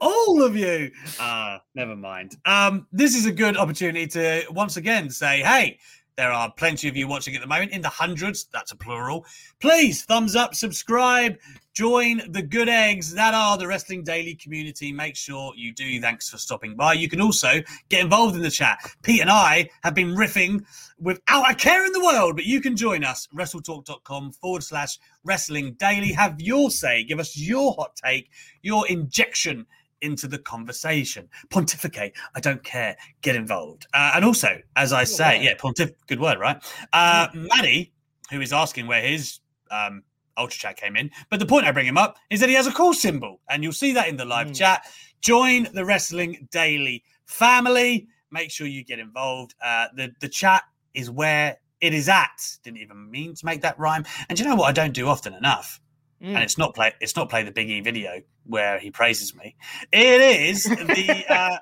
All 0.00 0.42
of 0.42 0.56
you. 0.56 0.90
Uh, 1.20 1.58
never 1.74 1.94
mind. 1.94 2.36
Um, 2.44 2.86
this 2.92 3.14
is 3.14 3.26
a 3.26 3.32
good 3.32 3.56
opportunity 3.56 4.06
to 4.08 4.44
once 4.50 4.76
again 4.76 5.10
say, 5.10 5.40
hey, 5.40 5.78
there 6.16 6.30
are 6.30 6.52
plenty 6.52 6.88
of 6.88 6.96
you 6.96 7.08
watching 7.08 7.34
at 7.34 7.40
the 7.40 7.46
moment 7.46 7.72
in 7.72 7.82
the 7.82 7.88
hundreds. 7.88 8.46
That's 8.52 8.72
a 8.72 8.76
plural. 8.76 9.26
Please 9.60 10.04
thumbs 10.04 10.36
up, 10.36 10.54
subscribe, 10.54 11.36
join 11.74 12.22
the 12.30 12.42
good 12.42 12.68
eggs 12.68 13.12
that 13.14 13.34
are 13.34 13.58
the 13.58 13.66
Wrestling 13.66 14.04
Daily 14.04 14.36
community. 14.36 14.92
Make 14.92 15.16
sure 15.16 15.52
you 15.56 15.74
do. 15.74 16.00
Thanks 16.00 16.30
for 16.30 16.38
stopping 16.38 16.76
by. 16.76 16.94
You 16.94 17.08
can 17.08 17.20
also 17.20 17.60
get 17.88 18.00
involved 18.00 18.36
in 18.36 18.42
the 18.42 18.50
chat. 18.50 18.78
Pete 19.02 19.20
and 19.20 19.30
I 19.30 19.68
have 19.82 19.94
been 19.94 20.14
riffing 20.14 20.64
without 21.00 21.50
a 21.50 21.54
care 21.54 21.84
in 21.84 21.92
the 21.92 22.02
world, 22.02 22.36
but 22.36 22.46
you 22.46 22.60
can 22.60 22.76
join 22.76 23.02
us. 23.02 23.28
WrestleTalk.com 23.34 24.32
forward 24.32 24.62
slash 24.62 24.98
wrestling 25.24 25.74
daily. 25.74 26.12
Have 26.12 26.40
your 26.40 26.70
say. 26.70 27.02
Give 27.02 27.18
us 27.18 27.36
your 27.36 27.74
hot 27.74 27.96
take, 27.96 28.30
your 28.62 28.86
injection 28.88 29.66
into 30.00 30.28
the 30.28 30.38
conversation. 30.38 31.28
Pontificate. 31.50 32.12
I 32.36 32.40
don't 32.40 32.62
care. 32.62 32.96
Get 33.20 33.34
involved. 33.34 33.86
Uh, 33.92 34.12
and 34.14 34.24
also, 34.24 34.60
as 34.76 34.92
I 34.92 35.02
say, 35.04 35.42
yeah, 35.42 35.54
pontif, 35.54 35.92
good 36.06 36.20
word, 36.20 36.38
right? 36.38 36.62
Uh, 36.92 37.28
Maddie, 37.34 37.92
who 38.30 38.40
is 38.40 38.52
asking 38.52 38.86
where 38.86 39.02
his 39.02 39.40
um, 39.72 40.04
Ultra 40.36 40.58
Chat 40.58 40.76
came 40.76 40.96
in, 40.96 41.10
but 41.30 41.38
the 41.38 41.46
point 41.46 41.66
I 41.66 41.72
bring 41.72 41.86
him 41.86 41.98
up 41.98 42.16
is 42.30 42.40
that 42.40 42.48
he 42.48 42.54
has 42.54 42.66
a 42.66 42.72
call 42.72 42.94
symbol, 42.94 43.40
and 43.48 43.62
you'll 43.62 43.72
see 43.72 43.92
that 43.92 44.08
in 44.08 44.16
the 44.16 44.24
live 44.24 44.52
chat. 44.52 44.86
Join 45.20 45.68
the 45.72 45.84
Wrestling 45.84 46.48
Daily 46.50 47.02
family. 47.26 48.08
Make 48.30 48.50
sure 48.50 48.66
you 48.66 48.84
get 48.84 48.98
involved. 48.98 49.54
Uh, 49.62 49.86
the 49.94 50.12
the 50.20 50.28
chat 50.28 50.62
is 50.92 51.10
where 51.10 51.56
it 51.80 51.94
is 51.94 52.08
at. 52.08 52.56
Didn't 52.62 52.78
even 52.78 53.10
mean 53.10 53.34
to 53.34 53.46
make 53.46 53.62
that 53.62 53.78
rhyme. 53.78 54.04
And 54.28 54.38
you 54.38 54.44
know 54.44 54.54
what? 54.54 54.68
I 54.68 54.72
don't 54.72 54.92
do 54.92 55.08
often 55.08 55.34
enough 55.34 55.80
Mm. 56.24 56.28
and 56.28 56.38
it's 56.44 56.56
not 56.56 56.74
play 56.74 56.92
it's 57.00 57.16
not 57.16 57.28
play 57.28 57.42
the 57.42 57.50
Big 57.50 57.68
E 57.68 57.80
video 57.80 58.22
where 58.44 58.78
he 58.78 58.90
praises 58.90 59.34
me. 59.34 59.56
It 59.92 60.20
is 60.20 60.64
the 60.64 61.24
uh, 61.28 61.58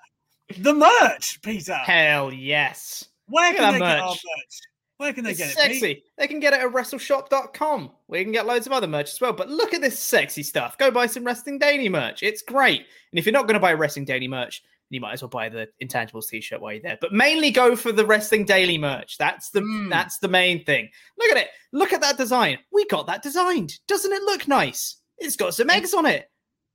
the 0.59 0.75
merch, 0.75 1.41
Peter. 1.43 1.75
Hell 1.75 2.33
yes. 2.33 3.05
Where 3.27 3.49
Look 3.51 3.57
can 3.59 3.73
they 3.73 3.79
that 3.81 3.97
get 3.97 4.01
our 4.01 4.11
merch. 4.11 4.61
Where 5.03 5.13
can 5.13 5.25
they 5.25 5.31
It's 5.31 5.39
get 5.41 5.51
it? 5.51 5.57
sexy. 5.57 5.81
Pete? 5.95 6.05
They 6.17 6.29
can 6.29 6.39
get 6.39 6.53
it 6.53 6.61
at 6.61 6.73
WrestleShop.com 6.73 7.91
where 8.07 8.21
you 8.21 8.25
can 8.25 8.33
get 8.33 8.47
loads 8.47 8.67
of 8.69 8.73
other 8.73 8.87
merch 8.87 9.11
as 9.11 9.21
well. 9.21 9.33
But 9.33 9.51
look 9.51 9.75
at 9.75 9.81
this 9.81 9.99
sexy 9.99 10.43
stuff. 10.45 10.79
Go 10.79 10.91
buy 10.93 11.07
some 11.07 11.25
Wrestling 11.25 11.59
Daily 11.59 11.89
merch. 11.89 12.23
It's 12.23 12.41
great. 12.43 12.81
And 13.11 13.19
if 13.19 13.27
you're 13.27 13.33
not 13.33 13.43
going 13.49 13.55
to 13.55 13.61
buy 13.61 13.73
Wrestling 13.73 14.05
Daily 14.05 14.29
merch, 14.29 14.63
you 14.91 15.01
might 15.01 15.15
as 15.15 15.23
well 15.23 15.29
buy 15.29 15.49
the 15.49 15.69
Intangibles 15.83 16.29
t-shirt 16.29 16.61
while 16.61 16.73
you're 16.75 16.83
there. 16.83 16.99
But 17.01 17.13
mainly 17.13 17.51
go 17.51 17.75
for 17.75 17.91
the 17.91 18.07
Wrestling 18.07 18.45
Daily 18.45 18.79
merch. 18.79 19.19
That's 19.19 19.51
the 19.51 19.61
Mm. 19.63 19.91
that's 19.91 20.19
the 20.19 20.29
main 20.29 20.65
thing. 20.65 20.89
Look 21.19 21.31
at 21.33 21.37
it. 21.39 21.49
Look 21.73 21.93
at 21.93 22.01
that 22.03 22.17
design. 22.17 22.59
We 22.71 22.87
got 22.87 23.09
that 23.09 23.23
designed. 23.23 23.79
Doesn't 23.89 24.13
it 24.13 24.23
look 24.23 24.47
nice? 24.47 24.99
It's 25.19 25.35
got 25.37 25.55
some 25.55 25.69
eggs 25.71 25.95
on 25.95 26.07
it. 26.07 26.31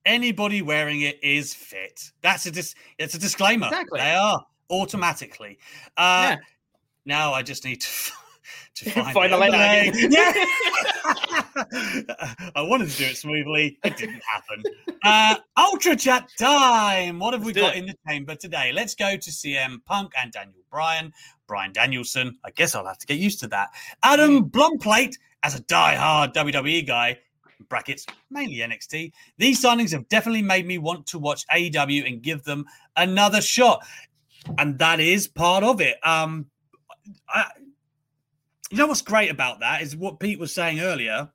Anybody 0.05 0.61
wearing 0.61 1.01
it 1.01 1.19
is 1.23 1.53
fit. 1.53 2.11
That's 2.21 2.45
a 2.45 2.51
dis- 2.51 2.75
it's 2.97 3.13
a 3.13 3.19
disclaimer. 3.19 3.67
Exactly. 3.67 3.99
They 3.99 4.15
are 4.15 4.43
automatically. 4.69 5.59
Uh, 5.95 6.35
Yeah. 6.35 6.37
Now 7.07 7.33
I 7.33 7.41
just 7.41 7.63
need 7.65 7.81
to 7.81 7.87
to 8.75 8.89
find, 8.91 9.13
Find 9.13 9.33
a 9.33 9.37
leg. 9.37 9.95
Yeah. 10.11 10.33
I 12.55 12.61
wanted 12.61 12.89
to 12.89 12.97
do 12.97 13.05
it 13.05 13.17
smoothly. 13.17 13.79
It 13.83 13.97
didn't 13.97 14.21
happen. 14.31 14.63
Uh, 15.03 15.35
Ultra 15.57 15.95
chat 15.95 16.29
time. 16.37 17.17
What 17.17 17.33
have 17.33 17.41
we 17.43 17.53
Let's 17.53 17.55
do 17.55 17.61
got 17.61 17.75
it. 17.75 17.79
in 17.79 17.85
the 17.87 17.95
chamber 18.07 18.35
today? 18.35 18.71
Let's 18.73 18.93
go 18.93 19.17
to 19.17 19.31
CM 19.31 19.83
Punk 19.85 20.11
and 20.21 20.31
Daniel 20.31 20.61
Bryan. 20.69 21.11
Brian 21.47 21.71
Danielson. 21.71 22.37
I 22.45 22.51
guess 22.51 22.75
I'll 22.75 22.85
have 22.85 22.99
to 22.99 23.07
get 23.07 23.17
used 23.17 23.39
to 23.39 23.47
that. 23.47 23.69
Adam 24.03 24.49
Blumplate, 24.49 25.15
as 25.43 25.55
a 25.55 25.61
die-hard 25.61 26.33
WWE 26.33 26.85
guy, 26.85 27.17
brackets 27.69 28.05
mainly 28.29 28.57
NXT. 28.57 29.11
These 29.37 29.63
signings 29.63 29.91
have 29.93 30.07
definitely 30.09 30.41
made 30.41 30.67
me 30.67 30.77
want 30.77 31.07
to 31.07 31.19
watch 31.19 31.45
AEW 31.47 32.05
and 32.05 32.21
give 32.21 32.43
them 32.43 32.65
another 32.97 33.41
shot, 33.41 33.85
and 34.57 34.77
that 34.79 34.99
is 34.99 35.27
part 35.27 35.63
of 35.63 35.79
it. 35.81 35.95
Um, 36.05 36.47
I, 37.29 37.45
you 38.69 38.77
know 38.77 38.87
what's 38.87 39.01
great 39.01 39.31
about 39.31 39.61
that 39.61 39.81
is 39.81 39.95
what 39.95 40.19
Pete 40.19 40.39
was 40.39 40.53
saying 40.53 40.79
earlier 40.79 41.29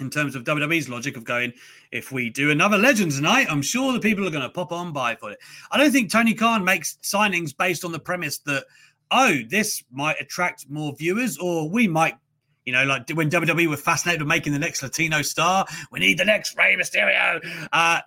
in 0.00 0.10
terms 0.10 0.34
of 0.34 0.44
WWE's 0.44 0.88
logic 0.88 1.16
of 1.16 1.24
going, 1.24 1.52
if 1.90 2.12
we 2.12 2.30
do 2.30 2.50
another 2.50 2.78
Legends 2.78 3.20
night, 3.20 3.46
I'm 3.50 3.62
sure 3.62 3.92
the 3.92 4.00
people 4.00 4.26
are 4.26 4.30
going 4.30 4.42
to 4.42 4.48
pop 4.48 4.72
on 4.72 4.92
by 4.92 5.14
for 5.16 5.30
it. 5.30 5.38
I 5.70 5.78
don't 5.78 5.92
think 5.92 6.10
Tony 6.10 6.34
Khan 6.34 6.64
makes 6.64 6.96
signings 7.02 7.56
based 7.56 7.84
on 7.84 7.92
the 7.92 7.98
premise 7.98 8.38
that, 8.40 8.64
oh, 9.10 9.38
this 9.48 9.82
might 9.90 10.16
attract 10.20 10.66
more 10.68 10.94
viewers, 10.96 11.36
or 11.38 11.68
we 11.68 11.88
might, 11.88 12.16
you 12.64 12.72
know, 12.72 12.84
like 12.84 13.08
when 13.10 13.30
WWE 13.30 13.68
were 13.68 13.76
fascinated 13.76 14.22
with 14.22 14.28
making 14.28 14.54
the 14.54 14.58
next 14.58 14.82
Latino 14.82 15.20
star, 15.20 15.66
we 15.90 16.00
need 16.00 16.18
the 16.18 16.24
next 16.24 16.56
Rey 16.56 16.76
Mysterio. 16.76 17.40
Uh, 17.72 18.00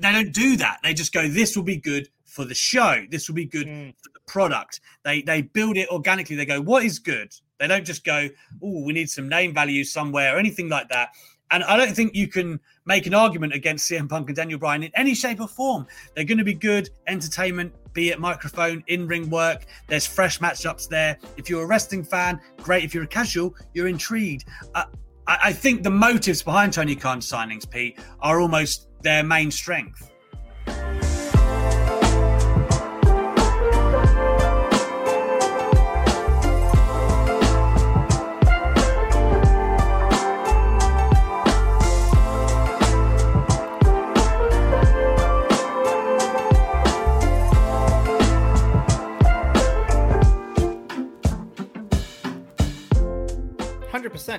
they 0.00 0.12
don't 0.12 0.32
do 0.32 0.56
that. 0.56 0.78
They 0.82 0.94
just 0.94 1.12
go, 1.12 1.28
this 1.28 1.56
will 1.56 1.64
be 1.64 1.76
good 1.76 2.08
for 2.24 2.44
the 2.44 2.54
show. 2.54 3.04
This 3.10 3.28
will 3.28 3.34
be 3.34 3.46
good 3.46 3.66
Mm. 3.66 3.94
for 4.02 4.10
the 4.12 4.20
product. 4.26 4.80
They 5.04 5.22
they 5.22 5.42
build 5.42 5.76
it 5.76 5.88
organically. 5.88 6.36
They 6.36 6.46
go, 6.46 6.60
what 6.60 6.84
is 6.84 6.98
good? 6.98 7.32
They 7.58 7.66
don't 7.66 7.84
just 7.84 8.04
go, 8.04 8.28
oh, 8.62 8.84
we 8.84 8.92
need 8.92 9.10
some 9.10 9.28
name 9.28 9.52
value 9.54 9.82
somewhere 9.84 10.36
or 10.36 10.38
anything 10.38 10.68
like 10.68 10.88
that. 10.90 11.10
And 11.50 11.64
I 11.64 11.78
don't 11.78 11.94
think 11.96 12.14
you 12.14 12.28
can 12.28 12.60
make 12.84 13.06
an 13.06 13.14
argument 13.14 13.54
against 13.54 13.90
CM 13.90 14.06
Punk 14.08 14.28
and 14.28 14.36
Daniel 14.36 14.58
Bryan 14.58 14.82
in 14.82 14.90
any 14.94 15.14
shape 15.14 15.40
or 15.40 15.48
form. 15.48 15.86
They're 16.14 16.24
going 16.26 16.36
to 16.38 16.44
be 16.44 16.52
good 16.52 16.90
entertainment, 17.06 17.72
be 17.94 18.10
it 18.10 18.20
microphone, 18.20 18.84
in 18.86 19.06
ring 19.08 19.30
work. 19.30 19.64
There's 19.88 20.06
fresh 20.06 20.40
matchups 20.40 20.88
there. 20.88 21.16
If 21.38 21.48
you're 21.48 21.62
a 21.62 21.66
wrestling 21.66 22.04
fan, 22.04 22.38
great. 22.58 22.84
If 22.84 22.94
you're 22.94 23.04
a 23.04 23.08
casual, 23.08 23.54
you're 23.72 23.88
intrigued. 23.88 24.44
Uh, 24.74 24.84
I, 25.26 25.38
I 25.44 25.52
think 25.54 25.82
the 25.84 25.90
motives 25.90 26.42
behind 26.42 26.74
Tony 26.74 26.94
Khan's 26.94 27.26
signings, 27.26 27.68
Pete, 27.68 27.98
are 28.20 28.40
almost 28.40 28.87
their 29.02 29.22
main 29.22 29.50
strength. 29.50 30.10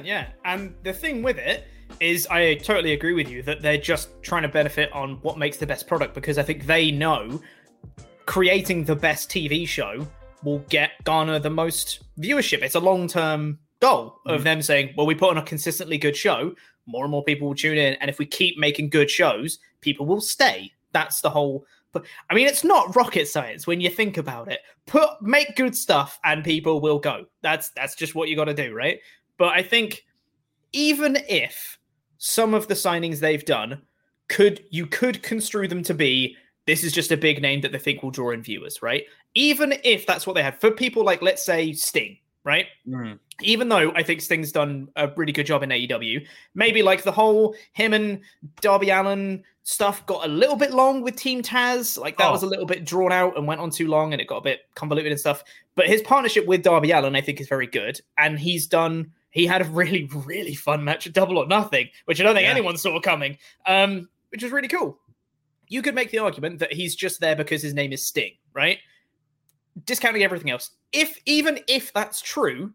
Yeah. 0.04 0.28
And 0.46 0.76
the 0.84 0.94
thing 0.94 1.24
with 1.24 1.38
it 1.38 1.68
is, 2.00 2.28
I 2.28 2.56
totally 2.56 2.94
agree 2.94 3.14
with 3.14 3.30
you 3.30 3.44
that 3.44 3.62
they're 3.62 3.78
just 3.78 4.10
trying 4.22 4.44
to 4.44 4.48
benefit 4.50 4.92
on 4.94 5.16
what 5.22 5.38
makes 5.38 5.58
the 5.58 5.68
best 5.68 5.88
product 5.88 6.14
because 6.14 6.38
I 6.38 6.44
think 6.44 6.66
they 6.66 6.92
know 6.92 7.42
creating 8.26 8.84
the 8.84 8.96
best 8.96 9.30
TV 9.30 9.68
show 9.68 10.06
will 10.44 10.60
get 10.70 10.92
garner 11.04 11.40
the 11.40 11.50
most 11.50 12.04
viewership. 12.20 12.62
It's 12.62 12.76
a 12.76 12.80
long 12.80 13.08
term 13.08 13.60
goal 13.80 14.20
of 14.26 14.42
mm. 14.42 14.44
them 14.44 14.62
saying, 14.62 14.94
"Well, 14.96 15.08
we 15.08 15.16
put 15.16 15.32
on 15.32 15.38
a 15.38 15.42
consistently 15.42 15.98
good 15.98 16.16
show, 16.16 16.54
more 16.86 17.04
and 17.04 17.12
more 17.12 17.24
people 17.24 17.48
will 17.48 17.56
tune 17.56 17.78
in, 17.78 17.96
and 17.96 18.10
if 18.10 18.20
we 18.20 18.26
keep 18.26 18.58
making 18.58 18.90
good 18.90 19.10
shows, 19.10 19.60
people 19.82 20.06
will 20.06 20.22
stay." 20.22 20.72
That's 20.92 21.22
the 21.22 21.30
whole. 21.30 21.66
But 21.92 22.06
I 22.30 22.36
mean, 22.36 22.48
it's 22.48 22.64
not 22.64 22.96
rocket 22.96 23.28
science 23.28 23.66
when 23.66 23.82
you 23.82 23.90
think 23.90 24.18
about 24.18 24.52
it. 24.52 24.60
Put 24.86 25.22
make 25.22 25.56
good 25.56 25.76
stuff, 25.76 26.20
and 26.24 26.44
people 26.44 26.82
will 26.82 27.00
go. 27.00 27.26
That's 27.42 27.70
that's 27.72 27.96
just 27.96 28.16
what 28.16 28.30
you 28.30 28.36
got 28.36 28.46
to 28.46 28.54
do, 28.54 28.74
right? 28.74 29.00
But 29.38 29.50
I 29.50 29.64
think 29.64 30.06
even 30.72 31.18
if 31.28 31.79
some 32.20 32.54
of 32.54 32.68
the 32.68 32.74
signings 32.76 33.20
they've 33.20 33.46
done 33.46 33.82
could 34.28 34.64
you 34.70 34.86
could 34.86 35.24
construe 35.24 35.68
them 35.68 35.82
to 35.84 35.94
be 35.96 36.36
this 36.68 36.84
is 36.84 36.92
just 36.92 37.12
a 37.12 37.18
big 37.18 37.42
name 37.42 37.62
that 37.62 37.72
they 37.72 37.80
think 37.80 38.04
will 38.04 38.12
draw 38.12 38.30
in 38.30 38.44
viewers, 38.44 38.84
right? 38.84 39.04
Even 39.34 39.74
if 39.84 40.06
that's 40.06 40.28
what 40.28 40.34
they 40.34 40.44
had 40.44 40.60
for 40.62 40.70
people 40.70 41.04
like 41.04 41.22
let's 41.24 41.44
say 41.44 41.74
Sting, 41.74 42.18
right? 42.44 42.68
Mm. 42.88 43.18
Even 43.42 43.70
though 43.70 43.92
I 43.96 44.04
think 44.04 44.22
Sting's 44.22 44.52
done 44.52 44.90
a 44.96 45.10
really 45.16 45.32
good 45.32 45.48
job 45.48 45.64
in 45.64 45.70
AEW, 45.70 46.28
maybe 46.54 46.84
like 46.84 47.02
the 47.04 47.12
whole 47.12 47.56
him 47.72 47.94
and 47.94 48.20
Darby 48.62 48.90
Allin 48.92 49.44
stuff 49.64 50.06
got 50.06 50.26
a 50.26 50.28
little 50.28 50.56
bit 50.56 50.72
long 50.72 51.02
with 51.02 51.16
Team 51.16 51.42
Taz. 51.42 51.98
Like 51.98 52.18
that 52.18 52.28
Oh. 52.28 52.32
was 52.34 52.44
a 52.44 52.48
little 52.48 52.66
bit 52.66 52.86
drawn 52.86 53.12
out 53.12 53.38
and 53.38 53.48
went 53.48 53.62
on 53.62 53.70
too 53.72 53.88
long 53.88 54.14
and 54.14 54.22
it 54.22 54.28
got 54.28 54.38
a 54.38 54.42
bit 54.42 54.62
convoluted 54.76 55.12
and 55.12 55.20
stuff. 55.20 55.44
But 55.76 55.88
his 55.88 56.02
partnership 56.02 56.46
with 56.46 56.62
Darby 56.64 56.92
Allin, 56.92 57.16
I 57.16 57.22
think, 57.22 57.40
is 57.40 57.48
very 57.48 57.68
good. 57.68 58.00
And 58.18 58.38
he's 58.38 58.68
done 58.68 59.12
he 59.32 59.46
had 59.46 59.62
a 59.62 59.66
really, 59.66 60.06
really 60.26 60.56
fun 60.56 60.84
match 60.84 61.08
at 61.08 61.14
Double 61.14 61.38
or 61.38 61.48
Nothing, 61.48 61.90
which 62.06 62.20
I 62.20 62.24
don't 62.24 62.36
think 62.36 62.46
Yeah. 62.46 62.52
anyone 62.52 62.78
saw 62.78 63.00
coming. 63.00 63.38
Um, 63.66 64.10
which 64.30 64.44
was 64.44 64.52
really 64.52 64.68
cool. 64.68 65.00
You 65.68 65.82
could 65.82 65.96
make 65.96 66.12
the 66.12 66.20
argument 66.20 66.60
that 66.60 66.74
he's 66.74 66.96
just 66.96 67.20
there 67.20 67.36
because 67.36 67.62
his 67.62 67.74
name 67.74 67.92
is 67.94 68.06
Sting, 68.06 68.34
right? 68.54 68.80
Discounting 69.86 70.24
everything 70.24 70.50
else. 70.50 70.72
If 70.92 71.20
even 71.26 71.60
if 71.68 71.94
that's 71.94 72.22
true, 72.22 72.74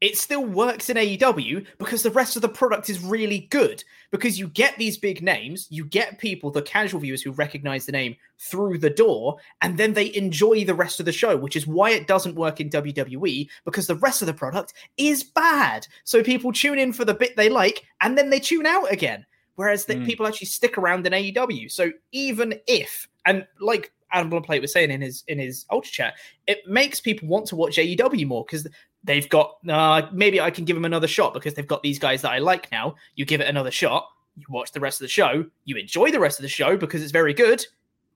it 0.00 0.18
still 0.18 0.44
works 0.44 0.90
in 0.90 0.96
AEW 0.96 1.66
because 1.78 2.02
the 2.02 2.10
rest 2.10 2.36
of 2.36 2.42
the 2.42 2.48
product 2.48 2.90
is 2.90 3.02
really 3.02 3.48
good. 3.50 3.82
Because 4.10 4.38
you 4.38 4.48
get 4.48 4.76
these 4.76 4.98
big 4.98 5.22
names, 5.22 5.66
you 5.70 5.84
get 5.84 6.18
people, 6.18 6.50
the 6.50 6.62
casual 6.62 7.00
viewers 7.00 7.22
who 7.22 7.32
recognize 7.32 7.86
the 7.86 7.92
name 7.92 8.14
through 8.38 8.78
the 8.78 8.90
door, 8.90 9.36
and 9.62 9.76
then 9.78 9.92
they 9.92 10.14
enjoy 10.14 10.64
the 10.64 10.74
rest 10.74 11.00
of 11.00 11.06
the 11.06 11.12
show, 11.12 11.36
which 11.36 11.56
is 11.56 11.66
why 11.66 11.90
it 11.90 12.06
doesn't 12.06 12.34
work 12.34 12.60
in 12.60 12.68
WWE 12.70 13.48
because 13.64 13.86
the 13.86 13.96
rest 13.96 14.22
of 14.22 14.26
the 14.26 14.34
product 14.34 14.74
is 14.96 15.24
bad. 15.24 15.86
So 16.04 16.22
people 16.22 16.52
tune 16.52 16.78
in 16.78 16.92
for 16.92 17.04
the 17.04 17.14
bit 17.14 17.36
they 17.36 17.48
like 17.48 17.82
and 18.00 18.16
then 18.16 18.30
they 18.30 18.40
tune 18.40 18.66
out 18.66 18.92
again. 18.92 19.24
Whereas 19.56 19.84
the 19.84 19.94
Mm. 19.94 20.06
people 20.06 20.26
actually 20.26 20.48
stick 20.48 20.76
around 20.78 21.06
in 21.06 21.12
AEW. 21.12 21.70
So 21.70 21.92
even 22.12 22.58
if, 22.66 23.08
and 23.24 23.46
like 23.60 23.92
Adam 24.12 24.30
Blumplate 24.30 24.60
was 24.60 24.72
saying 24.72 24.90
in 24.90 25.00
his 25.00 25.24
in 25.28 25.38
his 25.38 25.64
ultra 25.70 25.92
chat, 25.92 26.14
it 26.46 26.66
makes 26.66 27.00
people 27.00 27.28
want 27.28 27.46
to 27.46 27.56
watch 27.56 27.78
AEW 27.78 28.26
more 28.26 28.44
because 28.44 28.66
they've 29.04 29.28
got 29.28 29.58
uh, 29.68 30.08
maybe 30.12 30.40
I 30.40 30.50
can 30.50 30.64
give 30.64 30.76
them 30.76 30.84
another 30.84 31.06
shot 31.06 31.34
because 31.34 31.54
they've 31.54 31.66
got 31.66 31.82
these 31.82 31.98
guys 31.98 32.22
that 32.22 32.32
I 32.32 32.38
like 32.38 32.72
now. 32.72 32.96
You 33.14 33.24
give 33.24 33.40
it 33.40 33.48
another 33.48 33.70
shot, 33.70 34.08
you 34.36 34.46
watch 34.48 34.72
the 34.72 34.80
rest 34.80 35.00
of 35.00 35.04
the 35.04 35.10
show, 35.10 35.44
you 35.64 35.76
enjoy 35.76 36.10
the 36.10 36.20
rest 36.20 36.38
of 36.38 36.42
the 36.42 36.48
show 36.48 36.76
because 36.76 37.02
it's 37.02 37.12
very 37.12 37.34
good, 37.34 37.64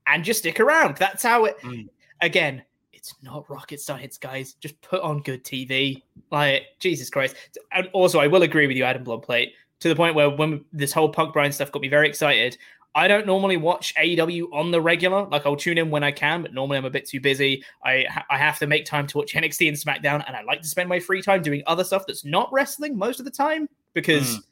and 0.07 0.27
you 0.27 0.33
stick 0.33 0.59
around. 0.59 0.97
That's 0.97 1.23
how 1.23 1.45
it. 1.45 1.59
Mm. 1.61 1.87
Again, 2.21 2.63
it's 2.91 3.15
not 3.21 3.49
rocket 3.49 3.79
science, 3.79 4.17
guys. 4.17 4.53
Just 4.53 4.79
put 4.81 5.01
on 5.01 5.21
good 5.21 5.43
TV. 5.45 6.03
Like 6.31 6.63
Jesus 6.79 7.09
Christ. 7.09 7.35
And 7.71 7.87
also, 7.93 8.19
I 8.19 8.27
will 8.27 8.43
agree 8.43 8.67
with 8.67 8.75
you, 8.75 8.83
Adam 8.83 9.05
Blumplate, 9.05 9.51
to 9.79 9.87
the 9.87 9.95
point 9.95 10.15
where 10.15 10.29
when 10.29 10.65
this 10.73 10.91
whole 10.91 11.09
Punk 11.09 11.33
Bryan 11.33 11.51
stuff 11.51 11.71
got 11.71 11.81
me 11.81 11.87
very 11.87 12.09
excited. 12.09 12.57
I 12.95 13.07
don't 13.07 13.25
normally 13.27 13.57
watch 13.57 13.93
AEW 13.95 14.51
on 14.51 14.71
the 14.71 14.81
regular. 14.81 15.25
Like 15.25 15.45
I'll 15.45 15.55
tune 15.55 15.77
in 15.77 15.89
when 15.91 16.03
I 16.03 16.11
can, 16.11 16.41
but 16.41 16.53
normally 16.53 16.77
I'm 16.77 16.85
a 16.85 16.89
bit 16.89 17.07
too 17.07 17.19
busy. 17.21 17.63
I 17.83 18.05
I 18.29 18.37
have 18.37 18.57
to 18.59 18.67
make 18.67 18.85
time 18.85 19.05
to 19.07 19.17
watch 19.19 19.33
NXT 19.35 19.67
and 19.67 19.77
SmackDown, 19.77 20.23
and 20.27 20.35
I 20.35 20.41
like 20.43 20.61
to 20.61 20.67
spend 20.67 20.89
my 20.89 20.99
free 20.99 21.21
time 21.21 21.41
doing 21.41 21.61
other 21.67 21.83
stuff 21.83 22.05
that's 22.07 22.25
not 22.25 22.51
wrestling 22.51 22.97
most 22.97 23.19
of 23.19 23.25
the 23.25 23.31
time 23.31 23.69
because 23.93 24.37
Mm. 24.37 24.43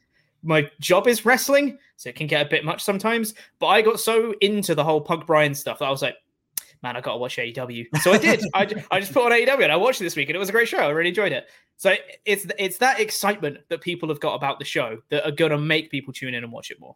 my 0.44 0.72
job 0.80 1.08
is 1.08 1.26
wrestling, 1.26 1.78
so 1.96 2.10
it 2.10 2.16
can 2.16 2.28
get 2.28 2.46
a 2.46 2.50
bit 2.50 2.64
much 2.64 2.84
sometimes. 2.84 3.34
But 3.60 3.68
I 3.68 3.82
got 3.82 4.00
so 4.00 4.34
into 4.42 4.76
the 4.76 4.84
whole 4.84 5.02
Punk 5.02 5.26
Bryan 5.26 5.56
stuff 5.56 5.80
that 5.80 5.86
I 5.86 5.90
was 5.90 6.02
like, 6.04 6.16
man, 6.84 6.96
I 6.96 7.02
gotta 7.02 7.18
watch 7.18 7.38
AEW. 7.38 7.88
So 8.02 8.14
I 8.14 8.18
did. 8.20 8.46
I, 8.54 8.68
I 8.92 9.00
just 9.00 9.14
put 9.14 9.26
on 9.26 9.32
AEW 9.32 9.64
and 9.64 9.72
I 9.72 9.76
watched 9.76 10.00
it 10.00 10.04
this 10.04 10.16
week, 10.16 10.30
and 10.30 10.36
it 10.36 10.40
was 10.40 10.50
a 10.50 10.52
great 10.52 10.68
show. 10.68 10.78
I 10.78 10.90
really 10.90 11.10
enjoyed 11.10 11.32
it. 11.32 11.48
So 11.78 11.96
it's 12.26 12.46
it's 12.60 12.78
that 12.78 13.00
excitement 13.00 13.58
that 13.70 13.82
people 13.82 14.10
have 14.10 14.20
got 14.20 14.36
about 14.36 14.60
the 14.60 14.66
show 14.66 15.00
that 15.10 15.26
are 15.26 15.32
gonna 15.32 15.58
make 15.58 15.90
people 15.90 16.14
tune 16.14 16.34
in 16.36 16.44
and 16.44 16.54
watch 16.54 16.70
it 16.72 16.80
more. 16.80 16.96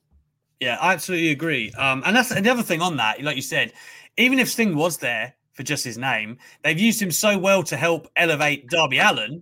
Yeah, 0.61 0.77
I 0.79 0.93
absolutely 0.93 1.31
agree. 1.31 1.71
Um, 1.71 2.03
and 2.05 2.15
that's 2.15 2.29
the 2.29 2.51
other 2.51 2.61
thing 2.61 2.81
on 2.81 2.97
that, 2.97 3.21
like 3.23 3.35
you 3.35 3.41
said, 3.41 3.73
even 4.17 4.37
if 4.37 4.47
Sting 4.47 4.75
was 4.75 4.97
there 4.97 5.33
for 5.53 5.63
just 5.63 5.83
his 5.83 5.97
name, 5.97 6.37
they've 6.63 6.79
used 6.79 7.01
him 7.01 7.09
so 7.09 7.35
well 7.35 7.63
to 7.63 7.75
help 7.75 8.07
elevate 8.15 8.69
Darby 8.69 8.99
Allin 8.99 9.41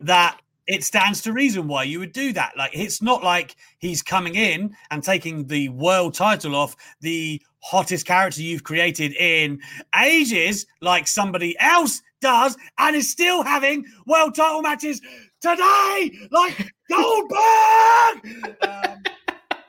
that 0.00 0.40
it 0.66 0.82
stands 0.82 1.22
to 1.22 1.32
reason 1.32 1.68
why 1.68 1.84
you 1.84 2.00
would 2.00 2.10
do 2.12 2.32
that. 2.32 2.56
Like 2.56 2.72
it's 2.74 3.00
not 3.00 3.22
like 3.22 3.54
he's 3.78 4.02
coming 4.02 4.34
in 4.34 4.74
and 4.90 5.04
taking 5.04 5.46
the 5.46 5.68
world 5.68 6.14
title 6.14 6.56
off 6.56 6.74
the 7.00 7.40
hottest 7.60 8.04
character 8.04 8.42
you've 8.42 8.64
created 8.64 9.12
in 9.12 9.60
ages, 10.02 10.66
like 10.80 11.06
somebody 11.06 11.56
else 11.60 12.02
does, 12.20 12.56
and 12.78 12.96
is 12.96 13.08
still 13.08 13.44
having 13.44 13.84
world 14.04 14.34
title 14.34 14.62
matches 14.62 15.00
today, 15.40 16.10
like 16.32 16.72
Goldberg. 16.90 18.56
um, 18.62 19.02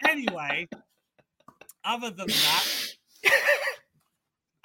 anyway, 0.07 0.67
other 1.87 2.11
than 2.11 2.27
that, 2.27 2.65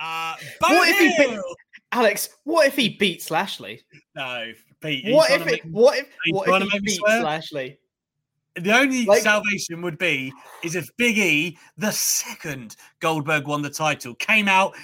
uh, 0.00 0.34
What 0.60 0.88
if 0.88 0.98
he 0.98 1.24
beat, 1.24 1.40
Alex? 1.92 2.28
What 2.44 2.66
if 2.66 2.76
he 2.76 2.90
beats 2.90 3.30
Lashley? 3.30 3.80
No, 4.14 4.52
Pete. 4.80 5.12
What 5.14 5.30
if 5.30 5.46
it? 5.46 5.64
What 5.66 5.98
if? 5.98 6.08
What 6.30 6.62
if 6.62 6.70
he 6.70 6.80
beats 6.80 6.96
swear? 6.96 7.22
Lashley? 7.22 7.78
The 8.56 8.76
only 8.76 9.06
Like- 9.06 9.22
salvation 9.22 9.80
would 9.80 9.96
be 9.96 10.32
is 10.62 10.74
if 10.74 10.88
Big 10.98 11.16
E, 11.16 11.58
the 11.78 11.92
second 11.92 12.76
Goldberg 13.00 13.46
won 13.46 13.62
the 13.62 13.70
title, 13.70 14.14
came 14.16 14.46
out, 14.46 14.74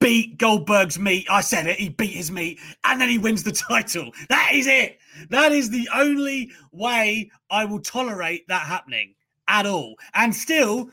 beat 0.00 0.36
Goldberg's 0.38 0.98
meat. 0.98 1.26
I 1.30 1.42
said 1.42 1.66
it. 1.68 1.78
He 1.78 1.90
beat 1.90 2.12
his 2.14 2.32
meat, 2.32 2.58
and 2.84 3.00
then 3.00 3.08
he 3.08 3.18
wins 3.18 3.44
the 3.44 3.52
title. 3.52 4.10
That 4.30 4.50
is 4.52 4.66
it. 4.66 4.98
That 5.30 5.52
is 5.52 5.70
the 5.70 5.88
only 5.94 6.50
way 6.72 7.30
I 7.50 7.64
will 7.64 7.80
tolerate 7.80 8.48
that 8.48 8.62
happening 8.62 9.14
at 9.48 9.66
all. 9.66 9.94
And 10.14 10.34
still, 10.34 10.90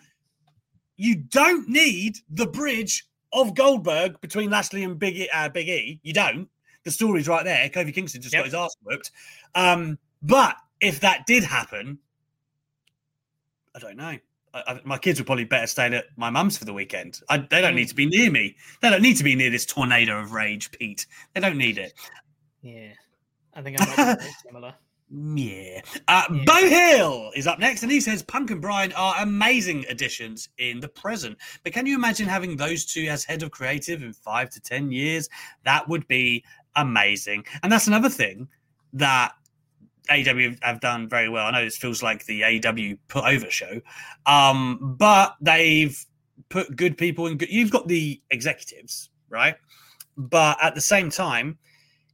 you 0.98 1.16
don't 1.16 1.68
need 1.68 2.18
the 2.30 2.46
bridge 2.48 3.06
of 3.32 3.56
Goldberg 3.56 4.22
between 4.22 4.50
Lashley 4.50 4.84
and 4.84 4.98
Big 5.00 5.18
E. 5.18 5.30
Uh, 5.34 5.50
Big 5.50 5.68
e. 5.70 6.00
You 6.04 6.14
don't. 6.14 6.48
The 6.84 6.92
story's 6.92 7.28
right 7.28 7.44
there. 7.44 7.70
Kofi 7.70 7.94
Kingston 7.94 8.22
just 8.22 8.34
Yep. 8.34 8.42
got 8.42 8.46
his 8.46 8.54
ass 8.54 8.76
whooped. 8.84 9.12
Um, 9.56 9.98
but 10.22 10.56
if 10.82 11.00
that 11.00 11.26
did 11.26 11.44
happen, 11.44 11.98
I 13.76 13.80
don't 13.80 13.98
know. 13.98 14.18
I, 14.54 14.64
I, 14.68 14.82
my 14.84 14.98
kids 14.98 15.20
would 15.20 15.26
probably 15.26 15.46
better 15.46 15.66
stay 15.66 15.88
at 15.88 16.06
my 16.16 16.30
mum's 16.30 16.58
for 16.58 16.66
the 16.66 16.74
weekend. 16.74 17.22
I, 17.30 17.38
they 17.38 17.62
don't 17.62 17.76
need 17.76 17.88
to 17.88 17.96
be 17.96 18.06
near 18.06 18.30
me. 18.30 18.56
They 18.82 18.90
don't 18.90 19.02
need 19.02 19.18
to 19.18 19.24
be 19.24 19.36
near 19.36 19.50
this 19.50 19.66
tornado 19.66 20.20
of 20.20 20.32
rage, 20.34 20.72
Pete. 20.72 21.08
They 21.34 21.42
don't 21.42 21.58
need 21.58 21.78
it. 21.78 21.94
Yeah, 22.62 22.90
I 23.54 23.62
think 23.62 23.82
I 23.82 23.86
might 23.86 23.96
be 23.96 24.22
very 24.22 24.34
similar. 24.46 24.76
Yeah. 25.16 25.82
Uh, 26.08 26.24
Yeah. 26.32 26.44
Bo 26.46 26.68
Hill 26.68 27.32
is 27.36 27.46
up 27.46 27.60
next, 27.60 27.84
and 27.84 27.92
he 27.92 28.02
says 28.02 28.24
Punk 28.24 28.50
and 28.50 28.62
Bryan 28.62 28.92
are 28.94 29.16
amazing 29.20 29.86
additions 29.90 30.50
in 30.58 30.80
the 30.80 30.88
present. 30.88 31.38
But 31.64 31.74
can 31.74 31.86
you 31.86 31.96
imagine 31.96 32.28
having 32.28 32.58
those 32.58 32.86
two 32.86 33.04
as 33.04 33.24
head 33.24 33.44
of 33.44 33.52
creative 33.52 34.02
in 34.02 34.14
five 34.14 34.50
to 34.52 34.60
10 34.60 34.92
years? 34.92 35.30
That 35.66 35.88
would 35.88 36.08
be 36.08 36.44
amazing. 36.76 37.46
And 37.62 37.72
that's 37.72 37.86
another 37.86 38.10
thing 38.10 38.48
that 38.94 39.34
AW 40.10 40.56
have 40.64 40.80
done 40.80 41.08
very 41.08 41.30
well. 41.30 41.46
I 41.46 41.52
know 41.52 41.64
this 41.64 41.78
feels 41.78 42.02
like 42.02 42.26
the 42.26 42.44
AW 42.44 42.96
put 43.08 43.24
over 43.26 43.50
show, 43.52 43.82
um, 44.26 44.96
but 44.98 45.36
they've 45.40 46.04
put 46.50 46.76
good 46.76 46.98
people 46.98 47.28
in 47.28 47.38
good. 47.38 47.50
You've 47.50 47.72
got 47.72 47.88
the 47.88 48.20
executives, 48.32 49.10
right? 49.30 49.56
But 50.18 50.58
at 50.62 50.74
the 50.74 50.82
same 50.82 51.10
time, 51.12 51.60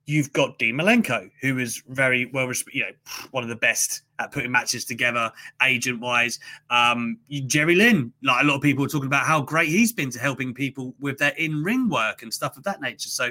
you've 0.09 0.33
got 0.33 0.57
Dean 0.57 0.73
Malenko, 0.73 1.29
who 1.39 1.59
is 1.59 1.83
very 1.87 2.25
well, 2.33 2.51
you 2.73 2.81
know, 2.81 2.91
one 3.29 3.43
of 3.43 3.49
the 3.49 3.55
best 3.55 4.01
at 4.17 4.31
putting 4.31 4.51
matches 4.51 4.83
together, 4.83 5.31
agent 5.61 5.99
wise. 5.99 6.39
Um, 6.71 7.19
Jerry 7.45 7.75
Lynn, 7.75 8.11
like 8.23 8.43
a 8.43 8.47
lot 8.47 8.55
of 8.55 8.61
people 8.63 8.83
are 8.83 8.89
talking 8.89 9.05
about 9.05 9.27
how 9.27 9.39
great 9.39 9.69
he's 9.69 9.93
been 9.93 10.09
to 10.09 10.19
helping 10.19 10.51
people 10.51 10.95
with 10.99 11.19
their 11.19 11.33
in 11.37 11.63
ring 11.63 11.89
work 11.89 12.23
and 12.23 12.33
stuff 12.33 12.57
of 12.57 12.63
that 12.63 12.81
nature. 12.81 13.09
So 13.09 13.29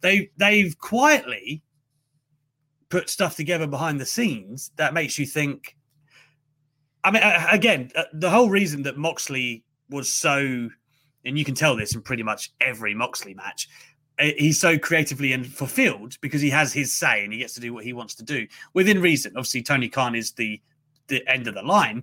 they 0.00 0.30
they've 0.38 0.76
quietly 0.78 1.62
put 2.88 3.10
stuff 3.10 3.36
together 3.36 3.66
behind 3.66 4.00
the 4.00 4.06
scenes 4.06 4.70
that 4.76 4.94
makes 4.94 5.18
you 5.18 5.26
think. 5.26 5.76
I 7.04 7.10
mean, 7.10 7.22
again, 7.52 7.90
uh, 7.94 8.04
the 8.14 8.30
whole 8.30 8.48
reason 8.48 8.82
that 8.84 8.96
Moxley 8.96 9.62
was 9.90 10.10
so, 10.10 10.70
and 11.26 11.38
you 11.38 11.44
can 11.44 11.54
tell 11.54 11.76
this 11.76 11.94
in 11.94 12.00
pretty 12.00 12.22
much 12.22 12.50
every 12.62 12.94
Moxley 12.94 13.34
match, 13.34 13.68
he's 14.18 14.60
so 14.60 14.78
creatively 14.78 15.32
and 15.32 15.46
fulfilled 15.46 16.16
because 16.20 16.40
he 16.40 16.50
has 16.50 16.72
his 16.72 16.92
say 16.92 17.24
and 17.24 17.32
he 17.32 17.38
gets 17.38 17.54
to 17.54 17.60
do 17.60 17.72
what 17.74 17.84
he 17.84 17.92
wants 17.92 18.14
to 18.16 18.22
do 18.22 18.46
within 18.72 19.00
reason. 19.00 19.32
Obviously, 19.36 19.62
Tony 19.62 19.88
Khan 19.88 20.14
is 20.14 20.32
the 20.32 20.60
the 21.08 21.26
end 21.28 21.46
of 21.48 21.54
the 21.54 21.62
line, 21.62 22.02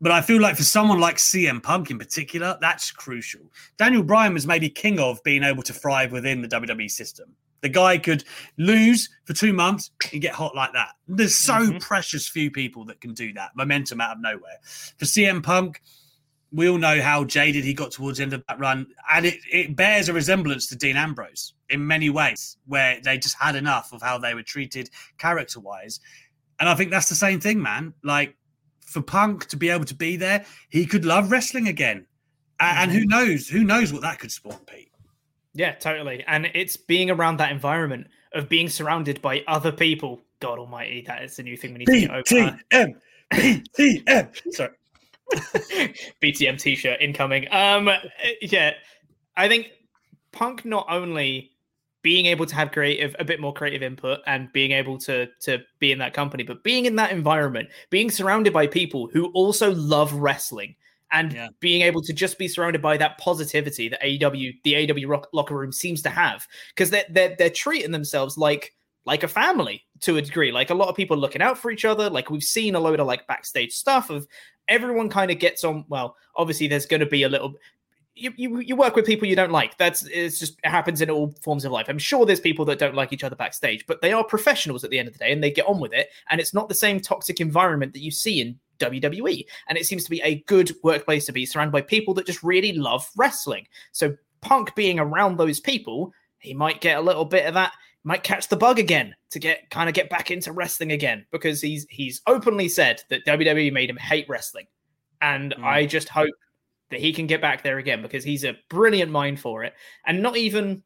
but 0.00 0.12
I 0.12 0.20
feel 0.20 0.40
like 0.40 0.56
for 0.56 0.62
someone 0.62 1.00
like 1.00 1.16
CM 1.16 1.60
Punk 1.60 1.90
in 1.90 1.98
particular, 1.98 2.56
that's 2.60 2.92
crucial. 2.92 3.40
Daniel 3.78 4.02
Bryan 4.04 4.32
was 4.32 4.46
maybe 4.46 4.68
king 4.68 5.00
of 5.00 5.20
being 5.24 5.42
able 5.42 5.62
to 5.64 5.72
thrive 5.72 6.12
within 6.12 6.40
the 6.40 6.48
WWE 6.48 6.88
system. 6.88 7.34
The 7.62 7.68
guy 7.68 7.98
could 7.98 8.22
lose 8.56 9.08
for 9.24 9.32
two 9.32 9.52
months 9.52 9.90
and 10.12 10.22
get 10.22 10.32
hot 10.34 10.54
like 10.54 10.72
that. 10.74 10.90
There's 11.08 11.34
so 11.34 11.54
Mhm. 11.54 11.80
precious 11.80 12.28
few 12.28 12.52
people 12.52 12.84
that 12.84 13.00
can 13.00 13.12
do 13.14 13.32
that. 13.32 13.56
Momentum 13.56 14.00
out 14.00 14.12
of 14.12 14.20
nowhere. 14.22 14.58
For 14.98 15.04
CM 15.04 15.42
Punk, 15.42 15.82
we 16.52 16.68
all 16.68 16.78
know 16.78 17.00
how 17.02 17.24
jaded 17.24 17.64
he 17.64 17.74
got 17.74 17.90
towards 17.92 18.18
the 18.18 18.24
end 18.24 18.32
of 18.32 18.42
that 18.48 18.58
run, 18.58 18.86
and 19.10 19.26
it, 19.26 19.38
it 19.52 19.76
bears 19.76 20.08
a 20.08 20.12
resemblance 20.12 20.66
to 20.68 20.76
Dean 20.76 20.96
Ambrose 20.96 21.54
in 21.68 21.86
many 21.86 22.10
ways, 22.10 22.56
where 22.66 22.98
they 23.02 23.18
just 23.18 23.36
had 23.38 23.54
enough 23.54 23.92
of 23.92 24.00
how 24.02 24.18
they 24.18 24.34
were 24.34 24.42
treated 24.42 24.90
character 25.18 25.60
wise. 25.60 26.00
And 26.58 26.68
I 26.68 26.74
think 26.74 26.90
that's 26.90 27.08
the 27.08 27.14
same 27.14 27.40
thing, 27.40 27.62
man. 27.62 27.94
Like 28.02 28.34
for 28.86 29.02
Punk 29.02 29.46
to 29.48 29.56
be 29.56 29.68
able 29.68 29.84
to 29.84 29.94
be 29.94 30.16
there, 30.16 30.44
he 30.70 30.86
could 30.86 31.04
love 31.04 31.30
wrestling 31.30 31.68
again. 31.68 32.06
A- 32.60 32.64
And 32.64 32.90
mm-hmm. 32.90 33.00
who 33.00 33.06
knows? 33.06 33.48
Who 33.48 33.64
knows 33.64 33.92
what 33.92 34.02
that 34.02 34.18
could 34.18 34.32
spawn, 34.32 34.58
Pete? 34.66 34.90
Yeah, 35.54 35.72
totally. 35.74 36.24
And 36.26 36.48
it's 36.54 36.76
being 36.76 37.10
around 37.10 37.38
that 37.38 37.52
environment 37.52 38.08
of 38.32 38.48
being 38.48 38.68
surrounded 38.68 39.20
by 39.20 39.44
other 39.46 39.72
people. 39.72 40.20
God 40.40 40.58
Almighty, 40.58 41.02
that 41.06 41.24
is 41.24 41.36
the 41.36 41.42
new 41.42 41.56
thing 41.56 41.72
we 41.72 41.78
need 41.80 41.86
to 41.86 42.00
get 42.00 42.10
over. 42.10 42.22
Sorry. 44.50 44.70
BTM 46.22 46.60
t-shirt 46.60 47.00
incoming. 47.00 47.46
Um 47.50 47.90
yeah, 48.40 48.72
I 49.36 49.48
think 49.48 49.70
Punk 50.32 50.64
not 50.64 50.86
only 50.90 51.52
being 52.02 52.26
able 52.26 52.46
to 52.46 52.54
have 52.54 52.70
creative 52.70 53.14
a 53.18 53.24
bit 53.24 53.40
more 53.40 53.52
creative 53.52 53.82
input 53.82 54.20
and 54.26 54.52
being 54.52 54.72
able 54.72 54.98
to 54.98 55.28
to 55.42 55.58
be 55.78 55.92
in 55.92 55.98
that 55.98 56.14
company, 56.14 56.42
but 56.42 56.62
being 56.62 56.86
in 56.86 56.96
that 56.96 57.10
environment, 57.12 57.68
being 57.90 58.10
surrounded 58.10 58.52
by 58.52 58.66
people 58.66 59.08
who 59.12 59.26
also 59.32 59.74
love 59.74 60.12
wrestling 60.14 60.74
and 61.10 61.32
Yeah. 61.32 61.48
being 61.60 61.82
able 61.82 62.02
to 62.02 62.12
just 62.12 62.38
be 62.38 62.48
surrounded 62.48 62.82
by 62.82 62.96
that 62.98 63.18
positivity 63.18 63.88
that 63.88 64.00
AEW 64.02 64.60
the 64.62 64.74
AEW 64.74 65.08
rock, 65.08 65.28
locker 65.32 65.56
room 65.56 65.72
seems 65.72 66.02
to 66.02 66.10
have 66.10 66.46
because 66.74 66.90
they're, 66.90 67.06
they're 67.10 67.34
they're 67.38 67.50
treating 67.50 67.90
themselves 67.92 68.36
like 68.38 68.74
like 69.06 69.22
a 69.22 69.28
family 69.28 69.82
to 70.00 70.18
a 70.18 70.22
degree 70.22 70.52
like 70.52 70.68
a 70.68 70.74
lot 70.74 70.88
of 70.88 70.94
people 70.94 71.16
looking 71.16 71.40
out 71.40 71.56
for 71.56 71.70
each 71.70 71.86
other 71.86 72.10
like 72.10 72.28
we've 72.30 72.42
seen 72.42 72.74
a 72.74 72.80
load 72.80 73.00
of 73.00 73.06
like 73.06 73.26
backstage 73.26 73.72
stuff 73.72 74.10
of 74.10 74.26
everyone 74.68 75.08
kind 75.08 75.30
of 75.30 75.38
gets 75.38 75.64
on 75.64 75.84
well 75.88 76.16
obviously 76.36 76.66
there's 76.66 76.86
going 76.86 77.00
to 77.00 77.06
be 77.06 77.22
a 77.22 77.28
little 77.28 77.54
you, 78.18 78.32
you 78.36 78.58
you 78.58 78.76
work 78.76 78.96
with 78.96 79.06
people 79.06 79.28
you 79.28 79.36
don't 79.36 79.52
like. 79.52 79.78
That's 79.78 80.02
it's 80.06 80.38
just 80.38 80.58
it 80.64 80.70
happens 80.70 81.00
in 81.00 81.10
all 81.10 81.34
forms 81.42 81.64
of 81.64 81.72
life. 81.72 81.86
I'm 81.88 81.98
sure 81.98 82.26
there's 82.26 82.40
people 82.40 82.64
that 82.66 82.78
don't 82.78 82.94
like 82.94 83.12
each 83.12 83.24
other 83.24 83.36
backstage 83.36 83.86
but 83.86 84.02
they 84.02 84.12
are 84.12 84.24
professionals 84.24 84.84
at 84.84 84.90
the 84.90 84.98
end 84.98 85.08
of 85.08 85.14
the 85.14 85.20
day 85.20 85.32
and 85.32 85.42
they 85.42 85.50
get 85.50 85.66
on 85.66 85.80
with 85.80 85.92
it 85.92 86.08
and 86.30 86.40
it's 86.40 86.54
not 86.54 86.68
the 86.68 86.74
same 86.74 87.00
toxic 87.00 87.40
environment 87.40 87.92
that 87.92 88.02
you 88.02 88.10
see 88.10 88.40
in 88.40 88.58
WWE 88.78 89.46
and 89.68 89.78
it 89.78 89.86
seems 89.86 90.04
to 90.04 90.10
be 90.10 90.20
a 90.22 90.40
good 90.42 90.72
workplace 90.82 91.26
to 91.26 91.32
be 91.32 91.46
surrounded 91.46 91.72
by 91.72 91.80
people 91.80 92.14
that 92.14 92.26
just 92.26 92.42
really 92.42 92.72
love 92.72 93.08
wrestling. 93.16 93.66
So 93.92 94.16
punk 94.40 94.74
being 94.74 94.98
around 94.98 95.36
those 95.36 95.60
people 95.60 96.12
he 96.40 96.54
might 96.54 96.80
get 96.80 96.98
a 96.98 97.02
little 97.02 97.24
bit 97.24 97.46
of 97.46 97.54
that 97.54 97.72
might 98.04 98.22
catch 98.22 98.48
the 98.48 98.56
bug 98.56 98.78
again 98.78 99.14
to 99.30 99.38
get 99.38 99.68
kind 99.70 99.88
of 99.88 99.94
get 99.94 100.08
back 100.08 100.30
into 100.30 100.52
wrestling 100.52 100.92
again 100.92 101.26
because 101.30 101.60
he's 101.60 101.86
he's 101.90 102.20
openly 102.26 102.68
said 102.68 103.02
that 103.10 103.24
WWE 103.26 103.72
made 103.72 103.90
him 103.90 103.96
hate 103.96 104.28
wrestling 104.28 104.66
and 105.20 105.54
Mm. 105.58 105.64
I 105.64 105.86
just 105.86 106.08
hope 106.08 106.30
that 106.90 107.00
he 107.00 107.12
can 107.12 107.26
get 107.26 107.40
back 107.42 107.62
there 107.62 107.78
again 107.78 108.00
because 108.02 108.24
he's 108.24 108.44
a 108.44 108.56
brilliant 108.70 109.10
mind 109.10 109.40
for 109.40 109.62
it. 109.64 109.74
And 110.06 110.22
not 110.22 110.36
even, 110.36 110.82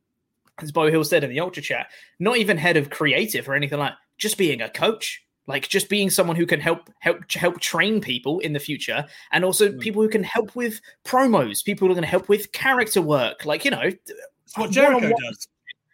as 0.61 0.73
Bo 0.73 0.91
Hill 0.91 1.05
said 1.05 1.23
in 1.23 1.31
the 1.31 1.39
Ultra 1.39 1.63
Chat, 1.63 1.91
not 2.19 2.39
even 2.39 2.57
head 2.57 2.77
of 2.77 2.91
creative 2.91 3.49
or 3.49 3.55
anything 3.55 3.79
like 3.79 3.93
just 4.19 4.37
being 4.39 4.63
a 4.63 4.69
coach. 4.71 5.23
Like 5.49 5.69
just 5.69 5.89
being 5.89 6.09
someone 6.09 6.37
who 6.37 6.47
can 6.47 6.61
help 6.61 6.89
help 7.01 7.31
help 7.33 7.59
train 7.59 8.01
people 8.01 8.39
in 8.41 8.53
the 8.53 8.61
future, 8.61 9.05
and 9.33 9.45
also 9.45 9.71
Mm. 9.73 9.81
people 9.81 10.01
who 10.01 10.09
can 10.09 10.23
help 10.23 10.55
with 10.55 10.81
promos, 11.05 11.65
people 11.65 11.87
who 11.89 11.93
are 11.93 11.97
going 11.97 12.05
to 12.05 12.09
help 12.09 12.29
with 12.29 12.53
character 12.53 13.03
work, 13.03 13.45
like 13.45 13.65
you 13.65 13.73
know, 13.73 13.81
It's 13.83 14.57
what 14.57 14.71
Jericho 14.71 15.13
does. 15.29 15.49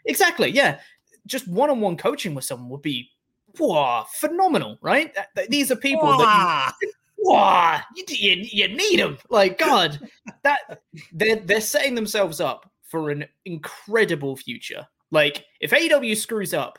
Exactly. 0.05 0.51
Yeah. 0.51 0.81
Just 1.29 1.47
one-on-one 1.47 1.97
coaching 1.97 2.35
with 2.35 2.45
someone 2.45 2.68
would 2.70 2.83
be 2.83 3.11
wow, 3.59 4.07
phenomenal, 4.14 4.79
right? 4.83 5.14
Th- 5.14 5.26
th- 5.37 5.49
These 5.49 5.70
are 5.70 5.76
people 5.76 6.16
that 6.18 6.72
Wah! 7.18 7.81
you, 7.95 8.05
you, 8.09 8.31
you, 8.37 8.49
you 8.51 8.68
need 8.76 8.99
them. 8.99 9.18
Like 9.29 9.59
God, 9.59 10.01
that 10.43 10.83
they're 11.12 11.37
they're 11.37 11.61
setting 11.61 11.95
themselves 11.95 12.41
up 12.41 12.70
for 12.83 13.11
an 13.11 13.26
incredible 13.45 14.37
future. 14.37 14.87
Like 15.11 15.45
if 15.61 15.70
AEW 15.70 16.16
screws 16.16 16.55
up, 16.55 16.79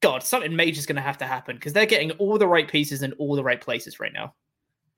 God, 0.00 0.22
something 0.22 0.54
major 0.54 0.78
is 0.78 0.86
going 0.86 0.96
to 0.96 1.02
have 1.02 1.18
to 1.18 1.26
happen 1.26 1.56
because 1.56 1.72
they're 1.72 1.86
getting 1.86 2.10
all 2.12 2.38
the 2.38 2.46
right 2.46 2.68
pieces 2.68 3.02
in 3.02 3.12
all 3.14 3.36
the 3.36 3.44
right 3.44 3.60
places 3.60 4.00
right 4.00 4.12
now. 4.12 4.34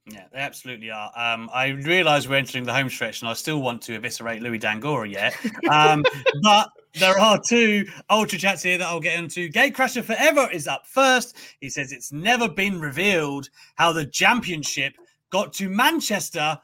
Yeah, 0.09 0.25
they 0.33 0.39
absolutely 0.39 0.91
are. 0.91 1.11
Um, 1.17 1.51
I 1.53 1.69
realise 1.69 2.29
we're 2.29 2.37
entering 2.37 2.65
the 2.65 2.73
home 2.73 2.89
stretch, 2.89 3.23
and 3.23 3.29
I 3.29 3.33
still 3.33 3.61
want 3.61 3.83
to 3.83 3.95
eviscerate 3.95 4.41
Louis 4.41 4.61
Dangora 4.61 5.11
yet. 5.11 5.35
Um, 5.69 6.05
but 6.43 6.71
there 6.95 7.19
are 7.19 7.41
two 7.45 7.87
ultra 8.09 8.39
chats 8.39 8.63
here 8.63 8.79
that 8.79 8.87
I'll 8.87 9.01
get 9.01 9.19
into. 9.19 9.49
Gate 9.49 9.75
Crasher 9.75 10.05
Forever 10.05 10.49
is 10.53 10.69
up 10.69 10.87
first. 10.87 11.37
He 11.61 11.69
says 11.69 11.91
it's 11.91 12.13
never 12.13 12.49
been 12.49 12.81
revealed 12.81 13.51
how 13.75 13.93
the 13.93 14.07
championship 14.07 14.95
got 15.31 15.53
to 15.55 15.69
Manchester 15.69 16.59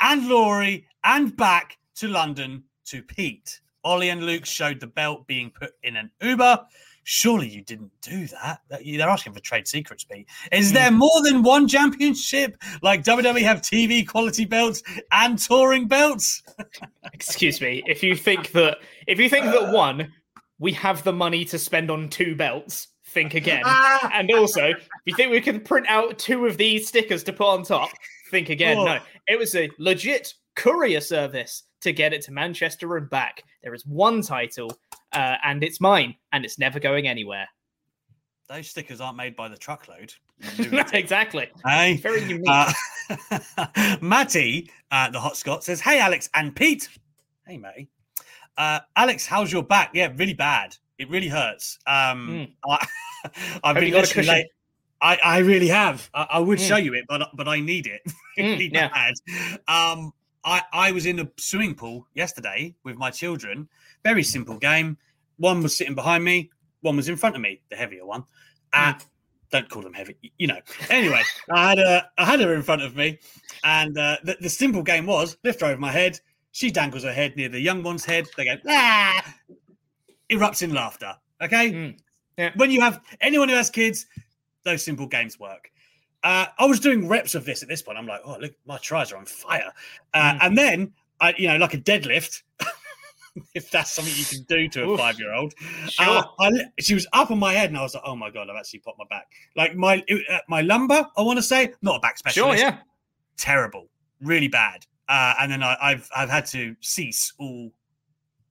and 0.00 0.26
Laurie 0.26 0.86
and 1.04 1.36
back 1.36 1.76
to 1.96 2.08
London 2.08 2.64
to 2.86 3.02
Pete. 3.02 3.60
Ollie 3.84 4.08
and 4.08 4.24
Luke 4.24 4.46
showed 4.46 4.80
the 4.80 4.86
belt 4.86 5.26
being 5.26 5.50
put 5.50 5.72
in 5.82 5.96
an 5.96 6.10
Uber. 6.20 6.64
Surely 7.08 7.48
you 7.48 7.62
didn't 7.62 7.92
do 8.02 8.26
that. 8.26 8.62
They're 8.68 9.08
asking 9.08 9.34
for 9.34 9.38
trade 9.38 9.68
secrets, 9.68 10.02
Pete. 10.02 10.26
Is 10.50 10.70
hmm. 10.70 10.74
there 10.74 10.90
more 10.90 11.22
than 11.22 11.44
one 11.44 11.68
championship? 11.68 12.60
Like 12.82 13.04
WWE 13.04 13.42
have 13.42 13.62
TV 13.62 14.06
quality 14.06 14.44
belts 14.44 14.82
and 15.12 15.38
touring 15.38 15.86
belts? 15.86 16.42
Excuse 17.12 17.60
me. 17.60 17.84
If 17.86 18.02
you 18.02 18.16
think 18.16 18.50
that 18.52 18.78
if 19.06 19.20
you 19.20 19.28
think 19.28 19.44
that 19.44 19.68
uh. 19.68 19.72
one, 19.72 20.12
we 20.58 20.72
have 20.72 21.04
the 21.04 21.12
money 21.12 21.44
to 21.44 21.60
spend 21.60 21.92
on 21.92 22.08
two 22.08 22.34
belts, 22.34 22.88
think 23.04 23.34
again. 23.34 23.62
and 24.12 24.28
also, 24.32 24.70
if 24.70 24.88
you 25.04 25.14
think 25.14 25.30
we 25.30 25.40
can 25.40 25.60
print 25.60 25.86
out 25.88 26.18
two 26.18 26.44
of 26.46 26.56
these 26.56 26.88
stickers 26.88 27.22
to 27.22 27.32
put 27.32 27.46
on 27.46 27.62
top, 27.62 27.90
think 28.32 28.48
again. 28.48 28.78
Oh. 28.78 28.84
No, 28.84 28.98
it 29.28 29.38
was 29.38 29.54
a 29.54 29.70
legit 29.78 30.34
courier 30.56 31.00
service 31.00 31.62
to 31.82 31.92
get 31.92 32.12
it 32.12 32.22
to 32.22 32.32
Manchester 32.32 32.96
and 32.96 33.08
back. 33.08 33.44
There 33.62 33.74
is 33.74 33.86
one 33.86 34.22
title, 34.22 34.76
uh, 35.16 35.36
and 35.44 35.64
it's 35.64 35.80
mine, 35.80 36.14
and 36.32 36.44
it's 36.44 36.58
never 36.58 36.78
going 36.78 37.08
anywhere. 37.08 37.48
Those 38.48 38.68
stickers 38.68 39.00
aren't 39.00 39.16
made 39.16 39.34
by 39.34 39.48
the 39.48 39.56
truckload. 39.56 40.12
exactly. 40.92 41.48
Hey, 41.64 41.96
Very 41.96 42.22
unique. 42.22 42.46
Uh, 42.48 42.72
Matty, 44.00 44.70
uh, 44.90 45.10
the 45.10 45.18
hot 45.18 45.36
Scot, 45.36 45.64
says, 45.64 45.80
Hey, 45.80 45.98
Alex 45.98 46.28
and 46.34 46.54
Pete. 46.54 46.88
Hey, 47.46 47.56
Matty. 47.56 47.88
Uh, 48.56 48.80
Alex, 48.94 49.26
how's 49.26 49.52
your 49.52 49.62
back? 49.62 49.90
Yeah, 49.94 50.12
really 50.16 50.34
bad. 50.34 50.76
It 50.98 51.10
really 51.10 51.28
hurts. 51.28 51.78
Um, 51.86 52.48
I, 52.68 52.86
I've 53.64 53.76
Have 53.76 53.76
been 53.76 53.92
got 53.92 54.04
a 54.10 54.14
cushion? 54.14 54.34
late. 54.34 54.46
I, 55.02 55.16
I 55.24 55.38
really 55.38 55.68
have. 55.68 56.08
I, 56.14 56.26
I 56.30 56.38
would 56.38 56.58
Mm. 56.58 56.68
show 56.68 56.76
you 56.76 56.94
it, 56.94 57.04
but 57.08 57.28
but 57.34 57.46
I 57.48 57.60
need 57.60 57.86
it 57.86 58.00
really 58.38 58.70
Mm, 58.70 58.74
yeah. 58.74 58.88
bad. 58.88 59.14
Um, 59.68 60.12
I 60.44 60.62
I 60.72 60.92
was 60.92 61.04
in 61.04 61.18
a 61.20 61.28
swimming 61.36 61.74
pool 61.74 62.06
yesterday 62.14 62.74
with 62.84 62.96
my 62.96 63.10
children. 63.10 63.68
Very 64.04 64.22
simple 64.22 64.56
game. 64.58 64.96
One 65.38 65.62
was 65.62 65.76
sitting 65.76 65.94
behind 65.94 66.24
me. 66.24 66.50
One 66.80 66.96
was 66.96 67.08
in 67.08 67.16
front 67.16 67.34
of 67.36 67.42
me, 67.42 67.60
the 67.70 67.76
heavier 67.76 68.04
one. 68.06 68.24
Uh, 68.72 68.94
Mm. 68.94 69.04
Don't 69.52 69.68
call 69.70 69.80
them 69.82 69.92
heavy, 69.94 70.16
you 70.38 70.48
know. 70.48 70.58
Anyway, 70.90 71.22
I 71.52 71.68
had 71.68 71.78
a 71.78 72.10
I 72.18 72.24
had 72.24 72.40
her 72.40 72.52
in 72.52 72.62
front 72.62 72.82
of 72.82 72.96
me, 72.96 73.20
and 73.62 73.96
uh, 73.96 74.16
the, 74.24 74.36
the 74.40 74.48
simple 74.48 74.82
game 74.82 75.06
was 75.06 75.36
lift 75.44 75.60
her 75.60 75.68
over 75.68 75.80
my 75.80 75.92
head. 75.92 76.18
She 76.50 76.68
dangles 76.72 77.04
her 77.04 77.12
head 77.12 77.36
near 77.36 77.48
the 77.48 77.60
young 77.60 77.84
one's 77.84 78.04
head. 78.04 78.26
They 78.36 78.44
go 78.46 78.56
ah, 78.68 79.34
erupts 80.30 80.62
in 80.62 80.74
laughter. 80.74 81.14
Okay, 81.40 81.70
Mm. 81.70 81.98
Yeah. 82.38 82.50
when 82.56 82.70
you 82.72 82.80
have 82.80 83.00
anyone 83.20 83.48
who 83.48 83.54
has 83.54 83.70
kids, 83.70 84.06
those 84.64 84.84
simple 84.84 85.06
games 85.06 85.38
work. 85.38 85.70
Uh, 86.24 86.46
I 86.58 86.64
was 86.66 86.80
doing 86.80 87.06
reps 87.06 87.34
of 87.36 87.44
this 87.44 87.62
at 87.62 87.68
this 87.68 87.82
point. 87.82 87.98
I'm 87.98 88.06
like, 88.06 88.22
oh 88.24 88.36
look, 88.40 88.52
my 88.66 88.78
tries 88.78 89.12
are 89.12 89.16
on 89.16 89.26
fire. 89.26 89.72
Uh, 90.12 90.32
Mm. 90.32 90.38
And 90.42 90.58
then 90.58 90.92
I, 91.20 91.34
you 91.38 91.46
know, 91.48 91.56
like 91.56 91.74
a 91.74 91.78
deadlift, 91.78 92.42
if 93.54 93.70
that's 93.70 93.92
something 93.92 94.14
you 94.16 94.24
can 94.24 94.42
do 94.44 94.68
to 94.68 94.92
a 94.92 94.98
five 94.98 95.18
year 95.18 95.32
old. 95.32 95.54
Sure. 95.88 96.06
Uh, 96.06 96.24
I, 96.40 96.50
she 96.80 96.94
was 96.94 97.06
up 97.12 97.30
on 97.30 97.38
my 97.38 97.52
head, 97.52 97.70
and 97.70 97.78
I 97.78 97.82
was 97.82 97.94
like, 97.94 98.04
"Oh 98.06 98.16
my 98.16 98.30
god, 98.30 98.48
I've 98.50 98.56
actually 98.56 98.80
popped 98.80 98.98
my 98.98 99.04
back." 99.08 99.26
Like 99.56 99.74
my 99.76 100.02
uh, 100.30 100.38
my 100.48 100.62
lumbar, 100.62 101.10
I 101.16 101.22
want 101.22 101.38
to 101.38 101.42
say, 101.42 101.72
not 101.82 101.96
a 101.96 102.00
back 102.00 102.18
specialist. 102.18 102.58
sure, 102.58 102.68
yeah. 102.68 102.78
terrible, 103.36 103.88
really 104.20 104.48
bad. 104.48 104.86
Uh, 105.08 105.34
and 105.40 105.52
then 105.52 105.62
I, 105.62 105.76
I've 105.80 106.08
I've 106.16 106.30
had 106.30 106.46
to 106.46 106.74
cease 106.80 107.32
all 107.38 107.70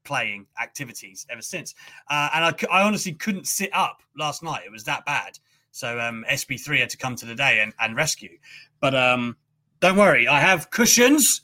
playing 0.04 0.46
activities 0.62 1.26
ever 1.30 1.42
since. 1.42 1.76
Uh, 2.10 2.30
and 2.34 2.46
I, 2.46 2.54
I 2.72 2.84
honestly 2.84 3.14
couldn't 3.14 3.48
sit 3.48 3.72
up 3.74 4.04
last 4.18 4.44
night. 4.44 4.62
It 4.66 4.72
was 4.72 4.84
that 4.86 5.06
bad. 5.06 5.40
So 5.72 6.00
um, 6.00 6.24
SB3 6.32 6.80
had 6.80 6.90
to 6.92 6.98
come 6.98 7.16
to 7.18 7.26
the 7.26 7.36
day 7.36 7.60
and, 7.60 7.74
and 7.80 7.98
rescue. 7.98 8.38
But 8.80 8.96
um, 8.96 9.36
don't 9.82 9.98
worry, 9.98 10.28
I 10.28 10.40
have 10.40 10.70
cushions 10.70 11.42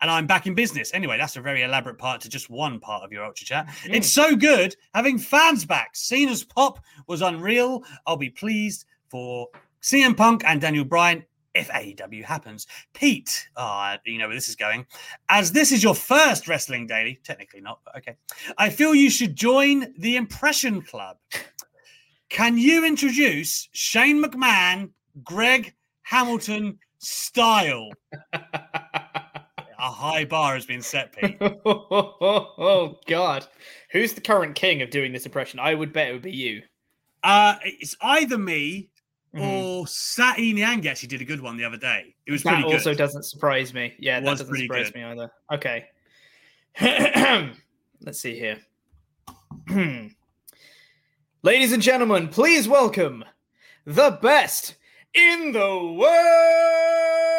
and 0.00 0.10
I'm 0.10 0.26
back 0.26 0.46
in 0.46 0.54
business. 0.54 0.92
Anyway, 0.94 1.18
that's 1.18 1.36
a 1.36 1.40
very 1.40 1.62
elaborate 1.62 1.98
part 1.98 2.20
to 2.22 2.28
just 2.28 2.50
one 2.50 2.80
part 2.80 3.02
of 3.02 3.12
your 3.12 3.24
Ultra 3.24 3.46
Chat. 3.46 3.74
It's 3.84 4.10
so 4.10 4.34
good 4.34 4.76
having 4.94 5.18
fans 5.18 5.64
back. 5.64 5.90
Cena's 5.94 6.44
pop 6.44 6.80
was 7.06 7.22
unreal. 7.22 7.84
I'll 8.06 8.16
be 8.16 8.30
pleased 8.30 8.86
for 9.08 9.48
CM 9.82 10.16
Punk 10.16 10.42
and 10.46 10.60
Daniel 10.60 10.84
Bryan 10.84 11.24
if 11.54 11.68
AEW 11.68 12.24
happens. 12.24 12.66
Pete, 12.94 13.48
ah, 13.56 13.98
you 14.04 14.18
know 14.18 14.28
where 14.28 14.36
this 14.36 14.48
is 14.48 14.56
going. 14.56 14.86
As 15.28 15.52
this 15.52 15.72
is 15.72 15.82
your 15.82 15.94
first 15.94 16.48
Wrestling 16.48 16.86
Daily, 16.86 17.18
technically 17.24 17.60
not, 17.60 17.80
but 17.84 17.96
okay. 17.96 18.16
I 18.56 18.70
feel 18.70 18.94
you 18.94 19.10
should 19.10 19.34
join 19.34 19.92
the 19.98 20.16
Impression 20.16 20.82
Club. 20.82 21.16
Can 22.28 22.56
you 22.56 22.84
introduce 22.84 23.68
Shane 23.72 24.22
McMahon, 24.22 24.90
Greg 25.24 25.74
Hamilton 26.02 26.78
style? 26.98 27.90
A 29.82 29.90
high 29.90 30.24
bar 30.26 30.54
has 30.54 30.66
been 30.66 30.82
set, 30.82 31.16
Pete. 31.16 31.36
oh 31.40 32.98
God, 33.06 33.46
who's 33.92 34.12
the 34.12 34.20
current 34.20 34.54
king 34.54 34.82
of 34.82 34.90
doing 34.90 35.10
this 35.12 35.24
impression? 35.24 35.58
I 35.58 35.74
would 35.74 35.92
bet 35.92 36.08
it 36.08 36.12
would 36.12 36.20
be 36.22 36.32
you. 36.32 36.60
Uh, 37.22 37.54
it's 37.64 37.96
either 38.02 38.36
me 38.38 38.90
Mhm. 39.34 39.40
or 39.42 39.86
Sati 39.86 40.52
Nyang 40.52 40.84
actually 40.86 41.08
did 41.08 41.20
a 41.20 41.24
good 41.24 41.40
one 41.40 41.56
the 41.56 41.64
other 41.64 41.76
day. 41.76 42.14
It 42.26 42.32
was 42.32 42.42
That 42.42 42.50
pretty 42.54 42.64
good. 42.64 42.74
also 42.74 42.94
doesn't 42.94 43.22
surprise 43.22 43.72
me. 43.72 43.94
Yeah, 43.98 44.18
It 44.18 44.22
that 44.22 44.38
doesn't 44.38 44.54
surprise 44.56 44.90
good. 44.90 44.96
me 44.96 45.04
either. 45.04 45.30
Okay. 45.52 45.86
Let's 48.00 48.20
see 48.20 48.38
here. 48.38 48.58
Ladies 51.42 51.72
and 51.72 51.82
gentlemen, 51.82 52.28
please 52.28 52.66
welcome 52.68 53.24
the 53.86 54.10
best 54.20 54.74
in 55.14 55.52
the 55.52 55.60
world, 55.60 57.29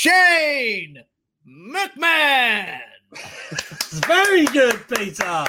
Shane 0.00 0.96
McMahon. 1.46 2.80
very 4.06 4.46
good, 4.46 4.80
Peter. 4.88 5.44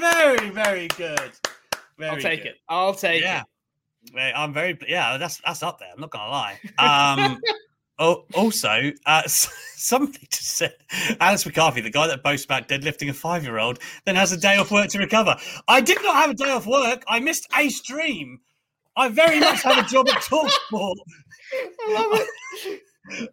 Very, 0.00 0.48
very 0.48 0.88
good. 0.88 1.32
Very 1.98 2.10
I'll 2.10 2.16
take 2.16 2.42
good. 2.44 2.52
it. 2.52 2.56
I'll 2.70 2.94
take 2.94 3.20
yeah. 3.22 3.42
it. 4.14 4.32
I'm 4.34 4.54
very 4.54 4.78
yeah, 4.88 5.18
that's 5.18 5.42
that's 5.44 5.62
up 5.62 5.78
there. 5.78 5.90
I'm 5.94 6.00
not 6.00 6.08
gonna 6.10 6.30
lie. 6.30 6.58
Um 6.78 7.38
oh 7.98 8.24
also 8.32 8.92
uh 9.04 9.22
s- 9.26 9.52
somebody 9.76 10.26
just 10.30 10.56
said 10.56 10.74
Alex 11.20 11.44
McCarthy, 11.44 11.82
the 11.82 11.90
guy 11.90 12.06
that 12.06 12.22
boasts 12.22 12.46
about 12.46 12.68
deadlifting 12.68 13.10
a 13.10 13.12
five 13.12 13.44
year 13.44 13.58
old, 13.58 13.78
then 14.06 14.16
has 14.16 14.32
a 14.32 14.38
day 14.38 14.56
off 14.56 14.70
work 14.70 14.88
to 14.88 14.98
recover. 15.00 15.36
I 15.68 15.82
did 15.82 16.02
not 16.02 16.14
have 16.14 16.30
a 16.30 16.34
day 16.34 16.48
off 16.50 16.66
work. 16.66 17.04
I 17.08 17.20
missed 17.20 17.46
a 17.54 17.68
stream. 17.68 18.40
I 18.96 19.10
very 19.10 19.38
much 19.38 19.62
have 19.64 19.84
a 19.84 19.86
job 19.86 20.08
at 20.08 20.16
Talksport. 20.22 20.96
I 21.52 21.92
love 21.92 22.20
it. 22.64 22.80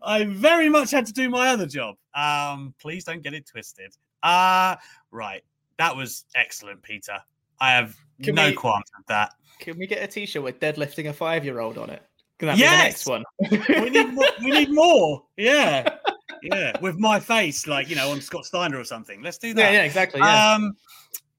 I 0.01 0.26
very 0.26 0.70
much 0.70 0.91
had 0.91 1.05
to 1.07 1.13
do 1.13 1.30
my 1.30 1.49
other 1.49 1.65
job. 1.67 1.95
Um, 2.15 2.74
please 2.82 3.03
don't 3.03 3.22
get 3.22 3.34
it 3.34 3.47
twisted. 3.47 3.93
Uh 4.24 4.76
right. 5.11 5.43
That 5.78 5.95
was 5.95 6.26
excellent, 6.36 6.82
Peter. 6.82 7.17
I 7.61 7.72
have 7.72 7.95
Can 8.24 8.36
no 8.36 8.47
we- 8.47 8.53
qualms 8.53 8.86
with 8.97 9.07
that. 9.07 9.34
Can 9.59 9.78
we 9.78 9.88
get 9.88 10.01
a 10.01 10.07
T-shirt 10.07 10.41
with 10.41 10.59
deadlifting 10.59 11.09
a 11.09 11.13
five-year-old 11.13 11.78
on 11.78 11.89
it? 11.89 12.01
Can 12.38 12.47
that 12.47 12.55
be 12.55 12.61
Yes! 12.61 13.03
the 13.03 13.11
next 13.11 13.67
one? 13.67 13.84
we 13.84 13.89
need 13.89 14.13
more, 14.13 14.26
we 14.41 14.51
need 14.51 14.70
more. 14.74 15.24
Yeah. 15.36 15.97
Yeah. 16.41 16.80
With 16.80 16.97
my 16.97 17.20
face, 17.20 17.67
like, 17.67 17.89
you 17.89 17.97
know, 17.97 18.11
on 18.11 18.22
Scott 18.22 18.45
Steiner 18.45 18.80
or 18.80 18.86
something. 18.86 19.22
Let's 19.22 19.38
do 19.38 19.53
that. 19.53 19.61
yeah, 19.61 19.80
yeah, 19.80 19.84
exactly. 19.84 20.22
Yeah. 20.22 20.53
Um 20.53 20.76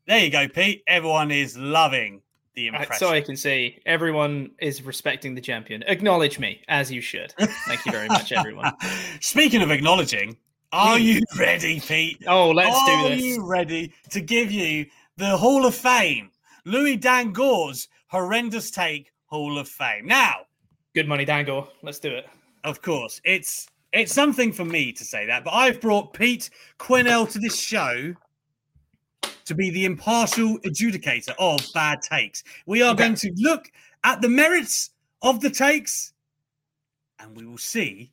there 0.07 0.18
you 0.24 0.31
go, 0.31 0.47
Pete. 0.49 0.83
Everyone 0.87 1.31
is 1.31 1.57
loving 1.57 2.20
the 2.61 2.67
impression. 2.69 2.95
so 2.97 3.09
I 3.11 3.21
can 3.21 3.37
see 3.37 3.79
everyone 3.87 4.51
is 4.61 4.83
respecting 4.83 5.35
the 5.35 5.41
champion. 5.41 5.83
Acknowledge 5.87 6.39
me 6.39 6.61
as 6.69 6.91
you 6.91 7.01
should. 7.01 7.33
Thank 7.67 7.85
you 7.87 7.93
very 7.93 8.09
much, 8.09 8.33
everyone. 8.33 8.73
Speaking 9.21 9.63
of 9.63 9.71
acknowledging, 9.71 10.37
are 10.73 10.97
Hmm. 10.99 11.03
you 11.03 11.23
ready, 11.39 11.81
Pete? 11.81 12.23
Oh, 12.27 12.51
let's 12.51 12.77
are 12.77 12.87
do 12.87 13.09
this. 13.15 13.23
Are 13.23 13.25
you 13.27 13.47
ready 13.47 13.93
to 14.11 14.21
give 14.21 14.51
you 14.53 14.87
the 15.17 15.37
Hall 15.37 15.65
of 15.67 15.75
Fame? 15.75 16.31
Louis 16.65 16.97
Dangoor's 16.97 17.89
horrendous 18.09 18.71
take 18.71 19.11
Hall 19.27 19.59
of 19.59 19.69
Fame. 19.69 20.07
Now, 20.07 20.41
Good 20.95 21.07
money, 21.09 21.25
Dangle. 21.25 21.69
Let's 21.83 22.01
do 22.01 22.11
it. 22.11 22.29
of 22.65 22.83
course, 22.83 23.21
it's 23.25 23.67
it's 23.93 24.13
something 24.13 24.53
for 24.53 24.65
me 24.65 24.93
to 24.93 25.05
say 25.05 25.27
that, 25.27 25.43
but 25.45 25.53
I've 25.53 25.81
brought 25.81 26.13
Pete 26.15 26.51
Quinnell 26.79 27.29
to 27.33 27.39
this 27.41 27.59
show 27.59 28.15
to 29.51 29.55
be 29.57 29.68
the 29.70 29.84
impartial 29.84 30.59
adjudicator 30.61 31.34
of 31.40 31.61
bad 31.74 32.01
takes. 32.03 32.44
We 32.66 32.82
are 32.82 32.92
Okay. 32.92 33.03
going 33.05 33.16
to 33.16 33.32
look 33.38 33.70
at 34.05 34.22
the 34.22 34.28
merits 34.28 34.90
of 35.22 35.40
the 35.40 35.51
takes 35.51 36.12
and 37.18 37.36
we 37.36 37.44
will 37.44 37.59
see 37.59 38.12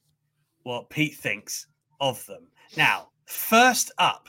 what 0.64 0.90
Pete 0.90 1.16
thinks 1.16 1.68
of 2.02 2.26
them. 2.26 2.48
Now, 2.76 3.10
first 3.26 3.92
up 4.00 4.28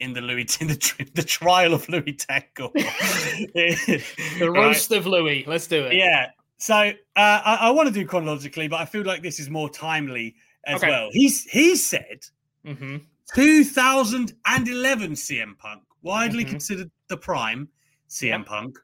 in 0.00 0.12
the 0.12 0.20
Louis 0.20 0.60
in 0.60 0.66
the, 0.66 1.10
the 1.14 1.22
trial 1.22 1.74
of 1.74 1.88
Louis 1.88 2.14
Tangle. 2.14 2.72
the 2.74 4.50
roast 4.52 4.90
right. 4.90 4.98
of 4.98 5.06
Louis. 5.06 5.44
Let's 5.46 5.68
do 5.68 5.84
it. 5.84 5.94
Yeah. 5.94 6.30
So 6.58 6.74
uh, 6.74 6.92
I, 7.16 7.58
I 7.60 7.70
want 7.70 7.86
to 7.86 7.94
do 7.94 8.04
chronologically, 8.04 8.66
but 8.66 8.80
I 8.80 8.84
feel 8.84 9.04
like 9.04 9.22
this 9.22 9.38
is 9.38 9.48
more 9.48 9.70
timely 9.70 10.34
as 10.66 10.82
okay. 10.82 10.90
well. 10.90 11.08
He's 11.12 11.44
he 11.44 11.76
said 11.76 12.26
mm-hmm. 12.66 12.96
2011 13.34 15.12
CM 15.12 15.56
Punk, 15.56 15.82
widely 16.02 16.44
mm-hmm. 16.44 16.52
considered 16.52 16.90
the 17.08 17.16
prime 17.16 17.68
CM. 18.08 18.44
Punk, 18.44 18.78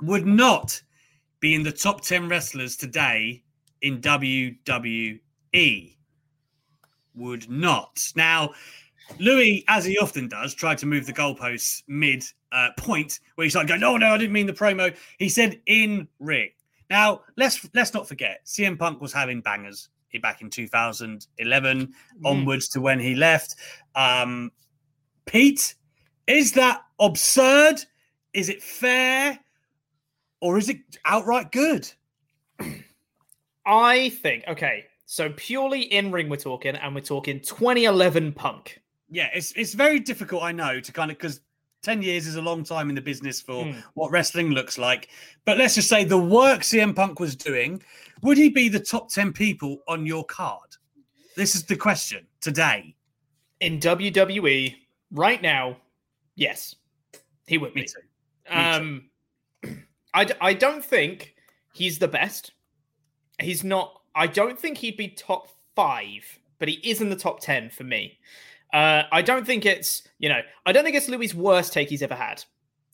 would 0.00 0.26
not 0.26 0.80
be 1.40 1.54
in 1.54 1.62
the 1.62 1.72
top 1.72 2.00
10 2.00 2.28
wrestlers 2.28 2.76
today 2.76 3.42
in 3.82 4.00
WWE. 4.00 5.96
Would 7.14 7.50
not. 7.50 8.12
Now, 8.14 8.50
Louis, 9.18 9.64
as 9.68 9.84
he 9.84 9.98
often 9.98 10.28
does, 10.28 10.54
tried 10.54 10.78
to 10.78 10.86
move 10.86 11.06
the 11.06 11.12
goalposts 11.12 11.82
mid 11.88 12.24
uh, 12.52 12.68
point 12.76 13.20
where 13.34 13.44
he 13.44 13.50
started 13.50 13.68
going, 13.68 13.80
"No, 13.80 13.96
no, 13.96 14.14
I 14.14 14.18
didn't 14.18 14.32
mean 14.32 14.46
the 14.46 14.52
promo." 14.52 14.94
He 15.18 15.28
said 15.28 15.60
in 15.66 16.06
ring. 16.20 16.50
Now, 16.90 17.22
let's 17.36 17.68
let's 17.74 17.92
not 17.92 18.06
forget, 18.06 18.40
CM 18.46 18.78
Punk 18.78 19.00
was 19.00 19.12
having 19.12 19.40
bangers 19.40 19.88
back 20.22 20.40
in 20.40 20.48
2011 20.48 21.86
mm. 21.86 21.92
onwards 22.24 22.68
to 22.68 22.80
when 22.80 22.98
he 22.98 23.14
left. 23.14 23.56
Um, 23.94 24.50
Pete, 25.26 25.74
is 26.28 26.52
that 26.52 26.84
absurd? 27.00 27.84
Is 28.34 28.48
it 28.48 28.62
fair? 28.62 29.38
Or 30.40 30.58
is 30.58 30.68
it 30.68 30.78
outright 31.04 31.50
good? 31.50 31.90
I 33.66 34.10
think, 34.10 34.44
okay, 34.46 34.84
so 35.04 35.30
purely 35.36 35.82
in 35.82 36.12
ring 36.12 36.28
we're 36.28 36.36
talking, 36.36 36.76
and 36.76 36.94
we're 36.94 37.00
talking 37.00 37.40
2011 37.40 38.32
Punk. 38.32 38.80
Yeah, 39.10 39.28
it's 39.34 39.52
it's 39.52 39.74
very 39.74 39.98
difficult, 39.98 40.42
I 40.42 40.52
know, 40.52 40.80
to 40.80 40.92
kind 40.92 41.10
of 41.10 41.16
because 41.18 41.40
10 41.82 42.02
years 42.02 42.26
is 42.26 42.36
a 42.36 42.42
long 42.42 42.64
time 42.64 42.88
in 42.88 42.94
the 42.94 43.00
business 43.00 43.40
for 43.40 43.64
mm. 43.64 43.82
what 43.94 44.10
wrestling 44.10 44.50
looks 44.50 44.78
like. 44.78 45.08
But 45.44 45.58
let's 45.58 45.74
just 45.74 45.88
say 45.88 46.04
the 46.04 46.18
work 46.18 46.60
CM 46.60 46.94
Punk 46.94 47.20
was 47.20 47.36
doing, 47.36 47.82
would 48.22 48.36
he 48.36 48.48
be 48.48 48.68
the 48.68 48.80
top 48.80 49.10
10 49.10 49.32
people 49.32 49.78
on 49.86 50.04
your 50.04 50.24
card? 50.24 50.76
This 51.36 51.54
is 51.54 51.64
the 51.64 51.76
question 51.76 52.26
today. 52.40 52.94
In 53.60 53.80
WWE, 53.80 54.74
right 55.12 55.40
now, 55.40 55.76
yes, 56.38 56.76
he 57.46 57.58
would 57.58 57.74
Me 57.74 57.82
be. 57.82 57.86
Too. 57.86 58.54
Me 58.54 58.56
um, 58.56 59.04
too. 59.62 59.76
I, 60.14 60.26
I 60.40 60.54
don't 60.54 60.84
think 60.84 61.34
he's 61.74 61.98
the 61.98 62.08
best. 62.08 62.52
He's 63.40 63.62
not, 63.62 64.00
I 64.14 64.26
don't 64.26 64.58
think 64.58 64.78
he'd 64.78 64.96
be 64.96 65.08
top 65.08 65.48
five, 65.76 66.24
but 66.58 66.68
he 66.68 66.74
is 66.88 67.00
in 67.00 67.10
the 67.10 67.16
top 67.16 67.40
10 67.40 67.70
for 67.70 67.84
me. 67.84 68.18
Uh, 68.72 69.04
I 69.12 69.22
don't 69.22 69.46
think 69.46 69.64
it's 69.64 70.02
you 70.18 70.28
know 70.28 70.40
I 70.66 70.72
don't 70.72 70.84
think 70.84 70.94
it's 70.94 71.08
Louis' 71.08 71.34
worst 71.34 71.72
take 71.72 71.88
he's 71.88 72.02
ever 72.02 72.14
had 72.14 72.44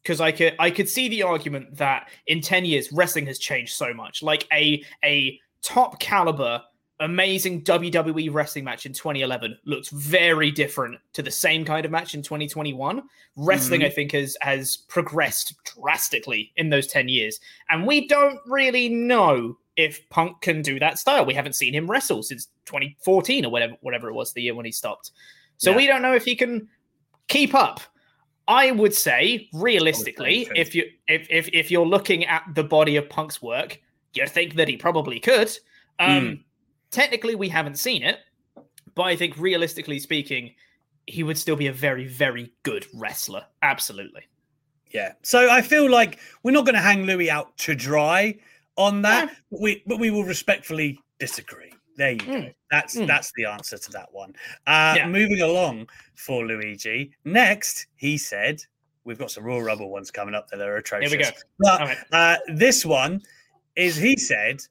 because 0.03 0.21
I 0.21 0.31
could 0.31 0.55
I 0.61 0.71
could 0.71 0.89
see 0.89 1.09
the 1.09 1.25
argument 1.25 1.77
that 1.79 2.11
in 2.29 2.41
ten 2.41 2.65
years 2.65 2.93
wrestling 2.93 3.27
has 3.27 3.41
changed 3.41 3.75
so 3.75 3.93
much. 3.93 4.23
Like 4.23 4.47
a 4.53 4.85
a 5.05 5.39
top 5.63 5.99
caliber 5.99 6.63
amazing 7.01 7.63
WWE 7.63 8.33
wrestling 8.33 8.65
match 8.65 8.87
in 8.87 8.93
2011 8.93 9.59
looks 9.65 9.89
very 9.89 10.51
different 10.51 10.99
to 11.13 11.23
the 11.23 11.31
same 11.31 11.65
kind 11.65 11.85
of 11.85 11.91
match 11.91 12.15
in 12.15 12.23
2021. 12.23 13.03
Wrestling, 13.37 13.81
mm-hmm. 13.81 13.87
I 13.87 13.91
think, 13.91 14.13
has 14.13 14.37
has 14.41 14.77
progressed 14.77 15.55
drastically 15.65 16.53
in 16.57 16.71
those 16.71 16.87
10 16.87 17.09
years, 17.09 17.41
and 17.71 17.87
we 17.87 18.07
don't 18.07 18.39
really 18.47 18.89
know 18.89 19.59
if 19.77 20.09
Punk 20.09 20.41
can 20.41 20.63
do 20.63 20.79
that 20.79 20.99
style. 20.99 21.27
We 21.27 21.35
haven't 21.35 21.55
seen 21.55 21.75
him 21.75 21.91
wrestle 21.91 22.23
since 22.23 22.47
2014 22.67 23.45
or 23.45 23.51
whatever 23.51 23.75
whatever 23.81 24.09
it 24.09 24.15
was 24.15 24.33
the 24.33 24.43
year 24.43 24.55
when 24.55 24.67
he 24.67 24.73
stopped. 24.73 25.11
So 25.57 25.71
yeah. 25.71 25.77
we 25.77 25.87
don't 25.87 26.03
know 26.03 26.15
if 26.15 26.25
he 26.25 26.37
can 26.37 26.69
keep 27.29 27.55
up. 27.55 27.81
I 28.47 28.73
would 28.73 28.95
say, 28.95 29.49
realistically, 29.55 30.49
if 30.55 30.75
you 30.75 30.85
if, 31.09 31.27
if 31.31 31.49
if 31.53 31.71
you're 31.71 31.87
looking 31.87 32.27
at 32.27 32.45
the 32.55 32.63
body 32.63 32.97
of 32.97 33.09
Punk's 33.09 33.41
work, 33.41 33.81
you 34.13 34.27
think 34.27 34.55
that 34.57 34.69
he 34.69 34.77
probably 34.77 35.19
could. 35.19 35.51
Um, 35.99 36.21
mm. 36.21 36.45
Technically, 36.95 37.35
we 37.35 37.49
haven't 37.49 37.77
seen 37.77 38.05
it, 38.05 38.21
but 38.95 39.03
I 39.03 39.17
think 39.17 39.37
realistically 39.37 39.99
speaking, 39.99 40.55
he 41.09 41.25
would 41.25 41.37
still 41.37 41.57
be 41.57 41.67
a 41.67 41.73
very 41.73 42.07
very 42.07 42.53
good 42.63 42.87
wrestler. 42.95 43.45
Absolutely. 43.63 44.23
Yeah. 44.93 45.15
So 45.23 45.51
I 45.51 45.61
feel 45.61 45.91
like 45.91 46.21
we're 46.45 46.53
not 46.53 46.65
going 46.65 46.77
to 46.77 46.81
hang 46.81 47.03
Louis 47.03 47.29
out 47.29 47.59
to 47.59 47.75
dry 47.75 48.39
on 48.77 49.03
that, 49.03 49.29
yeah. 49.29 49.35
but 49.51 49.61
we 49.61 49.83
but 49.89 49.99
we 49.99 50.13
will 50.13 50.23
respectfully 50.23 51.01
disagree. 51.19 51.73
There 51.97 52.13
you 52.13 52.19
mm. 52.19 52.43
go. 52.43 52.51
That's 52.71 52.95
mm. 52.95 53.09
that's 53.09 53.33
the 53.37 53.47
answer 53.47 53.77
to 53.77 53.91
that 53.91 54.11
one. 54.13 54.33
Uh, 54.69 54.95
yeah. 54.97 55.09
Moving 55.09 55.41
along 55.41 55.89
for 56.15 56.47
Luigi. 56.47 57.11
Next, 57.25 57.89
he 57.97 58.17
said, 58.17 58.63
"We've 59.03 59.19
got 59.19 59.33
some 59.33 59.43
raw 59.43 59.59
rubber 59.59 59.87
ones 59.87 60.13
coming 60.13 60.37
up 60.37 60.49
that 60.51 60.61
are 60.61 60.77
atrocious." 60.77 61.11
Here 61.11 61.19
we 61.19 61.25
go. 61.25 61.31
But 61.59 61.81
right. 61.81 61.99
uh, 62.13 62.37
this 62.55 62.87
one 62.87 63.21
is 63.75 63.97
he 63.97 64.17
said 64.17 64.63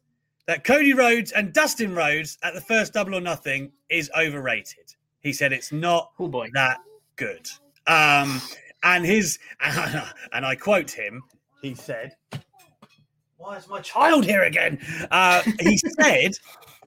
that 0.45 0.63
Cody 0.63 0.93
Rhodes 0.93 1.31
and 1.31 1.53
Dustin 1.53 1.95
Rhodes 1.95 2.37
at 2.43 2.53
the 2.53 2.61
first 2.61 2.93
Double 2.93 3.15
or 3.15 3.21
Nothing 3.21 3.71
is 3.89 4.11
overrated. 4.17 4.95
He 5.21 5.33
said 5.33 5.53
it's 5.53 5.71
not 5.71 6.11
oh 6.19 6.27
boy. 6.27 6.49
that 6.53 6.79
good. 7.15 7.47
Um, 7.87 8.41
and 8.83 9.05
his 9.05 9.39
and 9.61 10.45
I 10.45 10.55
quote 10.55 10.91
him. 10.91 11.23
He 11.61 11.75
said, 11.75 12.15
"Why 13.37 13.57
is 13.57 13.67
my 13.69 13.79
child 13.79 14.25
here 14.25 14.43
again?" 14.43 14.79
Uh, 15.11 15.41
he 15.59 15.77
said 15.99 16.33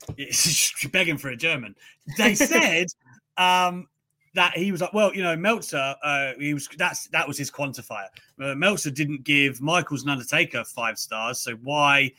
begging 0.93 1.19
for 1.19 1.31
a 1.31 1.37
German. 1.37 1.75
They 2.17 2.35
said 2.35 2.89
um, 3.37 3.89
that 4.35 4.57
he 4.57 4.71
was 4.71 4.81
like, 4.81 4.93
well, 4.93 5.15
you 5.15 5.23
know, 5.23 5.37
Meltzer, 5.37 5.95
uh, 6.03 6.33
he 6.39 6.55
was 6.55 6.69
that's 6.77 7.09
that 7.09 7.27
was 7.27 7.39
his 7.39 7.51
quantifier. 7.51 8.09
Uh, 8.41 8.55
Meltzer 8.55 8.91
didn't 8.91 9.25
give 9.25 9.61
Michaels 9.61 10.03
and 10.03 10.11
Undertaker 10.11 10.65
five 10.65 10.99
stars, 10.99 11.41
so 11.41 11.55
why 11.63 12.13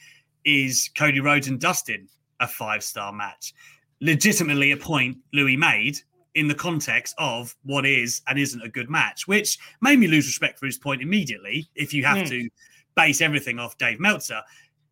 is 0.48 0.90
Cody 0.96 1.20
Rhodes 1.20 1.48
and 1.48 1.60
Dustin 1.60 2.08
a 2.40 2.48
five 2.48 2.84
star 2.84 3.14
match? 3.14 3.54
Legitimately, 4.02 4.72
a 4.72 4.78
point 4.78 5.18
Louis 5.34 5.58
made 5.58 5.98
in 6.34 6.48
the 6.48 6.56
context 6.56 7.14
of 7.18 7.56
what 7.64 7.86
is 7.86 8.22
and 8.28 8.40
isn't 8.40 8.62
a 8.62 8.70
good 8.70 8.90
match, 8.90 9.28
which 9.28 9.60
made 9.82 10.00
me 10.00 10.08
lose 10.08 10.26
respect 10.26 10.58
for 10.58 10.66
his 10.66 10.78
point 10.78 11.02
immediately. 11.02 11.68
If 11.76 11.94
you 11.94 12.06
have 12.06 12.20
mm. 12.20 12.30
to 12.30 12.50
base 12.96 13.22
everything 13.22 13.60
off 13.60 13.78
Dave 13.78 14.00
Meltzer, 14.00 14.42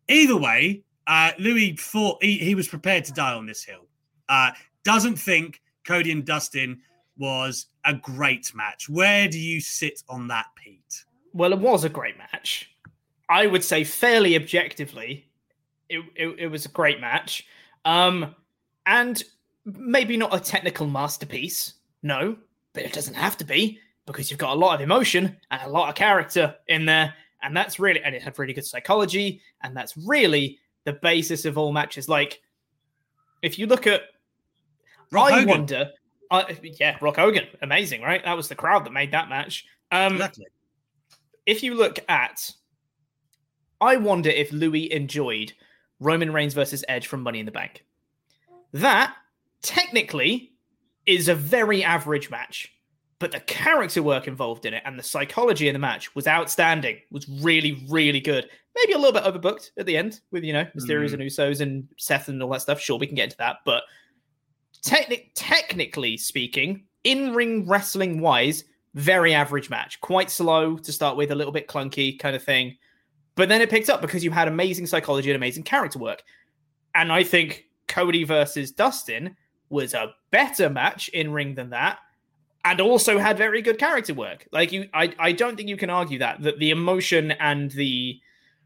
either 0.08 0.36
way, 0.36 0.82
uh, 1.06 1.30
Louis 1.38 1.76
thought 1.76 2.22
he, 2.22 2.36
he 2.38 2.54
was 2.54 2.68
prepared 2.68 3.04
to 3.06 3.12
die 3.12 3.32
on 3.32 3.46
this 3.46 3.64
hill. 3.64 3.86
Uh, 4.28 4.50
doesn't 4.84 5.16
think 5.16 5.60
Cody 5.84 6.10
and 6.10 6.24
Dustin 6.24 6.80
was 7.16 7.66
a 7.84 7.94
great 7.94 8.52
match. 8.54 8.88
Where 8.88 9.28
do 9.28 9.38
you 9.38 9.60
sit 9.60 10.02
on 10.08 10.28
that, 10.28 10.46
Pete? 10.56 11.04
Well, 11.32 11.52
it 11.52 11.58
was 11.60 11.84
a 11.84 11.88
great 11.88 12.18
match. 12.18 12.70
I 13.28 13.46
would 13.46 13.64
say 13.64 13.84
fairly 13.84 14.36
objectively, 14.36 15.26
it, 15.88 16.04
it, 16.14 16.38
it 16.38 16.46
was 16.48 16.64
a 16.64 16.70
great 16.70 17.00
match. 17.00 17.46
Um, 17.84 18.34
and 18.86 19.22
maybe 19.64 20.16
not 20.16 20.34
a 20.34 20.40
technical 20.40 20.86
masterpiece, 20.86 21.74
no, 22.02 22.36
but 22.72 22.84
it 22.84 22.92
doesn't 22.92 23.14
have 23.14 23.36
to 23.38 23.44
be 23.44 23.78
because 24.06 24.30
you've 24.30 24.38
got 24.38 24.54
a 24.54 24.58
lot 24.58 24.74
of 24.74 24.80
emotion 24.80 25.36
and 25.50 25.62
a 25.62 25.68
lot 25.68 25.88
of 25.88 25.94
character 25.94 26.54
in 26.68 26.86
there. 26.86 27.14
And 27.42 27.56
that's 27.56 27.78
really, 27.78 28.02
and 28.02 28.14
it 28.14 28.22
had 28.22 28.38
really 28.38 28.52
good 28.52 28.64
psychology. 28.64 29.40
And 29.62 29.76
that's 29.76 29.96
really 29.96 30.58
the 30.84 30.94
basis 30.94 31.44
of 31.44 31.58
all 31.58 31.72
matches. 31.72 32.08
Like, 32.08 32.40
if 33.42 33.58
you 33.58 33.66
look 33.66 33.86
at, 33.86 34.02
Rock 35.12 35.30
I 35.30 35.40
Hogan. 35.40 35.48
wonder, 35.48 35.90
uh, 36.30 36.44
yeah, 36.62 36.96
Rock 37.00 37.16
Hogan, 37.16 37.46
amazing, 37.62 38.02
right? 38.02 38.24
That 38.24 38.36
was 38.36 38.48
the 38.48 38.54
crowd 38.54 38.84
that 38.84 38.92
made 38.92 39.12
that 39.12 39.28
match. 39.28 39.64
Um, 39.92 40.14
exactly. 40.14 40.46
If 41.44 41.62
you 41.62 41.74
look 41.74 42.00
at, 42.08 42.50
I 43.80 43.96
wonder 43.96 44.30
if 44.30 44.50
Louis 44.52 44.90
enjoyed 44.92 45.52
Roman 46.00 46.32
Reigns 46.32 46.54
versus 46.54 46.84
Edge 46.88 47.06
from 47.06 47.22
Money 47.22 47.40
in 47.40 47.46
the 47.46 47.52
Bank. 47.52 47.84
That 48.72 49.14
technically 49.62 50.52
is 51.06 51.28
a 51.28 51.34
very 51.34 51.82
average 51.82 52.30
match, 52.30 52.72
but 53.18 53.32
the 53.32 53.40
character 53.40 54.02
work 54.02 54.28
involved 54.28 54.66
in 54.66 54.74
it 54.74 54.82
and 54.84 54.98
the 54.98 55.02
psychology 55.02 55.68
in 55.68 55.72
the 55.72 55.78
match 55.78 56.14
was 56.14 56.26
outstanding. 56.26 56.98
Was 57.10 57.28
really, 57.28 57.84
really 57.88 58.20
good 58.20 58.48
maybe 58.76 58.92
a 58.92 58.98
little 58.98 59.12
bit 59.12 59.24
overbooked 59.24 59.70
at 59.78 59.86
the 59.86 59.96
end 59.96 60.20
with 60.30 60.44
you 60.44 60.52
know 60.52 60.64
Mysterios 60.76 61.10
mm. 61.10 61.14
and 61.14 61.22
Usos 61.22 61.60
and 61.60 61.88
Seth 61.98 62.28
and 62.28 62.42
all 62.42 62.50
that 62.50 62.62
stuff. 62.62 62.80
Sure, 62.80 62.98
we 62.98 63.06
can 63.06 63.16
get 63.16 63.24
into 63.24 63.36
that, 63.38 63.56
but 63.64 63.84
techni- 64.84 65.30
technically 65.34 66.16
speaking, 66.16 66.84
in 67.04 67.34
ring 67.34 67.66
wrestling 67.66 68.20
wise, 68.20 68.64
very 68.94 69.34
average 69.34 69.70
match. 69.70 70.00
Quite 70.00 70.30
slow 70.30 70.76
to 70.76 70.92
start 70.92 71.16
with, 71.16 71.30
a 71.30 71.34
little 71.34 71.52
bit 71.52 71.68
clunky 71.68 72.18
kind 72.18 72.36
of 72.36 72.42
thing, 72.42 72.76
but 73.36 73.48
then 73.48 73.60
it 73.60 73.70
picked 73.70 73.88
up 73.88 74.00
because 74.00 74.24
you 74.24 74.30
had 74.32 74.48
amazing 74.48 74.86
psychology 74.86 75.30
and 75.30 75.36
amazing 75.36 75.62
character 75.62 75.98
work. 75.98 76.22
And 76.94 77.12
I 77.12 77.22
think 77.22 77.66
Cody 77.86 78.24
versus 78.24 78.72
Dustin 78.72 79.36
was 79.68 79.94
a 79.94 80.14
better 80.30 80.68
match 80.68 81.08
in 81.08 81.32
ring 81.32 81.54
than 81.54 81.70
that 81.70 81.98
and 82.66 82.80
also 82.80 83.18
had 83.18 83.38
very 83.38 83.62
good 83.62 83.78
character 83.78 84.12
work. 84.12 84.48
Like 84.50 84.72
you, 84.72 84.88
I, 84.92 85.14
I 85.18 85.32
don't 85.32 85.56
think 85.56 85.68
you 85.68 85.76
can 85.76 85.90
argue 85.90 86.18
that 86.18 86.42
that 86.42 86.58
the 86.58 86.70
emotion 86.70 87.30
and 87.32 87.70
the 87.70 88.20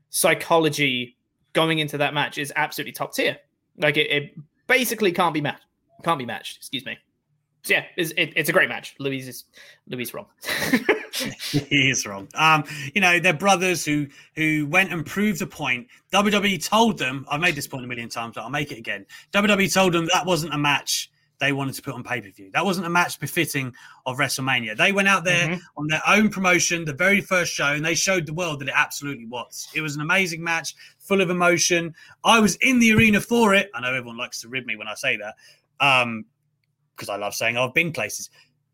psychology 0.08 1.16
going 1.52 1.80
into 1.80 1.98
that 1.98 2.14
match 2.14 2.38
is 2.38 2.52
absolutely 2.56 2.92
top 2.92 3.14
tier. 3.14 3.36
Like 3.76 3.96
it, 3.96 4.10
it 4.10 4.34
basically 4.66 5.12
can't 5.12 5.34
be 5.34 5.42
matched. 5.42 5.66
Can't 6.02 6.18
be 6.18 6.24
matched. 6.24 6.56
Excuse 6.56 6.86
me. 6.86 6.96
Yeah, 7.66 7.84
it's, 7.96 8.10
it, 8.12 8.32
it's 8.36 8.48
a 8.48 8.52
great 8.52 8.68
match. 8.68 8.94
Louis 8.98 9.26
is 9.26 9.44
Louis 9.86 10.12
wrong. 10.14 10.26
he 11.50 11.90
is 11.90 12.06
wrong. 12.06 12.28
Um, 12.34 12.64
you 12.94 13.00
know, 13.00 13.18
they're 13.18 13.32
brothers 13.32 13.84
who 13.84 14.06
who 14.36 14.66
went 14.66 14.92
and 14.92 15.04
proved 15.04 15.42
a 15.42 15.46
point. 15.46 15.88
WWE 16.12 16.64
told 16.64 16.98
them, 16.98 17.26
I've 17.30 17.40
made 17.40 17.54
this 17.54 17.66
point 17.66 17.84
a 17.84 17.88
million 17.88 18.08
times, 18.08 18.34
but 18.34 18.42
I'll 18.42 18.50
make 18.50 18.72
it 18.72 18.78
again. 18.78 19.06
WWE 19.32 19.72
told 19.72 19.92
them 19.92 20.06
that 20.12 20.26
wasn't 20.26 20.54
a 20.54 20.58
match 20.58 21.10
they 21.40 21.52
wanted 21.52 21.74
to 21.74 21.82
put 21.82 21.94
on 21.94 22.04
pay 22.04 22.20
per 22.20 22.30
view. 22.30 22.50
That 22.52 22.64
wasn't 22.64 22.86
a 22.86 22.90
match 22.90 23.18
befitting 23.18 23.74
of 24.06 24.18
WrestleMania. 24.18 24.76
They 24.76 24.92
went 24.92 25.08
out 25.08 25.24
there 25.24 25.48
mm-hmm. 25.48 25.60
on 25.76 25.88
their 25.88 26.02
own 26.06 26.28
promotion, 26.28 26.84
the 26.84 26.92
very 26.92 27.20
first 27.20 27.52
show, 27.52 27.72
and 27.72 27.84
they 27.84 27.94
showed 27.94 28.26
the 28.26 28.34
world 28.34 28.60
that 28.60 28.68
it 28.68 28.74
absolutely 28.76 29.26
was. 29.26 29.68
It 29.74 29.80
was 29.80 29.96
an 29.96 30.02
amazing 30.02 30.44
match, 30.44 30.74
full 30.98 31.20
of 31.20 31.30
emotion. 31.30 31.94
I 32.22 32.40
was 32.40 32.56
in 32.56 32.78
the 32.78 32.92
arena 32.92 33.20
for 33.20 33.54
it. 33.54 33.70
I 33.74 33.80
know 33.80 33.94
everyone 33.94 34.18
likes 34.18 34.42
to 34.42 34.48
rib 34.48 34.66
me 34.66 34.76
when 34.76 34.86
I 34.86 34.94
say 34.94 35.16
that, 35.16 35.34
um, 35.84 36.26
because 37.00 37.08
I 37.08 37.16
love 37.16 37.34
saying 37.34 37.56
I've 37.56 37.72
been 37.72 37.92
places. 37.92 38.28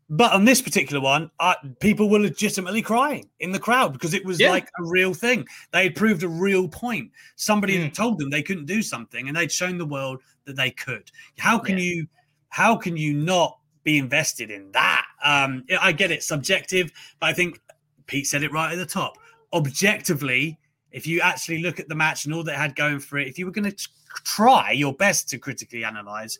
But 0.09 0.33
on 0.33 0.45
this 0.45 0.61
particular 0.61 1.01
one, 1.01 1.31
uh, 1.39 1.55
people 1.79 2.09
were 2.09 2.19
legitimately 2.19 2.81
crying 2.81 3.29
in 3.39 3.51
the 3.51 3.59
crowd 3.59 3.93
because 3.93 4.13
it 4.13 4.25
was 4.25 4.39
yeah. 4.39 4.51
like 4.51 4.69
a 4.79 4.83
real 4.83 5.13
thing. 5.13 5.45
They 5.71 5.83
had 5.83 5.95
proved 5.95 6.23
a 6.23 6.29
real 6.29 6.67
point. 6.67 7.11
Somebody 7.35 7.77
mm. 7.77 7.83
had 7.83 7.93
told 7.93 8.19
them 8.19 8.29
they 8.29 8.43
couldn't 8.43 8.65
do 8.65 8.81
something, 8.81 9.27
and 9.27 9.35
they'd 9.35 9.51
shown 9.51 9.77
the 9.77 9.85
world 9.85 10.21
that 10.45 10.55
they 10.55 10.71
could. 10.71 11.09
How 11.37 11.57
can 11.57 11.77
yeah. 11.77 11.83
you 11.85 12.07
how 12.49 12.75
can 12.75 12.95
you 12.95 13.13
not 13.13 13.59
be 13.83 13.97
invested 13.97 14.51
in 14.51 14.71
that? 14.71 15.05
Um, 15.23 15.63
I 15.81 15.91
get 15.91 16.11
it, 16.11 16.23
subjective, 16.23 16.91
but 17.19 17.27
I 17.27 17.33
think 17.33 17.61
Pete 18.05 18.27
said 18.27 18.43
it 18.43 18.51
right 18.51 18.71
at 18.71 18.77
the 18.77 18.85
top. 18.85 19.17
Objectively, 19.53 20.57
if 20.91 21.05
you 21.05 21.21
actually 21.21 21.61
look 21.61 21.79
at 21.79 21.89
the 21.89 21.95
match 21.95 22.25
and 22.25 22.33
all 22.33 22.43
that 22.43 22.55
had 22.55 22.75
going 22.75 22.99
for 22.99 23.17
it, 23.17 23.27
if 23.27 23.37
you 23.37 23.45
were 23.45 23.51
going 23.51 23.69
to 23.69 23.87
try 24.23 24.71
your 24.71 24.93
best 24.93 25.27
to 25.29 25.37
critically 25.37 25.83
analyze, 25.83 26.39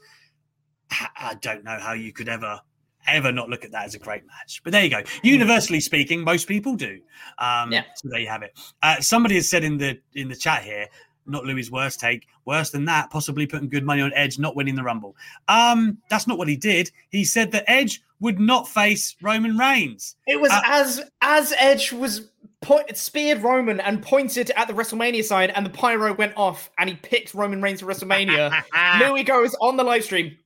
I 0.92 1.36
don't 1.42 1.64
know 1.64 1.78
how 1.80 1.94
you 1.94 2.14
could 2.14 2.30
ever 2.30 2.62
ever 3.08 3.32
not 3.32 3.50
look 3.50 3.64
at 3.64 3.72
that 3.72 3.86
as 3.86 3.96
a 3.96 4.00
great 4.00 4.26
match. 4.28 4.62
But 4.64 4.74
there 4.74 4.84
you 4.84 4.90
go. 4.90 5.02
Universally 5.24 5.80
speaking, 5.80 6.24
most 6.24 6.48
people 6.48 6.76
do. 6.76 7.00
Um, 7.38 7.72
yeah. 7.72 7.84
So 7.96 8.10
there 8.10 8.20
you 8.20 8.28
have 8.28 8.44
it. 8.44 8.60
Uh, 8.84 9.00
somebody 9.00 9.36
has 9.36 9.50
said 9.50 9.64
in 9.64 9.78
the 9.78 10.00
in 10.14 10.28
the 10.28 10.36
chat 10.36 10.64
here, 10.64 10.88
not 11.26 11.46
Louis' 11.46 11.72
worst 11.72 12.00
take. 12.00 12.28
Worse 12.46 12.70
than 12.70 12.86
that, 12.86 13.10
possibly 13.10 13.46
putting 13.46 13.70
good 13.70 13.84
money 13.84 14.02
on 14.02 14.12
Edge 14.14 14.40
not 14.40 14.56
winning 14.56 14.76
the 14.76 14.84
Rumble. 14.84 15.16
Um, 15.48 15.98
that's 16.10 16.28
not 16.28 16.38
what 16.38 16.48
he 16.48 16.56
did. 16.56 16.92
He 17.10 17.24
said 17.26 17.52
that 17.52 17.70
Edge 17.70 18.02
would 18.20 18.40
not 18.40 18.68
face 18.68 19.16
Roman 19.22 19.58
Reigns. 19.58 20.16
It 20.26 20.40
was 20.40 20.52
uh, 20.52 20.62
as 20.66 21.02
as 21.22 21.54
Edge 21.58 21.92
was 21.92 22.30
point, 22.62 22.96
speared 22.98 23.44
Roman 23.44 23.80
and 23.80 24.02
pointed 24.02 24.52
at 24.52 24.68
the 24.68 24.74
WrestleMania 24.74 25.24
sign, 25.24 25.50
and 25.52 25.66
the 25.66 25.70
pyro 25.70 26.14
went 26.14 26.34
off, 26.36 26.72
and 26.78 26.90
he 26.90 26.96
picked 26.96 27.34
Roman 27.34 27.62
Reigns 27.62 27.82
for 27.82 27.88
WrestleMania. 27.88 28.64
Louis 29.00 29.24
goes 29.24 29.56
on 29.62 29.78
the 29.78 29.84
live 29.84 30.04
stream. 30.04 30.38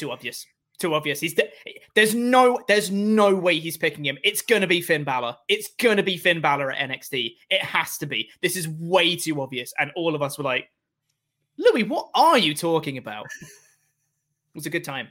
Too 0.00 0.10
obvious 0.10 0.46
too 0.80 0.94
obvious. 0.94 1.20
He's 1.20 1.38
there's 1.94 2.14
no 2.14 2.58
there's 2.66 2.90
no 2.90 3.34
way 3.36 3.58
he's 3.58 3.76
picking 3.76 4.04
him. 4.04 4.18
It's 4.24 4.42
gonna 4.42 4.66
be 4.66 4.80
Finn 4.80 5.04
Balor. 5.04 5.36
It's 5.46 5.68
gonna 5.78 6.02
be 6.02 6.16
Finn 6.16 6.40
Balor 6.40 6.72
at 6.72 6.90
NXT. 6.90 7.36
It 7.50 7.62
has 7.62 7.98
to 7.98 8.06
be. 8.06 8.30
This 8.40 8.56
is 8.56 8.66
way 8.66 9.14
too 9.14 9.40
obvious. 9.40 9.72
And 9.78 9.92
all 9.94 10.14
of 10.14 10.22
us 10.22 10.38
were 10.38 10.44
like, 10.44 10.70
Louis, 11.58 11.84
what 11.84 12.08
are 12.14 12.38
you 12.38 12.54
talking 12.54 12.98
about? 12.98 13.26
it 13.42 13.48
was 14.54 14.66
a 14.66 14.70
good 14.70 14.84
time. 14.84 15.08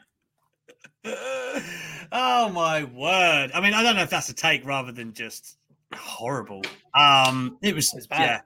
oh 1.05 2.49
my 2.49 2.83
word! 2.83 3.51
I 3.53 3.61
mean, 3.61 3.73
I 3.73 3.83
don't 3.83 3.95
know 3.95 4.03
if 4.03 4.09
that's 4.09 4.29
a 4.29 4.33
take 4.33 4.65
rather 4.65 4.91
than 4.91 5.13
just 5.13 5.57
horrible. 5.95 6.63
Um, 6.93 7.57
it 7.61 7.75
was, 7.75 7.93
it 7.93 7.97
was 7.97 8.07
bad. 8.07 8.21
yeah, 8.21 8.41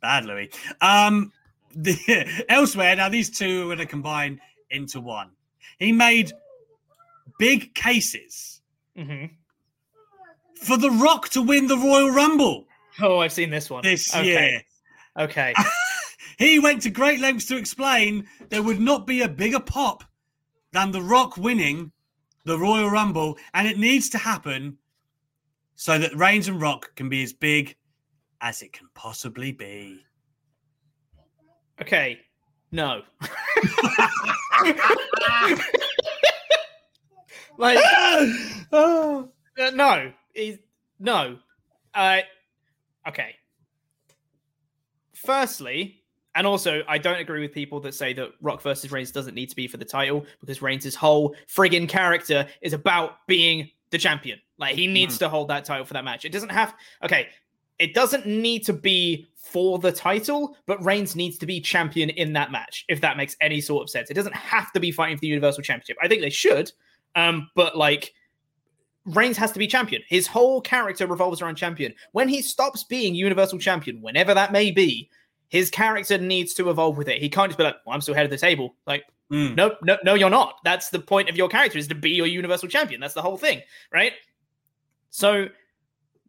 bad, 0.00 0.24
Louis. 0.24 0.50
Um, 0.80 1.32
the, 1.74 2.44
elsewhere 2.48 2.96
now, 2.96 3.08
these 3.08 3.30
two 3.30 3.62
are 3.62 3.66
going 3.66 3.78
to 3.78 3.86
combine 3.86 4.40
into 4.70 5.00
one. 5.00 5.30
He 5.82 5.90
made 5.90 6.32
big 7.40 7.74
cases 7.74 8.62
mm-hmm. 8.96 9.34
for 10.62 10.76
The 10.76 10.90
Rock 10.90 11.28
to 11.30 11.42
win 11.42 11.66
the 11.66 11.76
Royal 11.76 12.10
Rumble. 12.10 12.66
Oh, 13.00 13.18
I've 13.18 13.32
seen 13.32 13.50
this 13.50 13.68
one. 13.68 13.82
This 13.82 14.14
okay. 14.14 14.24
year. 14.24 14.62
Okay. 15.18 15.52
he 16.38 16.60
went 16.60 16.82
to 16.82 16.90
great 16.90 17.18
lengths 17.18 17.46
to 17.46 17.56
explain 17.56 18.28
there 18.48 18.62
would 18.62 18.78
not 18.78 19.08
be 19.08 19.22
a 19.22 19.28
bigger 19.28 19.58
pop 19.58 20.04
than 20.70 20.92
The 20.92 21.02
Rock 21.02 21.36
winning 21.36 21.90
the 22.44 22.58
Royal 22.58 22.88
Rumble, 22.88 23.36
and 23.52 23.66
it 23.66 23.76
needs 23.76 24.08
to 24.10 24.18
happen 24.18 24.78
so 25.74 25.98
that 25.98 26.14
Reigns 26.14 26.46
and 26.46 26.62
Rock 26.62 26.94
can 26.94 27.08
be 27.08 27.24
as 27.24 27.32
big 27.32 27.74
as 28.40 28.62
it 28.62 28.72
can 28.72 28.86
possibly 28.94 29.50
be. 29.50 30.04
Okay. 31.80 32.20
No. 32.72 33.02
like, 37.58 37.78
uh, 38.72 39.24
no, 39.74 40.12
he's, 40.34 40.58
no. 40.98 41.36
Uh, 41.92 42.20
okay. 43.06 43.34
Firstly, 45.14 46.02
and 46.34 46.46
also, 46.46 46.82
I 46.88 46.96
don't 46.96 47.20
agree 47.20 47.42
with 47.42 47.52
people 47.52 47.80
that 47.80 47.94
say 47.94 48.14
that 48.14 48.30
Rock 48.40 48.62
versus 48.62 48.90
Reigns 48.90 49.12
doesn't 49.12 49.34
need 49.34 49.50
to 49.50 49.56
be 49.56 49.68
for 49.68 49.76
the 49.76 49.84
title 49.84 50.24
because 50.40 50.62
Reigns' 50.62 50.94
whole 50.94 51.36
friggin' 51.54 51.88
character 51.88 52.46
is 52.62 52.72
about 52.72 53.26
being 53.28 53.70
the 53.90 53.98
champion. 53.98 54.40
Like, 54.56 54.76
he 54.76 54.86
needs 54.86 55.16
mm. 55.16 55.20
to 55.20 55.28
hold 55.28 55.48
that 55.48 55.66
title 55.66 55.84
for 55.84 55.92
that 55.92 56.04
match. 56.04 56.24
It 56.24 56.32
doesn't 56.32 56.48
have, 56.48 56.74
okay, 57.04 57.28
it 57.82 57.94
doesn't 57.94 58.26
need 58.26 58.64
to 58.66 58.72
be 58.72 59.26
for 59.34 59.78
the 59.78 59.90
title, 59.90 60.56
but 60.66 60.82
Reigns 60.84 61.16
needs 61.16 61.36
to 61.38 61.46
be 61.46 61.60
champion 61.60 62.10
in 62.10 62.32
that 62.34 62.52
match, 62.52 62.84
if 62.88 63.00
that 63.00 63.16
makes 63.16 63.36
any 63.40 63.60
sort 63.60 63.82
of 63.82 63.90
sense. 63.90 64.08
It 64.08 64.14
doesn't 64.14 64.34
have 64.34 64.72
to 64.72 64.80
be 64.80 64.92
fighting 64.92 65.16
for 65.16 65.22
the 65.22 65.26
Universal 65.26 65.64
Championship. 65.64 65.96
I 66.00 66.06
think 66.06 66.22
they 66.22 66.30
should, 66.30 66.70
um, 67.16 67.50
but 67.56 67.76
like 67.76 68.14
Reigns 69.04 69.36
has 69.36 69.50
to 69.52 69.58
be 69.58 69.66
champion. 69.66 70.00
His 70.08 70.28
whole 70.28 70.60
character 70.60 71.08
revolves 71.08 71.42
around 71.42 71.56
champion. 71.56 71.92
When 72.12 72.28
he 72.28 72.40
stops 72.40 72.84
being 72.84 73.16
Universal 73.16 73.58
Champion, 73.58 74.00
whenever 74.00 74.32
that 74.32 74.52
may 74.52 74.70
be, 74.70 75.10
his 75.48 75.70
character 75.70 76.18
needs 76.18 76.54
to 76.54 76.70
evolve 76.70 76.96
with 76.96 77.08
it. 77.08 77.20
He 77.20 77.28
can't 77.28 77.50
just 77.50 77.58
be 77.58 77.64
like, 77.64 77.76
well, 77.84 77.94
I'm 77.94 78.00
still 78.00 78.14
head 78.14 78.24
of 78.24 78.30
the 78.30 78.38
table. 78.38 78.76
Like, 78.86 79.04
mm. 79.30 79.56
no, 79.56 79.74
no, 79.82 79.98
no, 80.04 80.14
you're 80.14 80.30
not. 80.30 80.60
That's 80.64 80.90
the 80.90 81.00
point 81.00 81.28
of 81.28 81.36
your 81.36 81.48
character 81.48 81.78
is 81.78 81.88
to 81.88 81.96
be 81.96 82.10
your 82.10 82.28
Universal 82.28 82.68
Champion. 82.68 83.00
That's 83.00 83.14
the 83.14 83.22
whole 83.22 83.36
thing, 83.36 83.60
right? 83.92 84.12
So, 85.10 85.48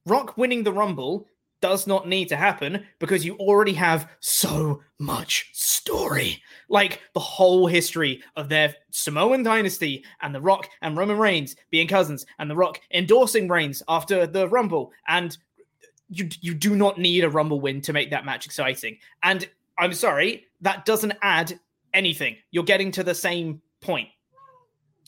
Rock 0.05 0.35
winning 0.35 0.63
the 0.63 0.73
Rumble 0.73 1.27
does 1.63 1.87
not 1.87 2.09
need 2.09 2.27
to 2.27 2.35
happen 2.35 2.83
because 2.99 3.23
you 3.23 3.37
already 3.37 3.71
have 3.71 4.09
so 4.19 4.81
much 4.99 5.49
story. 5.53 6.43
Like 6.67 6.99
the 7.13 7.21
whole 7.21 7.67
history 7.67 8.21
of 8.35 8.49
their 8.49 8.75
Samoan 8.91 9.43
dynasty 9.43 10.03
and 10.21 10.35
The 10.35 10.41
Rock 10.41 10.67
and 10.81 10.97
Roman 10.97 11.17
Reigns 11.17 11.55
being 11.71 11.87
cousins 11.87 12.25
and 12.37 12.51
The 12.51 12.55
Rock 12.57 12.81
endorsing 12.93 13.47
Reigns 13.47 13.81
after 13.87 14.27
the 14.27 14.49
Rumble. 14.49 14.91
And 15.07 15.37
you, 16.09 16.27
you 16.41 16.53
do 16.53 16.75
not 16.75 16.97
need 16.97 17.23
a 17.23 17.29
Rumble 17.29 17.61
win 17.61 17.79
to 17.83 17.93
make 17.93 18.09
that 18.09 18.25
match 18.25 18.45
exciting. 18.45 18.97
And 19.23 19.47
I'm 19.77 19.93
sorry, 19.93 20.47
that 20.59 20.83
doesn't 20.83 21.13
add 21.21 21.57
anything. 21.93 22.35
You're 22.51 22.65
getting 22.65 22.91
to 22.91 23.05
the 23.05 23.15
same 23.15 23.61
point 23.79 24.09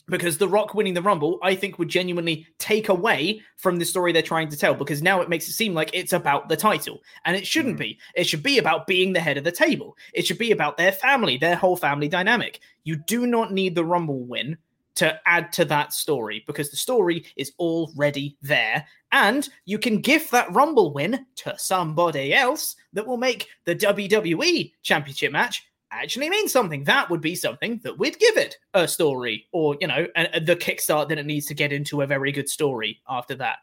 because 0.08 0.38
The 0.38 0.48
Rock 0.48 0.74
winning 0.74 0.94
the 0.94 1.02
Rumble, 1.02 1.38
I 1.42 1.54
think, 1.54 1.78
would 1.78 1.88
genuinely 1.88 2.46
take 2.58 2.88
away 2.88 3.42
from 3.56 3.78
the 3.78 3.84
story 3.84 4.12
they're 4.12 4.22
trying 4.22 4.48
to 4.50 4.56
tell 4.56 4.74
because 4.74 5.02
now 5.02 5.20
it 5.20 5.28
makes 5.28 5.48
it 5.48 5.52
seem 5.52 5.74
like 5.74 5.90
it's 5.92 6.12
about 6.12 6.48
the 6.48 6.56
title. 6.56 7.02
And 7.24 7.36
it 7.36 7.46
shouldn't 7.46 7.76
mm. 7.76 7.80
be. 7.80 7.98
It 8.14 8.24
should 8.26 8.42
be 8.42 8.58
about 8.58 8.86
being 8.86 9.12
the 9.12 9.20
head 9.20 9.36
of 9.36 9.44
the 9.44 9.52
table. 9.52 9.96
It 10.14 10.26
should 10.26 10.38
be 10.38 10.52
about 10.52 10.76
their 10.76 10.92
family, 10.92 11.36
their 11.36 11.56
whole 11.56 11.76
family 11.76 12.08
dynamic. 12.08 12.60
You 12.84 12.96
do 12.96 13.26
not 13.26 13.52
need 13.52 13.74
the 13.74 13.84
Rumble 13.84 14.24
win 14.24 14.58
to 14.96 15.20
add 15.26 15.52
to 15.52 15.64
that 15.66 15.92
story 15.92 16.42
because 16.46 16.70
the 16.70 16.76
story 16.76 17.26
is 17.36 17.52
already 17.58 18.36
there. 18.42 18.86
And 19.12 19.48
you 19.64 19.78
can 19.78 20.00
give 20.00 20.30
that 20.30 20.52
Rumble 20.52 20.92
win 20.92 21.26
to 21.36 21.54
somebody 21.58 22.32
else 22.32 22.76
that 22.92 23.06
will 23.06 23.18
make 23.18 23.48
the 23.64 23.76
WWE 23.76 24.72
Championship 24.82 25.32
match 25.32 25.66
actually 26.02 26.30
means 26.30 26.52
something. 26.52 26.84
That 26.84 27.10
would 27.10 27.20
be 27.20 27.34
something 27.34 27.80
that 27.84 27.98
we'd 27.98 28.18
give 28.18 28.36
it 28.36 28.56
a 28.74 28.86
story, 28.86 29.46
or 29.52 29.76
you 29.80 29.86
know, 29.86 30.06
a, 30.16 30.36
a, 30.36 30.40
the 30.40 30.56
kickstart 30.56 31.08
that 31.08 31.18
it 31.18 31.26
needs 31.26 31.46
to 31.46 31.54
get 31.54 31.72
into 31.72 32.02
a 32.02 32.06
very 32.06 32.32
good 32.32 32.48
story 32.48 33.00
after 33.08 33.34
that. 33.36 33.56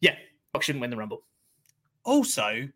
Yeah, 0.00 0.16
Rock 0.52 0.62
shouldn't 0.62 0.80
win 0.80 0.90
the 0.90 0.96
Rumble. 0.96 1.22
Also, 2.04 2.68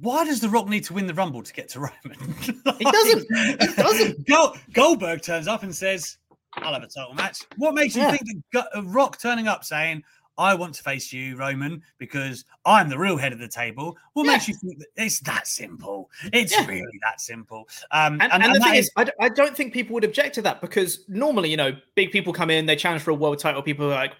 why 0.00 0.24
does 0.24 0.40
The 0.40 0.48
Rock 0.48 0.68
need 0.68 0.84
to 0.84 0.94
win 0.94 1.06
the 1.06 1.14
Rumble 1.14 1.42
to 1.42 1.52
get 1.52 1.68
to 1.70 1.80
Roman? 1.80 2.34
like, 2.64 2.76
he 2.78 2.84
doesn't. 2.84 3.26
He 3.60 3.74
doesn't. 3.74 4.26
Goldberg 4.72 5.22
turns 5.22 5.48
up 5.48 5.62
and 5.62 5.74
says, 5.74 6.18
"I'll 6.54 6.72
have 6.72 6.82
a 6.82 6.88
title 6.88 7.14
match." 7.14 7.42
What 7.56 7.74
makes 7.74 7.96
you 7.96 8.02
yeah. 8.02 8.12
think 8.12 8.44
that 8.52 8.68
Rock 8.84 9.20
turning 9.20 9.48
up 9.48 9.64
saying, 9.64 10.02
I 10.40 10.54
want 10.54 10.74
to 10.76 10.82
face 10.82 11.12
you, 11.12 11.36
Roman, 11.36 11.82
because 11.98 12.46
I'm 12.64 12.88
the 12.88 12.98
real 12.98 13.18
head 13.18 13.34
of 13.34 13.38
the 13.38 13.46
table. 13.46 13.98
What 14.14 14.24
yeah. 14.24 14.32
makes 14.32 14.48
you 14.48 14.54
think 14.54 14.78
that 14.78 14.86
it's 14.96 15.20
that 15.20 15.46
simple? 15.46 16.10
It's 16.32 16.52
yeah. 16.52 16.66
really 16.66 16.98
that 17.02 17.20
simple. 17.20 17.68
Um, 17.90 18.14
and, 18.22 18.32
and, 18.32 18.44
and, 18.44 18.54
the 18.54 18.60
thing 18.60 18.74
is, 18.74 18.86
is 18.86 18.90
I, 18.96 19.10
I 19.20 19.28
don't 19.28 19.54
think 19.54 19.74
people 19.74 19.92
would 19.92 20.04
object 20.04 20.34
to 20.36 20.42
that 20.42 20.62
because 20.62 21.04
normally, 21.08 21.50
you 21.50 21.58
know, 21.58 21.76
big 21.94 22.10
people 22.10 22.32
come 22.32 22.48
in, 22.48 22.64
they 22.64 22.74
challenge 22.74 23.02
for 23.02 23.10
a 23.10 23.14
world 23.14 23.38
title. 23.38 23.60
People 23.60 23.84
are 23.84 23.90
like, 23.94 24.14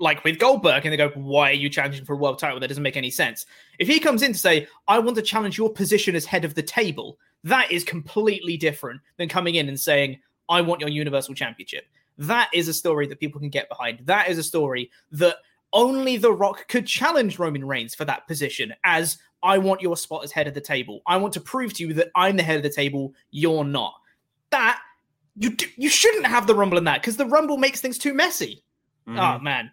like 0.00 0.24
with 0.24 0.40
Goldberg, 0.40 0.84
and 0.84 0.92
they 0.92 0.96
go, 0.96 1.10
"Why 1.10 1.50
are 1.50 1.54
you 1.54 1.68
challenging 1.68 2.04
for 2.04 2.14
a 2.14 2.16
world 2.16 2.40
title? 2.40 2.58
That 2.58 2.66
doesn't 2.66 2.82
make 2.82 2.96
any 2.96 3.10
sense." 3.10 3.46
If 3.78 3.86
he 3.86 4.00
comes 4.00 4.22
in 4.22 4.32
to 4.32 4.38
say, 4.38 4.66
"I 4.88 4.98
want 4.98 5.16
to 5.18 5.22
challenge 5.22 5.56
your 5.56 5.70
position 5.70 6.16
as 6.16 6.24
head 6.24 6.44
of 6.44 6.54
the 6.54 6.62
table," 6.64 7.16
that 7.44 7.70
is 7.70 7.84
completely 7.84 8.56
different 8.56 9.00
than 9.18 9.28
coming 9.28 9.54
in 9.54 9.68
and 9.68 9.78
saying, 9.78 10.18
"I 10.48 10.62
want 10.62 10.80
your 10.80 10.90
Universal 10.90 11.34
Championship." 11.34 11.84
That 12.18 12.50
is 12.52 12.66
a 12.66 12.74
story 12.74 13.06
that 13.06 13.20
people 13.20 13.40
can 13.40 13.50
get 13.50 13.68
behind. 13.68 14.00
That 14.04 14.28
is 14.28 14.36
a 14.36 14.42
story 14.42 14.90
that 15.12 15.36
only 15.72 16.16
The 16.16 16.32
Rock 16.32 16.68
could 16.68 16.86
challenge 16.86 17.38
Roman 17.38 17.64
Reigns 17.64 17.94
for 17.94 18.04
that 18.04 18.26
position 18.26 18.74
as 18.84 19.18
I 19.42 19.58
want 19.58 19.80
your 19.80 19.96
spot 19.96 20.24
as 20.24 20.32
head 20.32 20.46
of 20.46 20.54
the 20.54 20.60
table. 20.60 21.00
I 21.06 21.16
want 21.16 21.32
to 21.34 21.40
prove 21.40 21.72
to 21.74 21.86
you 21.86 21.94
that 21.94 22.10
I'm 22.14 22.36
the 22.36 22.42
head 22.42 22.56
of 22.56 22.62
the 22.62 22.70
table, 22.70 23.14
you're 23.30 23.64
not. 23.64 23.94
That 24.50 24.80
you 25.36 25.50
do, 25.50 25.66
you 25.76 25.88
shouldn't 25.88 26.26
have 26.26 26.46
the 26.46 26.54
rumble 26.54 26.78
in 26.78 26.84
that 26.84 27.00
because 27.00 27.16
the 27.16 27.26
rumble 27.26 27.56
makes 27.56 27.80
things 27.80 27.98
too 27.98 28.14
messy. 28.14 28.62
Mm. 29.08 29.18
Oh 29.18 29.38
man. 29.40 29.70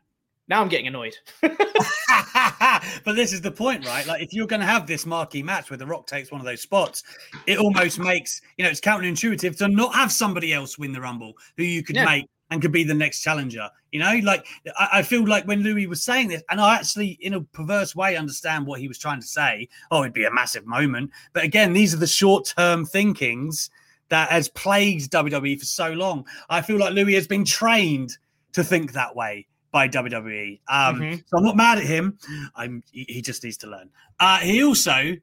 Now 0.48 0.62
I'm 0.62 0.70
getting 0.70 0.88
annoyed. 0.88 1.16
but 1.42 3.16
this 3.16 3.34
is 3.34 3.42
the 3.42 3.52
point, 3.52 3.86
right? 3.86 4.08
Like, 4.08 4.22
if 4.22 4.32
you're 4.32 4.48
going 4.48 4.62
to 4.62 4.66
have 4.66 4.88
this 4.88 5.06
marquee 5.06 5.44
match 5.44 5.70
where 5.70 5.78
The 5.78 5.86
Rock 5.86 6.08
takes 6.08 6.32
one 6.32 6.40
of 6.40 6.46
those 6.46 6.62
spots, 6.62 7.04
it 7.46 7.58
almost 7.58 8.00
makes 8.00 8.42
you 8.58 8.64
know 8.64 8.70
it's 8.70 8.80
counterintuitive 8.80 9.58
to 9.58 9.68
not 9.68 9.94
have 9.94 10.12
somebody 10.12 10.54
else 10.54 10.78
win 10.78 10.94
the 10.94 11.02
Rumble 11.02 11.34
who 11.58 11.64
you 11.64 11.84
could 11.84 11.98
Yeah. 11.98 12.06
make 12.06 12.26
and 12.50 12.62
could 12.62 12.72
be 12.72 12.84
the 12.84 12.94
next 12.94 13.22
challenger. 13.22 13.70
You 13.92 14.00
know, 14.00 14.20
like 14.24 14.46
I, 14.78 14.90
I 14.94 15.02
feel 15.02 15.26
like 15.28 15.46
when 15.46 15.62
Louis 15.64 15.88
was 15.88 16.04
saying 16.04 16.30
this, 16.30 16.44
and 16.50 16.60
I 16.62 16.76
actually, 16.76 17.18
in 17.22 17.34
a 17.34 17.42
perverse 17.42 17.96
way, 17.96 18.16
understand 18.16 18.66
what 18.66 18.80
he 18.80 18.88
was 18.88 18.98
trying 18.98 19.20
to 19.22 19.28
say. 19.28 19.68
Oh, 19.92 20.02
it'd 20.04 20.14
be 20.14 20.26
a 20.26 20.34
massive 20.34 20.66
moment, 20.66 21.12
but 21.34 21.44
again, 21.44 21.74
these 21.74 21.94
are 21.94 21.98
the 21.98 22.08
short-term 22.08 22.86
thinkings 22.86 23.70
that 24.10 24.30
has 24.30 24.48
plagued 24.50 25.12
WWE 25.12 25.60
for 25.60 25.66
so 25.66 25.92
long. 25.92 26.26
I 26.50 26.62
feel 26.62 26.78
like 26.78 26.94
Louis 26.94 27.16
has 27.16 27.28
been 27.28 27.44
trained 27.44 28.18
to 28.54 28.64
think 28.64 28.94
that 28.94 29.16
way 29.16 29.46
by 29.72 29.88
WWE. 29.90 30.60
Um, 30.70 31.00
Mhm. 31.02 31.24
So 31.28 31.38
I'm 31.38 31.44
not 31.44 31.58
mad 31.58 31.78
at 31.78 31.84
him. 31.84 32.18
I'm 32.56 32.82
he, 32.92 33.06
he 33.10 33.22
just 33.22 33.44
needs 33.44 33.58
to 33.58 33.68
learn. 33.68 33.90
Uh, 34.20 34.38
he 34.40 34.64
also, 34.64 35.16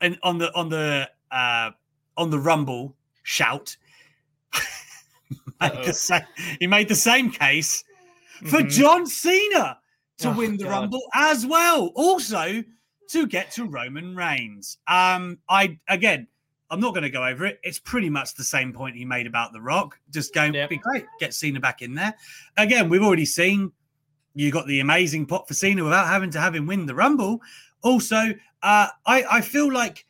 and 0.00 0.18
on 0.22 0.38
the 0.38 0.54
on 0.54 0.68
the 0.68 1.10
uh, 1.32 1.70
on 2.16 2.30
the 2.30 2.38
Rumble 2.38 2.94
shout, 3.24 3.76
made 4.54 4.60
Uh-oh. 4.60 4.60
the 4.60 4.87
sa- 5.92 6.20
he 6.60 6.66
made 6.66 6.88
the 6.88 6.94
same 6.94 7.30
case 7.30 7.84
for 8.46 8.60
Mhm. 8.60 8.70
John 8.70 9.06
Cena 9.06 9.78
to 10.18 10.28
Oh, 10.28 10.32
win 10.32 10.56
the 10.56 10.64
God. 10.64 10.70
Rumble 10.70 11.02
as 11.14 11.46
well. 11.46 11.92
Also 11.94 12.62
to 13.10 13.26
get 13.26 13.50
to 13.52 13.64
Roman 13.64 14.14
Reigns. 14.14 14.78
Um, 14.86 15.38
I 15.48 15.78
again. 15.88 16.26
I'm 16.70 16.80
not 16.80 16.92
going 16.92 17.02
to 17.04 17.08
go 17.08 17.24
over 17.24 17.46
it. 17.46 17.58
It's 17.62 17.78
pretty 17.78 18.10
much 18.10 18.34
the 18.34 18.44
same 18.44 18.74
point 18.74 18.94
he 18.94 19.02
made 19.06 19.26
about 19.26 19.54
The 19.54 19.60
Rock. 19.62 19.98
Just 20.10 20.34
going, 20.34 20.52
Yep. 20.52 20.68
be 20.68 20.76
great, 20.76 21.06
get 21.18 21.32
Cena 21.32 21.58
back 21.60 21.80
in 21.80 21.94
there. 21.94 22.12
Again, 22.58 22.90
we've 22.90 23.02
already 23.02 23.24
seen 23.24 23.72
you 24.34 24.50
got 24.50 24.66
the 24.66 24.80
amazing 24.80 25.24
pot 25.24 25.48
for 25.48 25.54
Cena 25.54 25.82
without 25.82 26.08
having 26.08 26.30
to 26.32 26.38
have 26.38 26.54
him 26.54 26.66
win 26.66 26.84
the 26.84 26.94
Rumble. 26.94 27.40
Also, 27.80 28.34
uh, 28.62 28.88
I, 29.06 29.24
I 29.30 29.40
feel 29.40 29.72
like 29.72 30.04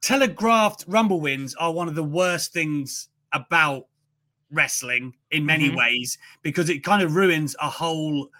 telegraphed 0.00 0.84
Rumble 0.88 1.20
wins 1.20 1.54
are 1.54 1.72
one 1.72 1.86
of 1.86 1.94
the 1.94 2.02
worst 2.02 2.52
things 2.52 3.08
about 3.32 3.86
wrestling 4.50 5.14
in 5.30 5.46
many 5.46 5.70
Mhm. 5.70 5.76
ways 5.76 6.18
because 6.42 6.68
it 6.68 6.84
kind 6.84 7.02
of 7.02 7.14
ruins 7.14 7.54
a 7.60 7.68
whole 7.70 8.30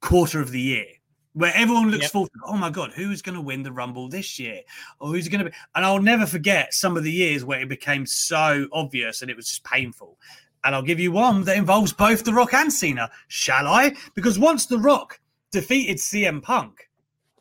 quarter 0.00 0.40
of 0.40 0.50
the 0.50 0.60
year 0.60 0.86
where 1.32 1.52
everyone 1.54 1.90
looks 1.90 2.02
Yep. 2.04 2.12
forward 2.12 2.30
to, 2.34 2.40
oh 2.46 2.56
my 2.56 2.70
God, 2.70 2.92
who's 2.92 3.20
going 3.22 3.34
to 3.34 3.40
win 3.40 3.62
the 3.62 3.72
Rumble 3.72 4.08
this 4.08 4.38
year? 4.38 4.60
Or 5.00 5.08
who's 5.08 5.26
going 5.28 5.44
to 5.44 5.50
be? 5.50 5.56
And 5.74 5.84
I'll 5.84 6.00
never 6.00 6.26
forget 6.26 6.72
some 6.74 6.96
of 6.96 7.02
the 7.02 7.10
years 7.12 7.44
where 7.44 7.60
it 7.60 7.68
became 7.68 8.06
so 8.06 8.68
obvious 8.72 9.22
and 9.22 9.30
it 9.30 9.36
was 9.36 9.48
just 9.48 9.64
painful. 9.64 10.18
And 10.62 10.74
I'll 10.74 10.82
give 10.82 11.00
you 11.00 11.10
one 11.12 11.42
that 11.44 11.56
involves 11.56 11.92
both 11.92 12.24
The 12.24 12.32
Rock 12.32 12.54
and 12.54 12.72
Cena. 12.72 13.10
Shall 13.28 13.66
I? 13.66 13.94
Because 14.14 14.38
once 14.38 14.66
The 14.66 14.78
Rock 14.78 15.20
defeated 15.50 15.98
CM 15.98 16.40
Punk 16.40 16.88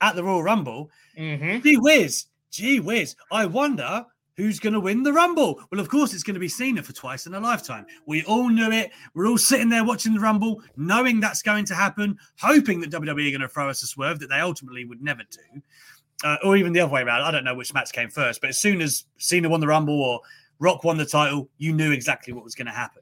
at 0.01 0.15
the 0.15 0.23
Royal 0.23 0.43
Rumble, 0.43 0.89
Mhm. 1.17 1.61
gee 1.63 1.77
whiz, 1.77 2.25
gee 2.51 2.79
whiz, 2.79 3.15
I 3.31 3.45
wonder 3.45 4.05
who's 4.35 4.59
going 4.59 4.73
to 4.73 4.79
win 4.79 5.03
the 5.03 5.13
Rumble. 5.13 5.61
Well, 5.71 5.81
of 5.81 5.89
course, 5.89 6.13
it's 6.13 6.23
going 6.23 6.33
to 6.33 6.39
be 6.39 6.47
Cena 6.47 6.81
for 6.83 6.93
twice 6.93 7.27
in 7.27 7.33
a 7.33 7.39
lifetime. 7.39 7.85
We 8.05 8.23
all 8.23 8.49
knew 8.49 8.71
it. 8.71 8.91
We're 9.13 9.27
all 9.27 9.37
sitting 9.37 9.69
there 9.69 9.83
watching 9.83 10.13
the 10.13 10.19
Rumble, 10.19 10.61
knowing 10.75 11.19
that's 11.19 11.41
going 11.41 11.65
to 11.65 11.75
happen, 11.75 12.17
hoping 12.39 12.81
that 12.81 12.91
WWE 12.91 13.09
are 13.09 13.31
going 13.31 13.41
to 13.41 13.47
throw 13.47 13.69
us 13.69 13.83
a 13.83 13.87
swerve 13.87 14.19
that 14.19 14.29
they 14.29 14.39
ultimately 14.39 14.85
would 14.85 15.01
never 15.01 15.23
do. 15.29 15.61
Uh, 16.23 16.37
or 16.43 16.55
even 16.55 16.71
the 16.71 16.79
other 16.79 16.91
way 16.91 17.01
around. 17.01 17.21
I 17.21 17.31
don't 17.31 17.43
know 17.43 17.55
which 17.55 17.73
match 17.73 17.91
came 17.91 18.09
first, 18.09 18.39
but 18.39 18.49
as 18.49 18.57
soon 18.57 18.81
as 18.81 19.05
Cena 19.17 19.49
won 19.49 19.59
the 19.59 19.67
Rumble 19.67 20.01
or 20.01 20.21
Rock 20.59 20.83
won 20.83 20.97
the 20.97 21.05
title, 21.05 21.49
you 21.57 21.73
knew 21.73 21.91
exactly 21.91 22.33
what 22.33 22.45
was 22.45 22.55
going 22.55 22.67
to 22.67 22.71
happen. 22.71 23.01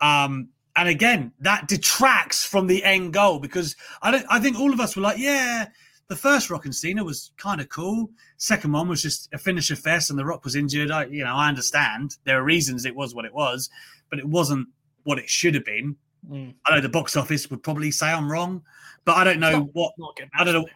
Um, 0.00 0.48
and 0.74 0.88
again, 0.88 1.32
that 1.40 1.68
detracts 1.68 2.44
from 2.44 2.66
the 2.66 2.82
end 2.84 3.12
goal 3.12 3.38
because 3.38 3.76
I 4.02 4.10
don't. 4.10 4.26
I 4.28 4.40
think 4.40 4.58
all 4.58 4.72
of 4.72 4.80
us 4.80 4.94
were 4.94 5.02
like, 5.02 5.18
yeah, 5.18 5.68
the 6.08 6.16
first 6.16 6.50
Rock 6.50 6.64
and 6.64 6.74
Cena 6.74 7.02
was 7.02 7.32
kind 7.36 7.60
of 7.60 7.68
cool. 7.68 8.10
Second 8.36 8.72
one 8.72 8.88
was 8.88 9.02
just 9.02 9.28
a 9.32 9.38
finisher 9.38 9.76
fest, 9.76 10.10
and 10.10 10.18
the 10.18 10.24
Rock 10.24 10.44
was 10.44 10.54
injured. 10.54 10.90
I, 10.90 11.06
you 11.06 11.24
know, 11.24 11.34
I 11.34 11.48
understand 11.48 12.16
there 12.24 12.38
are 12.38 12.44
reasons 12.44 12.84
it 12.84 12.94
was 12.94 13.14
what 13.14 13.24
it 13.24 13.34
was, 13.34 13.68
but 14.10 14.18
it 14.18 14.28
wasn't 14.28 14.68
what 15.04 15.18
it 15.18 15.28
should 15.28 15.54
have 15.54 15.64
been. 15.64 15.96
Mm. 16.30 16.54
I 16.66 16.74
know 16.74 16.80
the 16.80 16.88
box 16.88 17.16
office 17.16 17.50
would 17.50 17.62
probably 17.62 17.90
say 17.90 18.06
I'm 18.06 18.30
wrong, 18.30 18.62
but 19.04 19.16
I 19.16 19.24
don't 19.24 19.40
know 19.40 19.58
Not- 19.60 19.74
what 19.74 19.92
Not 19.98 20.18
I 20.34 20.44
don't 20.44 20.54
know. 20.54 20.68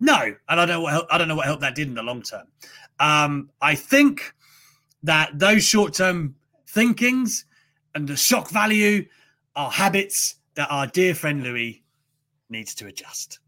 No, 0.00 0.20
and 0.22 0.36
I 0.48 0.66
don't 0.66 0.68
know 0.68 0.80
what 0.80 0.92
help, 0.92 1.06
I 1.10 1.18
don't 1.18 1.28
know 1.28 1.36
what 1.36 1.46
help 1.46 1.60
that 1.60 1.74
did 1.74 1.88
in 1.88 1.94
the 1.94 2.02
long 2.02 2.22
term. 2.22 2.46
Um, 3.00 3.50
I 3.60 3.74
think 3.74 4.34
that 5.02 5.38
those 5.38 5.64
short 5.64 5.94
term 5.94 6.34
thinkings 6.68 7.46
and 7.94 8.08
the 8.08 8.16
shock 8.16 8.50
value 8.50 9.06
are 9.56 9.70
habits 9.70 10.36
that 10.56 10.68
our 10.70 10.86
dear 10.86 11.14
friend 11.14 11.42
Louis 11.42 11.82
needs 12.50 12.74
to 12.76 12.86
adjust. 12.86 13.38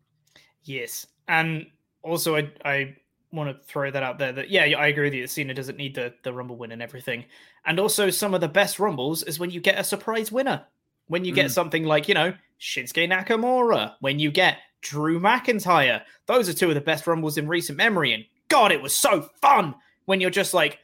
Yes, 0.63 1.07
and 1.29 1.67
also 2.03 2.37
I 2.37 2.51
I 2.65 2.97
want 3.33 3.51
to 3.51 3.65
throw 3.67 3.91
that 3.91 4.03
out 4.03 4.19
there 4.19 4.33
that 4.33 4.51
yeah 4.51 4.63
I 4.63 4.87
agree 4.87 5.05
with 5.05 5.15
you 5.15 5.23
that 5.23 5.29
Cena 5.29 5.53
doesn't 5.55 5.77
need 5.77 5.95
the 5.95 6.15
the 6.23 6.33
Rumble 6.33 6.57
win 6.57 6.73
and 6.73 6.83
everything, 6.83 7.25
and 7.65 7.79
also 7.81 8.11
some 8.11 8.35
of 8.35 8.41
the 8.41 8.49
best 8.49 8.79
Rumbles 8.79 9.23
is 9.25 9.39
when 9.39 9.51
you 9.51 9.61
get 9.61 9.79
a 9.79 9.85
surprise 9.85 10.31
winner, 10.33 10.65
when 11.09 11.25
you 11.25 11.33
get 11.33 11.47
Mm. 11.47 11.51
something 11.51 11.85
like 11.85 12.09
you 12.09 12.15
know 12.15 12.33
Shinsuke 12.61 13.11
Nakamura, 13.11 13.95
when 14.01 14.19
you 14.19 14.31
get 14.31 14.59
Drew 14.83 15.19
McIntyre. 15.21 16.03
Those 16.27 16.49
are 16.49 16.53
two 16.55 16.69
of 16.69 16.75
the 16.75 16.81
best 16.81 17.07
Rumbles 17.07 17.39
in 17.39 17.49
recent 17.49 17.77
memory, 17.77 18.13
and 18.13 18.25
God, 18.49 18.71
it 18.73 18.81
was 18.81 18.97
so 18.97 19.29
fun 19.43 19.75
when 20.05 20.21
you're 20.21 20.31
just 20.31 20.55
like 20.55 20.79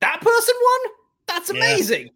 that 0.00 0.20
person 0.20 0.54
won. 0.62 0.92
That's 1.26 1.50
amazing. 1.50 2.10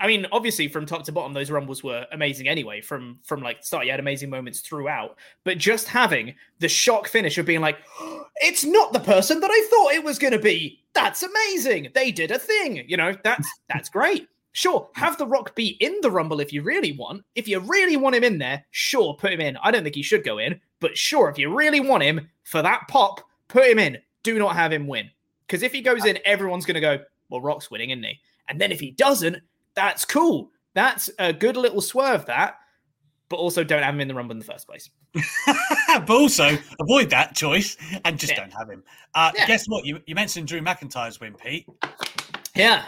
I 0.00 0.06
mean, 0.06 0.26
obviously, 0.32 0.68
from 0.68 0.84
top 0.84 1.04
to 1.04 1.12
bottom, 1.12 1.32
those 1.32 1.50
rumbles 1.50 1.84
were 1.84 2.06
amazing 2.10 2.48
anyway. 2.48 2.80
From 2.80 3.18
from 3.22 3.40
like 3.40 3.64
start, 3.64 3.84
you 3.84 3.92
had 3.92 4.00
amazing 4.00 4.30
moments 4.30 4.60
throughout. 4.60 5.16
But 5.44 5.58
just 5.58 5.86
having 5.86 6.34
the 6.58 6.68
shock 6.68 7.06
finish 7.08 7.38
of 7.38 7.46
being 7.46 7.60
like, 7.60 7.78
it's 8.36 8.64
not 8.64 8.92
the 8.92 9.00
person 9.00 9.40
that 9.40 9.50
I 9.50 9.66
thought 9.70 9.94
it 9.94 10.04
was 10.04 10.18
going 10.18 10.32
to 10.32 10.38
be. 10.38 10.82
That's 10.92 11.22
amazing. 11.22 11.90
They 11.94 12.10
did 12.10 12.30
a 12.30 12.38
thing. 12.38 12.84
You 12.88 12.96
know, 12.96 13.14
that's 13.22 13.48
that's 13.68 13.88
great. 13.88 14.28
Sure, 14.52 14.88
have 14.94 15.18
the 15.18 15.26
Rock 15.26 15.54
be 15.54 15.76
in 15.80 15.94
the 16.00 16.10
Rumble 16.10 16.40
if 16.40 16.52
you 16.52 16.62
really 16.62 16.92
want. 16.92 17.22
If 17.34 17.46
you 17.46 17.60
really 17.60 17.98
want 17.98 18.16
him 18.16 18.24
in 18.24 18.38
there, 18.38 18.64
sure, 18.70 19.14
put 19.14 19.32
him 19.32 19.40
in. 19.40 19.56
I 19.58 19.70
don't 19.70 19.82
think 19.82 19.94
he 19.94 20.02
should 20.02 20.24
go 20.24 20.38
in, 20.38 20.58
but 20.80 20.96
sure, 20.96 21.28
if 21.28 21.38
you 21.38 21.54
really 21.54 21.80
want 21.80 22.02
him 22.02 22.28
for 22.42 22.62
that 22.62 22.88
pop, 22.88 23.20
put 23.48 23.66
him 23.66 23.78
in. 23.78 23.98
Do 24.22 24.38
not 24.38 24.56
have 24.56 24.72
him 24.72 24.86
win. 24.86 25.10
Because 25.46 25.62
if 25.62 25.72
he 25.72 25.82
goes 25.82 26.06
in, 26.06 26.18
everyone's 26.24 26.64
going 26.64 26.74
to 26.76 26.80
go, 26.80 26.98
well, 27.28 27.42
Rock's 27.42 27.70
winning, 27.70 27.90
isn't 27.90 28.02
he? 28.02 28.18
And 28.48 28.60
then 28.60 28.72
if 28.72 28.80
he 28.80 28.92
doesn't, 28.92 29.36
that's 29.76 30.04
cool. 30.04 30.50
That's 30.74 31.08
a 31.18 31.32
good 31.32 31.56
little 31.56 31.80
swerve, 31.80 32.26
that. 32.26 32.56
But 33.28 33.36
also 33.36 33.64
don't 33.64 33.82
have 33.82 33.94
him 33.94 34.00
in 34.00 34.08
the 34.08 34.14
Rumble 34.14 34.32
in 34.32 34.38
the 34.38 34.44
first 34.44 34.66
place. 34.66 34.90
but 35.46 36.10
also 36.10 36.56
avoid 36.80 37.10
that 37.10 37.34
choice 37.34 37.76
and 38.04 38.18
just 38.18 38.32
Yeah. 38.32 38.40
don't 38.40 38.52
have 38.52 38.68
him. 38.68 38.82
Uh, 39.14 39.32
Yeah. 39.34 39.46
Guess 39.46 39.66
what? 39.66 39.84
You, 39.84 40.00
you 40.06 40.14
mentioned 40.14 40.48
Drew 40.48 40.60
McIntyre's 40.60 41.20
win, 41.20 41.34
Pete. 41.34 41.66
Yeah. 42.54 42.84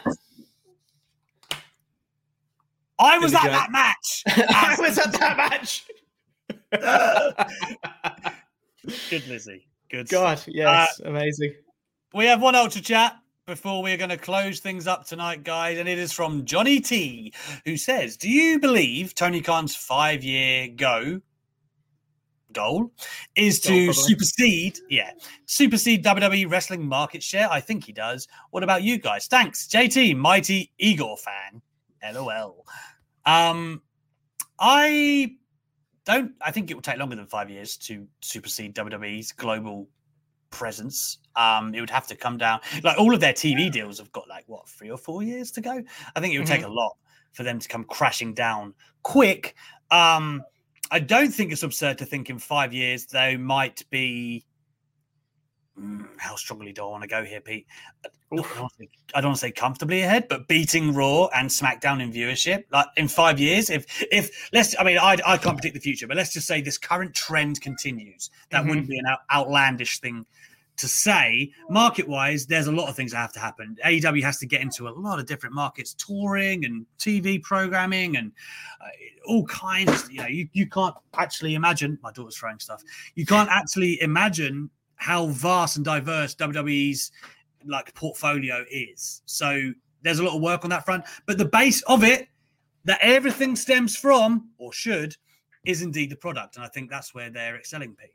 I 2.98 3.18
was 3.18 3.32
at 3.34 3.44
go. 3.44 3.50
that 3.50 3.70
match. 3.70 4.22
I 4.26 4.76
was 4.78 4.98
at 4.98 5.12
that 5.12 5.36
match. 5.36 5.84
Good, 9.10 9.26
Lizzie. 9.28 9.66
Good. 9.90 10.08
God, 10.08 10.42
yes, 10.46 11.00
amazing. 11.04 11.54
We 12.14 12.26
have 12.26 12.40
one 12.42 12.54
ultra 12.54 12.80
chat 12.80 13.16
before 13.48 13.82
we're 13.82 13.96
going 13.96 14.10
to 14.10 14.18
close 14.18 14.60
things 14.60 14.86
up 14.86 15.06
tonight, 15.06 15.42
guys, 15.42 15.78
and 15.78 15.88
it 15.88 15.98
is 15.98 16.12
from 16.12 16.44
Johnny 16.44 16.80
T, 16.80 17.32
who 17.64 17.76
says, 17.78 18.16
"Do 18.16 18.28
you 18.28 18.60
believe 18.60 19.14
Tony 19.14 19.40
Khan's 19.40 19.74
five-year 19.74 20.68
go 20.76 21.20
goal 22.52 22.92
is 23.34 23.58
to 23.60 23.92
supersede, 23.92 24.78
yeah, 24.88 25.10
supersede 25.46 26.04
WWE 26.04 26.48
wrestling 26.48 26.86
market 26.86 27.22
share? 27.22 27.50
I 27.50 27.60
think 27.60 27.84
he 27.84 27.92
does. 27.92 28.28
What 28.50 28.62
about 28.62 28.82
you 28.82 28.98
guys? 28.98 29.26
Thanks, 29.26 29.66
JT, 29.66 30.16
mighty 30.16 30.70
Igor 30.78 31.16
fan. 31.16 31.62
LOL. 32.14 32.64
Um, 33.24 33.82
I 34.60 35.32
don't. 36.04 36.32
I 36.42 36.52
think 36.52 36.70
it 36.70 36.74
will 36.74 36.82
take 36.82 36.98
longer 36.98 37.16
than 37.16 37.26
five 37.26 37.50
years 37.50 37.78
to 37.78 38.06
supersede 38.20 38.74
WWE's 38.74 39.32
global 39.32 39.88
presence. 40.50 41.18
Um, 41.36 41.74
it 41.74 41.80
would 41.80 41.90
have 41.90 42.06
to 42.08 42.16
come 42.16 42.38
down. 42.38 42.60
Like 42.82 42.98
all 42.98 43.14
of 43.14 43.20
their 43.20 43.32
TV 43.32 43.70
deals 43.70 43.98
have 43.98 44.10
got 44.12 44.28
like 44.28 44.44
what 44.46 44.68
three 44.68 44.90
or 44.90 44.98
four 44.98 45.22
years 45.22 45.50
to 45.52 45.60
go. 45.60 45.82
I 46.14 46.20
think 46.20 46.34
it 46.34 46.38
would 46.38 46.48
take 46.48 46.64
a 46.64 46.68
lot 46.68 46.96
for 47.32 47.42
them 47.42 47.58
to 47.58 47.68
come 47.68 47.84
crashing 47.84 48.34
down 48.34 48.74
quick. 49.02 49.54
Um, 49.90 50.42
I 50.90 51.00
don't 51.00 51.30
think 51.30 51.52
it's 51.52 51.62
absurd 51.62 51.98
to 51.98 52.06
think 52.06 52.30
in 52.30 52.38
five 52.38 52.72
years 52.72 53.06
they 53.06 53.36
might 53.36 53.82
be 53.90 54.44
mm, 55.78 56.06
how 56.18 56.36
strongly 56.36 56.72
do 56.72 56.82
I 56.82 56.86
want 56.86 57.02
to 57.02 57.08
go 57.08 57.24
here, 57.24 57.40
Pete? 57.40 57.66
I 58.04 58.36
don't, 58.36 58.60
want 58.60 58.72
to, 58.78 58.86
I 59.14 59.20
don't 59.20 59.30
want 59.30 59.36
to 59.36 59.40
say 59.40 59.52
comfortably 59.52 60.02
ahead, 60.02 60.26
but 60.28 60.48
beating 60.48 60.92
Raw 60.92 61.28
and 61.34 61.48
SmackDown 61.48 62.02
in 62.02 62.12
viewership, 62.12 62.64
like 62.70 62.86
in 62.96 63.08
five 63.08 63.40
years, 63.40 63.70
if 63.70 63.86
if 64.12 64.50
let's, 64.52 64.74
I 64.78 64.84
mean, 64.84 64.98
I 64.98 65.16
I 65.26 65.38
can't 65.38 65.56
predict 65.56 65.74
the 65.74 65.80
future, 65.80 66.06
but 66.06 66.16
let's 66.16 66.32
just 66.32 66.46
say 66.46 66.60
this 66.60 66.76
current 66.76 67.14
trend 67.14 67.60
continues. 67.62 68.30
That 68.50 68.64
Mhm. 68.64 68.68
wouldn't 68.68 68.88
be 68.88 68.98
an 68.98 69.06
out, 69.06 69.20
outlandish 69.32 70.00
thing 70.00 70.26
to 70.78 70.88
say. 70.88 71.52
Market 71.68 72.08
wise, 72.08 72.46
there's 72.46 72.66
a 72.66 72.72
lot 72.72 72.88
of 72.88 72.96
things 72.96 73.12
that 73.12 73.18
have 73.18 73.32
to 73.32 73.40
happen. 73.40 73.76
AEW 73.84 74.22
has 74.22 74.38
to 74.38 74.46
get 74.46 74.60
into 74.60 74.88
a 74.88 74.90
lot 74.90 75.18
of 75.18 75.26
different 75.26 75.54
markets, 75.54 75.94
touring 75.94 76.64
and 76.64 76.86
TV 76.98 77.42
programming 77.42 78.16
and 78.16 78.32
uh, 78.80 78.86
all 79.26 79.44
kinds. 79.46 80.08
You 80.10 80.18
know, 80.18 80.26
you, 80.26 80.48
you 80.52 80.68
can't 80.68 80.94
actually 81.16 81.54
imagine. 81.54 81.98
My 82.02 82.12
daughter's 82.12 82.36
throwing 82.36 82.58
stuff. 82.60 82.82
You 83.14 83.26
can't 83.26 83.48
actually 83.52 84.00
imagine 84.00 84.70
how 84.98 85.26
vast 85.28 85.76
and 85.76 85.84
diverse 85.84 86.34
WWE's 86.34 87.10
like 87.64 87.94
portfolio 87.94 88.64
is. 88.70 89.22
So 89.26 89.72
there's 90.02 90.18
a 90.18 90.24
lot 90.24 90.36
of 90.36 90.42
work 90.42 90.64
on 90.64 90.70
that 90.70 90.84
front. 90.84 91.04
But 91.26 91.38
the 91.38 91.44
base 91.44 91.82
of 91.82 92.04
it, 92.04 92.28
that 92.84 92.98
everything 93.02 93.56
stems 93.56 93.96
from 93.96 94.50
or 94.58 94.72
should, 94.72 95.16
is 95.64 95.82
indeed 95.82 96.10
the 96.10 96.16
product, 96.16 96.56
and 96.56 96.64
I 96.64 96.68
think 96.68 96.90
that's 96.90 97.14
where 97.14 97.30
they're 97.30 97.56
excelling. 97.56 97.94
Pete. 97.94 98.14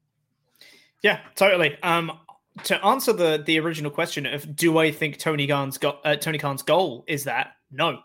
Yeah, 1.01 1.19
totally. 1.35 1.77
Um, 1.83 2.19
to 2.63 2.83
answer 2.85 3.13
the 3.13 3.43
the 3.45 3.59
original 3.59 3.91
question 3.91 4.25
of 4.25 4.55
do 4.55 4.77
I 4.77 4.91
think 4.91 5.17
Tony 5.17 5.47
Khan's 5.47 5.77
got 5.77 5.99
uh, 6.05 6.15
Tony 6.15 6.37
Khan's 6.37 6.63
goal 6.63 7.03
is 7.07 7.23
that 7.25 7.53
no, 7.71 7.99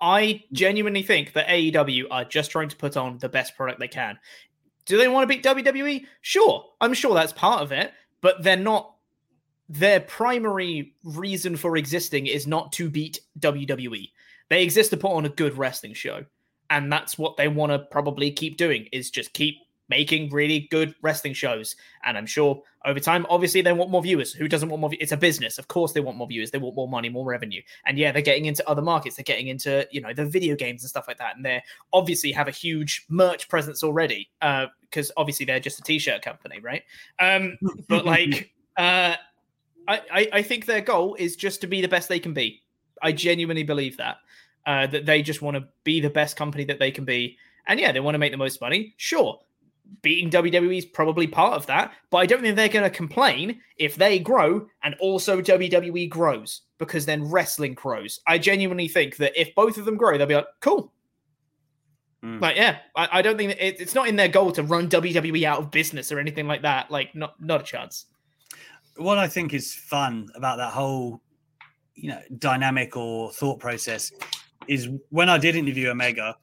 I 0.00 0.44
genuinely 0.52 1.02
think 1.02 1.32
that 1.34 1.48
AEW 1.48 2.04
are 2.10 2.24
just 2.24 2.50
trying 2.50 2.68
to 2.68 2.76
put 2.76 2.96
on 2.96 3.18
the 3.18 3.28
best 3.28 3.56
product 3.56 3.78
they 3.78 3.88
can. 3.88 4.18
Do 4.86 4.98
they 4.98 5.08
want 5.08 5.28
to 5.28 5.34
beat 5.34 5.44
WWE? 5.44 6.04
Sure, 6.20 6.64
I'm 6.80 6.94
sure 6.94 7.14
that's 7.14 7.32
part 7.32 7.62
of 7.62 7.72
it, 7.72 7.92
but 8.20 8.42
they're 8.42 8.56
not. 8.56 8.94
Their 9.68 10.00
primary 10.00 10.94
reason 11.04 11.56
for 11.56 11.76
existing 11.76 12.26
is 12.26 12.48
not 12.48 12.72
to 12.72 12.90
beat 12.90 13.20
WWE. 13.38 14.10
They 14.48 14.64
exist 14.64 14.90
to 14.90 14.96
put 14.96 15.12
on 15.12 15.26
a 15.26 15.30
good 15.30 15.56
wrestling 15.56 15.94
show, 15.94 16.24
and 16.70 16.92
that's 16.92 17.16
what 17.16 17.36
they 17.36 17.46
want 17.46 17.70
to 17.70 17.78
probably 17.78 18.32
keep 18.32 18.56
doing. 18.56 18.88
Is 18.92 19.10
just 19.10 19.32
keep 19.32 19.56
making 19.90 20.30
really 20.30 20.68
good 20.70 20.94
wrestling 21.02 21.34
shows. 21.34 21.76
And 22.04 22.16
I'm 22.16 22.24
sure 22.24 22.62
over 22.86 23.00
time, 23.00 23.26
obviously, 23.28 23.60
they 23.60 23.72
want 23.72 23.90
more 23.90 24.02
viewers. 24.02 24.32
Who 24.32 24.48
doesn't 24.48 24.70
want 24.70 24.80
more? 24.80 24.90
It's 24.98 25.12
a 25.12 25.16
business. 25.16 25.58
Of 25.58 25.68
course, 25.68 25.92
they 25.92 26.00
want 26.00 26.16
more 26.16 26.28
viewers. 26.28 26.50
They 26.50 26.58
want 26.58 26.76
more 26.76 26.88
money, 26.88 27.10
more 27.10 27.26
revenue. 27.26 27.60
And 27.84 27.98
yeah, 27.98 28.12
they're 28.12 28.22
getting 28.22 28.46
into 28.46 28.66
other 28.66 28.80
markets. 28.80 29.16
They're 29.16 29.24
getting 29.24 29.48
into, 29.48 29.86
you 29.90 30.00
know, 30.00 30.14
the 30.14 30.24
video 30.24 30.54
games 30.56 30.82
and 30.82 30.88
stuff 30.88 31.06
like 31.06 31.18
that. 31.18 31.36
And 31.36 31.44
they 31.44 31.62
obviously 31.92 32.32
have 32.32 32.48
a 32.48 32.52
huge 32.52 33.04
merch 33.10 33.48
presence 33.48 33.82
already 33.82 34.30
because 34.40 35.12
obviously 35.16 35.44
they're 35.44 35.60
just 35.60 35.80
a 35.80 35.82
t-shirt 35.82 36.22
company, 36.22 36.60
right? 36.60 36.84
Um, 37.18 37.58
but 37.88 38.06
like, 38.06 38.52
uh, 38.78 39.16
I, 39.86 40.00
I, 40.12 40.28
I 40.34 40.42
think 40.42 40.66
their 40.66 40.80
goal 40.80 41.16
is 41.16 41.36
just 41.36 41.60
to 41.62 41.66
be 41.66 41.82
the 41.82 41.88
best 41.88 42.08
they 42.08 42.20
can 42.20 42.32
be. 42.32 42.62
I 43.02 43.12
genuinely 43.12 43.64
believe 43.64 43.96
that. 43.96 44.18
Uh, 44.66 44.86
that 44.86 45.06
they 45.06 45.22
just 45.22 45.42
want 45.42 45.56
to 45.56 45.64
be 45.84 46.00
the 46.00 46.10
best 46.10 46.36
company 46.36 46.64
that 46.64 46.78
they 46.78 46.90
can 46.90 47.04
be. 47.04 47.36
And 47.66 47.80
yeah, 47.80 47.92
they 47.92 48.00
want 48.00 48.14
to 48.14 48.18
make 48.18 48.30
the 48.30 48.38
most 48.38 48.60
money. 48.60 48.94
Sure, 48.96 49.40
beating 50.02 50.30
WWE 50.30 50.78
is 50.78 50.84
probably 50.84 51.26
part 51.26 51.54
of 51.54 51.66
that, 51.66 51.92
but 52.10 52.18
I 52.18 52.26
don't 52.26 52.40
think 52.40 52.56
they're 52.56 52.68
going 52.68 52.84
to 52.84 52.96
complain 52.96 53.60
if 53.76 53.96
they 53.96 54.18
grow 54.18 54.66
and 54.82 54.94
also 55.00 55.40
WWE 55.40 56.08
grows 56.08 56.62
because 56.78 57.06
then 57.06 57.30
wrestling 57.30 57.74
grows. 57.74 58.20
I 58.26 58.38
genuinely 58.38 58.88
think 58.88 59.16
that 59.16 59.38
if 59.40 59.54
both 59.54 59.78
of 59.78 59.84
them 59.84 59.96
grow, 59.96 60.16
they'll 60.16 60.26
be 60.26 60.34
like, 60.34 60.46
cool. 60.60 60.92
Mm. 62.24 62.40
Like, 62.40 62.56
yeah, 62.56 62.78
I, 62.96 63.08
I 63.12 63.22
don't 63.22 63.36
think 63.36 63.52
it, 63.52 63.80
it's 63.80 63.94
not 63.94 64.08
in 64.08 64.16
their 64.16 64.28
goal 64.28 64.52
to 64.52 64.62
run 64.62 64.88
WWE 64.88 65.44
out 65.44 65.58
of 65.58 65.70
business 65.70 66.12
or 66.12 66.18
anything 66.18 66.46
like 66.46 66.62
that. 66.62 66.90
Like, 66.90 67.14
not 67.14 67.40
not 67.40 67.62
a 67.62 67.64
chance. 67.64 68.06
What 68.96 69.18
I 69.18 69.26
think 69.26 69.54
is 69.54 69.74
fun 69.74 70.28
about 70.34 70.58
that 70.58 70.72
whole, 70.72 71.22
you 71.94 72.10
know, 72.10 72.20
dynamic 72.38 72.96
or 72.96 73.32
thought 73.32 73.58
process 73.58 74.12
is 74.68 74.88
when 75.08 75.30
I 75.30 75.38
did 75.38 75.56
interview 75.56 75.88
Omega, 75.88 76.36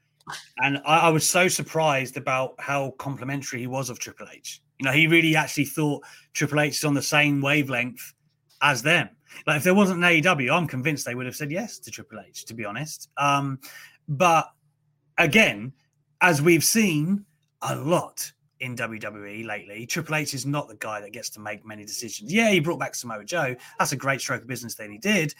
and 0.57 0.79
I, 0.85 0.99
I 0.99 1.09
was 1.09 1.29
so 1.29 1.47
surprised 1.47 2.17
about 2.17 2.55
how 2.59 2.91
complimentary 2.91 3.59
he 3.59 3.67
was 3.67 3.89
of 3.89 3.99
Triple 3.99 4.27
H. 4.31 4.61
You 4.79 4.85
know, 4.85 4.91
he 4.91 5.07
really 5.07 5.35
actually 5.35 5.65
thought 5.65 6.03
Triple 6.33 6.59
H 6.59 6.77
is 6.77 6.85
on 6.85 6.93
the 6.93 7.01
same 7.01 7.41
wavelength 7.41 8.13
as 8.61 8.81
them. 8.81 9.09
Like 9.45 9.57
if 9.57 9.63
there 9.63 9.75
wasn't 9.75 10.03
an 10.03 10.09
AEW, 10.09 10.51
I'm 10.51 10.67
convinced 10.67 11.05
they 11.05 11.15
would 11.15 11.25
have 11.25 11.35
said 11.35 11.51
yes 11.51 11.79
to 11.79 11.91
Triple 11.91 12.19
H, 12.25 12.45
to 12.45 12.53
be 12.53 12.65
honest. 12.65 13.09
Um, 13.17 13.59
but 14.07 14.47
again, 15.17 15.73
as 16.21 16.41
we've 16.41 16.63
seen 16.63 17.25
a 17.61 17.75
lot 17.75 18.31
in 18.59 18.75
WWE 18.75 19.45
lately, 19.45 19.85
Triple 19.85 20.15
H 20.15 20.33
is 20.33 20.45
not 20.45 20.67
the 20.67 20.75
guy 20.75 20.99
that 21.01 21.11
gets 21.11 21.29
to 21.31 21.39
make 21.39 21.65
many 21.65 21.85
decisions. 21.85 22.33
Yeah, 22.33 22.49
he 22.49 22.59
brought 22.59 22.79
back 22.79 22.95
Samoa 22.95 23.23
Joe. 23.23 23.55
That's 23.77 23.91
a 23.91 23.95
great 23.97 24.21
stroke 24.21 24.41
of 24.41 24.47
business 24.47 24.75
that 24.75 24.89
he 24.89 24.97
did. 24.97 25.33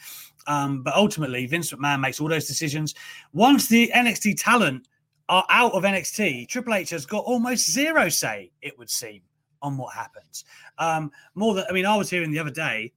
Um, 0.46 0.82
but 0.82 0.94
ultimately, 0.94 1.46
Vince 1.46 1.72
McMahon 1.72 2.00
makes 2.00 2.20
all 2.20 2.28
those 2.28 2.46
decisions. 2.46 2.94
Once 3.32 3.68
the 3.68 3.90
NXT 3.94 4.40
talent 4.42 4.86
are 5.28 5.44
out 5.50 5.72
of 5.72 5.82
NXT, 5.82 6.48
Triple 6.48 6.74
H 6.74 6.90
has 6.90 7.04
got 7.06 7.24
almost 7.24 7.70
zero 7.70 8.08
say, 8.08 8.50
it 8.62 8.78
would 8.78 8.90
seem, 8.90 9.22
on 9.62 9.76
what 9.76 9.94
happens. 9.94 10.44
Um, 10.78 11.10
more 11.34 11.54
than, 11.54 11.64
I 11.68 11.72
mean, 11.72 11.86
I 11.86 11.96
was 11.96 12.08
hearing 12.08 12.30
the 12.30 12.38
other 12.38 12.50
day, 12.50 12.92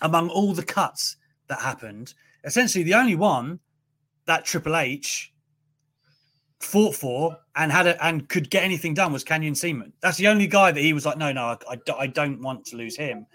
among 0.00 0.30
all 0.30 0.54
the 0.54 0.64
cuts 0.64 1.16
that 1.48 1.60
happened, 1.60 2.14
essentially 2.44 2.84
the 2.84 2.94
only 2.94 3.16
one 3.16 3.60
that 4.26 4.44
Triple 4.44 4.76
H 4.76 5.33
fought 6.64 6.94
for 6.94 7.38
and 7.56 7.70
had 7.70 7.86
a, 7.86 8.04
and 8.04 8.28
could 8.28 8.50
get 8.50 8.64
anything 8.64 8.94
done 8.94 9.12
was 9.12 9.24
Canyon 9.24 9.54
Ceman. 9.54 9.92
That's 10.00 10.18
the 10.18 10.28
only 10.28 10.46
guy 10.46 10.72
that 10.72 10.80
he 10.80 10.92
was 10.92 11.06
like, 11.06 11.18
no, 11.18 11.32
no, 11.32 11.42
I, 11.42 11.56
I, 11.70 11.76
do- 11.84 11.94
I 11.94 12.06
don't 12.06 12.40
want 12.40 12.64
to 12.66 12.76
lose 12.76 12.96
him. 12.96 13.26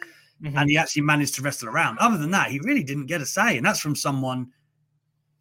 And 0.41 0.69
he 0.69 0.77
actually 0.77 1.01
managed 1.01 1.35
to 1.35 1.41
wrestle 1.41 1.67
around. 1.67 1.97
Other 1.99 2.17
than 2.17 2.31
that, 2.31 2.49
he 2.49 2.59
really 2.63 2.83
didn't 2.83 3.07
get 3.07 3.19
a 3.19 3.25
say. 3.25 3.57
And 3.57 3.65
that's 3.65 3.81
from 3.81 3.93
someone 3.93 4.47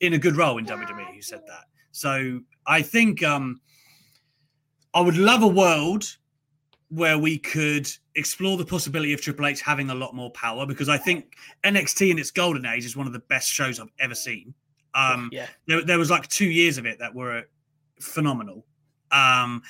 in 0.00 0.14
a 0.14 0.18
good 0.18 0.36
role 0.36 0.58
in 0.58 0.66
WWE 0.66 1.14
who 1.14 1.22
said 1.22 1.40
that. 1.46 1.64
So 1.92 2.40
I 2.66 2.82
think 2.82 3.22
um, 3.22 3.60
I 4.94 5.00
would 5.00 5.16
love 5.16 5.42
a 5.42 5.48
world 5.48 6.04
where 6.88 7.18
we 7.18 7.38
could 7.38 7.88
explore 8.14 8.56
the 8.56 8.64
possibility 8.64 9.12
of 9.12 9.20
Triple 9.20 9.46
H 9.46 9.60
having 9.60 9.90
a 9.90 9.94
lot 9.94 10.14
more 10.14 10.30
power 10.32 10.66
because 10.66 10.88
I 10.88 10.96
think 10.96 11.34
NXT 11.64 12.10
in 12.10 12.18
its 12.18 12.30
golden 12.30 12.66
age 12.66 12.84
is 12.84 12.96
one 12.96 13.06
of 13.06 13.12
the 13.12 13.20
best 13.20 13.50
shows 13.52 13.78
I've 13.78 13.92
ever 14.00 14.14
seen. 14.14 14.54
Um, 14.94 15.28
yeah. 15.32 15.46
there, 15.66 15.84
there 15.84 15.98
was 15.98 16.10
like 16.10 16.26
two 16.28 16.48
years 16.48 16.78
of 16.78 16.86
it 16.86 16.98
that 16.98 17.14
were 17.14 17.44
phenomenal. 18.00 18.64
Um, 19.10 19.62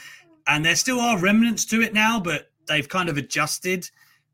and 0.46 0.64
there 0.64 0.76
still 0.76 1.00
are 1.00 1.18
remnants 1.18 1.64
to 1.66 1.82
it 1.82 1.92
now, 1.94 2.18
but 2.20 2.50
they've 2.66 2.88
kind 2.88 3.08
of 3.08 3.16
adjusted 3.16 3.88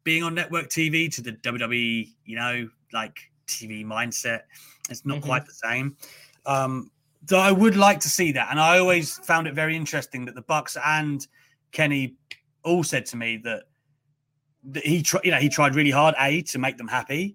being 0.04 0.22
on 0.22 0.34
network 0.34 0.68
TV 0.68 1.12
to 1.14 1.22
the 1.22 1.32
WWE, 1.32 2.14
you 2.24 2.36
know, 2.36 2.68
like 2.92 3.18
TV 3.46 3.84
mindset. 3.84 4.42
It's 4.90 5.04
not 5.04 5.18
Mhm. 5.18 5.22
quite 5.22 5.46
the 5.46 5.54
same. 5.54 5.96
Um, 6.46 6.90
so 7.26 7.38
I 7.38 7.50
would 7.52 7.76
like 7.76 8.00
to 8.00 8.08
see 8.08 8.32
that. 8.32 8.50
And 8.50 8.60
I 8.60 8.78
always 8.78 9.18
found 9.18 9.46
it 9.46 9.54
very 9.54 9.76
interesting 9.76 10.24
that 10.26 10.34
the 10.34 10.42
Bucks 10.42 10.76
and 10.84 11.26
Kenny 11.72 12.16
all 12.62 12.84
said 12.84 13.06
to 13.06 13.16
me 13.16 13.38
that, 13.38 13.64
that 14.64 14.84
he 14.84 15.02
tried, 15.02 15.24
you 15.24 15.30
know, 15.30 15.38
he 15.38 15.48
tried 15.48 15.74
really 15.74 15.90
hard, 15.90 16.14
A, 16.18 16.42
to 16.42 16.58
make 16.58 16.76
them 16.76 16.88
happy, 16.88 17.34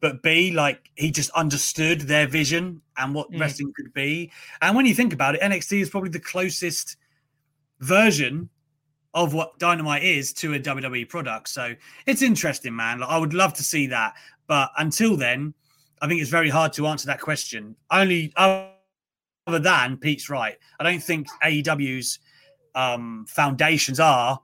but 0.00 0.22
B, 0.22 0.50
like 0.50 0.90
he 0.96 1.10
just 1.10 1.30
understood 1.30 2.02
their 2.02 2.26
vision 2.26 2.80
and 2.96 3.14
what 3.14 3.30
Mm. 3.30 3.40
wrestling 3.40 3.72
could 3.76 3.92
be. 3.92 4.32
And 4.62 4.74
when 4.74 4.86
you 4.86 4.94
think 4.94 5.12
about 5.12 5.34
it, 5.34 5.40
NXT 5.42 5.80
is 5.80 5.90
probably 5.90 6.10
the 6.10 6.20
closest 6.20 6.96
version 7.80 8.48
of 9.14 9.34
what 9.34 9.58
Dynamite 9.58 10.02
is 10.04 10.32
to 10.34 10.54
a 10.54 10.58
WWE 10.58 11.04
product. 11.04 11.48
So 11.48 11.74
it's 12.06 12.22
interesting, 12.22 12.74
man. 12.76 13.00
Like, 13.00 13.10
I 13.10 13.18
would 13.18 13.34
love 13.34 13.52
to 13.54 13.62
see 13.64 13.86
that. 13.88 14.14
But 14.46 14.70
until 14.78 15.16
then, 15.16 15.54
I 16.00 16.08
think 16.08 16.20
it's 16.20 16.30
very 16.30 16.48
hard 16.48 16.72
to 16.74 16.86
answer 16.86 17.06
that 17.06 17.20
question. 17.20 17.76
Only 17.90 18.32
other 18.36 18.70
than 19.58 19.96
Pete's 19.96 20.30
right. 20.30 20.56
I 20.78 20.84
don't 20.84 21.02
think 21.02 21.26
AEW's 21.42 22.20
um, 22.74 23.26
foundations 23.28 23.98
are 23.98 24.40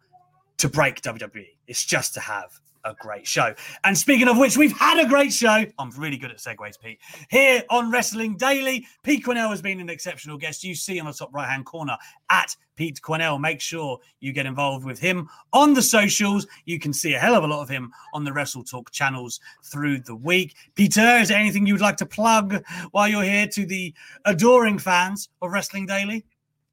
to 0.59 0.69
break 0.69 1.01
WWE. 1.03 1.47
It's 1.69 1.85
just 1.85 2.15
to 2.15 2.21
have 2.21 2.59
a 2.87 2.95
great 2.95 3.27
show. 3.27 3.53
And 3.85 3.99
speaking 3.99 4.29
of 4.29 4.39
which, 4.39 4.57
we've 4.57 4.77
had 4.77 5.05
a 5.05 5.09
great 5.09 5.33
show. 5.33 5.65
I'm 5.79 5.91
really 5.91 6.17
good 6.17 6.31
at 6.31 6.39
segues, 6.39 6.81
Pete. 6.81 6.99
Here 7.29 7.63
on 7.69 7.91
Wrestling 7.91 8.37
Daily, 8.37 8.87
Pete 9.03 9.25
Quinnell 9.25 9.51
has 9.51 9.61
been 9.61 9.81
an 9.81 9.91
exceptional 9.91 10.39
guest. 10.39 10.65
You 10.65 10.75
see 10.75 10.99
on 11.01 11.07
the 11.07 11.13
top 11.13 11.35
right 11.35 11.49
hand 11.49 11.67
corner 11.67 11.97
at 12.31 12.57
Pete 12.77 13.01
Quinnell. 13.03 13.41
Make 13.41 13.61
sure 13.61 13.99
you 14.21 14.33
get 14.33 14.47
involved 14.47 14.85
with 14.85 14.99
him 14.99 15.29
on 15.53 15.75
the 15.75 15.83
socials. 15.83 16.47
You 16.65 16.79
can 16.79 16.93
see 16.93 17.15
a 17.15 17.19
hell 17.19 17.35
of 17.35 17.45
a 17.45 17.47
lot 17.47 17.63
of 17.63 17.69
him 17.69 17.93
on 18.15 18.25
the 18.25 18.33
Wrestle 18.33 18.65
Talk 18.65 18.91
channels 18.93 19.41
through 19.65 20.01
the 20.01 20.17
week. 20.17 20.55
Peter, 20.77 21.19
is 21.19 21.29
there 21.29 21.39
anything 21.39 21.67
you'd 21.67 21.81
like 21.81 21.97
to 21.99 22.07
plug 22.07 22.65
while 22.93 23.09
you're 23.09 23.25
here 23.25 23.49
to 23.49 23.67
the 23.67 23.93
adoring 24.25 24.79
fans 24.79 25.29
of 25.43 25.51
Wrestling 25.51 25.87
Daily? 25.87 26.25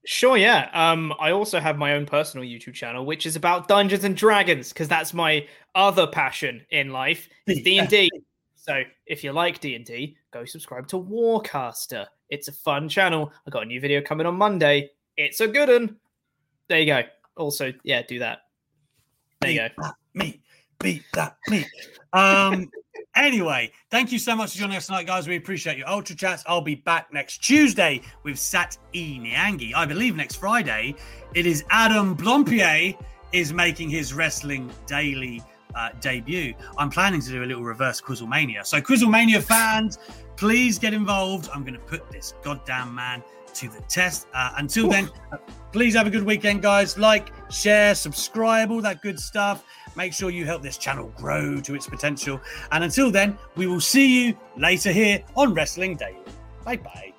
Sure, 0.06 0.38
yeah. 0.38 0.70
Um, 0.74 1.14
I 1.20 1.32
also 1.32 1.60
have 1.60 1.78
my 1.78 1.94
own 1.94 2.06
personal 2.06 2.46
YouTube 2.46 2.74
channel, 2.74 3.06
which 3.06 3.26
is 3.26 3.36
about 3.36 3.68
Dungeons 3.68 4.04
and 4.04 4.16
Dragons, 4.16 4.70
because 4.74 4.88
that's 4.88 5.14
my 5.14 5.48
other 5.76 6.08
passion 6.08 6.62
in 6.72 6.90
life. 6.92 7.30
D 7.48 7.80
and 7.80 7.88
D. 7.88 8.10
So 8.56 8.84
if 9.06 9.24
you 9.24 9.32
like 9.32 9.60
D 9.60 9.76
and 9.76 9.86
D, 9.86 10.18
go 10.32 10.46
subscribe 10.46 10.88
to 10.88 11.00
Warcaster. 11.00 12.08
It's 12.30 12.48
a 12.48 12.52
fun 12.54 12.90
channel. 12.90 13.32
I 13.48 13.50
got 13.50 13.64
a 13.64 13.66
new 13.66 13.80
video 13.80 14.02
coming 14.02 14.26
on 14.26 14.36
Monday. 14.36 14.90
It's 15.16 15.40
a 15.40 15.48
good 15.48 15.70
one. 15.70 15.98
There 16.68 16.80
you 16.80 16.86
go. 16.86 17.04
Also, 17.38 17.74
yeah, 17.84 18.02
do 18.02 18.20
that. 18.20 18.40
There 19.42 19.52
you 19.52 19.70
go. 19.78 19.90
Me, 20.14 20.42
beat 20.80 21.04
that 21.14 21.38
me. 21.48 21.66
Um, 22.14 22.70
anyway, 23.16 23.72
thank 23.90 24.12
you 24.12 24.20
so 24.20 24.36
much 24.36 24.52
for 24.52 24.60
joining 24.60 24.78
us 24.78 24.88
tonight, 24.88 25.08
guys. 25.08 25.28
We 25.28 25.36
appreciate 25.36 25.78
your 25.78 25.90
ultra 25.90 26.16
chats. 26.16 26.44
I'll 26.48 26.62
be 26.62 26.76
back 26.76 27.12
next 27.14 27.40
Tuesday 27.40 28.02
with 28.24 28.38
Sat 28.38 28.78
E 28.94 29.20
Niangi. 29.20 29.74
I 29.76 29.86
believe 29.86 30.16
next 30.16 30.36
Friday 30.36 30.96
it 31.34 31.46
is 31.46 31.64
Adam 31.70 32.16
Blampied 32.16 32.98
is 33.32 33.54
making 33.54 33.90
his 33.90 34.14
wrestling 34.14 34.70
daily 34.86 35.42
uh, 35.76 35.90
debut. 36.00 36.54
I'm 36.78 36.90
planning 36.90 37.22
to 37.22 37.30
do 37.30 37.44
a 37.44 37.46
little 37.46 37.64
reverse 37.64 38.00
Quizzlemania. 38.00 38.66
So, 38.66 38.80
Quizzlemania 38.80 39.42
fans, 39.42 39.98
please 40.36 40.78
get 40.78 40.94
involved. 40.94 41.50
I'm 41.54 41.64
going 41.64 41.74
to 41.74 41.80
put 41.80 42.12
this 42.12 42.36
goddamn 42.44 42.94
man 42.94 43.24
to 43.56 43.70
the 43.70 43.82
test. 43.82 44.28
Uh, 44.34 44.54
until 44.58 44.88
then, 44.90 45.10
uh, 45.32 45.38
please 45.72 45.96
have 45.96 46.08
a 46.08 46.10
good 46.10 46.24
weekend, 46.24 46.62
guys. 46.62 46.98
Like, 46.98 47.32
share, 47.52 47.96
subscribe, 47.96 48.72
all 48.72 48.82
that 48.82 49.02
good 49.02 49.20
stuff. 49.20 49.64
Make 49.96 50.14
sure 50.14 50.30
you 50.30 50.46
help 50.46 50.62
this 50.62 50.78
channel 50.78 51.14
grow 51.18 51.62
to 51.62 51.76
its 51.76 51.88
potential. 51.88 52.42
And 52.72 52.84
until 52.84 53.12
then, 53.12 53.38
we 53.56 53.68
will 53.68 53.82
see 53.82 54.26
you 54.26 54.38
later 54.58 54.92
here 54.92 55.24
on 55.36 55.54
Wrestling 55.54 55.96
Daily. 55.96 56.18
Bye 56.64 56.78
bye. 56.78 57.14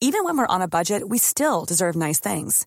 Even 0.00 0.24
when 0.24 0.38
we're 0.38 0.46
on 0.46 0.62
a 0.62 0.68
budget, 0.68 1.08
we 1.08 1.18
still 1.18 1.64
deserve 1.64 1.94
nice 1.96 2.18
things. 2.18 2.66